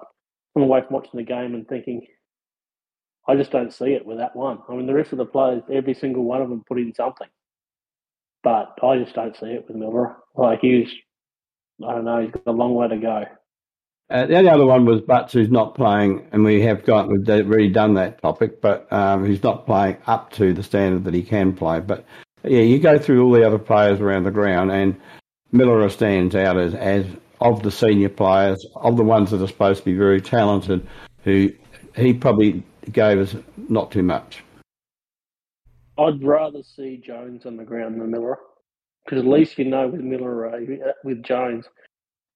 come 0.55 0.63
away 0.63 0.81
from 0.81 0.95
watching 0.95 1.19
the 1.19 1.25
game 1.25 1.53
and 1.53 1.67
thinking, 1.67 2.07
I 3.27 3.35
just 3.35 3.51
don't 3.51 3.71
see 3.71 3.93
it 3.93 4.03
with 4.03 4.17
that 4.17 4.35
one. 4.35 4.63
I 4.67 4.73
mean, 4.73 4.87
the 4.87 4.95
rest 4.95 5.11
of 5.11 5.19
the 5.19 5.25
players, 5.25 5.61
every 5.71 5.93
single 5.93 6.23
one 6.23 6.41
of 6.41 6.49
them 6.49 6.63
put 6.67 6.79
in 6.79 6.91
something. 6.95 7.29
But 8.41 8.79
I 8.81 8.97
just 8.97 9.13
don't 9.13 9.37
see 9.37 9.45
it 9.45 9.65
with 9.67 9.77
Miller. 9.77 10.15
Like, 10.35 10.61
he's, 10.61 10.89
I 11.87 11.91
don't 11.91 12.05
know, 12.05 12.23
he's 12.23 12.31
got 12.31 12.47
a 12.47 12.51
long 12.51 12.73
way 12.73 12.87
to 12.87 12.97
go. 12.97 13.25
Uh, 14.11 14.25
the 14.25 14.35
only 14.35 14.49
other 14.49 14.65
one 14.65 14.83
was 14.83 14.99
Butts, 14.99 15.31
who's 15.31 15.49
not 15.49 15.73
playing, 15.73 16.27
and 16.33 16.43
we 16.43 16.61
have 16.63 16.83
got 16.83 17.07
we've 17.07 17.29
already 17.29 17.69
done 17.69 17.93
that 17.93 18.21
topic, 18.21 18.59
but 18.59 18.91
um, 18.91 19.25
who's 19.25 19.41
not 19.41 19.65
playing 19.65 19.95
up 20.05 20.33
to 20.33 20.53
the 20.53 20.61
standard 20.61 21.05
that 21.05 21.13
he 21.13 21.23
can 21.23 21.53
play. 21.53 21.79
But 21.79 22.03
yeah, 22.43 22.59
you 22.59 22.77
go 22.77 22.99
through 22.99 23.23
all 23.23 23.31
the 23.31 23.47
other 23.47 23.57
players 23.57 24.01
around 24.01 24.23
the 24.23 24.31
ground, 24.31 24.69
and 24.69 24.99
Miller 25.53 25.87
stands 25.87 26.35
out 26.35 26.57
as, 26.57 26.75
as 26.75 27.05
of 27.39 27.63
the 27.63 27.71
senior 27.71 28.09
players, 28.09 28.65
of 28.75 28.97
the 28.97 29.03
ones 29.03 29.31
that 29.31 29.41
are 29.41 29.47
supposed 29.47 29.79
to 29.79 29.85
be 29.85 29.97
very 29.97 30.19
talented, 30.19 30.85
who 31.23 31.49
he 31.95 32.13
probably 32.13 32.63
gave 32.91 33.17
us 33.17 33.33
not 33.69 33.93
too 33.93 34.03
much. 34.03 34.43
I'd 35.97 36.21
rather 36.21 36.63
see 36.63 36.97
Jones 36.97 37.45
on 37.45 37.55
the 37.55 37.63
ground 37.63 38.01
than 38.01 38.11
Miller, 38.11 38.39
because 39.05 39.19
at 39.19 39.25
least 39.25 39.57
you 39.57 39.65
know 39.65 39.87
with 39.87 40.01
Miller, 40.01 40.53
uh, 40.53 40.59
with 41.05 41.23
Jones, 41.23 41.65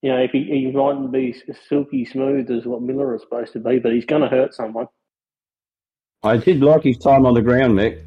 you 0.01 0.11
know, 0.11 0.17
if 0.17 0.31
he, 0.31 0.43
he 0.43 0.71
mightn't 0.71 1.11
be 1.11 1.35
silky 1.67 2.05
smooth 2.05 2.49
as 2.51 2.65
what 2.65 2.81
Miller 2.81 3.15
is 3.15 3.21
supposed 3.21 3.53
to 3.53 3.59
be, 3.59 3.79
but 3.79 3.91
he's 3.91 4.05
going 4.05 4.21
to 4.21 4.27
hurt 4.27 4.53
someone. 4.53 4.87
I 6.23 6.37
did 6.37 6.61
like 6.61 6.83
his 6.83 6.97
time 6.97 7.25
on 7.25 7.33
the 7.33 7.41
ground, 7.41 7.75
Nick. 7.75 8.03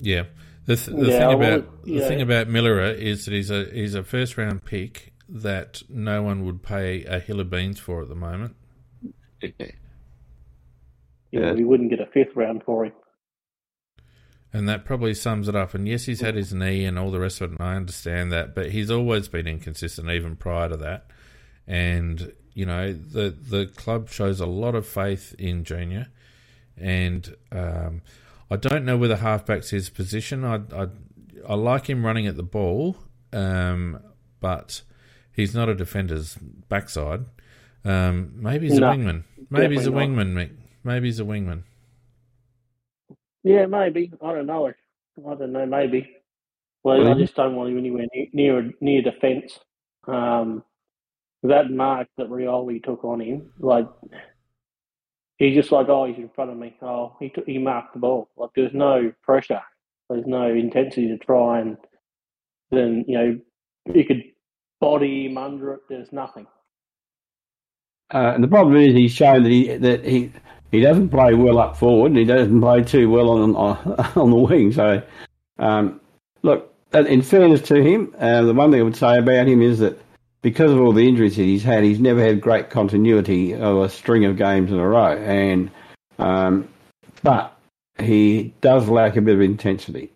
Yeah, 0.00 0.24
the, 0.66 0.76
th- 0.76 0.96
the 0.96 1.08
yeah, 1.08 1.18
thing 1.18 1.32
about 1.32 1.84
the 1.84 2.00
thing 2.00 2.20
about 2.20 2.48
Miller 2.48 2.80
is 2.80 3.24
that 3.24 3.34
he's 3.34 3.50
a 3.50 3.64
he's 3.64 3.94
a 3.94 4.04
first 4.04 4.36
round 4.36 4.64
pick 4.64 5.12
that 5.28 5.82
no 5.88 6.22
one 6.22 6.44
would 6.44 6.62
pay 6.62 7.04
a 7.04 7.18
hill 7.18 7.40
of 7.40 7.50
beans 7.50 7.78
for 7.78 8.02
at 8.02 8.08
the 8.08 8.14
moment. 8.14 8.56
yeah, 11.32 11.52
we 11.52 11.64
wouldn't 11.64 11.90
get 11.90 12.00
a 12.00 12.06
fifth 12.06 12.36
round 12.36 12.62
for 12.64 12.84
him. 12.84 12.92
And 14.54 14.68
that 14.68 14.84
probably 14.84 15.14
sums 15.14 15.48
it 15.48 15.56
up. 15.56 15.72
And 15.74 15.88
yes, 15.88 16.04
he's 16.04 16.20
had 16.20 16.34
his 16.34 16.52
knee 16.52 16.84
and 16.84 16.98
all 16.98 17.10
the 17.10 17.20
rest 17.20 17.40
of 17.40 17.50
it, 17.50 17.58
and 17.58 17.66
I 17.66 17.74
understand 17.74 18.30
that, 18.32 18.54
but 18.54 18.70
he's 18.70 18.90
always 18.90 19.26
been 19.28 19.46
inconsistent 19.46 20.10
even 20.10 20.36
prior 20.36 20.68
to 20.68 20.76
that. 20.76 21.06
And, 21.66 22.32
you 22.52 22.66
know, 22.66 22.92
the 22.92 23.30
the 23.30 23.66
club 23.66 24.10
shows 24.10 24.40
a 24.40 24.46
lot 24.46 24.74
of 24.74 24.86
faith 24.86 25.34
in 25.38 25.64
Junior. 25.64 26.08
And 26.76 27.34
um, 27.50 28.02
I 28.50 28.56
don't 28.56 28.84
know 28.84 28.98
whether 28.98 29.16
halfback's 29.16 29.70
his 29.70 29.88
position. 29.88 30.44
I, 30.44 30.56
I, 30.76 30.88
I 31.48 31.54
like 31.54 31.88
him 31.88 32.04
running 32.04 32.26
at 32.26 32.36
the 32.36 32.42
ball, 32.42 32.96
um, 33.32 33.98
but 34.40 34.82
he's 35.32 35.54
not 35.54 35.70
a 35.70 35.74
defender's 35.74 36.36
backside. 36.68 37.24
Um, 37.84 38.32
maybe 38.36 38.68
he's 38.68 38.78
no, 38.78 38.90
a 38.90 38.94
wingman. 38.94 39.24
Maybe 39.48 39.76
he's 39.76 39.86
a 39.86 39.90
wingman, 39.90 40.34
Mick. 40.34 40.50
Maybe 40.84 41.08
he's 41.08 41.20
a 41.20 41.24
wingman. 41.24 41.62
Yeah, 43.44 43.66
maybe. 43.66 44.12
I 44.22 44.32
don't 44.32 44.46
know. 44.46 44.68
I 44.68 45.34
don't 45.34 45.52
know. 45.52 45.66
Maybe. 45.66 46.16
Well, 46.84 46.98
mm-hmm. 46.98 47.12
I 47.12 47.20
just 47.20 47.34
don't 47.34 47.54
want 47.54 47.70
him 47.70 47.78
anywhere 47.78 48.06
near 48.12 48.26
near, 48.32 48.70
near 48.80 49.02
defence. 49.02 49.58
Um, 50.06 50.64
that 51.42 51.70
mark 51.70 52.08
that 52.16 52.28
Rioli 52.28 52.82
took 52.82 53.04
on 53.04 53.20
him, 53.20 53.50
like 53.58 53.86
he's 55.38 55.56
just 55.56 55.72
like, 55.72 55.88
oh, 55.88 56.06
he's 56.06 56.16
in 56.16 56.30
front 56.34 56.50
of 56.50 56.56
me. 56.56 56.76
Oh, 56.82 57.16
he 57.20 57.30
took, 57.30 57.46
he 57.46 57.58
marked 57.58 57.94
the 57.94 58.00
ball. 58.00 58.30
Like 58.36 58.50
there's 58.54 58.74
no 58.74 59.12
pressure. 59.22 59.62
There's 60.08 60.26
no 60.26 60.48
intensity 60.48 61.08
to 61.08 61.18
try 61.18 61.60
and 61.60 61.76
then 62.70 63.04
you 63.06 63.18
know 63.18 63.40
you 63.94 64.04
could 64.04 64.22
body 64.80 65.26
him 65.26 65.38
under 65.38 65.74
it. 65.74 65.80
There's 65.88 66.12
nothing. 66.12 66.46
Uh, 68.12 68.32
and 68.34 68.44
the 68.44 68.48
problem 68.48 68.76
is 68.76 68.94
he's 68.94 69.12
shown 69.12 69.42
that 69.42 69.50
he 69.50 69.76
that 69.76 70.04
he 70.04 70.32
he 70.72 70.80
doesn't 70.80 71.10
play 71.10 71.34
well 71.34 71.58
up 71.58 71.76
forward, 71.76 72.08
and 72.08 72.18
he 72.18 72.24
doesn't 72.24 72.60
play 72.60 72.82
too 72.82 73.08
well 73.10 73.28
on 73.30 73.54
on, 73.54 73.76
on 74.16 74.30
the 74.30 74.36
wing. 74.36 74.72
So, 74.72 75.02
um, 75.58 76.00
look, 76.42 76.74
in 76.94 77.22
fairness 77.22 77.60
to 77.68 77.82
him, 77.82 78.12
uh, 78.18 78.42
the 78.42 78.54
one 78.54 78.72
thing 78.72 78.80
I 78.80 78.84
would 78.84 78.96
say 78.96 79.18
about 79.18 79.46
him 79.46 79.62
is 79.62 79.78
that 79.78 80.00
because 80.40 80.72
of 80.72 80.80
all 80.80 80.92
the 80.92 81.06
injuries 81.06 81.36
that 81.36 81.44
he's 81.44 81.62
had, 81.62 81.84
he's 81.84 82.00
never 82.00 82.20
had 82.20 82.40
great 82.40 82.70
continuity 82.70 83.54
of 83.54 83.76
a 83.78 83.88
string 83.88 84.24
of 84.24 84.36
games 84.36 84.72
in 84.72 84.78
a 84.78 84.88
row, 84.88 85.16
and 85.18 85.70
um, 86.18 86.68
but 87.22 87.56
he 88.00 88.54
does 88.62 88.88
lack 88.88 89.16
a 89.16 89.20
bit 89.20 89.34
of 89.34 89.42
intensity. 89.42 90.10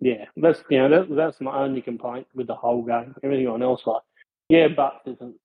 Yeah, 0.00 0.24
that's 0.36 0.62
you 0.70 0.78
know 0.78 0.88
that, 0.88 1.14
that's 1.14 1.40
my 1.42 1.58
only 1.58 1.82
complaint 1.82 2.26
with 2.34 2.46
the 2.46 2.54
whole 2.54 2.82
game. 2.82 3.14
Everything 3.22 3.46
else, 3.62 3.82
like 3.86 4.02
yeah, 4.48 4.68
but 4.68 5.02
isn't. 5.06 5.36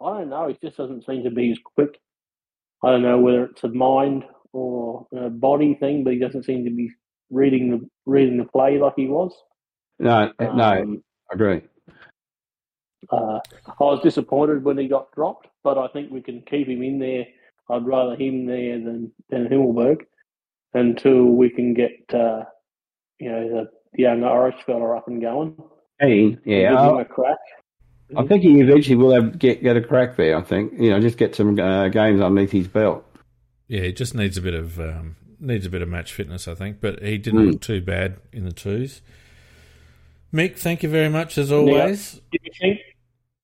I 0.00 0.18
don't 0.18 0.30
know. 0.30 0.48
He 0.48 0.58
just 0.60 0.76
doesn't 0.76 1.06
seem 1.06 1.22
to 1.22 1.30
be 1.30 1.52
as 1.52 1.58
quick 1.76 2.00
I 2.82 2.90
don't 2.90 3.02
know 3.02 3.18
whether 3.18 3.44
it's 3.44 3.64
a 3.64 3.68
mind 3.68 4.24
or 4.52 5.06
a 5.16 5.30
body 5.30 5.74
thing, 5.74 6.04
but 6.04 6.12
he 6.12 6.18
doesn't 6.18 6.44
seem 6.44 6.64
to 6.64 6.70
be 6.70 6.90
reading 7.30 7.70
the 7.70 7.88
reading 8.06 8.38
the 8.38 8.44
play 8.44 8.78
like 8.78 8.94
he 8.96 9.06
was. 9.06 9.32
No, 9.98 10.32
no, 10.40 10.48
um, 10.48 11.02
I 11.30 11.34
agree. 11.34 11.62
Uh, 13.10 13.40
I 13.66 13.84
was 13.84 14.00
disappointed 14.02 14.64
when 14.64 14.78
he 14.78 14.88
got 14.88 15.12
dropped, 15.12 15.48
but 15.62 15.78
I 15.78 15.88
think 15.88 16.10
we 16.10 16.20
can 16.20 16.42
keep 16.42 16.68
him 16.68 16.82
in 16.82 16.98
there. 16.98 17.26
I'd 17.70 17.86
rather 17.86 18.16
him 18.16 18.46
there 18.46 18.78
than 18.78 19.12
than 19.30 19.48
Himmelberg 19.48 20.02
until 20.74 21.24
we 21.24 21.50
can 21.50 21.74
get 21.74 21.92
uh, 22.12 22.44
you 23.18 23.30
know 23.30 23.48
the, 23.48 23.70
the 23.92 24.02
young 24.02 24.24
Irish 24.24 24.56
fella 24.66 24.96
up 24.96 25.08
and 25.08 25.20
going. 25.20 25.56
Hey, 26.00 26.36
yeah, 26.44 26.70
give 26.70 26.94
him 26.94 26.98
a 26.98 27.04
crack. 27.04 27.38
I 28.16 28.26
think 28.26 28.42
he 28.42 28.60
eventually 28.60 28.96
will 28.96 29.12
have, 29.12 29.38
get 29.38 29.62
get 29.62 29.76
a 29.76 29.80
crack 29.80 30.16
there. 30.16 30.36
I 30.36 30.42
think 30.42 30.72
you 30.78 30.90
know 30.90 31.00
just 31.00 31.18
get 31.18 31.34
some 31.34 31.58
uh, 31.58 31.88
games 31.88 32.20
underneath 32.20 32.52
his 32.52 32.68
belt. 32.68 33.04
Yeah, 33.68 33.82
he 33.82 33.92
just 33.92 34.14
needs 34.14 34.36
a 34.36 34.42
bit 34.42 34.54
of 34.54 34.78
um, 34.78 35.16
needs 35.40 35.66
a 35.66 35.70
bit 35.70 35.82
of 35.82 35.88
match 35.88 36.12
fitness, 36.12 36.48
I 36.48 36.54
think. 36.54 36.80
But 36.80 37.02
he 37.02 37.18
didn't 37.18 37.40
mm. 37.40 37.52
look 37.52 37.60
too 37.60 37.80
bad 37.80 38.18
in 38.32 38.44
the 38.44 38.52
twos. 38.52 39.02
Mick, 40.32 40.58
thank 40.58 40.82
you 40.82 40.88
very 40.88 41.08
much 41.08 41.36
as 41.38 41.52
always. 41.52 42.20
do 42.30 42.38
you 42.42 42.50
think 42.60 42.80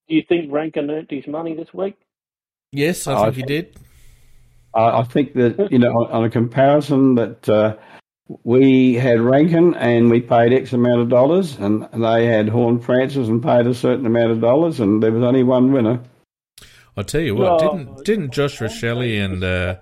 do 0.08 0.14
you 0.14 0.22
think 0.28 0.52
Rankine 0.52 0.90
earned 0.90 1.10
his 1.10 1.26
money 1.26 1.54
this 1.54 1.72
week? 1.74 1.96
Yes, 2.72 3.06
I 3.06 3.14
think, 3.14 3.20
I 3.20 3.24
think 3.24 3.36
he 3.36 3.42
did. 3.42 3.76
I 4.74 5.02
think 5.02 5.34
that 5.34 5.68
you 5.70 5.78
know 5.78 6.06
on 6.10 6.24
a 6.24 6.30
comparison 6.30 7.14
that. 7.16 7.48
Uh, 7.48 7.76
we 8.44 8.94
had 8.94 9.20
Rankine 9.20 9.74
and 9.74 10.10
we 10.10 10.20
paid 10.20 10.52
X 10.52 10.72
amount 10.72 11.00
of 11.00 11.08
dollars, 11.08 11.56
and 11.58 11.88
they 11.92 12.26
had 12.26 12.48
Horne-Francis 12.48 13.28
and 13.28 13.42
paid 13.42 13.66
a 13.66 13.74
certain 13.74 14.06
amount 14.06 14.32
of 14.32 14.40
dollars, 14.40 14.80
and 14.80 15.02
there 15.02 15.12
was 15.12 15.22
only 15.22 15.42
one 15.42 15.72
winner. 15.72 16.00
I'll 16.96 17.04
tell 17.04 17.20
you 17.20 17.34
what, 17.34 17.60
didn't 17.60 18.04
didn't 18.04 18.32
Josh 18.32 18.58
Rachele 18.58 19.24
and 19.24 19.44
uh, 19.44 19.76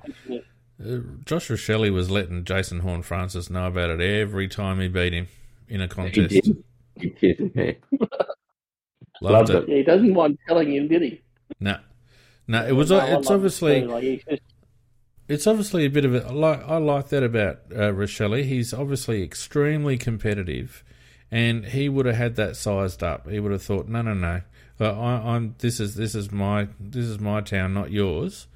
uh, 0.84 0.98
Josh 1.24 1.48
Rachele 1.48 1.90
was 1.92 2.10
letting 2.10 2.44
Jason 2.44 2.80
Horne-Francis 2.80 3.48
know 3.48 3.66
about 3.66 3.90
it 3.90 4.00
every 4.00 4.48
time 4.48 4.80
he 4.80 4.88
beat 4.88 5.14
him 5.14 5.28
in 5.66 5.80
a 5.80 5.88
contest. 5.88 6.34
He 6.34 6.40
did. 6.40 6.64
He 6.94 7.08
did. 7.10 7.82
Loved, 9.22 9.48
Loved 9.48 9.50
it. 9.50 9.56
it. 9.56 9.68
Yeah, 9.68 9.76
he 9.76 9.82
doesn't 9.82 10.12
mind 10.12 10.38
telling 10.46 10.74
him, 10.74 10.88
did 10.88 11.02
he? 11.02 11.22
No, 11.58 11.78
no. 12.46 12.66
It 12.66 12.72
was. 12.72 12.90
No, 12.90 12.98
it's 12.98 13.30
obviously. 13.30 13.84
Like, 13.84 14.26
just... 14.28 14.42
it's 15.28 15.46
obviously 15.46 15.84
a 15.84 15.90
bit 15.90 16.04
of 16.04 16.14
a 16.14 16.32
like 16.32 16.62
I 16.66 16.76
like 16.78 17.08
that 17.08 17.22
about 17.22 17.58
uh, 17.72 17.92
Rachele. 17.92 18.44
He's 18.44 18.72
obviously 18.72 19.22
extremely 19.22 19.96
competitive, 19.98 20.84
and 21.30 21.66
he 21.66 21.88
would 21.88 22.06
have 22.06 22.16
had 22.16 22.36
that 22.36 22.56
sized 22.56 23.02
up. 23.02 23.28
He 23.28 23.40
would 23.40 23.52
have 23.52 23.62
thought, 23.62 23.88
no, 23.88 24.02
no, 24.02 24.14
no, 24.14 24.42
uh, 24.80 25.00
I, 25.00 25.34
I'm 25.34 25.54
this 25.58 25.80
is 25.80 25.94
this 25.94 26.14
is 26.14 26.30
my 26.30 26.68
this 26.78 27.06
is 27.06 27.18
my 27.18 27.40
town, 27.40 27.74
not 27.74 27.90
yours. 27.90 28.46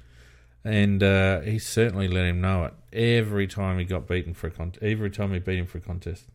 And 0.63 1.01
uh, 1.01 1.41
he 1.41 1.57
certainly 1.57 2.07
let 2.07 2.25
him 2.25 2.39
know 2.39 2.65
it 2.65 2.73
every 2.93 3.47
time 3.47 3.79
he 3.79 3.85
got 3.85 4.07
beaten 4.07 4.35
for 4.35 4.45
a 4.45 4.51
contest. 4.51 4.83
Every 4.83 5.09
time 5.09 5.33
he 5.33 5.39
beat 5.39 5.57
him 5.57 5.65
for 5.65 5.79
a 5.79 5.81
contest. 5.81 6.25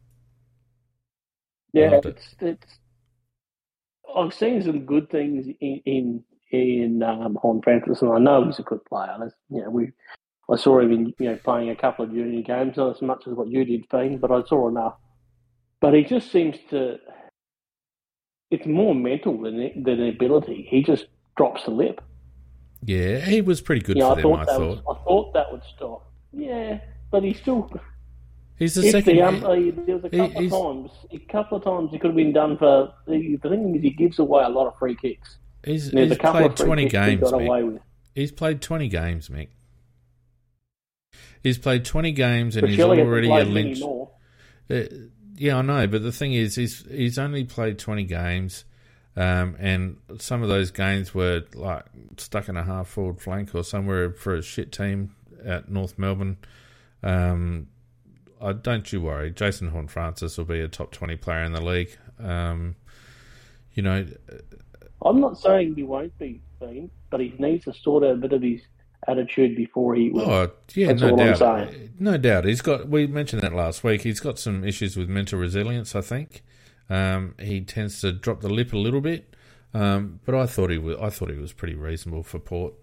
Yeah, 1.72 1.94
it. 1.94 2.06
it's 2.06 2.34
it's. 2.40 2.78
I've 4.16 4.34
seen 4.34 4.62
some 4.62 4.84
good 4.84 5.10
things 5.10 5.46
in 5.60 5.80
in, 5.84 6.24
in 6.50 7.02
um, 7.04 7.38
Horne-Francis, 7.40 8.02
and 8.02 8.12
I 8.12 8.18
know 8.18 8.46
he's 8.46 8.58
a 8.58 8.62
good 8.62 8.84
player. 8.84 9.14
That's, 9.20 9.34
you 9.48 9.62
know, 9.62 9.70
we 9.70 9.92
I 10.50 10.56
saw 10.56 10.78
him 10.80 10.92
in 10.92 11.14
you 11.18 11.30
know 11.30 11.38
playing 11.44 11.70
a 11.70 11.76
couple 11.76 12.04
of 12.04 12.12
junior 12.12 12.42
games, 12.42 12.76
not 12.76 12.96
as 12.96 13.02
much 13.02 13.24
as 13.26 13.34
what 13.34 13.48
you 13.48 13.64
did, 13.64 13.84
Fiend, 13.90 14.20
but 14.20 14.30
I 14.30 14.42
saw 14.46 14.68
enough. 14.68 14.94
But 15.80 15.94
he 15.94 16.04
just 16.04 16.30
seems 16.30 16.56
to. 16.70 16.98
It's 18.50 18.66
more 18.66 18.94
mental 18.94 19.40
than 19.42 19.82
than 19.82 20.08
ability. 20.08 20.66
He 20.70 20.82
just 20.82 21.06
drops 21.36 21.64
the 21.64 21.72
lip. 21.72 22.00
Yeah, 22.84 23.18
he 23.20 23.40
was 23.40 23.60
pretty 23.60 23.80
good 23.80 23.96
know, 23.96 24.14
for 24.14 24.14
I 24.14 24.14
them. 24.14 24.22
thought 24.22 24.40
I 24.40 24.44
thought 24.44 24.60
was, 24.60 24.78
I 24.78 25.04
thought 25.04 25.34
that 25.34 25.50
would 25.52 25.62
stop. 25.74 26.12
Yeah, 26.32 26.78
but 27.10 27.24
he 27.24 27.32
still. 27.34 27.68
he's 28.56 28.74
the 28.74 28.90
second. 28.90 29.16
the, 29.16 29.22
um, 29.22 29.44
uh, 29.44 29.48
there 29.86 29.96
was 29.96 30.04
a 30.04 30.08
he- 30.10 30.18
couple 30.18 30.44
of 30.44 30.50
times, 30.90 30.90
a 31.12 31.18
couple 31.32 31.58
of 31.58 31.64
times 31.64 31.90
he 31.90 31.98
could 31.98 32.08
have 32.10 32.16
been 32.16 32.32
done 32.32 32.56
for. 32.56 32.92
The, 33.08 33.36
the 33.42 33.48
thing 33.48 33.74
is, 33.74 33.82
he 33.82 33.90
gives 33.90 34.18
away 34.20 34.44
a 34.44 34.48
lot 34.48 34.68
of 34.68 34.78
free 34.78 34.94
kicks. 34.94 35.38
he's, 35.64 35.90
There's 35.90 36.10
he's 36.10 36.16
a 36.16 36.20
couple 36.20 36.42
played 36.42 36.56
twenty 36.56 36.82
he 36.84 36.88
games. 36.90 37.20
got 37.22 37.32
Mick. 37.32 37.46
away 37.46 37.62
with. 37.64 37.82
He's 38.14 38.30
played 38.30 38.60
twenty 38.62 38.88
games, 38.88 39.28
Mick. 39.28 39.48
He's 41.46 41.58
played 41.58 41.84
twenty 41.84 42.10
games 42.10 42.56
and 42.56 42.66
he's 42.68 42.80
already 42.80 43.30
a 43.30 43.44
lynch. 43.44 43.80
Uh, 44.68 44.82
yeah, 45.36 45.58
I 45.58 45.62
know, 45.62 45.86
but 45.86 46.02
the 46.02 46.10
thing 46.10 46.32
is, 46.32 46.56
he's 46.56 46.84
he's 46.90 47.20
only 47.20 47.44
played 47.44 47.78
twenty 47.78 48.02
games, 48.02 48.64
um, 49.14 49.54
and 49.60 49.98
some 50.18 50.42
of 50.42 50.48
those 50.48 50.72
games 50.72 51.14
were 51.14 51.44
like 51.54 51.84
stuck 52.16 52.48
in 52.48 52.56
a 52.56 52.64
half 52.64 52.88
forward 52.88 53.20
flank 53.20 53.54
or 53.54 53.62
somewhere 53.62 54.10
for 54.10 54.34
a 54.34 54.42
shit 54.42 54.72
team 54.72 55.14
at 55.44 55.70
North 55.70 56.00
Melbourne. 56.00 56.38
Um, 57.04 57.68
I 58.42 58.52
don't 58.52 58.92
you 58.92 59.00
worry, 59.02 59.30
Jason 59.30 59.68
Horne-Francis 59.68 60.36
will 60.38 60.46
be 60.46 60.58
a 60.58 60.66
top 60.66 60.90
twenty 60.90 61.14
player 61.14 61.44
in 61.44 61.52
the 61.52 61.62
league. 61.62 61.96
Um, 62.18 62.74
you 63.72 63.84
know, 63.84 64.04
I'm 65.00 65.20
not 65.20 65.38
saying 65.38 65.76
he 65.76 65.84
won't 65.84 66.18
be 66.18 66.40
but 66.58 67.20
he 67.20 67.32
needs 67.38 67.66
to 67.66 67.72
sort 67.72 68.02
out 68.02 68.10
a 68.10 68.16
bit 68.16 68.32
of 68.32 68.42
his 68.42 68.62
attitude 69.08 69.56
before 69.56 69.94
he 69.94 70.10
will. 70.10 70.30
Oh 70.30 70.50
yeah, 70.74 70.88
That's 70.88 71.02
no 71.02 71.16
doubt, 71.16 71.68
no 71.98 72.16
doubt. 72.18 72.44
He's 72.44 72.60
got. 72.60 72.88
We 72.88 73.06
mentioned 73.06 73.42
that 73.42 73.52
last 73.52 73.84
week. 73.84 74.02
He's 74.02 74.20
got 74.20 74.38
some 74.38 74.64
issues 74.64 74.96
with 74.96 75.08
mental 75.08 75.38
resilience. 75.38 75.94
I 75.94 76.00
think 76.00 76.42
um, 76.88 77.34
he 77.40 77.60
tends 77.60 78.00
to 78.00 78.12
drop 78.12 78.40
the 78.40 78.48
lip 78.48 78.72
a 78.72 78.78
little 78.78 79.00
bit. 79.00 79.34
Um, 79.74 80.20
but 80.24 80.34
I 80.34 80.46
thought 80.46 80.70
he 80.70 80.78
was. 80.78 80.96
I 81.00 81.10
thought 81.10 81.30
he 81.30 81.36
was 81.36 81.52
pretty 81.52 81.74
reasonable 81.74 82.22
for 82.22 82.38
Port. 82.38 82.74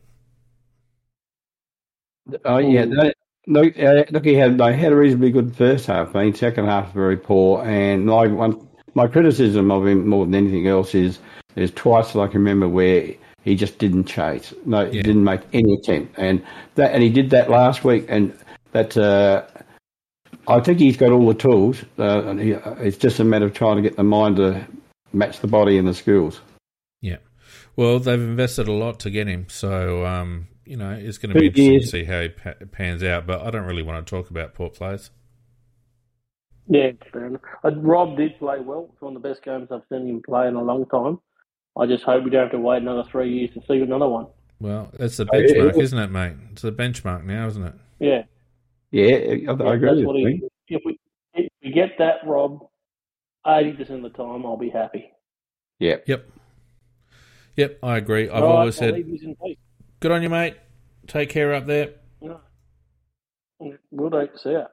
Oh 2.45 2.57
yeah, 2.57 2.85
they, 2.85 3.13
look, 3.47 3.77
uh, 3.79 4.03
look, 4.11 4.25
he 4.25 4.35
had 4.35 4.57
they 4.57 4.75
had 4.75 4.91
a 4.91 4.95
reasonably 4.95 5.31
good 5.31 5.55
first 5.55 5.87
half. 5.87 6.15
I 6.15 6.25
mean, 6.25 6.35
second 6.35 6.65
half 6.65 6.93
very 6.93 7.17
poor. 7.17 7.63
And 7.65 8.05
my 8.05 8.27
one, 8.27 8.67
my 8.93 9.07
criticism 9.07 9.71
of 9.71 9.87
him 9.87 10.07
more 10.07 10.25
than 10.25 10.35
anything 10.35 10.67
else 10.67 10.93
is 10.93 11.19
there's 11.55 11.71
twice 11.71 12.13
that 12.13 12.19
I 12.19 12.27
can 12.27 12.39
remember 12.39 12.67
where 12.67 13.13
he 13.43 13.55
just 13.55 13.77
didn't 13.77 14.05
chase. 14.05 14.53
No, 14.65 14.89
he 14.89 15.01
didn't 15.01 15.23
make 15.23 15.41
any 15.51 15.73
attempt, 15.73 16.17
and 16.17 16.43
that 16.75 16.93
and 16.93 17.03
he 17.03 17.09
did 17.09 17.29
that 17.31 17.49
last 17.49 17.83
week. 17.83 18.05
And 18.07 18.37
that 18.71 18.97
uh, 18.97 19.45
I 20.47 20.59
think 20.61 20.79
he's 20.79 20.97
got 20.97 21.11
all 21.11 21.27
the 21.27 21.33
tools. 21.33 21.83
Uh, 21.99 22.23
and 22.25 22.39
he, 22.39 22.51
it's 22.51 22.97
just 22.97 23.19
a 23.19 23.23
matter 23.23 23.45
of 23.45 23.53
trying 23.53 23.75
to 23.75 23.81
get 23.81 23.97
the 23.97 24.03
mind 24.03 24.37
to 24.37 24.65
match 25.11 25.39
the 25.39 25.47
body 25.47 25.77
and 25.77 25.87
the 25.87 25.93
skills. 25.93 26.41
Yeah. 27.01 27.17
Well, 27.75 27.99
they've 27.99 28.19
invested 28.19 28.67
a 28.67 28.73
lot 28.73 28.99
to 29.01 29.09
get 29.09 29.27
him, 29.27 29.47
so 29.49 30.05
um, 30.05 30.47
you 30.65 30.77
know 30.77 30.91
it's 30.91 31.17
going 31.17 31.33
to 31.33 31.39
be 31.39 31.49
Two 31.49 31.61
interesting 31.61 31.81
to 31.81 31.87
see 31.87 32.03
how 32.05 32.21
he 32.21 32.29
pa- 32.29 32.65
pans 32.71 33.03
out. 33.03 33.27
But 33.27 33.41
I 33.41 33.51
don't 33.51 33.65
really 33.65 33.83
want 33.83 34.05
to 34.05 34.09
talk 34.09 34.29
about 34.29 34.53
Port 34.53 34.75
players. 34.75 35.11
Yeah, 36.67 36.91
fair 37.11 37.25
enough. 37.25 37.41
Uh, 37.63 37.75
Rob 37.75 38.15
did 38.15 38.39
play 38.39 38.59
well. 38.61 38.89
It's 38.93 39.01
one 39.01 39.17
of 39.17 39.21
the 39.21 39.27
best 39.27 39.43
games 39.43 39.67
I've 39.69 39.81
seen 39.89 40.07
him 40.07 40.21
play 40.25 40.47
in 40.47 40.55
a 40.55 40.63
long 40.63 40.85
time. 40.85 41.19
I 41.77 41.85
just 41.87 42.03
hope 42.03 42.23
we 42.23 42.29
don't 42.29 42.43
have 42.43 42.51
to 42.51 42.59
wait 42.59 42.81
another 42.81 43.03
three 43.11 43.31
years 43.31 43.51
to 43.55 43.61
see 43.67 43.81
another 43.81 44.07
one. 44.07 44.27
Well, 44.59 44.91
that's 44.97 45.17
the 45.17 45.25
Oh, 45.25 45.35
benchmark, 45.37 45.75
yeah. 45.75 45.81
isn't 45.81 45.99
it, 45.99 46.11
mate? 46.11 46.33
It's 46.51 46.61
the 46.61 46.71
benchmark 46.71 47.23
now, 47.25 47.47
isn't 47.47 47.63
it? 47.63 47.73
Yeah, 47.99 48.23
Yeah, 48.91 49.05
I, 49.51 49.53
I 49.53 49.65
Yeah, 49.65 49.73
agree 49.73 50.05
with 50.05 50.15
you. 50.17 50.49
if 50.67 50.81
we 50.85 50.99
if 51.33 51.49
we 51.63 51.71
get 51.71 51.97
that, 51.97 52.17
Rob, 52.25 52.67
eighty 53.47 53.73
percent 53.73 54.05
of 54.05 54.11
the 54.11 54.17
time, 54.17 54.45
I'll 54.45 54.57
be 54.57 54.69
happy. 54.69 55.11
Yeah. 55.79 55.97
Yep. 56.05 56.29
Yep, 57.55 57.79
I 57.83 57.97
agree. 57.97 58.29
I've 58.29 58.43
All 58.43 58.49
right, 58.49 58.59
always 58.59 58.75
I'll 58.77 58.87
said, 58.87 58.93
leave 58.95 59.07
yous 59.09 59.23
in 59.23 59.35
peace. 59.35 59.57
good 59.99 60.11
on 60.11 60.21
you, 60.23 60.29
mate. 60.29 60.55
Take 61.07 61.29
care 61.29 61.53
up 61.53 61.65
there. 61.65 61.95
No. 62.21 62.39
We'll 63.91 64.09
do. 64.09 64.27
See 64.37 64.51
ya. 64.53 64.65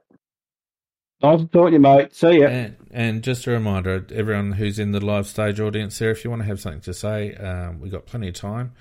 Nice 1.23 1.41
to 1.41 1.47
talk 1.49 1.67
to 1.69 1.73
you, 1.73 1.81
mate. 1.81 2.15
See 2.15 2.41
ya. 2.41 2.49
And, 2.49 2.77
and 2.91 3.23
just 3.23 3.47
a 3.47 3.51
reminder, 3.51 4.07
everyone 4.15 4.53
who's 4.53 4.79
in 4.79 4.93
the 4.93 5.05
live 5.05 5.27
stage 5.27 5.61
audience 5.61 5.99
there, 5.99 6.11
if 6.11 6.25
you 6.25 6.31
want 6.31 6.43
to 6.43 6.47
have 6.47 6.61
something 6.61 6.81
to 6.83 6.95
say, 6.95 7.35
um, 7.35 7.81
we've 7.81 7.93
got 7.93 8.07
plenty 8.07 8.29
of 8.29 8.35
time. 8.35 8.73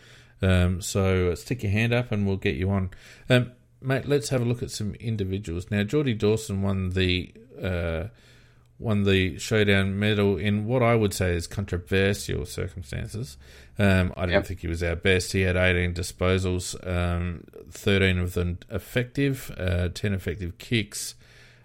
Um, 0.42 0.82
so 0.82 1.36
stick 1.36 1.64
your 1.64 1.72
hand 1.72 1.94
up 1.94 2.12
and 2.12 2.26
we'll 2.26 2.38
get 2.38 2.56
you 2.56 2.70
on. 2.70 2.92
Um, 3.30 3.52
mate, 3.82 4.08
let's 4.08 4.30
have 4.30 4.42
a 4.42 4.46
look 4.46 4.64
at 4.64 4.72
some 4.72 4.96
individuals. 4.96 5.70
Now, 5.70 5.84
Geordie 5.84 6.14
Dawson 6.14 6.62
won 6.62 6.92
the 6.92 7.34
uh, 7.62 8.06
won 8.80 9.04
the 9.04 9.38
showdown 9.38 10.00
medal 10.00 10.38
in 10.38 10.66
what 10.66 10.82
I 10.82 10.96
would 10.96 11.14
say 11.14 11.34
is 11.36 11.48
controversial 11.48 12.46
circumstances. 12.46 13.36
Um, 13.78 14.14
I 14.16 14.26
don't 14.26 14.32
Yep. 14.32 14.46
think 14.46 14.62
he 14.62 14.68
was 14.68 14.82
our 14.82 14.96
best. 14.96 15.34
He 15.34 15.42
had 15.42 15.58
18 15.58 15.94
disposals, 15.94 16.76
um, 16.88 17.44
13 17.72 18.18
of 18.20 18.34
them 18.36 18.60
effective, 18.70 19.52
uh, 19.58 19.90
10 19.90 20.14
effective 20.14 20.58
kicks, 20.60 21.16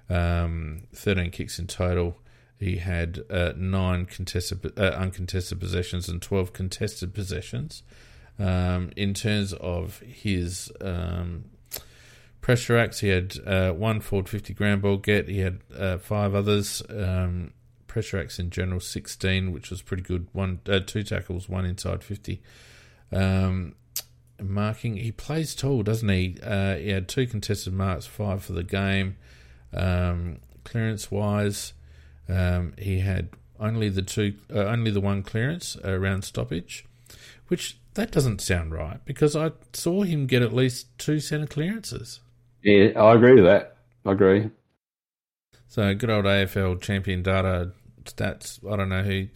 um, 0.08 0.84
13 0.94 1.30
kicks 1.30 1.58
in 1.58 1.66
total. 1.66 2.18
He 2.58 2.76
had 2.78 3.22
uh, 3.30 3.52
nine 3.56 4.06
contested, 4.06 4.78
uh, 4.78 4.82
uncontested 4.82 5.60
possessions 5.60 6.08
and 6.08 6.22
12 6.22 6.52
contested 6.52 7.12
possessions. 7.12 7.82
Um, 8.38 8.90
in 8.96 9.14
terms 9.14 9.52
of 9.54 10.00
his 10.00 10.72
um, 10.80 11.44
pressure 12.40 12.76
acts, 12.76 13.00
he 13.00 13.08
had 13.08 13.36
uh, 13.46 13.72
one 13.72 14.00
forward 14.00 14.28
50 14.28 14.54
ground 14.54 14.82
ball 14.82 14.96
get. 14.96 15.28
He 15.28 15.40
had 15.40 15.60
uh, 15.76 15.98
five 15.98 16.34
others. 16.34 16.82
Um, 16.88 17.52
pressure 17.86 18.18
acts 18.18 18.38
in 18.38 18.50
general, 18.50 18.80
16, 18.80 19.52
which 19.52 19.70
was 19.70 19.80
pretty 19.82 20.02
good. 20.02 20.26
One, 20.32 20.60
uh, 20.68 20.80
two 20.80 21.04
tackles, 21.04 21.48
one 21.48 21.64
inside 21.64 22.02
50. 22.02 22.42
Um, 23.12 23.76
marking, 24.42 24.96
he 24.96 25.12
plays 25.12 25.54
tall, 25.54 25.82
doesn't 25.82 26.08
he? 26.08 26.36
Uh, 26.42 26.74
he 26.74 26.90
had 26.90 27.08
two 27.08 27.26
contested 27.26 27.72
marks, 27.72 28.06
five 28.06 28.42
for 28.42 28.52
the 28.52 28.64
game. 28.64 29.16
Um, 29.74 30.38
clearance 30.64 31.10
wise, 31.10 31.72
um, 32.28 32.74
he 32.78 33.00
had 33.00 33.28
only 33.58 33.88
the 33.88 34.02
two, 34.02 34.34
uh, 34.54 34.64
only 34.64 34.90
the 34.90 35.00
one 35.00 35.22
clearance 35.22 35.76
around 35.84 36.22
stoppage, 36.22 36.84
which 37.48 37.78
that 37.94 38.10
doesn't 38.10 38.40
sound 38.40 38.72
right 38.72 39.04
because 39.04 39.36
I 39.36 39.52
saw 39.72 40.02
him 40.02 40.26
get 40.26 40.42
at 40.42 40.52
least 40.52 40.86
two 40.98 41.20
centre 41.20 41.46
clearances. 41.46 42.20
Yeah, 42.62 42.90
I 42.96 43.14
agree 43.14 43.34
with 43.34 43.44
that. 43.44 43.76
I 44.04 44.12
agree. 44.12 44.50
So 45.68 45.94
good 45.94 46.10
old 46.10 46.24
AFL 46.24 46.80
champion 46.80 47.22
data 47.22 47.72
stats. 48.04 48.60
I 48.70 48.76
don't 48.76 48.88
know 48.88 49.02
who. 49.02 49.28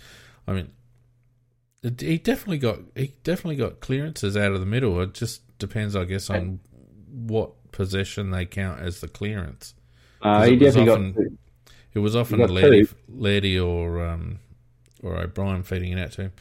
I 0.47 0.53
mean, 0.53 0.71
it, 1.83 2.01
he 2.01 2.19
definitely 2.19 2.59
got 2.59 2.79
he 2.95 3.15
definitely 3.25 3.57
got 3.57 3.81
clearances 3.81 4.37
out 4.37 4.53
of 4.53 4.61
the 4.61 4.67
middle. 4.67 5.01
It 5.01 5.15
just 5.15 5.59
depends, 5.59 5.97
I 5.97 6.05
guess, 6.05 6.31
on 6.31 6.61
what 7.11 7.73
possession 7.73 8.31
they 8.31 8.47
count 8.47 8.81
as 8.81 9.01
the 9.01 9.09
clearance. 9.09 9.75
Uh, 10.23 10.45
he 10.45 10.55
it 10.55 10.61
was 10.61 10.75
definitely 10.75 10.91
often- 10.93 11.13
got. 11.13 11.21
two. 11.23 11.39
It 11.95 11.99
was 12.01 12.15
often 12.17 12.39
two. 12.39 12.89
Lairdy 13.11 13.59
or 13.67 14.05
um, 14.07 14.39
or 15.03 15.17
O'Brien 15.17 15.63
feeding 15.63 15.93
it 15.93 15.99
out 15.99 16.13
to 16.13 16.23
him. 16.23 16.33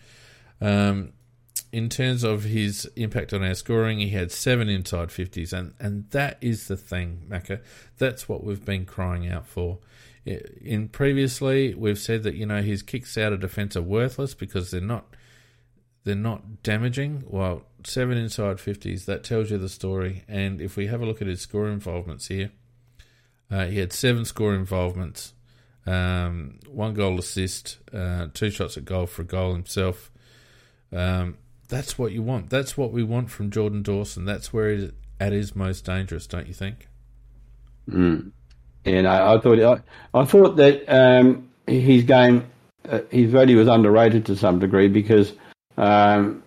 Um, 0.62 1.14
in 1.72 1.90
terms 1.90 2.24
of 2.24 2.44
his 2.44 2.86
impact 2.96 3.34
on 3.34 3.44
our 3.44 3.54
scoring, 3.54 4.00
he 4.00 4.10
had 4.10 4.32
seven 4.32 4.70
inside 4.70 5.12
fifties, 5.12 5.54
and, 5.54 5.74
and 5.80 6.10
that 6.12 6.38
is 6.42 6.68
the 6.68 6.78
thing, 6.78 7.24
Macca. 7.30 7.62
That's 7.98 8.30
what 8.30 8.44
we've 8.44 8.64
been 8.64 8.86
crying 8.86 9.28
out 9.30 9.48
for. 9.48 9.80
In 10.26 10.90
previously, 10.90 11.74
we've 11.74 11.98
said 12.00 12.24
that 12.24 12.36
you 12.36 12.46
know 12.46 12.62
his 12.62 12.82
kicks 12.84 13.18
out 13.18 13.34
of 13.34 13.40
defence 13.40 13.76
are 13.76 13.82
worthless 13.82 14.34
because 14.34 14.72
they're 14.72 14.82
not 14.82 15.06
they're 16.04 16.16
not 16.16 16.62
damaging. 16.64 17.24
Well, 17.26 17.64
seven 17.86 18.18
inside 18.18 18.60
fifties 18.60 19.06
that 19.06 19.24
tells 19.24 19.50
you 19.52 19.58
the 19.58 19.70
story. 19.70 20.24
And 20.28 20.62
if 20.62 20.76
we 20.76 20.88
have 20.88 21.02
a 21.02 21.06
look 21.06 21.22
at 21.22 21.28
his 21.28 21.42
score 21.42 21.68
involvements 21.70 22.28
here, 22.28 22.52
uh, 23.50 23.66
he 23.66 23.80
had 23.80 23.94
seven 23.94 24.26
score 24.26 24.54
involvements, 24.54 25.34
um, 25.86 26.60
one 26.70 26.94
goal 26.94 27.18
assist, 27.20 27.78
uh, 27.94 28.28
two 28.34 28.50
shots 28.50 28.78
at 28.78 28.86
goal 28.86 29.06
for 29.06 29.22
a 29.22 29.26
goal 29.26 29.54
himself. 29.54 30.12
Um, 30.92 31.38
that's 31.70 31.98
what 31.98 32.12
you 32.12 32.22
want. 32.22 32.50
That's 32.50 32.78
what 32.78 32.92
we 32.92 33.04
want 33.04 33.30
from 33.30 33.52
Jordan 33.52 33.84
Dawson. 33.84 34.26
That's 34.26 34.54
where 34.54 34.70
he, 34.72 34.92
at 35.20 35.32
his 35.32 35.56
most 35.56 35.86
dangerous, 35.86 36.28
don't 36.28 36.48
you 36.48 36.54
think? 36.54 36.88
Mm. 37.90 38.32
And 38.86 39.08
I, 39.08 39.34
I 39.34 39.40
thought 39.40 39.60
I, 39.60 40.20
I 40.20 40.26
thought 40.26 40.56
that 40.58 40.86
um, 40.88 41.50
his 41.68 42.04
game, 42.04 42.46
uh, 42.90 43.02
his 43.10 43.32
value 43.32 43.58
was 43.58 43.68
underrated 43.68 44.26
to 44.28 44.36
some 44.36 44.60
degree 44.60 44.88
because 44.88 45.34
um, 45.78 46.44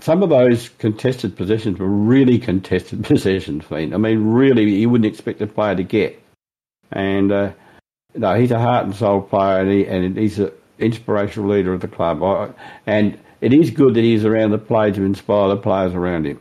some 0.00 0.22
of 0.22 0.30
those 0.30 0.68
contested 0.68 1.36
possessions 1.36 1.78
were 1.78 1.88
really 1.88 2.38
contested 2.38 3.04
possessions. 3.04 3.64
I 3.70 3.86
mean, 3.86 4.32
really, 4.32 4.70
you 4.70 4.90
wouldn't 4.90 5.12
expect 5.12 5.40
a 5.40 5.46
player 5.46 5.74
to 5.74 5.82
get. 5.82 6.19
And 6.92 7.30
uh, 7.30 7.52
no, 8.14 8.34
he's 8.34 8.50
a 8.50 8.58
heart 8.58 8.86
and 8.86 8.94
soul 8.94 9.22
player, 9.22 9.60
and, 9.60 9.70
he, 9.70 9.86
and 9.86 10.16
he's 10.16 10.38
an 10.38 10.52
inspirational 10.78 11.48
leader 11.48 11.72
of 11.72 11.80
the 11.80 11.88
club. 11.88 12.54
And 12.86 13.18
it 13.40 13.52
is 13.52 13.70
good 13.70 13.94
that 13.94 14.02
he's 14.02 14.24
around 14.24 14.50
the 14.50 14.58
play 14.58 14.90
to 14.92 15.02
inspire 15.02 15.48
the 15.48 15.56
players 15.56 15.94
around 15.94 16.26
him. 16.26 16.40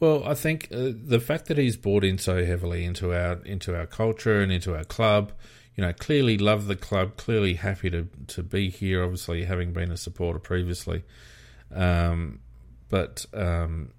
Well, 0.00 0.24
I 0.24 0.34
think 0.34 0.68
uh, 0.72 0.90
the 0.92 1.20
fact 1.20 1.46
that 1.46 1.58
he's 1.58 1.76
bought 1.76 2.02
in 2.02 2.18
so 2.18 2.44
heavily 2.44 2.84
into 2.84 3.14
our 3.14 3.34
into 3.44 3.76
our 3.76 3.86
culture 3.86 4.40
and 4.40 4.50
into 4.50 4.76
our 4.76 4.82
club, 4.82 5.32
you 5.76 5.82
know, 5.82 5.92
clearly 5.92 6.36
love 6.36 6.66
the 6.66 6.74
club, 6.74 7.16
clearly 7.16 7.54
happy 7.54 7.88
to 7.90 8.08
to 8.26 8.42
be 8.42 8.68
here. 8.68 9.04
Obviously, 9.04 9.44
having 9.44 9.72
been 9.72 9.92
a 9.92 9.96
supporter 9.96 10.40
previously, 10.40 11.04
um, 11.72 12.40
but 12.88 13.26
um, 13.32 13.92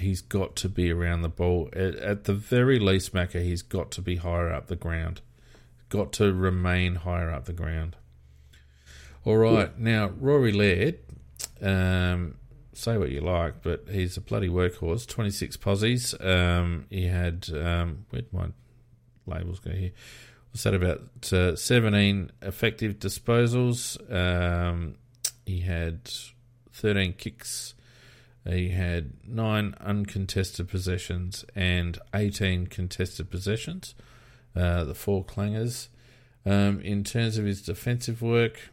he's 0.00 0.20
got 0.20 0.56
to 0.56 0.68
be 0.68 0.90
around 0.90 1.22
the 1.22 1.28
ball 1.28 1.68
at, 1.72 1.94
at 1.96 2.24
the 2.24 2.34
very 2.34 2.78
least. 2.78 3.12
Macca, 3.14 3.42
he's 3.42 3.62
got 3.62 3.90
to 3.92 4.02
be 4.02 4.16
higher 4.16 4.52
up 4.52 4.66
the 4.66 4.76
ground, 4.76 5.20
got 5.88 6.12
to 6.14 6.32
remain 6.32 6.96
higher 6.96 7.30
up 7.30 7.44
the 7.44 7.52
ground. 7.52 7.96
All 9.24 9.36
right, 9.36 9.78
now 9.78 10.12
Rory 10.18 10.52
Laird. 10.52 10.98
Um, 11.60 12.36
say 12.72 12.96
what 12.96 13.10
you 13.10 13.20
like, 13.20 13.62
but 13.62 13.84
he's 13.90 14.16
a 14.16 14.20
bloody 14.20 14.48
workhorse. 14.48 15.06
26 15.06 15.56
posies. 15.58 16.14
Um, 16.20 16.86
he 16.90 17.06
had, 17.06 17.48
um, 17.54 18.06
where'd 18.10 18.32
my 18.32 18.48
labels 19.26 19.60
go 19.60 19.70
here? 19.70 19.92
What's 20.50 20.64
that 20.64 20.74
about? 20.74 21.32
Uh, 21.32 21.54
17 21.54 22.32
effective 22.42 22.98
disposals. 22.98 24.00
Um, 24.12 24.96
he 25.46 25.60
had 25.60 26.10
13 26.72 27.12
kicks. 27.14 27.74
He 28.46 28.70
had 28.70 29.12
nine 29.26 29.74
uncontested 29.80 30.68
possessions 30.68 31.44
and 31.54 31.98
18 32.14 32.68
contested 32.68 33.30
possessions. 33.30 33.94
Uh, 34.56 34.84
the 34.84 34.94
four 34.94 35.24
clangers. 35.24 35.88
Um, 36.44 36.80
in 36.80 37.04
terms 37.04 37.38
of 37.38 37.44
his 37.44 37.62
defensive 37.62 38.22
work, 38.22 38.70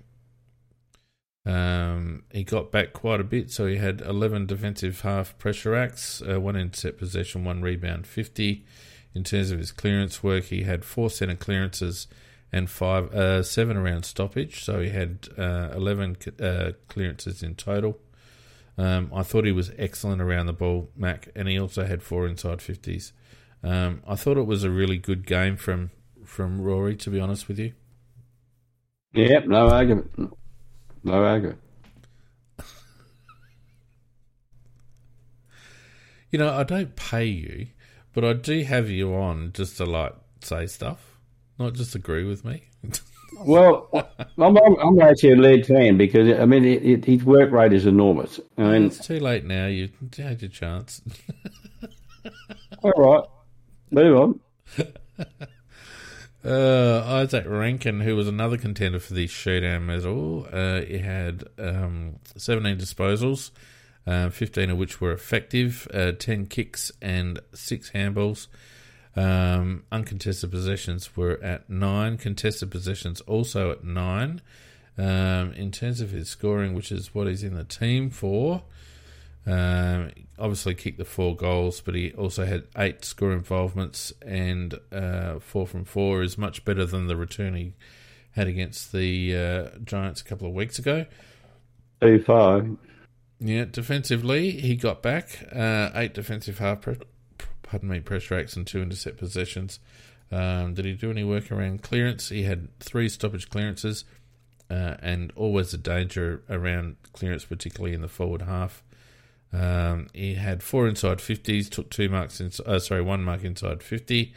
um, 1.46 2.24
he 2.32 2.44
got 2.44 2.72
back 2.72 2.94
quite 2.94 3.20
a 3.22 3.26
bit, 3.26 3.52
so 3.52 3.68
he 3.68 3.78
had 3.78 4.02
11 4.02 4.48
defensive 4.48 5.02
half 5.02 5.38
pressure 5.38 5.76
acts, 5.76 6.22
uh, 6.22 6.40
one 6.40 6.56
intercept 6.56 6.98
possession, 6.98 7.46
one 7.46 7.62
rebound, 7.62 8.08
50. 8.08 8.66
In 9.14 9.24
terms 9.24 9.52
of 9.52 9.60
his 9.60 9.72
clearance 9.72 10.24
work, 10.24 10.46
he 10.46 10.64
had 10.64 10.84
four 10.84 11.10
centre 11.10 11.36
clearances 11.36 12.08
and 12.52 12.70
five, 12.70 13.14
uh, 13.14 13.44
seven 13.44 13.78
around 13.78 14.04
stoppage, 14.04 14.64
so 14.64 14.80
he 14.80 14.90
had 14.90 15.30
uh, 15.38 15.70
11 15.74 16.18
uh, 16.42 16.72
clearances 16.88 17.44
in 17.44 17.56
total. 17.56 18.00
Um, 18.78 19.12
I 19.14 19.24
thought 19.24 19.46
he 19.46 19.52
was 19.52 19.72
excellent 19.78 20.22
around 20.22 20.46
the 20.46 20.54
ball, 20.54 20.90
Mac, 20.96 21.30
and 21.36 21.48
he 21.48 21.60
also 21.60 21.86
had 21.86 22.04
four 22.04 22.28
inside 22.28 22.60
50s. 22.60 23.12
Um, 23.64 24.04
I 24.08 24.16
thought 24.16 24.38
it 24.38 24.46
was 24.46 24.64
a 24.64 24.70
really 24.70 24.98
good 24.98 25.26
game 25.26 25.58
from 25.58 25.92
from 26.24 26.62
Rory, 26.62 26.96
to 26.98 27.10
be 27.10 27.20
honest 27.20 27.48
with 27.48 27.58
you. 27.58 27.74
Yep, 29.14 29.48
no 29.48 29.70
argument. 29.70 30.12
No 31.04 31.24
argument. 31.24 31.60
You 36.30 36.38
know, 36.40 36.54
I 36.54 36.64
don't 36.64 36.94
pay 36.98 37.24
you, 37.24 37.68
but 38.14 38.26
I 38.26 38.34
do 38.34 38.62
have 38.64 38.90
you 38.90 39.16
on 39.16 39.54
just 39.54 39.78
to 39.78 39.86
like 39.86 40.14
say 40.42 40.68
stuff, 40.68 41.18
not 41.58 41.72
just 41.72 41.96
agree 41.96 42.26
with 42.26 42.44
me. 42.44 42.66
well, 43.34 43.90
I'm, 44.38 44.58
I'm, 44.58 45.00
actually 45.02 45.34
a 45.34 45.36
lead 45.36 45.66
fan 45.66 45.98
because 45.98 46.40
I 46.40 46.46
mean 46.46 46.66
it, 46.66 46.84
it, 46.84 47.06
his 47.06 47.24
work 47.24 47.52
rate 47.52 47.74
is 47.74 47.86
enormous. 47.86 48.40
I 48.58 48.62
mean, 48.64 48.86
it's 48.86 49.06
too 49.06 49.20
late 49.20 49.46
now. 49.46 49.68
You 49.68 49.90
had 50.18 50.42
your 50.42 50.50
chance. 50.50 51.02
all 52.84 52.94
right, 52.98 53.24
move 53.92 54.18
on. 54.18 54.40
Uh, 56.46 57.26
Izak 57.26 57.46
Rankine, 57.46 58.00
who 58.00 58.16
was 58.16 58.26
another 58.26 58.58
contender 58.58 59.00
for 59.00 59.14
the 59.14 59.28
showdown 59.28 59.86
medal, 59.86 60.48
uh, 60.50 60.80
he 60.80 61.00
had 61.00 61.44
um, 61.60 62.20
17 62.38 62.78
disposals, 62.78 63.52
uh, 64.06 64.30
15 64.30 64.70
of 64.70 64.78
which 64.78 65.02
were 65.02 65.12
effective, 65.12 65.90
uh, 65.94 66.14
10 66.14 66.46
kicks, 66.46 66.90
and 67.02 67.42
6 67.54 67.92
handballs. 67.92 68.48
Um, 69.18 69.84
uncontested 69.92 70.52
possessions 70.52 71.18
were 71.18 71.40
at 71.44 71.68
9, 71.70 72.18
contested 72.20 72.70
possessions 72.70 73.20
also 73.22 73.72
at 73.72 73.84
9. 73.84 74.42
Um, 75.00 75.54
in 75.54 75.72
terms 75.72 76.02
of 76.02 76.12
his 76.12 76.30
scoring, 76.30 76.76
which 76.76 76.92
is 76.92 77.16
what 77.16 77.28
he's 77.28 77.44
in 77.44 77.56
the 77.56 77.64
team 77.64 78.12
for, 78.12 78.62
um, 79.48 80.12
obviously 80.38 80.76
kicked 80.76 81.00
the 81.00 81.06
four 81.06 81.36
goals, 81.36 81.82
but 81.82 81.96
he 81.96 82.12
also 82.14 82.46
had 82.46 82.66
eight 82.78 83.06
score 83.06 83.32
involvements, 83.32 84.14
and 84.22 84.76
uh, 84.92 85.40
four 85.40 85.66
from 85.66 85.86
four 85.86 86.22
is 86.22 86.38
much 86.38 86.64
better 86.66 86.86
than 86.86 87.08
the 87.08 87.16
return 87.16 87.56
he 87.56 87.74
had 88.32 88.48
against 88.48 88.92
the 88.92 89.36
uh, 89.36 89.80
Giants 89.84 90.22
a 90.22 90.26
couple 90.26 90.48
of 90.48 90.54
weeks 90.54 90.78
ago. 90.78 91.06
Two 92.02 92.22
five. 92.24 92.78
Yeah, 93.40 93.66
defensively 93.66 94.52
he 94.52 94.76
got 94.76 95.02
back 95.02 95.48
uh, 95.52 95.92
eight 95.96 96.14
defensive 96.14 96.60
half, 96.60 96.82
pardon 97.68 97.90
me, 97.90 98.00
pressure 98.00 98.36
acts 98.40 98.56
and 98.56 98.66
two 98.66 98.82
intercept 98.82 99.18
possessions. 99.18 99.80
Um, 100.32 100.74
did 100.74 100.86
he 100.86 100.94
do 100.94 101.12
any 101.12 101.24
work 101.24 101.52
around 101.52 101.84
clearance? 101.84 102.30
He 102.30 102.44
had 102.44 102.68
three 102.80 103.10
stoppage 103.10 103.50
clearances, 103.50 104.06
uh, 104.70 104.96
and 105.02 105.32
always 105.36 105.74
a 105.74 105.78
danger 105.78 106.44
around 106.50 106.96
clearance, 107.14 107.46
particularly 107.46 107.94
in 107.94 108.02
the 108.02 108.08
forward 108.08 108.42
half. 108.42 108.84
Um, 109.54 110.08
he 110.14 110.36
had 110.36 110.64
four 110.64 110.88
inside 110.88 111.20
50s, 111.20 111.70
took 111.70 111.90
two 111.90 112.10
marks, 112.10 112.42
in, 112.42 112.52
uh, 112.66 112.80
sorry, 112.80 113.02
one 113.02 113.24
mark 113.24 113.44
inside 113.44 113.82
50. 113.84 114.34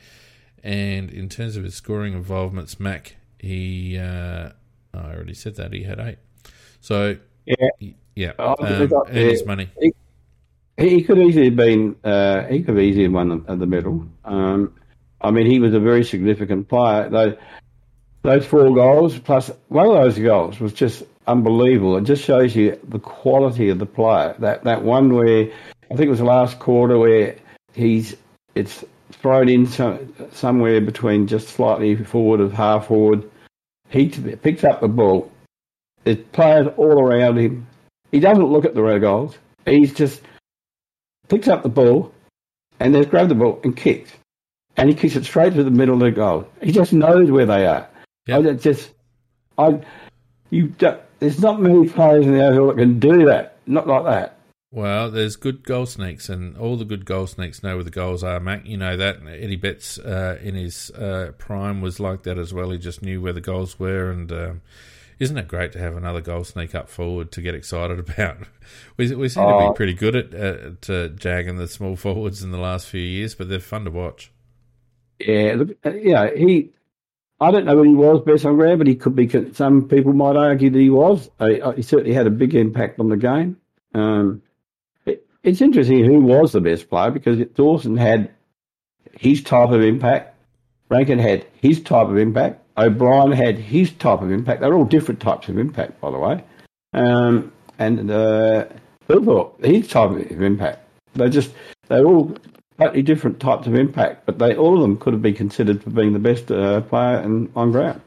And 0.62 1.10
in 1.10 1.28
terms 1.28 1.56
of 1.56 1.64
his 1.64 1.74
scoring 1.74 2.12
involvements, 2.12 2.78
Mac, 2.78 3.16
he, 3.38 3.98
uh, 3.98 4.50
oh, 4.94 4.98
I 4.98 5.14
already 5.14 5.34
said 5.34 5.56
that, 5.56 5.72
he 5.72 5.82
had 5.82 5.98
eight. 5.98 6.18
So, 6.80 7.16
yeah, 7.46 7.68
he, 7.78 7.96
yeah, 8.14 8.32
um, 8.38 8.54
and 8.60 9.16
his 9.16 9.44
money. 9.44 9.70
He, 9.80 9.92
he 10.80 11.02
could 11.02 11.18
easily 11.18 11.46
have 11.46 11.56
been, 11.56 11.96
uh, 12.04 12.44
he 12.44 12.60
could 12.60 12.76
have 12.76 12.84
easily 12.84 13.08
won 13.08 13.28
the, 13.28 13.56
the 13.56 13.66
medal. 13.66 14.06
Um, 14.24 14.74
I 15.20 15.30
mean, 15.30 15.46
he 15.46 15.60
was 15.60 15.74
a 15.74 15.80
very 15.80 16.04
significant 16.04 16.68
player. 16.68 17.08
Those, 17.08 17.34
those 18.22 18.46
four 18.46 18.74
goals, 18.74 19.18
plus 19.18 19.50
one 19.68 19.86
of 19.86 19.92
those 19.92 20.18
goals 20.18 20.58
was 20.58 20.72
just 20.72 21.02
unbelievable. 21.26 21.96
It 21.96 22.04
just 22.04 22.24
shows 22.24 22.56
you 22.56 22.78
the 22.88 22.98
quality 22.98 23.68
of 23.68 23.78
the 23.78 23.86
player. 23.86 24.34
That 24.38 24.64
that 24.64 24.82
one 24.82 25.14
where 25.14 25.50
I 25.90 25.94
think 25.94 26.06
it 26.06 26.10
was 26.10 26.18
the 26.18 26.24
last 26.24 26.58
quarter 26.58 26.98
where 26.98 27.36
he's 27.72 28.16
it's 28.54 28.84
thrown 29.12 29.48
in 29.48 29.66
some, 29.66 30.14
somewhere 30.32 30.80
between 30.80 31.26
just 31.26 31.48
slightly 31.48 31.96
forward 31.96 32.40
of 32.40 32.52
half 32.52 32.86
forward. 32.86 33.28
He 33.88 34.08
picks 34.08 34.64
up 34.64 34.80
the 34.80 34.88
ball. 34.88 35.30
There's 36.04 36.18
players 36.32 36.68
all 36.76 37.00
around 37.00 37.38
him. 37.38 37.66
He 38.12 38.20
doesn't 38.20 38.44
look 38.44 38.64
at 38.64 38.74
the 38.74 38.82
red 38.82 39.02
goals. 39.02 39.36
He's 39.66 39.92
just 39.92 40.22
picks 41.30 41.48
up 41.48 41.62
the 41.62 41.70
ball 41.70 42.12
and 42.78 42.94
then 42.94 43.04
grabs 43.04 43.30
the 43.30 43.34
ball 43.34 43.60
and 43.64 43.74
kicks. 43.74 44.12
And 44.76 44.88
he 44.88 44.94
kicks 44.94 45.16
it 45.16 45.24
straight 45.24 45.54
to 45.54 45.64
the 45.64 45.70
middle 45.70 45.94
of 45.94 46.00
the 46.00 46.10
goal. 46.10 46.46
He 46.62 46.72
just 46.72 46.92
knows 46.92 47.30
where 47.30 47.46
they 47.46 47.66
are. 47.66 47.88
Yep. 48.26 48.46
I 48.46 48.52
just, 48.54 48.90
I, 49.56 49.80
you, 50.50 50.74
there's 51.18 51.40
not 51.40 51.60
many 51.60 51.88
players 51.88 52.26
in 52.26 52.32
the 52.32 52.38
AFL 52.38 52.68
that 52.68 52.78
can 52.78 52.98
do 52.98 53.24
that. 53.26 53.56
Not 53.66 53.86
like 53.86 54.04
that. 54.04 54.36
Well, 54.72 55.10
there's 55.10 55.34
good 55.34 55.64
goal 55.64 55.86
sneaks, 55.86 56.28
and 56.28 56.56
all 56.56 56.76
the 56.76 56.84
good 56.84 57.04
goal 57.04 57.26
sneaks 57.26 57.60
know 57.60 57.74
where 57.74 57.84
the 57.84 57.90
goals 57.90 58.22
are, 58.22 58.38
Mac. 58.38 58.64
You 58.66 58.76
know 58.76 58.96
that. 58.96 59.16
Eddie 59.26 59.56
Betts 59.56 59.98
uh, 59.98 60.38
in 60.40 60.54
his 60.54 60.90
uh, 60.92 61.32
prime 61.38 61.80
was 61.80 61.98
like 61.98 62.22
that 62.22 62.38
as 62.38 62.54
well. 62.54 62.70
He 62.70 62.78
just 62.78 63.02
knew 63.02 63.20
where 63.20 63.32
the 63.32 63.40
goals 63.40 63.80
were, 63.80 64.12
and 64.12 64.30
um, 64.30 64.60
isn't 65.20 65.38
it 65.38 65.46
great 65.46 65.70
to 65.72 65.78
have 65.78 65.96
another 65.96 66.20
goal 66.20 66.42
sneak 66.42 66.74
up 66.74 66.88
forward 66.88 67.30
to 67.32 67.42
get 67.42 67.54
excited 67.54 67.98
about? 68.10 68.38
we, 68.96 69.14
we 69.14 69.28
seem 69.28 69.44
oh. 69.44 69.52
to 69.52 69.58
be 69.58 69.70
oh. 69.70 69.72
pretty 69.72 69.94
good 69.94 70.16
at, 70.16 70.34
at 70.34 70.90
uh, 70.90 71.08
jagging 71.08 71.56
the 71.56 71.68
small 71.68 71.94
forwards 71.94 72.42
in 72.42 72.50
the 72.50 72.58
last 72.58 72.88
few 72.88 73.00
years, 73.00 73.34
but 73.36 73.48
they're 73.48 73.60
fun 73.60 73.84
to 73.84 73.90
watch. 73.90 74.32
Yeah, 75.20 75.54
look, 75.58 75.76
uh, 75.84 75.92
yeah, 75.92 76.34
he 76.34 76.70
I 77.40 77.50
don't 77.50 77.64
know 77.64 77.76
when 77.76 77.88
he 77.88 77.94
was 77.94 78.20
best 78.20 78.44
on 78.44 78.56
ground, 78.56 78.78
but 78.78 78.86
he 78.86 78.94
could 78.94 79.16
be. 79.16 79.28
Some 79.54 79.88
people 79.88 80.12
might 80.12 80.36
argue 80.36 80.68
that 80.68 80.78
he 80.78 80.90
was. 80.90 81.30
he 81.40 81.82
certainly 81.82 82.12
had 82.12 82.26
a 82.26 82.30
big 82.30 82.54
impact 82.54 83.00
on 83.00 83.08
the 83.08 83.16
game. 83.16 83.56
Um, 83.94 84.42
it, 85.06 85.26
it's 85.42 85.62
interesting 85.62 86.04
who 86.04 86.20
was 86.20 86.52
the 86.52 86.60
best 86.60 86.90
player 86.90 87.10
because 87.10 87.38
Dawson 87.54 87.96
had 87.96 88.30
his 89.12 89.42
type 89.42 89.70
of 89.70 89.82
impact. 89.82 90.36
Rankine 90.90 91.18
had 91.18 91.46
his 91.54 91.80
type 91.80 92.08
of 92.08 92.18
impact. 92.18 92.59
O'Brien 92.76 93.32
had 93.32 93.58
his 93.58 93.90
type 93.92 94.22
of 94.22 94.30
impact. 94.30 94.60
They're 94.60 94.74
all 94.74 94.84
different 94.84 95.20
types 95.20 95.48
of 95.48 95.58
impact, 95.58 96.00
by 96.00 96.10
the 96.10 96.18
way. 96.18 96.44
Um, 96.92 97.52
and 97.78 98.10
uh, 98.10 98.66
his 99.62 99.88
type 99.88 100.10
of 100.10 100.42
impact. 100.42 100.86
They 101.14 101.28
just 101.28 101.52
they're 101.88 102.04
all 102.04 102.36
totally 102.78 103.02
different 103.02 103.40
types 103.40 103.66
of 103.66 103.74
impact, 103.74 104.26
but 104.26 104.38
they 104.38 104.54
all 104.54 104.76
of 104.76 104.82
them 104.82 104.96
could 104.98 105.12
have 105.12 105.22
been 105.22 105.34
considered 105.34 105.82
for 105.82 105.90
being 105.90 106.12
the 106.12 106.18
best 106.18 106.50
uh, 106.50 106.80
player 106.82 107.20
in, 107.20 107.50
on 107.56 107.72
ground. 107.72 108.00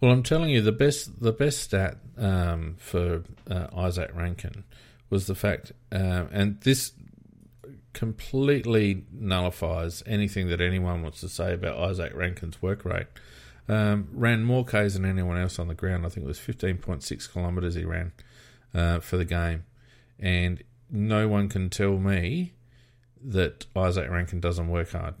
Well, 0.00 0.12
I'm 0.12 0.22
telling 0.22 0.50
you, 0.50 0.60
the 0.60 0.72
best 0.72 1.22
the 1.22 1.32
best 1.32 1.62
stat 1.62 1.96
um, 2.18 2.76
for 2.78 3.22
uh, 3.50 3.68
Izak 3.68 4.14
Rankine 4.14 4.64
was 5.10 5.26
the 5.26 5.34
fact, 5.34 5.72
uh, 5.92 6.24
and 6.30 6.60
this 6.60 6.92
completely 7.92 9.04
nullifies 9.12 10.02
anything 10.06 10.48
that 10.48 10.60
anyone 10.60 11.02
wants 11.02 11.20
to 11.20 11.28
say 11.28 11.54
about 11.54 11.78
Izak 11.78 12.14
Rankine's 12.14 12.60
work 12.60 12.84
rate. 12.84 13.06
Um, 13.66 14.08
ran 14.12 14.44
more 14.44 14.64
Ks 14.64 14.94
than 14.94 15.04
anyone 15.06 15.38
else 15.38 15.58
on 15.58 15.68
the 15.68 15.74
ground. 15.74 16.04
I 16.04 16.10
think 16.10 16.24
it 16.24 16.28
was 16.28 16.38
15.6 16.38 17.32
kilometres 17.32 17.74
he 17.74 17.84
ran 17.84 18.12
uh, 18.74 19.00
for 19.00 19.16
the 19.16 19.24
game. 19.24 19.64
And 20.18 20.62
no 20.90 21.28
one 21.28 21.48
can 21.48 21.70
tell 21.70 21.96
me 21.96 22.52
that 23.22 23.66
Izak 23.74 24.10
Rankine 24.10 24.40
doesn't 24.40 24.68
work 24.68 24.92
hard 24.92 25.14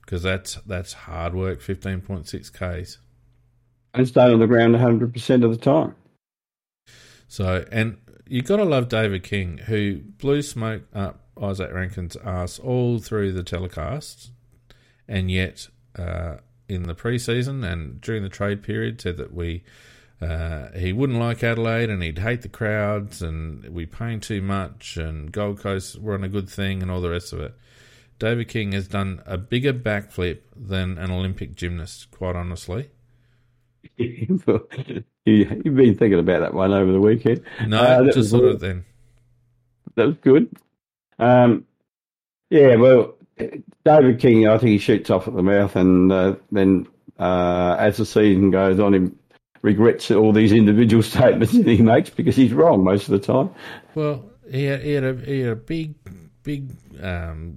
because 0.00 0.22
that's 0.22 0.54
that's 0.66 0.92
hard 0.92 1.34
work, 1.34 1.60
15.6 1.60 2.52
Ks. 2.52 2.98
And 3.94 4.08
stay 4.08 4.32
on 4.32 4.40
the 4.40 4.46
ground 4.46 4.74
100% 4.74 5.44
of 5.44 5.50
the 5.50 5.56
time. 5.56 5.94
So, 7.28 7.64
and 7.70 7.98
you 8.28 8.42
got 8.42 8.56
to 8.56 8.64
love 8.64 8.88
David 8.88 9.22
King, 9.22 9.58
who 9.58 9.98
blew 9.98 10.42
smoke 10.42 10.82
up 10.92 11.20
Izak 11.36 11.72
Rankine's 11.72 12.16
ass 12.16 12.58
all 12.58 12.98
through 12.98 13.32
the 13.32 13.42
telecasts, 13.42 14.30
and 15.08 15.30
yet 15.30 15.68
uh, 15.96 16.36
in 16.68 16.84
the 16.84 16.94
preseason 16.94 17.64
and 17.70 18.00
during 18.00 18.22
the 18.22 18.28
trade 18.28 18.62
period 18.62 19.00
said 19.00 19.16
that 19.16 19.34
we 19.34 19.62
uh, 20.20 20.68
he 20.76 20.92
wouldn't 20.92 21.18
like 21.18 21.42
Adelaide 21.42 21.90
and 21.90 22.02
he'd 22.02 22.18
hate 22.18 22.42
the 22.42 22.48
crowds 22.48 23.20
and 23.20 23.64
we 23.68 23.84
paying 23.84 24.20
too 24.20 24.40
much 24.40 24.96
and 24.96 25.32
Gold 25.32 25.58
Coast 25.60 26.00
were 26.00 26.14
on 26.14 26.24
a 26.24 26.28
good 26.28 26.48
thing 26.48 26.80
and 26.80 26.90
all 26.90 27.00
the 27.00 27.10
rest 27.10 27.32
of 27.32 27.40
it. 27.40 27.54
David 28.18 28.48
King 28.48 28.72
has 28.72 28.86
done 28.88 29.22
a 29.26 29.36
bigger 29.36 29.74
backflip 29.74 30.38
than 30.56 30.98
an 30.98 31.10
Olympic 31.10 31.56
gymnast, 31.56 32.10
quite 32.10 32.36
honestly. 32.36 32.90
You've 33.96 34.44
been 34.46 35.96
thinking 35.96 36.18
about 36.18 36.40
that 36.40 36.54
one 36.54 36.72
over 36.72 36.92
the 36.92 37.00
weekend. 37.00 37.42
No, 37.66 37.78
uh, 37.78 38.12
just 38.12 38.30
sort 38.30 38.44
of 38.44 38.60
then. 38.60 38.84
That 39.96 40.06
was 40.06 40.16
good. 40.18 40.56
Um, 41.18 41.66
yeah, 42.50 42.76
well, 42.76 43.16
David 43.84 44.20
King, 44.20 44.48
I 44.48 44.58
think 44.58 44.70
he 44.70 44.78
shoots 44.78 45.10
off 45.10 45.26
at 45.26 45.34
the 45.34 45.42
mouth, 45.42 45.76
and 45.76 46.12
uh, 46.12 46.36
then 46.52 46.86
uh, 47.18 47.76
as 47.78 47.96
the 47.96 48.06
season 48.06 48.50
goes 48.50 48.78
on, 48.78 48.92
he 48.92 49.10
regrets 49.62 50.10
all 50.10 50.32
these 50.32 50.52
individual 50.52 51.02
statements 51.02 51.52
that 51.52 51.66
he 51.66 51.82
makes 51.82 52.10
because 52.10 52.36
he's 52.36 52.52
wrong 52.52 52.84
most 52.84 53.08
of 53.08 53.12
the 53.12 53.18
time. 53.18 53.50
Well, 53.94 54.24
he 54.50 54.64
had, 54.64 54.82
he 54.82 54.92
had 54.92 55.04
a 55.04 55.14
he 55.14 55.40
had 55.40 55.50
a 55.50 55.56
big, 55.56 55.94
big, 56.42 56.70
um, 57.02 57.56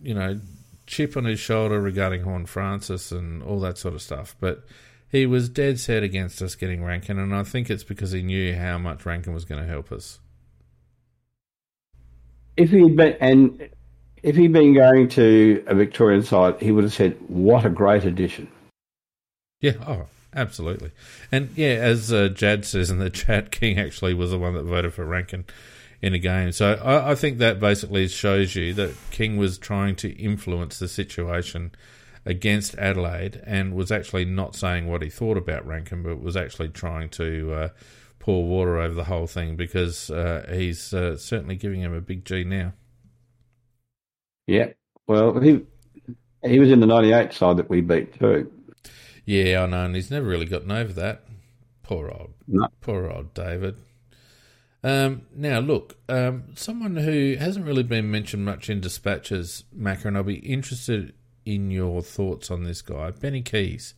you 0.00 0.14
know, 0.14 0.40
chip 0.86 1.16
on 1.16 1.24
his 1.24 1.40
shoulder 1.40 1.80
regarding 1.80 2.22
Horne-Francis 2.22 3.12
and 3.12 3.42
all 3.42 3.60
that 3.60 3.78
sort 3.78 3.94
of 3.94 4.02
stuff, 4.02 4.36
but. 4.40 4.64
He 5.10 5.24
was 5.24 5.48
dead 5.48 5.80
set 5.80 6.02
against 6.02 6.42
us 6.42 6.54
getting 6.54 6.84
Rankine, 6.84 7.18
and 7.18 7.34
I 7.34 7.42
think 7.42 7.70
it's 7.70 7.82
because 7.82 8.12
he 8.12 8.20
knew 8.20 8.54
how 8.54 8.76
much 8.76 9.06
Rankine 9.06 9.32
was 9.32 9.46
going 9.46 9.62
to 9.62 9.66
help 9.66 9.90
us. 9.90 10.20
If 12.58 12.68
he'd 12.68 12.94
been, 12.94 13.16
and 13.18 13.70
if 14.22 14.36
he'd 14.36 14.52
been 14.52 14.74
going 14.74 15.08
to 15.10 15.62
a 15.66 15.74
Victorian 15.74 16.22
side, 16.22 16.60
he 16.60 16.72
would 16.72 16.84
have 16.84 16.92
said, 16.92 17.16
"What 17.28 17.64
a 17.64 17.70
great 17.70 18.04
addition." 18.04 18.48
Yeah, 19.60 19.74
oh, 19.86 20.06
absolutely. 20.34 20.92
And 21.32 21.50
yeah, 21.56 21.74
as 21.74 22.12
uh, 22.12 22.28
Jad 22.28 22.64
says 22.64 22.90
in 22.90 22.98
the 22.98 23.10
chat, 23.22 23.50
King 23.50 23.78
actually 23.78 24.14
was 24.14 24.30
the 24.30 24.38
one 24.38 24.54
that 24.54 24.62
voted 24.62 24.94
for 24.94 25.04
Rankine 25.04 25.44
in 26.00 26.14
a 26.14 26.18
game. 26.18 26.52
So 26.52 26.74
I, 26.74 27.12
I, 27.12 27.14
think 27.14 27.38
that 27.38 27.58
basically 27.58 28.06
shows 28.06 28.54
you 28.54 28.72
that 28.74 28.94
King 29.10 29.36
was 29.36 29.58
trying 29.58 29.96
to 29.96 30.10
influence 30.16 30.78
the 30.78 30.86
situation 30.86 31.72
against 32.24 32.76
Adelaide 32.76 33.42
and 33.44 33.74
was 33.74 33.90
actually 33.90 34.24
not 34.24 34.54
saying 34.54 34.86
what 34.86 35.02
he 35.02 35.10
thought 35.10 35.36
about 35.36 35.66
Rankine, 35.66 36.02
but 36.02 36.20
was 36.20 36.36
actually 36.36 36.68
trying 36.68 37.08
to 37.10 37.52
uh, 37.52 37.68
pour 38.18 38.44
water 38.44 38.78
over 38.78 38.94
the 38.94 39.04
whole 39.04 39.26
thing 39.26 39.56
because 39.56 40.10
uh, 40.10 40.46
he's 40.52 40.92
uh, 40.94 41.16
certainly 41.16 41.56
giving 41.56 41.80
him 41.80 41.94
a 41.94 42.00
big 42.00 42.24
G 42.24 42.44
now. 42.44 42.74
Yeah. 44.48 44.70
Well, 45.06 45.38
he 45.38 45.60
he 46.42 46.58
was 46.58 46.70
in 46.70 46.80
the 46.80 46.86
98 46.86 47.32
side 47.32 47.58
that 47.58 47.70
we 47.70 47.82
beat 47.82 48.18
too. 48.18 48.50
Yeah, 49.24 49.62
I 49.62 49.66
know, 49.66 49.84
and 49.84 49.94
he's 49.94 50.10
never 50.10 50.26
really 50.26 50.46
gotten 50.46 50.72
over 50.72 50.92
that. 50.94 51.22
Poor 51.82 52.10
old, 52.10 52.32
no. 52.48 52.66
poor 52.80 53.10
old 53.10 53.34
David. 53.34 53.76
Um, 54.82 55.22
now, 55.34 55.58
look, 55.58 55.96
um, 56.08 56.44
someone 56.54 56.96
who 56.96 57.36
hasn't 57.38 57.66
really 57.66 57.82
been 57.82 58.10
mentioned 58.10 58.44
much 58.44 58.70
in 58.70 58.80
dispatches, 58.80 59.64
Macca, 59.76 60.06
and 60.06 60.16
I'll 60.16 60.22
be 60.22 60.36
interested 60.36 61.12
in 61.44 61.70
your 61.70 62.00
thoughts 62.00 62.50
on 62.50 62.62
this 62.62 62.80
guy, 62.80 63.10
Benny 63.10 63.42
Keays. 63.42 63.94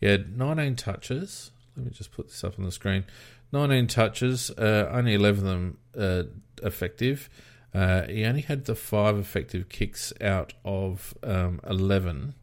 He 0.00 0.06
had 0.06 0.36
19 0.36 0.74
touches. 0.76 1.52
Let 1.76 1.86
me 1.86 1.92
just 1.92 2.10
put 2.10 2.28
this 2.28 2.42
up 2.42 2.58
on 2.58 2.64
the 2.64 2.72
screen. 2.72 3.04
19 3.52 3.86
touches, 3.86 4.50
uh, 4.50 4.90
only 4.92 5.14
11 5.14 5.46
of 5.46 5.50
them 5.50 5.78
uh, 5.96 6.22
effective. 6.66 7.28
Uh, 7.74 8.06
he 8.06 8.24
only 8.24 8.42
had 8.42 8.66
the 8.66 8.74
five 8.74 9.18
effective 9.18 9.68
kicks 9.68 10.12
out 10.20 10.54
of 10.64 11.14
um, 11.24 11.60
11, 11.66 12.34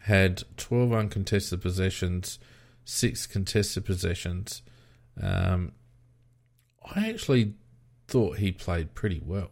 had 0.00 0.44
12 0.56 0.92
uncontested 0.92 1.60
possessions, 1.60 2.38
six 2.84 3.26
contested 3.26 3.84
possessions. 3.84 4.62
Um, 5.20 5.72
I 6.94 7.10
actually 7.10 7.54
thought 8.08 8.38
he 8.38 8.50
played 8.50 8.94
pretty 8.94 9.20
well. 9.24 9.50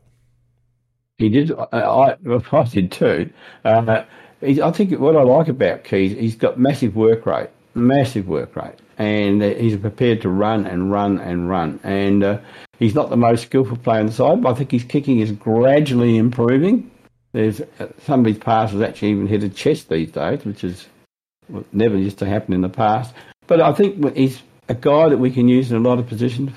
He 1.18 1.28
did. 1.28 1.52
I, 1.52 1.64
I, 1.80 2.16
I 2.52 2.64
did 2.72 2.90
too. 2.90 3.30
Uh, 3.64 4.04
I 4.42 4.70
think 4.70 4.98
what 4.98 5.16
I 5.16 5.22
like 5.22 5.48
about 5.48 5.84
Keays, 5.84 6.18
he's 6.18 6.36
got 6.36 6.58
massive 6.58 6.96
work 6.96 7.26
rate, 7.26 7.50
massive 7.74 8.26
work 8.26 8.56
rate, 8.56 8.74
and 8.98 9.42
he's 9.42 9.76
prepared 9.76 10.22
to 10.22 10.28
run 10.28 10.66
and 10.66 10.90
run 10.90 11.18
and 11.18 11.48
run. 11.48 11.78
And 11.82 12.24
uh, 12.24 12.38
He's 12.84 12.94
not 12.94 13.08
the 13.08 13.16
most 13.16 13.44
skillful 13.44 13.78
player 13.78 14.00
on 14.00 14.06
the 14.08 14.12
side, 14.12 14.42
but 14.42 14.50
I 14.50 14.54
think 14.56 14.70
his 14.70 14.84
kicking 14.84 15.20
is 15.20 15.32
gradually 15.32 16.18
improving. 16.18 16.90
There's 17.32 17.62
uh, 17.62 17.88
some 18.04 18.20
of 18.20 18.26
his 18.26 18.36
passes 18.36 18.82
actually 18.82 19.12
even 19.12 19.26
hit 19.26 19.42
a 19.42 19.48
chest 19.48 19.88
these 19.88 20.10
days, 20.10 20.44
which 20.44 20.64
is 20.64 20.86
never 21.72 21.96
used 21.96 22.18
to 22.18 22.26
happen 22.26 22.52
in 22.52 22.60
the 22.60 22.68
past. 22.68 23.14
But 23.46 23.62
I 23.62 23.72
think 23.72 24.14
he's 24.14 24.42
a 24.68 24.74
guy 24.74 25.08
that 25.08 25.16
we 25.16 25.30
can 25.30 25.48
use 25.48 25.72
in 25.72 25.78
a 25.78 25.80
lot 25.80 25.98
of 25.98 26.06
positions. 26.06 26.52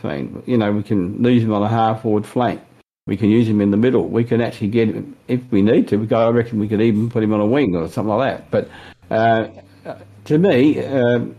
You 0.46 0.58
know, 0.58 0.70
we 0.74 0.84
can 0.84 1.24
use 1.24 1.44
him 1.44 1.54
on 1.54 1.64
a 1.64 1.70
half 1.70 2.02
forward 2.02 2.26
flank. 2.26 2.60
We 3.06 3.16
can 3.16 3.30
use 3.30 3.48
him 3.48 3.62
in 3.62 3.72
the 3.72 3.78
middle. 3.78 4.10
We 4.10 4.26
can 4.26 4.42
actually 4.42 4.68
get 4.68 4.90
him 4.90 5.16
if 5.30 5.40
we 5.50 5.62
need 5.62 5.88
to. 5.88 6.14
I 6.14 6.28
reckon 6.28 6.60
we 6.60 6.68
could 6.68 6.82
even 6.82 7.10
put 7.10 7.24
him 7.24 7.34
on 7.34 7.40
a 7.40 7.46
wing 7.46 7.74
or 7.74 7.88
something 7.88 8.14
like 8.14 8.52
that. 8.52 8.52
But 8.52 8.70
uh, 9.10 9.48
to 10.26 10.38
me, 10.38 10.84
um, 10.84 11.38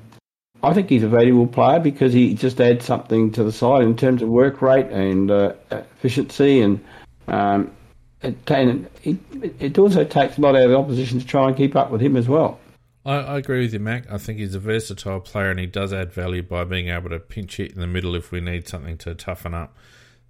I 0.62 0.74
think 0.74 0.88
he's 0.90 1.04
a 1.04 1.08
valuable 1.08 1.46
player 1.46 1.78
because 1.78 2.12
he 2.12 2.34
just 2.34 2.60
adds 2.60 2.84
something 2.84 3.30
to 3.32 3.44
the 3.44 3.52
side 3.52 3.82
in 3.82 3.96
terms 3.96 4.22
of 4.22 4.28
work 4.28 4.60
rate 4.60 4.86
and 4.86 5.30
uh, 5.30 5.54
efficiency, 5.70 6.60
and 6.60 6.84
um, 7.28 7.70
it, 8.22 8.36
it, 8.50 9.18
it, 9.60 9.78
also 9.78 10.04
takes 10.04 10.36
a 10.36 10.40
lot 10.40 10.56
out 10.56 10.62
of 10.62 10.70
the 10.70 10.76
opposition 10.76 11.20
to 11.20 11.26
try 11.26 11.46
and 11.46 11.56
keep 11.56 11.76
up 11.76 11.90
with 11.90 12.00
him 12.00 12.16
as 12.16 12.28
well. 12.28 12.58
I, 13.06 13.16
I, 13.16 13.38
agree 13.38 13.60
with 13.60 13.72
you, 13.72 13.78
Mac. 13.78 14.10
I 14.10 14.18
think 14.18 14.38
he's 14.38 14.56
a 14.56 14.58
versatile 14.58 15.20
player, 15.20 15.50
and 15.50 15.60
he 15.60 15.66
does 15.66 15.92
add 15.92 16.12
value 16.12 16.42
by 16.42 16.64
being 16.64 16.88
able 16.88 17.10
to 17.10 17.20
pinch 17.20 17.58
hit 17.58 17.72
in 17.72 17.80
the 17.80 17.86
middle 17.86 18.16
if 18.16 18.32
we 18.32 18.40
need 18.40 18.66
something 18.66 18.98
to 18.98 19.14
toughen 19.14 19.54
up. 19.54 19.76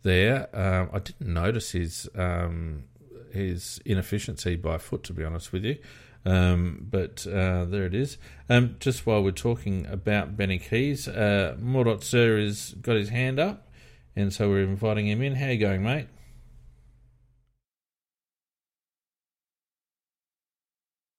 There, 0.03 0.49
um, 0.55 0.91
I 0.93 0.99
didn't 1.01 1.33
notice 1.33 1.73
his 1.73 2.09
um, 2.15 2.85
his 3.33 3.81
inefficiency 3.85 4.57
by 4.57 4.79
foot, 4.79 5.03
to 5.05 5.13
be 5.13 5.25
honest 5.25 5.53
with 5.53 5.65
you. 5.65 5.79
Um, 6.25 6.87
but 6.91 7.27
uh, 7.27 7.65
there 7.65 7.87
it 7.87 7.95
is. 7.95 8.19
Um, 8.49 8.77
just 8.81 9.07
while 9.07 9.23
we're 9.23 9.31
talking 9.31 9.87
about 9.87 10.37
Benny 10.37 10.59
Keays, 10.59 11.09
uh, 11.09 11.57
Mordot 11.57 12.03
Sir 12.03 12.39
has 12.39 12.75
got 12.81 12.97
his 12.97 13.09
hand 13.11 13.39
up, 13.39 13.69
and 14.17 14.33
so 14.33 14.49
we're 14.49 14.63
inviting 14.65 15.07
him 15.07 15.23
in. 15.23 15.37
How 15.37 15.47
you 15.47 15.59
going, 15.59 15.83
mate? 15.83 16.09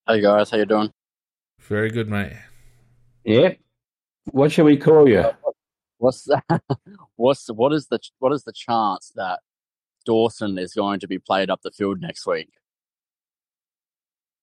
Hey 0.08 0.20
guys, 0.20 0.50
how 0.50 0.58
you 0.58 0.66
doing? 0.66 0.92
Very 1.60 1.90
good, 1.90 2.08
mate. 2.08 2.32
Yeah. 3.24 3.54
What 4.32 4.52
shall 4.52 4.64
we 4.64 4.76
call 4.76 5.08
you? 5.08 5.24
What's 5.98 6.24
that? 6.24 6.62
What's 7.16 7.48
what 7.48 7.72
is 7.72 7.86
the 7.88 8.00
what 8.18 8.32
is 8.32 8.44
the 8.44 8.52
chance 8.52 9.12
that 9.16 9.40
Dawson 10.04 10.58
is 10.58 10.74
going 10.74 11.00
to 11.00 11.08
be 11.08 11.18
played 11.18 11.50
up 11.50 11.62
the 11.62 11.70
field 11.70 12.00
next 12.00 12.26
week? 12.26 12.48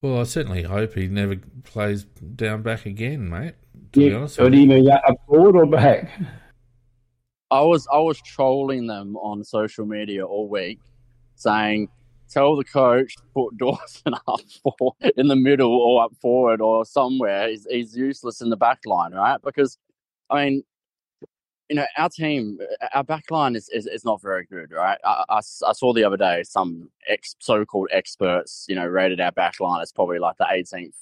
Well, 0.02 0.19
I 0.19 0.24
certainly 0.24 0.64
hope 0.64 0.94
he 0.94 1.07
never 1.07 1.38
plays 1.64 2.03
down 2.03 2.61
back 2.61 2.86
again, 2.86 3.30
mate. 3.30 3.56
To 3.94 4.02
yeah. 4.02 4.10
be 4.10 4.15
honest, 4.15 4.40
or 4.40 4.49
do 4.49 4.57
you 4.57 4.68
mean 4.68 4.90
up 4.90 5.15
forward 5.28 5.56
or 5.56 5.65
back? 5.65 6.11
I 7.49 7.61
was 7.61 7.88
I 7.91 7.98
was 7.98 8.22
trolling 8.22 8.88
them 8.88 9.15
on 9.18 9.44
social 9.44 9.86
media 9.86 10.26
all 10.26 10.49
week, 10.49 10.80
saying, 11.36 11.90
"Tell 12.30 12.56
the 12.56 12.64
coach 12.64 13.15
to 13.15 13.24
put 13.34 13.57
Dawson 13.57 14.14
up 14.28 14.41
for 14.61 14.94
in 15.15 15.28
the 15.28 15.36
middle 15.36 15.74
or 15.74 16.03
up 16.03 16.14
forward 16.22 16.61
or 16.61 16.86
somewhere. 16.86 17.49
He's 17.49 17.65
he's 17.69 17.95
useless 17.95 18.41
in 18.41 18.49
the 18.49 18.57
back 18.57 18.82
line, 18.86 19.14
right? 19.14 19.41
Because, 19.44 19.80
I 20.30 20.45
mean, 20.45 20.64
you 21.69 21.76
know, 21.76 21.85
our 21.98 22.10
team, 22.10 22.60
our 22.94 23.03
backline 23.03 23.56
is, 23.56 23.69
is, 23.69 23.88
is 23.88 24.06
not 24.06 24.22
very 24.22 24.45
good, 24.45 24.72
right? 24.72 24.98
I, 25.03 25.23
I, 25.30 25.38
I 25.38 25.73
saw 25.73 25.94
the 25.94 26.03
other 26.03 26.18
day 26.18 26.44
some 26.44 26.89
ex, 27.07 27.35
so-called 27.39 27.89
experts, 27.91 28.65
you 28.69 28.76
know, 28.76 28.85
rated 28.85 29.19
our 29.19 29.31
backline 29.31 29.81
as 29.81 29.91
probably 29.91 30.19
like 30.19 30.38
the 30.38 30.45
18th, 30.45 30.94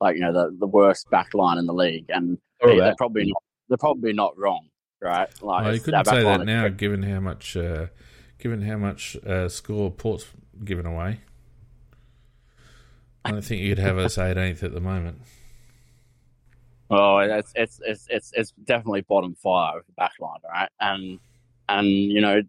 like 0.00 0.16
you 0.16 0.22
know, 0.22 0.32
the, 0.32 0.56
the 0.58 0.66
worst 0.66 1.10
backline 1.10 1.58
in 1.58 1.66
the 1.66 1.74
league, 1.74 2.06
and 2.08 2.38
they, 2.62 2.80
are 2.80 2.94
probably 2.96 3.26
not, 3.26 3.42
they're 3.68 3.76
probably 3.76 4.12
not 4.12 4.36
wrong, 4.38 4.66
right? 5.00 5.28
Like, 5.42 5.74
you 5.74 5.80
couldn't 5.80 6.06
say 6.06 6.22
that 6.22 6.46
now, 6.46 6.68
given 6.68 7.02
how 7.02 7.20
much, 7.20 7.56
uh, 7.56 7.88
given 8.38 8.62
how 8.62 8.76
much 8.76 9.16
uh, 9.26 9.48
score 9.48 9.90
Port's 9.90 10.26
given 10.64 10.86
away. 10.86 11.20
I 13.26 13.30
don't 13.30 13.42
think 13.42 13.62
you'd 13.62 13.78
have 13.78 13.96
us 13.96 14.16
18th 14.16 14.62
at 14.62 14.74
the 14.74 14.80
moment. 14.80 15.22
Oh, 16.90 17.18
it's 17.18 17.52
it's 17.54 17.80
it's 18.08 18.30
it's 18.34 18.52
definitely 18.64 19.02
bottom 19.02 19.34
five 19.34 19.82
backline, 19.98 20.42
right? 20.44 20.68
And 20.80 21.18
and 21.68 21.88
you 21.88 22.20
know, 22.20 22.42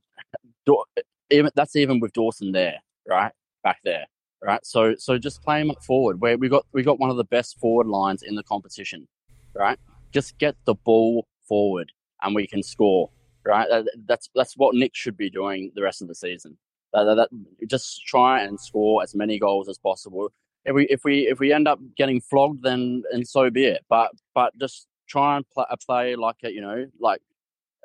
even 1.29 1.51
that's 1.55 1.75
even 1.75 1.99
with 1.99 2.13
Dawson 2.13 2.51
there, 2.51 2.79
right 3.07 3.31
back 3.63 3.79
there, 3.83 4.05
right? 4.43 4.65
So 4.65 4.95
so 4.97 5.17
just 5.17 5.41
play 5.41 5.61
him 5.61 5.71
up 5.71 5.83
forward. 5.83 6.19
Where 6.19 6.37
we 6.37 6.49
got 6.49 6.65
we 6.73 6.83
got 6.83 6.99
one 6.99 7.09
of 7.09 7.17
the 7.17 7.23
best 7.23 7.59
forward 7.59 7.87
lines 7.87 8.23
in 8.23 8.35
the 8.35 8.43
competition, 8.43 9.07
right? 9.53 9.79
Just 10.11 10.37
get 10.37 10.55
the 10.65 10.75
ball 10.75 11.27
forward, 11.47 11.91
and 12.21 12.35
we 12.35 12.45
can 12.45 12.61
score, 12.61 13.09
right? 13.45 13.67
That's 14.05 14.29
that's 14.35 14.57
what 14.57 14.75
Nick 14.75 14.95
should 14.95 15.15
be 15.15 15.29
doing 15.29 15.71
the 15.75 15.81
rest 15.81 16.01
of 16.01 16.09
the 16.09 16.15
season. 16.15 16.57
That, 16.93 17.03
that, 17.03 17.15
that, 17.15 17.67
just 17.67 18.05
try 18.05 18.41
and 18.43 18.59
score 18.59 19.03
as 19.03 19.15
many 19.15 19.37
goals 19.37 19.67
as 19.67 19.77
possible 19.77 20.31
if 20.65 20.73
we 20.73 20.87
if 20.87 21.03
we 21.03 21.27
if 21.27 21.39
we 21.39 21.53
end 21.53 21.67
up 21.67 21.79
getting 21.95 22.19
flogged, 22.21 22.63
then 22.63 23.03
and 23.11 23.27
so 23.27 23.49
be 23.49 23.65
it. 23.65 23.85
But 23.89 24.11
but 24.33 24.57
just 24.57 24.87
try 25.07 25.37
and 25.37 25.49
play, 25.49 25.65
play 25.85 26.15
like 26.15 26.37
a 26.43 26.51
you 26.51 26.61
know 26.61 26.85
like 26.99 27.21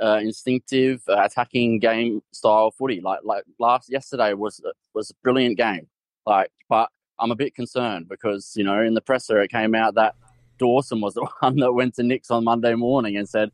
uh, 0.02 0.19
instinctive 0.23 1.02
uh, 1.09 1.23
attacking 1.23 1.78
game 1.78 2.23
style 2.32 2.70
footy. 2.70 3.01
Like 3.01 3.20
like 3.23 3.44
last 3.59 3.90
yesterday 3.90 4.32
was 4.32 4.61
was 4.94 5.11
a 5.11 5.15
brilliant 5.23 5.59
game. 5.59 5.89
Like, 6.27 6.51
but 6.69 6.90
I'm 7.19 7.31
a 7.31 7.36
bit 7.36 7.55
concerned 7.55 8.09
because 8.09 8.52
you 8.57 8.65
know 8.65 8.81
in 8.82 8.94
the 8.94 9.02
presser 9.02 9.40
it 9.40 9.51
came 9.51 9.74
out 9.74 9.94
that 9.94 10.15
Dawson 10.59 11.01
was 11.01 11.15
the 11.15 11.27
one 11.40 11.57
that 11.57 11.73
went 11.73 11.94
to 11.97 12.02
Nicks 12.02 12.31
on 12.31 12.44
Monday 12.44 12.74
morning 12.74 13.16
and 13.16 13.28
said, 13.28 13.51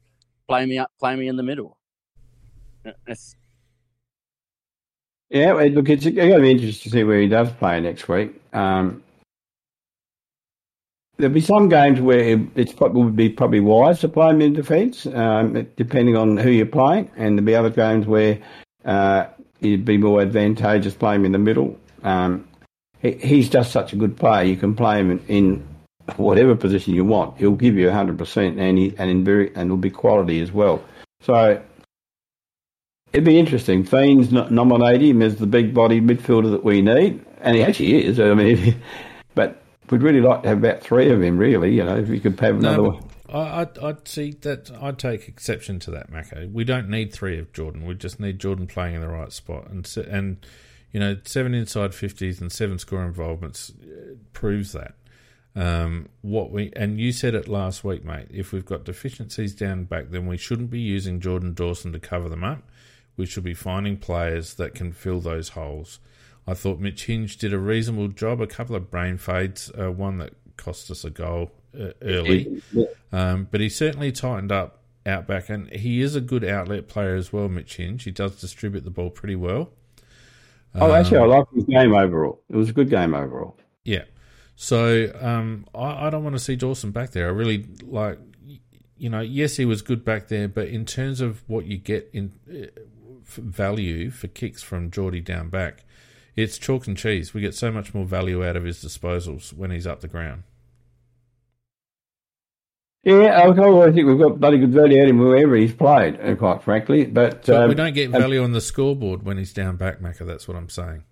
"Play 0.49 0.67
me 0.67 0.79
up, 0.79 0.93
play 0.99 1.17
me 1.17 1.27
in 1.27 1.37
the 1.37 1.43
middle." 1.43 1.77
It's, 3.09 3.35
yeah, 5.29 5.53
look, 5.55 5.89
it's 5.89 6.05
going 6.05 6.33
to 6.33 6.41
be 6.41 6.53
interesting 6.53 6.91
to 6.93 6.99
see 6.99 7.03
where 7.03 7.21
he 7.21 7.27
does 7.27 7.51
play 7.53 7.81
next 7.81 8.09
week. 8.09 8.41
Um, 8.53 9.03
There'll 11.19 11.35
be 11.35 11.41
some 11.41 11.69
games 11.69 12.01
where 12.01 12.39
it's 12.55 12.73
probably 12.73 13.03
would 13.03 13.17
be 13.17 13.31
probably 13.31 13.61
wise 13.61 14.01
to 14.01 14.09
play 14.09 14.31
him 14.31 14.43
in 14.43 14.53
defence, 14.53 15.07
um, 15.07 15.67
depending 15.77 16.17
on 16.17 16.37
who 16.37 16.51
you're 16.51 16.67
playing, 16.67 17.11
and 17.17 17.39
there'll 17.39 17.47
be 17.47 17.55
other 17.55 17.71
games 17.71 18.07
where 18.07 18.39
uh, 18.85 19.27
it'd 19.61 19.85
be 19.85 19.97
more 19.97 20.21
advantageous 20.21 20.95
playing 20.95 21.21
him 21.21 21.27
in 21.27 21.33
the 21.33 21.39
middle. 21.39 21.79
Um, 22.03 22.47
he, 23.01 23.13
he's 23.13 23.49
just 23.49 23.73
such 23.73 23.95
a 23.95 23.97
good 23.97 24.17
player. 24.17 24.45
You 24.45 24.57
can 24.57 24.75
play 24.75 25.01
him 25.01 25.11
in, 25.11 25.19
in 25.27 25.69
whatever 26.17 26.55
position 26.55 26.95
you 26.95 27.05
want. 27.05 27.39
He'll 27.39 27.53
give 27.53 27.77
you 27.77 27.91
hundred 27.91 28.19
percent, 28.19 28.59
and 28.59 28.79
he 28.79 28.95
and 28.99 29.11
in 29.11 29.25
very 29.25 29.55
and 29.55 29.71
will 29.71 29.77
be 29.77 29.91
quality 29.91 30.41
as 30.41 30.53
well. 30.53 30.83
So 31.21 31.63
it'd 33.13 33.25
be 33.25 33.39
interesting. 33.39 33.85
Fiends 33.85 34.33
nominate 34.33 35.03
him 35.03 35.23
as 35.23 35.37
the 35.37 35.47
big 35.47 35.75
body 35.75 36.01
midfielder 36.01 36.51
that 36.51 36.65
we 36.65 36.83
need, 36.83 37.25
and 37.41 37.57
he 37.57 37.63
actually 37.63 38.05
is. 38.05 38.21
I 38.21 38.35
mean, 38.35 38.81
but 39.35 39.63
we'd 39.91 40.03
really 40.03 40.21
like 40.21 40.43
to 40.43 40.49
have 40.49 40.59
about 40.59 40.83
three 40.83 41.11
of 41.11 41.23
him, 41.23 41.39
really. 41.39 41.75
You 41.75 41.85
know, 41.85 41.97
if 41.97 42.09
you 42.09 42.21
could 42.21 42.39
have 42.41 42.57
another 42.57 42.77
no, 42.77 42.89
one. 42.91 43.11
I'd, 43.29 43.79
I'd 43.79 44.09
see 44.09 44.33
that. 44.43 44.71
I'd 44.81 44.99
take 44.99 45.29
exception 45.29 45.79
to 45.81 45.91
that, 45.93 46.11
Mako. 46.11 46.49
We 46.53 46.65
don't 46.65 46.89
need 46.89 47.13
three 47.13 47.39
of 47.39 47.53
Jordan. 47.53 47.85
We 47.85 47.95
just 47.95 48.21
need 48.21 48.39
Jordan 48.39 48.67
playing 48.67 48.95
in 48.95 49.01
the 49.01 49.09
right 49.09 49.33
spot, 49.33 49.69
and 49.69 49.97
and 50.09 50.47
you 50.93 51.01
know, 51.01 51.17
seven 51.25 51.55
inside 51.55 51.95
fifties 51.95 52.41
and 52.41 52.51
seven 52.53 52.79
score 52.79 53.05
involvements 53.05 53.73
uh, 53.83 54.15
proves 54.33 54.73
that. 54.73 54.95
Um, 55.57 56.11
what 56.21 56.53
we 56.53 56.73
and 56.77 57.01
you 57.01 57.13
said 57.13 57.35
it 57.35 57.49
last 57.49 57.83
week, 57.83 58.05
mate. 58.05 58.29
If 58.31 58.53
we've 58.53 58.65
got 58.65 58.85
deficiencies 58.85 59.55
down 59.55 59.85
back, 59.85 60.11
then 60.11 60.27
we 60.27 60.37
shouldn't 60.37 60.71
be 60.71 60.81
using 60.81 61.21
Jordan 61.21 61.55
Dawson 61.55 61.93
to 61.93 61.99
cover 61.99 62.29
them 62.29 62.45
up. 62.45 62.63
We 63.17 63.27
should 63.27 63.45
be 63.45 63.55
finding 63.55 63.97
players 63.97 64.55
that 64.55 64.75
can 64.75 64.93
fill 64.93 65.21
those 65.21 65.51
holes. 65.51 65.99
I 66.47 66.55
thought 66.55 66.79
Mitch 66.79 67.07
Hinge 67.07 67.37
did 67.37 67.53
a 67.53 67.59
reasonable 67.59 68.09
job. 68.09 68.41
A 68.41 68.47
couple 68.47 68.77
of 68.77 68.91
brain 68.91 69.19
fades, 69.19 69.71
uh, 69.79 69.91
one 69.91 70.19
that 70.19 70.35
cost 70.57 70.91
us 70.91 71.05
a 71.05 71.11
goal 71.11 71.51
uh, 71.79 71.91
early, 72.03 72.63
um, 73.13 73.49
but 73.51 73.61
he 73.61 73.69
certainly 73.69 74.13
tightened 74.13 74.53
up 74.53 74.83
out 75.05 75.27
back, 75.27 75.49
and 75.49 75.71
he 75.71 76.01
is 76.01 76.17
a 76.17 76.21
good 76.21 76.45
outlet 76.45 76.89
player 76.89 77.15
as 77.15 77.33
well. 77.33 77.49
Mitch 77.49 77.77
Hinge, 77.77 78.05
he 78.05 78.11
does 78.11 78.41
distribute 78.41 78.85
the 78.85 78.91
ball 78.91 79.11
pretty 79.11 79.37
well. 79.37 79.71
Oh, 80.75 80.93
actually, 80.93 81.19
I 81.19 81.23
um, 81.23 81.29
like 81.31 81.47
his 81.55 81.65
game 81.65 81.95
overall. 81.95 82.41
It 82.51 82.57
was 82.57 82.69
a 82.69 82.73
good 82.73 82.91
game 82.91 83.15
overall. 83.15 83.57
Yeah. 83.85 84.05
So 84.57 85.13
um, 85.21 85.67
I, 85.75 86.07
I, 86.07 86.11
don't 86.11 86.25
want 86.25 86.35
to 86.35 86.41
see 86.41 86.57
Dawson 86.57 86.91
back 86.91 87.11
there. 87.11 87.27
I 87.27 87.31
really 87.31 87.67
like, 87.83 88.19
you 88.97 89.11
know, 89.11 89.21
yes, 89.21 89.57
he 89.57 89.65
was 89.65 89.83
good 89.83 90.05
back 90.05 90.29
there, 90.29 90.49
but 90.49 90.69
in 90.69 90.85
terms 90.85 91.21
of 91.21 91.43
what 91.47 91.67
you 91.67 91.77
get 91.77 92.09
in 92.13 92.33
uh, 92.51 92.81
value 93.27 94.11
for 94.11 94.29
kicks 94.29 94.63
from 94.63 94.91
Geordie 94.91 95.21
down 95.21 95.51
back, 95.51 95.85
it's 96.37 96.59
chalk 96.59 96.87
and 96.87 96.97
cheese. 96.97 97.33
We 97.33 97.41
get 97.41 97.55
so 97.55 97.73
much 97.73 97.95
more 97.95 98.05
value 98.05 98.47
out 98.47 98.57
of 98.57 98.65
his 98.65 98.85
disposals 98.85 99.53
when 99.53 99.71
he's 99.71 99.87
up 99.87 100.01
the 100.01 100.09
ground. 100.09 100.43
Yeah, 103.03 103.41
I 103.41 103.93
think 103.93 104.07
we've 104.07 104.19
got 104.19 104.41
bloody 104.41 104.59
good 104.59 104.73
value 104.73 105.01
out 105.01 105.05
of 105.05 105.11
him 105.11 105.19
wherever 105.19 105.55
he's 105.55 105.73
played, 105.73 106.21
uh, 106.21 106.35
quite 106.35 106.63
frankly. 106.63 107.05
But, 107.05 107.47
but 107.47 107.63
um, 107.63 107.69
we 107.69 107.77
don't 107.77 107.95
get 107.95 108.11
value 108.11 108.43
on 108.43 108.51
the 108.51 108.61
scoreboard 108.61 109.23
when 109.23 109.39
he's 109.39 109.53
down 109.53 109.77
back, 109.77 110.01
Macca. 110.01 110.27
That's 110.27 110.49
what 110.49 110.57
I'm 110.57 110.69
saying. 110.69 111.05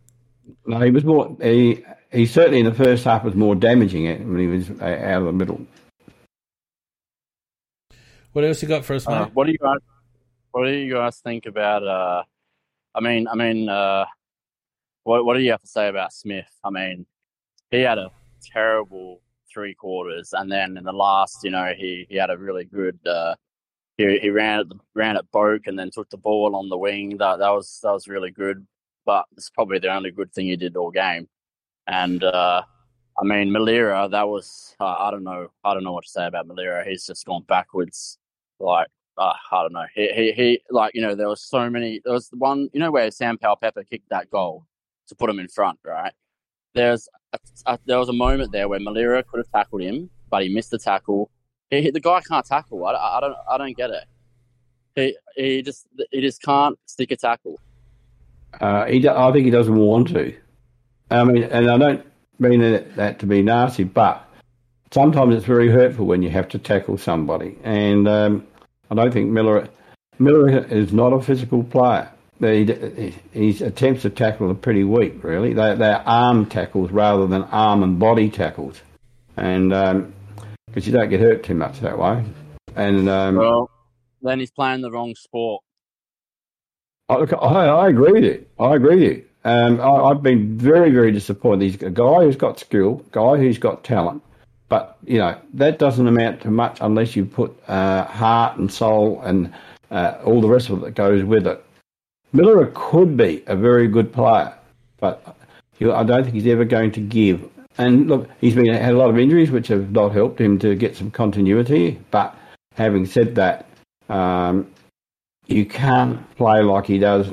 No, 0.66 0.80
he 0.80 0.90
was 0.90 1.04
more. 1.04 1.36
He 1.40 1.84
he 2.12 2.26
certainly 2.26 2.58
in 2.58 2.66
the 2.66 2.74
first 2.74 3.04
half 3.04 3.22
was 3.22 3.36
more 3.36 3.54
damaging 3.54 4.06
it 4.06 4.20
when 4.20 4.38
he 4.38 4.48
was 4.48 4.70
uh, 4.70 4.84
out 4.84 5.20
of 5.20 5.26
the 5.26 5.32
middle. 5.32 5.64
What 8.32 8.44
else 8.44 8.60
you 8.60 8.66
got 8.66 8.84
for 8.84 8.94
us, 8.94 9.06
mate? 9.06 9.14
Uh, 9.14 9.26
what 9.26 9.46
do 9.46 9.52
you 9.52 9.58
guys? 9.58 9.78
What 10.50 10.64
do 10.66 10.72
you 10.72 10.92
guys 10.92 11.20
think 11.20 11.46
about? 11.46 11.86
Uh, 11.86 12.24
I 12.92 13.00
mean, 13.00 13.28
I 13.28 13.36
mean, 13.36 13.68
uh, 13.68 14.04
what 15.04 15.24
what 15.24 15.34
do 15.34 15.40
you 15.40 15.50
have 15.52 15.62
to 15.62 15.68
say 15.68 15.88
about 15.88 16.12
Smith? 16.12 16.50
I 16.64 16.70
mean, 16.70 17.06
he 17.70 17.80
had 17.80 17.98
a 17.98 18.10
terrible 18.42 19.20
three 19.52 19.74
quarters, 19.74 20.32
and 20.32 20.50
then 20.50 20.76
in 20.76 20.84
the 20.84 20.92
last, 20.92 21.44
you 21.44 21.50
know, 21.50 21.72
he, 21.76 22.06
he 22.08 22.16
had 22.16 22.30
a 22.30 22.36
really 22.36 22.64
good. 22.64 22.98
Uh, 23.06 23.34
he 23.96 24.18
he 24.18 24.30
ran 24.30 24.60
at 24.60 24.68
the, 24.68 24.76
ran 24.94 25.16
at 25.16 25.30
Boak 25.30 25.66
and 25.66 25.78
then 25.78 25.90
took 25.90 26.10
the 26.10 26.16
ball 26.16 26.56
on 26.56 26.68
the 26.68 26.78
wing. 26.78 27.16
That 27.18 27.38
that 27.38 27.50
was 27.50 27.78
that 27.82 27.92
was 27.92 28.08
really 28.08 28.30
good, 28.30 28.66
but 29.06 29.26
it's 29.36 29.50
probably 29.50 29.78
the 29.78 29.94
only 29.94 30.10
good 30.10 30.32
thing 30.32 30.46
he 30.46 30.56
did 30.56 30.76
all 30.76 30.90
game. 30.90 31.28
And 31.86 32.24
uh, 32.24 32.62
I 33.18 33.24
mean, 33.24 33.50
Milera, 33.50 34.10
that 34.10 34.28
was 34.28 34.74
uh, 34.80 34.96
I 34.98 35.10
don't 35.10 35.22
know 35.22 35.48
I 35.64 35.74
don't 35.74 35.84
know 35.84 35.92
what 35.92 36.04
to 36.04 36.10
say 36.10 36.26
about 36.26 36.48
Milera. 36.48 36.86
He's 36.86 37.06
just 37.06 37.26
gone 37.26 37.44
backwards. 37.46 38.18
Like 38.58 38.88
uh, 39.18 39.34
I 39.52 39.62
don't 39.62 39.72
know. 39.74 39.86
He, 39.94 40.08
he 40.12 40.32
he 40.32 40.60
like 40.70 40.94
you 40.94 41.02
know 41.02 41.14
there 41.14 41.28
was 41.28 41.42
so 41.42 41.70
many. 41.70 42.00
There 42.04 42.14
was 42.14 42.28
the 42.30 42.38
one 42.38 42.70
you 42.72 42.80
know 42.80 42.90
where 42.90 43.10
Sam 43.10 43.38
Powell 43.38 43.56
Pepper 43.56 43.84
kicked 43.84 44.08
that 44.08 44.30
goal 44.30 44.66
to 45.08 45.14
put 45.14 45.30
him 45.30 45.38
in 45.38 45.48
front, 45.48 45.78
right? 45.84 46.12
There's 46.74 47.08
a, 47.32 47.38
a, 47.66 47.78
there 47.86 47.98
was 47.98 48.08
a 48.08 48.12
moment 48.12 48.52
there 48.52 48.68
where 48.68 48.80
Milera 48.80 49.24
could 49.26 49.38
have 49.38 49.50
tackled 49.50 49.82
him, 49.82 50.10
but 50.30 50.42
he 50.42 50.48
missed 50.48 50.70
the 50.70 50.78
tackle. 50.78 51.30
He, 51.70 51.90
the 51.90 52.00
guy 52.00 52.20
can't 52.20 52.44
tackle. 52.44 52.84
I, 52.86 52.92
I 52.92 53.20
don't 53.20 53.36
I 53.50 53.58
don't 53.58 53.76
get 53.76 53.90
it. 53.90 54.04
He 54.94 55.16
he 55.36 55.62
just 55.62 55.86
he 56.10 56.20
just 56.20 56.42
can't 56.42 56.78
stick 56.86 57.10
a 57.10 57.16
tackle. 57.16 57.60
Uh, 58.60 58.86
he 58.86 59.06
I 59.08 59.32
think 59.32 59.44
he 59.44 59.50
doesn't 59.50 59.76
want 59.76 60.08
to. 60.08 60.34
I 61.10 61.24
mean, 61.24 61.44
and 61.44 61.70
I 61.70 61.78
don't 61.78 62.06
mean 62.38 62.60
that, 62.60 62.96
that 62.96 63.18
to 63.20 63.26
be 63.26 63.42
nasty, 63.42 63.84
but 63.84 64.24
sometimes 64.90 65.34
it's 65.34 65.44
very 65.44 65.68
hurtful 65.68 66.06
when 66.06 66.22
you 66.22 66.30
have 66.30 66.48
to 66.48 66.58
tackle 66.58 66.98
somebody. 66.98 67.58
And 67.62 68.08
um, 68.08 68.46
I 68.90 68.94
don't 68.94 69.12
think 69.12 69.30
Miller 69.30 69.68
Miller 70.18 70.64
is 70.66 70.92
not 70.92 71.12
a 71.12 71.20
physical 71.20 71.64
player 71.64 72.10
his 73.32 73.62
attempts 73.62 74.02
to 74.02 74.10
tackle 74.10 74.50
are 74.50 74.54
pretty 74.54 74.84
weak, 74.84 75.22
really. 75.22 75.52
They, 75.52 75.74
they're 75.74 76.02
arm 76.06 76.46
tackles 76.46 76.90
rather 76.90 77.26
than 77.26 77.42
arm 77.44 77.82
and 77.82 77.98
body 77.98 78.30
tackles. 78.30 78.80
And 79.36 79.70
because 79.70 79.92
um, 79.92 80.12
you 80.74 80.92
don't 80.92 81.10
get 81.10 81.20
hurt 81.20 81.44
too 81.44 81.54
much 81.54 81.80
that 81.80 81.98
way. 81.98 82.24
And 82.76 83.08
um, 83.08 83.36
Well, 83.36 83.70
then 84.22 84.40
he's 84.40 84.50
playing 84.50 84.80
the 84.80 84.90
wrong 84.90 85.14
sport. 85.14 85.62
I, 87.08 87.14
I, 87.14 87.66
I 87.66 87.88
agree 87.88 88.12
with 88.12 88.24
you. 88.24 88.46
I 88.58 88.74
agree 88.74 88.94
with 88.96 89.02
you. 89.02 89.24
Um, 89.44 89.80
I, 89.80 90.08
have 90.08 90.22
been 90.22 90.56
very, 90.56 90.90
very 90.90 91.12
disappointed. 91.12 91.64
He's 91.64 91.82
a 91.82 91.90
guy 91.90 92.24
who's 92.24 92.36
got 92.36 92.58
skill, 92.58 93.04
guy 93.12 93.36
who's 93.36 93.58
got 93.58 93.84
talent. 93.84 94.22
But, 94.68 94.96
you 95.04 95.18
know, 95.18 95.38
that 95.54 95.78
doesn't 95.78 96.08
amount 96.08 96.40
to 96.42 96.50
much 96.50 96.78
unless 96.80 97.14
you 97.14 97.26
put 97.26 97.56
uh, 97.68 98.04
heart 98.04 98.58
and 98.58 98.72
soul 98.72 99.20
and 99.22 99.52
uh, 99.90 100.18
all 100.24 100.40
the 100.40 100.48
rest 100.48 100.70
of 100.70 100.78
it 100.78 100.84
that 100.86 100.94
goes 100.94 101.22
with 101.22 101.46
it. 101.46 101.63
Miller 102.34 102.70
could 102.74 103.16
be 103.16 103.42
a 103.46 103.54
very 103.56 103.86
good 103.88 104.12
player, 104.12 104.52
but 104.98 105.36
I 105.80 106.02
don't 106.02 106.24
think 106.24 106.34
he's 106.34 106.46
ever 106.48 106.64
going 106.64 106.90
to 106.92 107.00
give. 107.00 107.48
And 107.78 108.08
look, 108.08 108.28
he's 108.40 108.54
been 108.56 108.66
had 108.66 108.92
a 108.94 108.98
lot 108.98 109.08
of 109.08 109.18
injuries, 109.18 109.50
which 109.50 109.68
have 109.68 109.92
not 109.92 110.12
helped 110.12 110.40
him 110.40 110.58
to 110.58 110.74
get 110.74 110.96
some 110.96 111.10
continuity. 111.10 111.98
But 112.10 112.36
having 112.74 113.06
said 113.06 113.36
that, 113.36 113.66
um, 114.08 114.68
you 115.46 115.64
can't 115.64 116.18
play 116.36 116.62
like 116.62 116.86
he 116.86 116.98
does. 116.98 117.28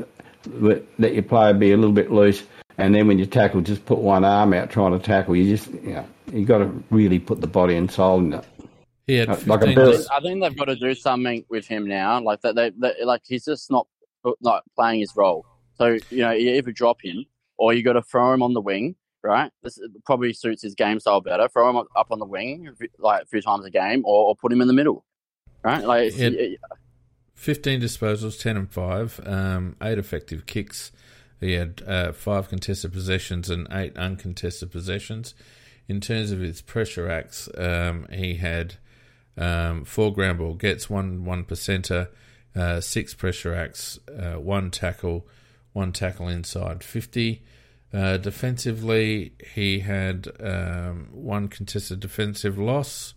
Let 0.60 1.14
your 1.14 1.24
player 1.24 1.54
be 1.54 1.72
a 1.72 1.78
little 1.78 1.94
bit 1.94 2.12
loose, 2.12 2.44
and 2.78 2.94
then 2.96 3.08
when 3.08 3.18
you 3.20 3.26
tackle, 3.26 3.62
just 3.62 3.86
put 3.86 4.00
one 4.00 4.24
arm 4.24 4.54
out 4.54 4.70
trying 4.70 4.92
to 4.92 5.00
tackle. 5.00 5.36
You 5.36 5.56
just, 5.56 5.72
you 5.72 5.94
know, 5.94 6.06
you 6.32 6.46
got 6.46 6.60
to 6.60 6.84
really 6.92 7.20
put 7.20 7.42
the 7.42 7.48
body 7.48 7.76
and 7.76 7.90
soul 7.92 8.20
in 8.20 8.34
it. 8.34 8.46
He 9.08 9.16
had 9.16 9.30
Uh, 9.30 9.38
like 9.48 9.62
a 9.62 9.66
15 9.68 9.76
bill- 9.76 9.92
dis- 9.94 10.08
I 10.10 10.20
think 10.20 10.42
they've 10.42 10.56
got 10.56 10.66
to 10.66 10.76
do 10.76 10.94
something 10.96 11.44
with 11.50 11.68
him 11.68 11.88
now. 11.88 12.20
Like 12.22 12.42
that, 12.42 12.56
they, 12.56 12.70
they 12.72 13.04
like 13.04 13.22
he's 13.28 13.46
just 13.46 13.70
not 13.72 13.88
not 14.42 14.64
playing 14.76 15.00
his 15.00 15.16
role. 15.16 15.46
So 15.76 15.98
you 16.10 16.20
know, 16.20 16.32
you 16.32 16.52
either 16.52 16.72
drop 16.72 17.02
him 17.04 17.26
or 17.58 17.74
you 17.74 17.84
got 17.84 17.94
to 17.94 18.02
throw 18.02 18.34
him 18.34 18.44
on 18.44 18.54
the 18.54 18.62
wing. 18.62 18.96
Right, 19.24 19.52
this 19.62 19.80
probably 20.04 20.34
suits 20.34 20.64
his 20.64 20.74
game 20.74 21.00
style 21.00 21.22
better. 21.22 21.48
Throw 21.48 21.70
him 21.70 21.78
up 21.96 22.08
on 22.10 22.18
the 22.18 22.26
wing 22.26 22.68
like 22.98 23.22
a 23.22 23.26
few 23.28 23.40
times 23.40 23.64
a 23.66 23.70
game, 23.70 24.02
or, 24.04 24.30
or 24.30 24.36
put 24.36 24.52
him 24.52 24.62
in 24.62 24.68
the 24.68 24.74
middle. 24.74 25.06
Right, 25.64 25.86
like 25.86 26.18
Yeah. 26.18 26.56
15 27.36 27.82
disposals, 27.82 28.40
10 28.40 28.58
and 28.58 28.72
5, 28.72 29.22
um, 29.26 29.76
8 29.82 29.98
effective 29.98 30.46
kicks. 30.46 30.92
He 31.40 31.54
had 31.54 31.82
uh, 31.88 32.12
5 32.14 32.50
contested 32.50 32.94
possessions 32.94 33.50
and 33.50 33.68
8 33.72 33.96
uncontested 33.98 34.72
possessions. 34.72 35.34
In 35.88 36.02
terms 36.02 36.32
of 36.32 36.40
his 36.40 36.62
pressure 36.62 37.10
acts, 37.10 37.50
um, 37.58 38.08
he 38.12 38.36
had 38.36 38.76
um, 39.38 39.86
4 39.86 40.14
ground 40.14 40.38
ball 40.38 40.54
gets, 40.54 40.90
1 40.90 41.26
1 41.26 41.46
percenter, 41.46 42.10
uh, 42.56 42.82
6 42.82 43.14
pressure 43.16 43.54
acts, 43.54 44.00
uh, 44.10 44.40
1 44.40 44.72
tackle, 44.72 45.28
1 45.74 45.92
tackle 45.94 46.28
inside 46.28 46.84
50. 46.84 47.44
Uh, 47.94 48.18
defensively, 48.18 49.34
he 49.54 49.80
had 49.80 50.28
um, 50.40 51.10
1 51.12 51.48
contested 51.50 52.00
defensive 52.00 52.58
loss. 52.58 53.14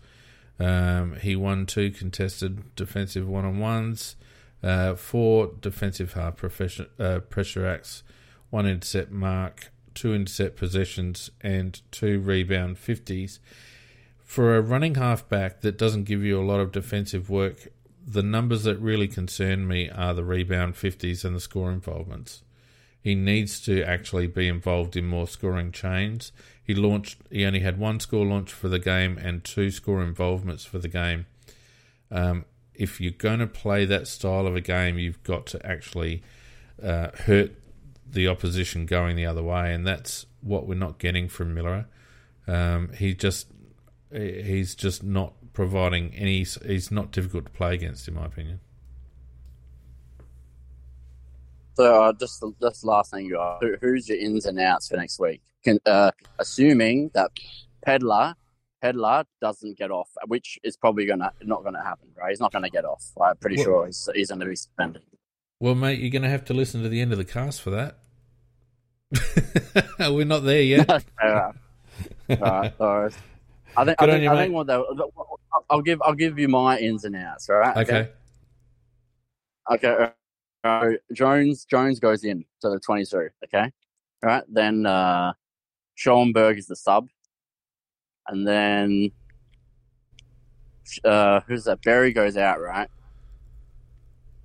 Um, 0.59 1.17
he 1.17 1.35
won 1.35 1.67
two 1.67 1.91
contested 1.91 2.75
defensive 2.77 3.29
one 3.29 3.45
on 3.45 3.59
ones, 3.59 4.17
uh, 4.63 4.95
four 4.95 5.51
defensive 5.61 6.17
profession, 6.37 6.87
uh, 6.99 7.21
pressure 7.21 7.67
acts, 7.67 8.03
one 8.51 8.67
intercept 8.67 9.11
mark, 9.11 9.73
two 9.95 10.15
intercept 10.15 10.57
possessions, 10.57 11.31
and 11.41 11.81
two 11.91 12.21
rebound 12.21 12.77
50s. 12.77 13.41
For 14.23 14.57
a 14.57 14.61
running 14.61 14.95
halfback 14.95 15.61
that 15.63 15.77
doesn't 15.77 16.05
give 16.05 16.23
you 16.23 16.41
a 16.41 16.47
lot 16.47 16.61
of 16.61 16.73
defensive 16.73 17.29
work, 17.29 17.69
the 18.07 18.23
numbers 18.23 18.65
that 18.65 18.79
really 18.79 19.09
concern 19.09 19.67
me 19.67 19.89
are 19.89 20.15
the 20.15 20.25
rebound 20.25 20.75
50s 20.75 21.25
and 21.25 21.35
the 21.35 21.41
score 21.41 21.71
involvements. 21.71 22.43
He 23.01 23.15
needs 23.15 23.61
to 23.61 23.83
actually 23.83 24.27
be 24.27 24.49
involved 24.49 24.97
in 24.97 25.07
more 25.07 25.29
scoring 25.29 25.73
chains. 25.73 26.33
He 26.63 26.75
launched. 26.75 27.19
He 27.31 27.45
only 27.45 27.61
had 27.61 27.79
one 27.79 28.01
score 28.01 28.25
launch 28.25 28.51
for 28.51 28.69
the 28.69 28.79
game 28.79 29.19
and 29.19 29.45
two 29.45 29.71
score 29.71 30.03
involvements 30.03 30.65
for 30.65 30.79
the 30.79 30.89
game. 30.89 31.27
Um, 32.11 32.47
if 32.75 33.01
you're 33.01 33.13
going 33.13 33.41
to 33.41 33.47
play 33.47 33.85
that 33.85 34.09
style 34.09 34.47
of 34.47 34.57
a 34.57 34.61
game, 34.61 34.99
you've 34.99 35.23
got 35.23 35.47
to 35.47 35.67
actually 35.67 36.23
uh, 36.83 37.09
hurt 37.25 37.53
the 38.09 38.29
opposition 38.29 38.87
going 38.87 39.17
the 39.17 39.27
other 39.27 39.43
way, 39.43 39.75
and 39.75 39.87
that's 39.87 40.25
what 40.41 40.67
we're 40.67 40.75
not 40.75 40.99
getting 40.99 41.29
from 41.29 41.55
Miller. 41.55 41.87
Um, 42.47 42.91
he 42.97 43.15
just 43.15 43.49
he's 44.11 44.75
just 44.75 45.03
not 45.03 45.35
providing 45.55 46.15
any. 46.15 46.45
He's 46.45 46.91
not 46.91 47.11
difficult 47.11 47.47
to 47.47 47.51
play 47.51 47.75
against, 47.75 48.07
in 48.07 48.15
my 48.15 48.27
opinion. 48.27 48.61
So 51.75 52.05
uh, 52.05 52.13
just 52.13 52.41
the, 52.41 52.53
just 52.61 52.85
last 52.85 53.13
thing, 53.13 53.31
guys. 53.31 53.59
Who, 53.63 53.77
who's 53.81 54.09
your 54.09 54.19
ins 54.19 54.45
and 54.47 54.61
outs 54.61 54.89
for 54.89 54.97
next 54.97 55.19
week? 55.19 55.41
Can, 55.65 55.79
uh, 55.87 56.11
assuming 56.39 57.11
that 57.15 57.31
Pedlar 57.85 58.35
Pedlar 58.83 59.25
doesn't 59.41 59.79
get 59.79 59.91
off, 59.91 60.11
which 60.27 60.59
is 60.63 60.77
probably 60.77 61.07
gonna 61.07 61.33
not 61.43 61.65
gonna 61.65 61.83
happen, 61.83 62.09
right? 62.17 62.29
He's 62.31 62.41
not 62.41 62.53
gonna 62.53 62.69
get 62.69 62.85
off. 62.85 63.03
I'm 63.21 63.37
pretty 63.39 63.57
Well- 63.57 63.65
sure 63.65 63.87
he's 63.87 64.09
he's 64.15 64.29
gonna 64.29 64.45
be 64.45 64.57
suspended. 64.57 65.03
Well, 65.61 65.75
mate, 65.75 66.01
you're 66.01 66.11
going 66.11 66.23
to 66.23 66.29
have 66.29 66.45
to 66.47 66.53
listen 66.53 66.83
to 66.83 66.91
the 66.91 67.01
end 67.01 67.13
of 67.13 67.17
the 67.17 67.25
cast 67.25 67.63
for 67.63 67.71
that. 67.71 67.99
we're 70.13 70.27
not 70.27 70.41
there 70.41 70.61
yet. 70.61 70.91
All 71.23 71.53
right, 72.29 72.73
all 72.81 73.01
right. 73.03 73.13
I 73.77 73.85
think 73.85 73.99
Good 73.99 74.09
I 74.09 74.13
think, 74.13 74.23
you, 74.25 74.31
I 74.31 74.37
think 74.37 74.53
what 74.53 74.67
they, 74.67 74.77
I'll 75.71 75.83
give 75.83 76.01
I'll 76.03 76.15
give 76.15 76.39
you 76.39 76.49
my 76.49 76.79
ins 76.79 77.05
and 77.05 77.17
outs. 77.17 77.49
All 77.49 77.57
right. 77.57 77.77
Okay. 77.77 78.11
Okay. 79.71 80.11
Uh, 80.63 80.89
Jones 81.13 81.65
Jones 81.65 82.01
goes 82.01 82.25
in 82.25 82.45
to 82.61 82.71
the 82.71 82.81
22. 82.81 83.29
Okay. 83.45 83.63
All 83.63 83.71
right. 84.23 84.45
Then 84.49 84.87
uh, 84.87 85.33
Schoenberg 85.95 86.59
is 86.59 86.67
the 86.67 86.77
sub, 86.77 87.09
and 88.29 88.47
then 88.47 89.11
uh, 91.05 91.41
who's 91.47 91.65
that? 91.65 91.83
Berry 91.83 92.13
goes 92.13 92.37
out, 92.37 92.61
right? 92.61 92.89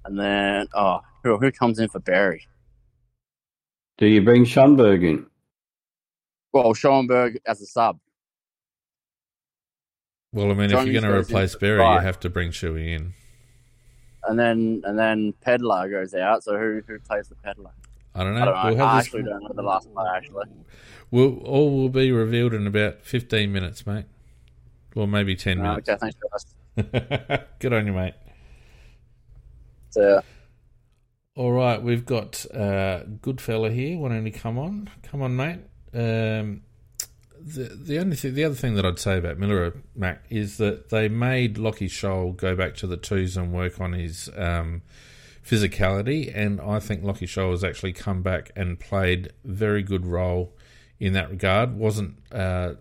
And 0.06 0.20
then 0.20 0.68
oh, 0.74 1.02
who 1.24 1.38
who 1.38 1.52
comes 1.52 1.80
in 1.80 1.90
for 1.90 2.00
Berry? 2.00 2.48
Do 3.98 4.08
you 4.08 4.22
bring 4.22 4.46
Schoenberg 4.46 5.04
in? 5.04 5.26
Well, 6.54 6.74
Schoenberg 6.74 7.40
as 7.46 7.62
a 7.62 7.66
sub. 7.66 8.00
Well, 10.32 10.52
I 10.52 10.54
mean, 10.54 10.72
if 10.72 10.86
you're 10.86 11.02
going 11.02 11.12
to 11.12 11.18
replace 11.20 11.56
Berry, 11.56 11.82
you 11.82 12.00
have 12.02 12.20
to 12.22 12.30
bring 12.30 12.52
Shuey 12.52 12.96
in. 12.96 13.14
And 14.26 14.38
then 14.38 14.82
and 14.86 15.00
then 15.00 15.34
Pedlar 15.42 15.90
goes 15.90 16.14
out. 16.14 16.44
So 16.44 16.58
who 16.58 16.82
who 16.86 17.00
plays 17.00 17.30
the 17.30 17.36
Pedlar? 17.36 17.72
I 18.14 18.24
don't 18.24 18.36
know. 18.36 18.42
I 18.42 18.46
don't 18.46 18.54
know. 18.56 18.64
We'll 18.70 18.76
have 18.78 18.88
I 18.88 18.98
this- 18.98 19.06
actually 19.08 19.24
don't 19.24 19.44
know 19.44 19.52
the 19.56 19.62
last 19.64 19.92
player. 19.94 20.14
Actually, 20.16 20.46
We'll, 21.12 21.38
all 21.40 21.72
will 21.76 21.90
be 21.90 22.12
revealed 22.12 22.54
in 22.54 22.68
about 22.68 23.02
15 23.02 23.52
minutes, 23.52 23.88
mate. 23.88 24.06
Or 24.96 25.08
maybe 25.08 25.36
10 25.36 25.60
Uh, 25.60 25.64
minutes. 25.64 25.90
okay, 25.90 25.98
thanks 26.00 26.18
guys. 26.78 27.40
Good 27.60 27.74
on 27.74 27.88
you, 27.88 27.94
mate. 27.94 28.14
So, 29.90 30.22
All 31.36 31.52
right, 31.52 31.82
we've 31.82 32.06
got 32.06 32.46
uh, 32.54 33.04
good 33.22 33.42
fella 33.42 33.72
here 33.72 33.98
wanting 33.98 34.24
to 34.26 34.32
come 34.32 34.60
on. 34.60 34.90
Come 35.04 35.22
on, 35.24 35.36
mate. 35.36 35.60
Um, 35.94 36.62
the 37.40 37.64
the 37.76 38.00
only 38.00 38.16
thing, 38.16 38.34
the 38.34 38.44
other 38.44 38.56
thing 38.56 38.76
that 38.76 38.86
I'd 38.86 39.00
say 39.00 39.18
about 39.18 39.38
Miller, 39.38 39.74
Mac, 39.96 40.24
is 40.30 40.58
that 40.58 40.90
they 40.90 41.10
made 41.10 41.58
Lockie 41.58 41.90
Sholl 41.90 42.36
go 42.36 42.56
back 42.56 42.76
to 42.78 42.88
the 42.88 42.98
twos 42.98 43.38
and 43.38 43.54
work 43.54 43.80
on 43.80 43.94
his 43.94 44.30
um, 44.36 44.82
physicality, 45.46 46.32
and 46.36 46.60
I 46.62 46.80
think 46.80 47.04
Lockie 47.04 47.28
Sholl 47.28 47.52
has 47.52 47.64
actually 47.64 47.94
come 47.94 48.22
back 48.22 48.52
and 48.56 48.80
played 48.80 49.34
very 49.44 49.84
good 49.84 50.06
role 50.06 50.56
in 51.00 51.14
that 51.14 51.30
regard. 51.30 51.78
wasn't 51.78 52.18
uh, 52.32 52.74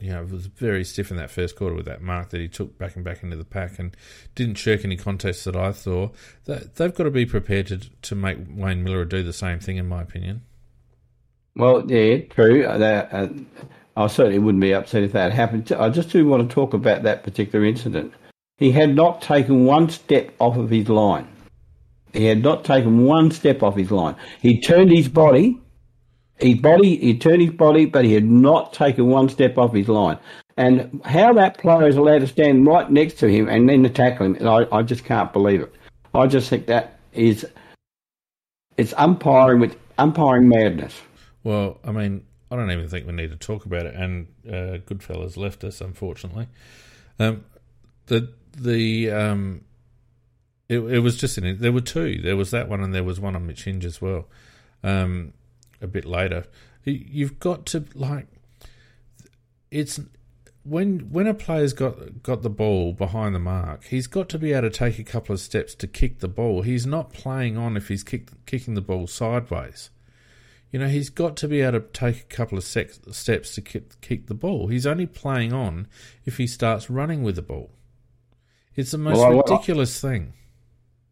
you 0.00 0.10
know 0.10 0.22
was 0.24 0.46
very 0.46 0.84
stiff 0.84 1.10
in 1.10 1.16
that 1.16 1.30
first 1.30 1.56
quarter 1.56 1.74
with 1.74 1.86
that 1.86 2.00
mark 2.00 2.30
that 2.30 2.40
he 2.40 2.48
took 2.48 2.78
back 2.78 2.94
and 2.94 3.04
back 3.04 3.22
into 3.22 3.36
the 3.36 3.44
pack 3.44 3.78
and 3.78 3.96
didn't 4.34 4.54
shirk 4.54 4.84
any 4.84 4.96
contests 4.96 5.44
that 5.44 5.56
I 5.56 5.72
saw. 5.72 6.10
They've 6.44 6.94
got 6.94 7.04
to 7.04 7.10
be 7.10 7.26
prepared 7.26 7.66
to 7.68 7.78
to 7.78 8.14
make 8.14 8.38
Wayne 8.48 8.84
Milera 8.84 9.08
do 9.08 9.22
the 9.22 9.32
same 9.32 9.58
thing, 9.58 9.76
in 9.76 9.86
my 9.86 10.02
opinion. 10.02 10.42
Well, 11.56 11.90
yeah, 11.90 12.18
true. 12.30 12.62
That, 12.62 13.12
uh, 13.12 13.28
I 13.98 14.06
certainly 14.06 14.38
wouldn't 14.38 14.62
be 14.62 14.72
upset 14.72 15.02
if 15.02 15.10
that 15.12 15.32
happened. 15.32 15.72
I 15.72 15.88
just 15.88 16.10
do 16.10 16.24
want 16.24 16.48
to 16.48 16.54
talk 16.54 16.72
about 16.72 17.02
that 17.02 17.24
particular 17.24 17.64
incident. 17.64 18.14
He 18.56 18.70
had 18.70 18.94
not 18.94 19.20
taken 19.20 19.64
one 19.64 19.88
step 19.88 20.32
off 20.38 20.56
of 20.56 20.70
his 20.70 20.88
line. 20.88 21.26
He 22.12 22.26
had 22.26 22.40
not 22.40 22.64
taken 22.64 23.04
one 23.04 23.32
step 23.32 23.60
off 23.60 23.74
his 23.74 23.90
line. 23.90 24.14
He 24.40 24.60
turned 24.60 24.92
his 24.92 25.08
body, 25.08 25.60
his 26.36 26.58
body, 26.58 26.96
he 26.96 27.18
turned 27.18 27.42
his 27.42 27.50
body, 27.50 27.86
but 27.86 28.04
he 28.04 28.14
had 28.14 28.24
not 28.24 28.72
taken 28.72 29.08
one 29.08 29.28
step 29.28 29.58
off 29.58 29.74
his 29.74 29.88
line. 29.88 30.18
And 30.56 31.00
how 31.04 31.32
that 31.32 31.58
player 31.58 31.88
is 31.88 31.96
allowed 31.96 32.20
to 32.20 32.28
stand 32.28 32.66
right 32.66 32.88
next 32.88 33.14
to 33.14 33.28
him 33.28 33.48
and 33.48 33.68
then 33.68 33.82
to 33.82 33.88
tackle 33.88 34.26
him, 34.26 34.46
I, 34.46 34.66
I 34.70 34.82
just 34.82 35.04
can't 35.04 35.32
believe 35.32 35.60
it. 35.60 35.74
I 36.14 36.28
just 36.28 36.48
think 36.48 36.66
that 36.66 37.00
is, 37.12 37.44
it's 38.76 38.94
umpiring 38.96 39.58
with 39.58 39.76
umpiring 39.98 40.48
madness. 40.48 40.94
Well, 41.42 41.78
I 41.84 41.90
mean, 41.90 42.24
I 42.50 42.56
don't 42.56 42.70
even 42.70 42.88
think 42.88 43.06
we 43.06 43.12
need 43.12 43.30
to 43.30 43.36
talk 43.36 43.66
about 43.66 43.86
it. 43.86 43.94
And 43.94 44.28
uh, 44.46 44.78
Goodfellas 44.86 45.36
left 45.36 45.64
us, 45.64 45.80
unfortunately. 45.80 46.48
Um, 47.18 47.44
the 48.06 48.32
the 48.56 49.10
um, 49.10 49.64
it, 50.68 50.78
it 50.78 51.00
was 51.00 51.16
just 51.16 51.36
in. 51.38 51.58
There 51.60 51.72
were 51.72 51.80
two. 51.80 52.20
There 52.22 52.36
was 52.36 52.50
that 52.52 52.68
one, 52.68 52.82
and 52.82 52.94
there 52.94 53.04
was 53.04 53.20
one 53.20 53.36
on 53.36 53.46
Mitch 53.46 53.64
Hinge 53.64 53.84
as 53.84 54.00
well. 54.00 54.26
Um, 54.82 55.32
a 55.82 55.86
bit 55.86 56.04
later, 56.04 56.44
You- 56.84 57.04
you've 57.08 57.38
got 57.38 57.66
to 57.66 57.84
like. 57.94 58.26
It's 59.70 60.00
when 60.64 61.10
when 61.10 61.26
a 61.26 61.34
player's 61.34 61.72
got 61.72 62.22
got 62.22 62.42
the 62.42 62.50
ball 62.50 62.92
behind 62.92 63.34
the 63.34 63.38
mark, 63.38 63.84
he's 63.84 64.06
got 64.06 64.28
to 64.30 64.38
be 64.38 64.52
able 64.52 64.70
to 64.70 64.76
take 64.76 64.98
a 64.98 65.04
couple 65.04 65.32
of 65.34 65.40
steps 65.40 65.74
to 65.76 65.86
kick 65.86 66.20
the 66.20 66.28
ball. 66.28 66.62
He's 66.62 66.86
not 66.86 67.12
playing 67.12 67.56
on 67.58 67.76
if 67.76 67.88
he's 67.88 68.02
kick, 68.02 68.30
kicking 68.46 68.74
the 68.74 68.80
ball 68.80 69.06
sideways. 69.06 69.90
You 70.70 70.78
know, 70.78 70.88
he's 70.88 71.08
got 71.08 71.36
to 71.38 71.48
be 71.48 71.62
able 71.62 71.80
to 71.80 71.86
take 71.92 72.20
a 72.20 72.24
couple 72.24 72.58
of 72.58 72.64
sec- 72.64 72.90
steps 73.10 73.54
to 73.54 73.62
kick, 73.62 74.00
kick 74.02 74.26
the 74.26 74.34
ball. 74.34 74.68
He's 74.68 74.86
only 74.86 75.06
playing 75.06 75.52
on 75.52 75.86
if 76.26 76.36
he 76.36 76.46
starts 76.46 76.90
running 76.90 77.22
with 77.22 77.36
the 77.36 77.42
ball. 77.42 77.70
It's 78.76 78.90
the 78.90 78.98
most 78.98 79.16
Well, 79.18 79.32
I- 79.32 79.52
ridiculous 79.52 80.00
thing. 80.00 80.34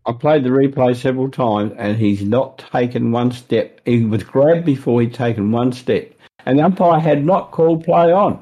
I 0.04 0.12
played 0.12 0.44
the 0.44 0.50
replay 0.50 0.94
several 0.94 1.30
times, 1.30 1.72
and 1.76 1.96
he's 1.96 2.22
not 2.22 2.58
taken 2.70 3.10
one 3.10 3.32
step. 3.32 3.80
He 3.84 4.04
was 4.04 4.22
grabbed 4.22 4.64
before 4.64 5.00
he'd 5.00 5.14
taken 5.14 5.50
one 5.50 5.72
step, 5.72 6.12
and 6.44 6.58
the 6.58 6.62
umpire 6.64 7.00
had 7.00 7.24
not 7.24 7.50
called 7.50 7.82
play 7.82 8.12
on. 8.12 8.40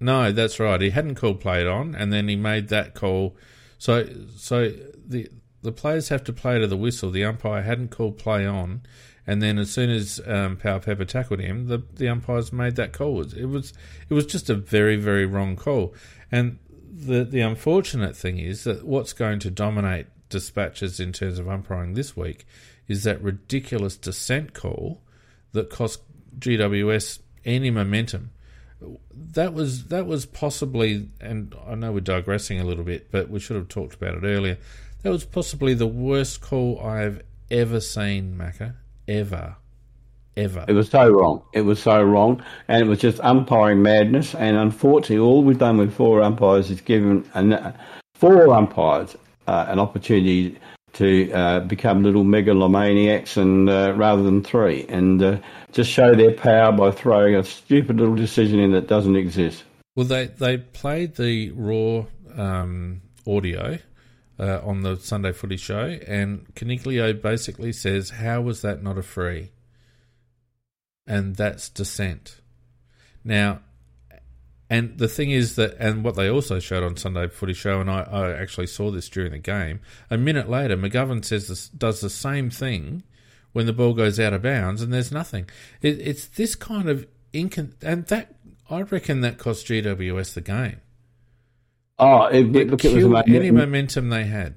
No, 0.00 0.32
that's 0.32 0.58
right. 0.58 0.80
He 0.80 0.90
hadn't 0.90 1.16
called 1.16 1.40
play 1.40 1.66
on, 1.66 1.94
and 1.94 2.10
then 2.10 2.28
he 2.28 2.36
made 2.36 2.68
that 2.68 2.94
call. 2.94 3.36
So, 3.76 4.08
so 4.36 4.70
the 5.06 5.28
the 5.62 5.72
players 5.72 6.08
have 6.10 6.24
to 6.24 6.32
play 6.32 6.58
to 6.58 6.66
the 6.66 6.76
whistle. 6.76 7.10
The 7.10 7.24
umpire 7.24 7.62
hadn't 7.62 7.90
called 7.90 8.16
play 8.16 8.46
on, 8.46 8.82
and 9.26 9.42
then 9.42 9.58
as 9.58 9.70
soon 9.70 9.90
as 9.90 10.20
um, 10.26 10.56
Powell-Pepper 10.56 11.04
tackled 11.04 11.40
him, 11.40 11.68
the 11.68 11.82
the 11.94 12.08
umpires 12.08 12.52
made 12.52 12.76
that 12.76 12.92
call. 12.92 13.22
It 13.22 13.46
was 13.46 13.72
it 14.08 14.14
was 14.14 14.26
just 14.26 14.50
a 14.50 14.54
very 14.54 14.96
very 14.96 15.26
wrong 15.26 15.56
call. 15.56 15.94
And 16.30 16.58
the 16.92 17.24
the 17.24 17.40
unfortunate 17.40 18.16
thing 18.16 18.38
is 18.38 18.64
that 18.64 18.86
what's 18.86 19.12
going 19.12 19.38
to 19.40 19.50
dominate 19.50 20.06
dispatches 20.28 21.00
in 21.00 21.12
terms 21.12 21.38
of 21.38 21.48
umpiring 21.48 21.94
this 21.94 22.16
week 22.16 22.46
is 22.88 23.04
that 23.04 23.22
ridiculous 23.22 23.96
dissent 23.96 24.52
call 24.52 25.00
that 25.52 25.70
cost 25.70 26.00
GWS 26.38 27.20
any 27.44 27.70
momentum. 27.70 28.30
That 29.12 29.54
was 29.54 29.86
that 29.86 30.06
was 30.06 30.26
possibly, 30.26 31.08
and 31.20 31.54
I 31.66 31.74
know 31.74 31.92
we're 31.92 32.00
digressing 32.00 32.60
a 32.60 32.64
little 32.64 32.84
bit, 32.84 33.10
but 33.10 33.30
we 33.30 33.40
should 33.40 33.56
have 33.56 33.68
talked 33.68 33.94
about 33.94 34.16
it 34.16 34.24
earlier. 34.24 34.58
That 35.02 35.10
was 35.10 35.24
possibly 35.24 35.74
the 35.74 35.86
worst 35.86 36.40
call 36.40 36.80
I 36.80 37.00
have 37.00 37.22
ever 37.50 37.80
seen, 37.80 38.36
Macca. 38.36 38.74
Ever. 39.08 39.56
Ever. 40.36 40.64
It 40.66 40.72
was 40.72 40.88
so 40.88 41.08
wrong. 41.10 41.42
It 41.52 41.62
was 41.62 41.80
so 41.80 42.02
wrong. 42.02 42.42
And 42.66 42.82
it 42.82 42.88
was 42.88 42.98
just 42.98 43.20
umpiring 43.20 43.82
madness. 43.82 44.34
And 44.34 44.56
unfortunately, 44.56 45.18
all 45.18 45.44
we've 45.44 45.58
done 45.58 45.78
with 45.78 45.94
four 45.94 46.22
umpires 46.22 46.70
is 46.70 46.80
given 46.80 47.28
an, 47.34 47.74
four 48.14 48.52
umpires 48.52 49.16
uh, 49.46 49.66
an 49.68 49.78
opportunity 49.78 50.58
to 50.94 51.30
uh, 51.32 51.60
become 51.60 52.02
little 52.02 52.24
megalomaniacs 52.24 53.36
and 53.36 53.68
uh, 53.68 53.92
rather 53.96 54.22
than 54.22 54.42
three 54.42 54.86
and 54.88 55.22
uh, 55.22 55.36
just 55.72 55.90
show 55.90 56.14
their 56.14 56.32
power 56.32 56.70
by 56.70 56.90
throwing 56.90 57.34
a 57.34 57.42
stupid 57.42 57.98
little 57.98 58.14
decision 58.14 58.60
in 58.60 58.70
that 58.70 58.86
doesn't 58.86 59.16
exist. 59.16 59.64
Well, 59.96 60.06
they, 60.06 60.26
they 60.26 60.58
played 60.58 61.16
the 61.16 61.50
raw 61.50 62.04
um, 62.36 63.02
audio 63.26 63.78
uh, 64.38 64.60
on 64.62 64.82
the 64.82 64.96
Sunday 64.96 65.32
Footy 65.32 65.56
Show, 65.56 65.98
and 66.06 66.52
Coniglio 66.54 67.20
basically 67.20 67.72
says, 67.72 68.10
"How 68.10 68.40
was 68.40 68.62
that 68.62 68.82
not 68.82 68.98
a 68.98 69.02
free?" 69.02 69.50
And 71.06 71.36
that's 71.36 71.68
dissent. 71.68 72.40
Now, 73.22 73.60
and 74.70 74.98
the 74.98 75.08
thing 75.08 75.30
is 75.30 75.56
that, 75.56 75.76
and 75.78 76.02
what 76.02 76.16
they 76.16 76.28
also 76.28 76.58
showed 76.58 76.82
on 76.82 76.96
Sunday 76.96 77.28
Footy 77.28 77.52
Show, 77.52 77.80
and 77.80 77.90
I, 77.90 78.02
I 78.02 78.32
actually 78.32 78.66
saw 78.66 78.90
this 78.90 79.08
during 79.08 79.32
the 79.32 79.38
game. 79.38 79.80
A 80.10 80.16
minute 80.16 80.48
later, 80.48 80.76
McGovern 80.76 81.24
says 81.24 81.48
this, 81.48 81.68
does 81.68 82.00
the 82.00 82.10
same 82.10 82.50
thing 82.50 83.02
when 83.52 83.66
the 83.66 83.72
ball 83.72 83.94
goes 83.94 84.18
out 84.18 84.32
of 84.32 84.42
bounds, 84.42 84.82
and 84.82 84.92
there's 84.92 85.12
nothing. 85.12 85.48
It, 85.80 86.00
it's 86.00 86.26
this 86.26 86.54
kind 86.54 86.88
of 86.88 87.06
incon, 87.32 87.74
and 87.82 88.06
that 88.06 88.34
I 88.70 88.82
reckon 88.82 89.20
that 89.20 89.38
cost 89.38 89.66
GWS 89.66 90.34
the 90.34 90.40
game. 90.40 90.80
Oh, 91.98 92.24
it, 92.26 92.54
it, 92.56 92.70
look, 92.70 92.84
it 92.84 93.06
was 93.06 93.22
any 93.28 93.50
momentum 93.50 94.08
they 94.08 94.24
had. 94.24 94.54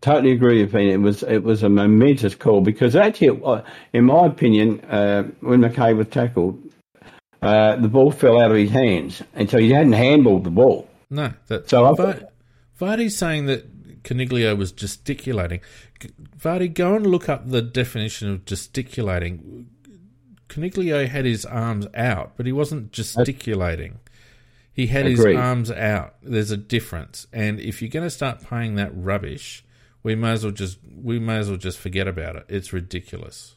Totally 0.00 0.32
agree 0.32 0.62
with 0.62 0.72
you. 0.72 0.92
It 0.92 0.96
was 0.96 1.22
it 1.22 1.42
was 1.42 1.62
a 1.62 1.68
momentous 1.68 2.34
call 2.34 2.62
because 2.62 2.96
actually, 2.96 3.38
uh, 3.44 3.60
in 3.92 4.06
my 4.06 4.24
opinion, 4.26 4.80
uh, 4.86 5.24
when 5.40 5.60
McKay 5.60 5.94
was 5.94 6.08
tackled, 6.08 6.58
uh, 7.42 7.76
the 7.76 7.88
ball 7.88 8.10
fell 8.10 8.40
out 8.40 8.50
of 8.50 8.56
his 8.56 8.70
hands, 8.70 9.22
and 9.34 9.50
so 9.50 9.58
he 9.58 9.70
hadn't 9.70 9.92
handled 9.92 10.44
the 10.44 10.50
ball. 10.50 10.88
No, 11.10 11.34
that, 11.48 11.68
so 11.68 11.94
v- 11.94 12.24
Vardy's 12.80 13.16
saying 13.16 13.44
that 13.46 14.02
Coniglio 14.02 14.56
was 14.56 14.72
gesticulating. 14.72 15.60
Vardy, 16.38 16.72
go 16.72 16.94
and 16.94 17.06
look 17.06 17.28
up 17.28 17.50
the 17.50 17.60
definition 17.60 18.30
of 18.30 18.46
gesticulating. 18.46 19.68
Coniglio 20.48 21.06
had 21.06 21.26
his 21.26 21.44
arms 21.44 21.86
out, 21.94 22.32
but 22.38 22.46
he 22.46 22.52
wasn't 22.52 22.90
gesticulating. 22.90 23.98
He 24.72 24.86
had 24.86 25.06
Agreed. 25.06 25.34
his 25.34 25.36
arms 25.36 25.70
out. 25.70 26.14
There's 26.22 26.50
a 26.50 26.56
difference, 26.56 27.26
and 27.32 27.60
if 27.60 27.82
you're 27.82 27.90
going 27.90 28.06
to 28.06 28.10
start 28.10 28.42
paying 28.42 28.76
that 28.76 28.90
rubbish, 28.94 29.64
we 30.02 30.14
may 30.14 30.32
as 30.32 30.44
well 30.44 30.52
just 30.52 30.78
we 31.02 31.18
may 31.18 31.38
as 31.38 31.48
well 31.48 31.58
just 31.58 31.78
forget 31.78 32.08
about 32.08 32.36
it. 32.36 32.46
It's 32.48 32.72
ridiculous. 32.72 33.56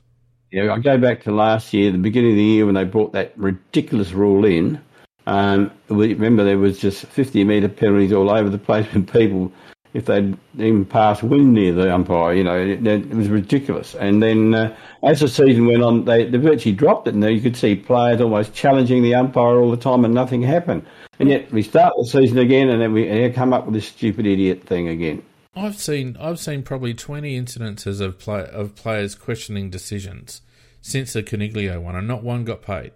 Yeah, 0.51 0.71
I 0.71 0.77
go 0.77 0.99
back 0.99 1.23
to 1.23 1.31
last 1.31 1.73
year, 1.73 1.91
the 1.91 1.97
beginning 1.97 2.31
of 2.31 2.37
the 2.37 2.43
year 2.43 2.65
when 2.65 2.75
they 2.75 2.83
brought 2.83 3.13
that 3.13 3.33
ridiculous 3.37 4.11
rule 4.11 4.45
in. 4.45 4.79
Um, 5.25 5.71
we 5.87 6.13
remember 6.13 6.43
there 6.43 6.59
was 6.59 6.77
just 6.77 7.05
50 7.05 7.43
metre 7.43 7.69
penalties 7.69 8.13
all 8.13 8.29
over 8.29 8.49
the 8.49 8.59
place 8.59 8.85
when 8.93 9.05
people, 9.05 9.51
if 9.95 10.05
they'd 10.05 10.37
even 10.59 10.85
passed 10.85 11.23
wind 11.23 11.53
near 11.53 11.73
the 11.73 11.91
umpire, 11.91 12.35
you 12.35 12.43
know, 12.43 12.55
it, 12.55 12.85
it 12.85 13.09
was 13.09 13.29
ridiculous. 13.29 13.95
And 13.95 14.21
then 14.21 14.53
uh, 14.53 14.75
as 15.01 15.21
the 15.21 15.27
season 15.27 15.65
went 15.65 15.81
on, 15.81 16.05
they, 16.05 16.25
they 16.25 16.37
virtually 16.37 16.75
dropped 16.75 17.07
it, 17.07 17.15
and 17.15 17.23
you 17.23 17.41
could 17.41 17.57
see 17.57 17.75
players 17.75 18.21
almost 18.21 18.53
challenging 18.53 19.01
the 19.01 19.15
umpire 19.15 19.57
all 19.57 19.71
the 19.71 19.77
time, 19.77 20.05
and 20.05 20.13
nothing 20.13 20.43
happened. 20.43 20.85
And 21.19 21.29
yet 21.29 21.51
we 21.51 21.61
start 21.61 21.93
the 21.97 22.05
season 22.05 22.39
again, 22.39 22.69
and 22.69 22.81
then 22.81 22.93
we 22.93 23.07
and 23.07 23.33
come 23.33 23.53
up 23.53 23.65
with 23.65 23.75
this 23.75 23.87
stupid 23.87 24.25
idiot 24.25 24.63
thing 24.63 24.87
again. 24.87 25.23
I've 25.55 25.77
seen 25.77 26.17
I've 26.19 26.39
seen 26.39 26.63
probably 26.63 26.93
twenty 26.93 27.39
incidences 27.39 28.01
of 28.01 28.17
play 28.17 28.45
of 28.45 28.75
players 28.75 29.15
questioning 29.15 29.69
decisions 29.69 30.41
since 30.81 31.13
the 31.13 31.23
Coniglio 31.23 31.81
one, 31.81 31.95
and 31.95 32.07
not 32.07 32.23
one 32.23 32.43
got 32.43 32.61
paid. 32.61 32.91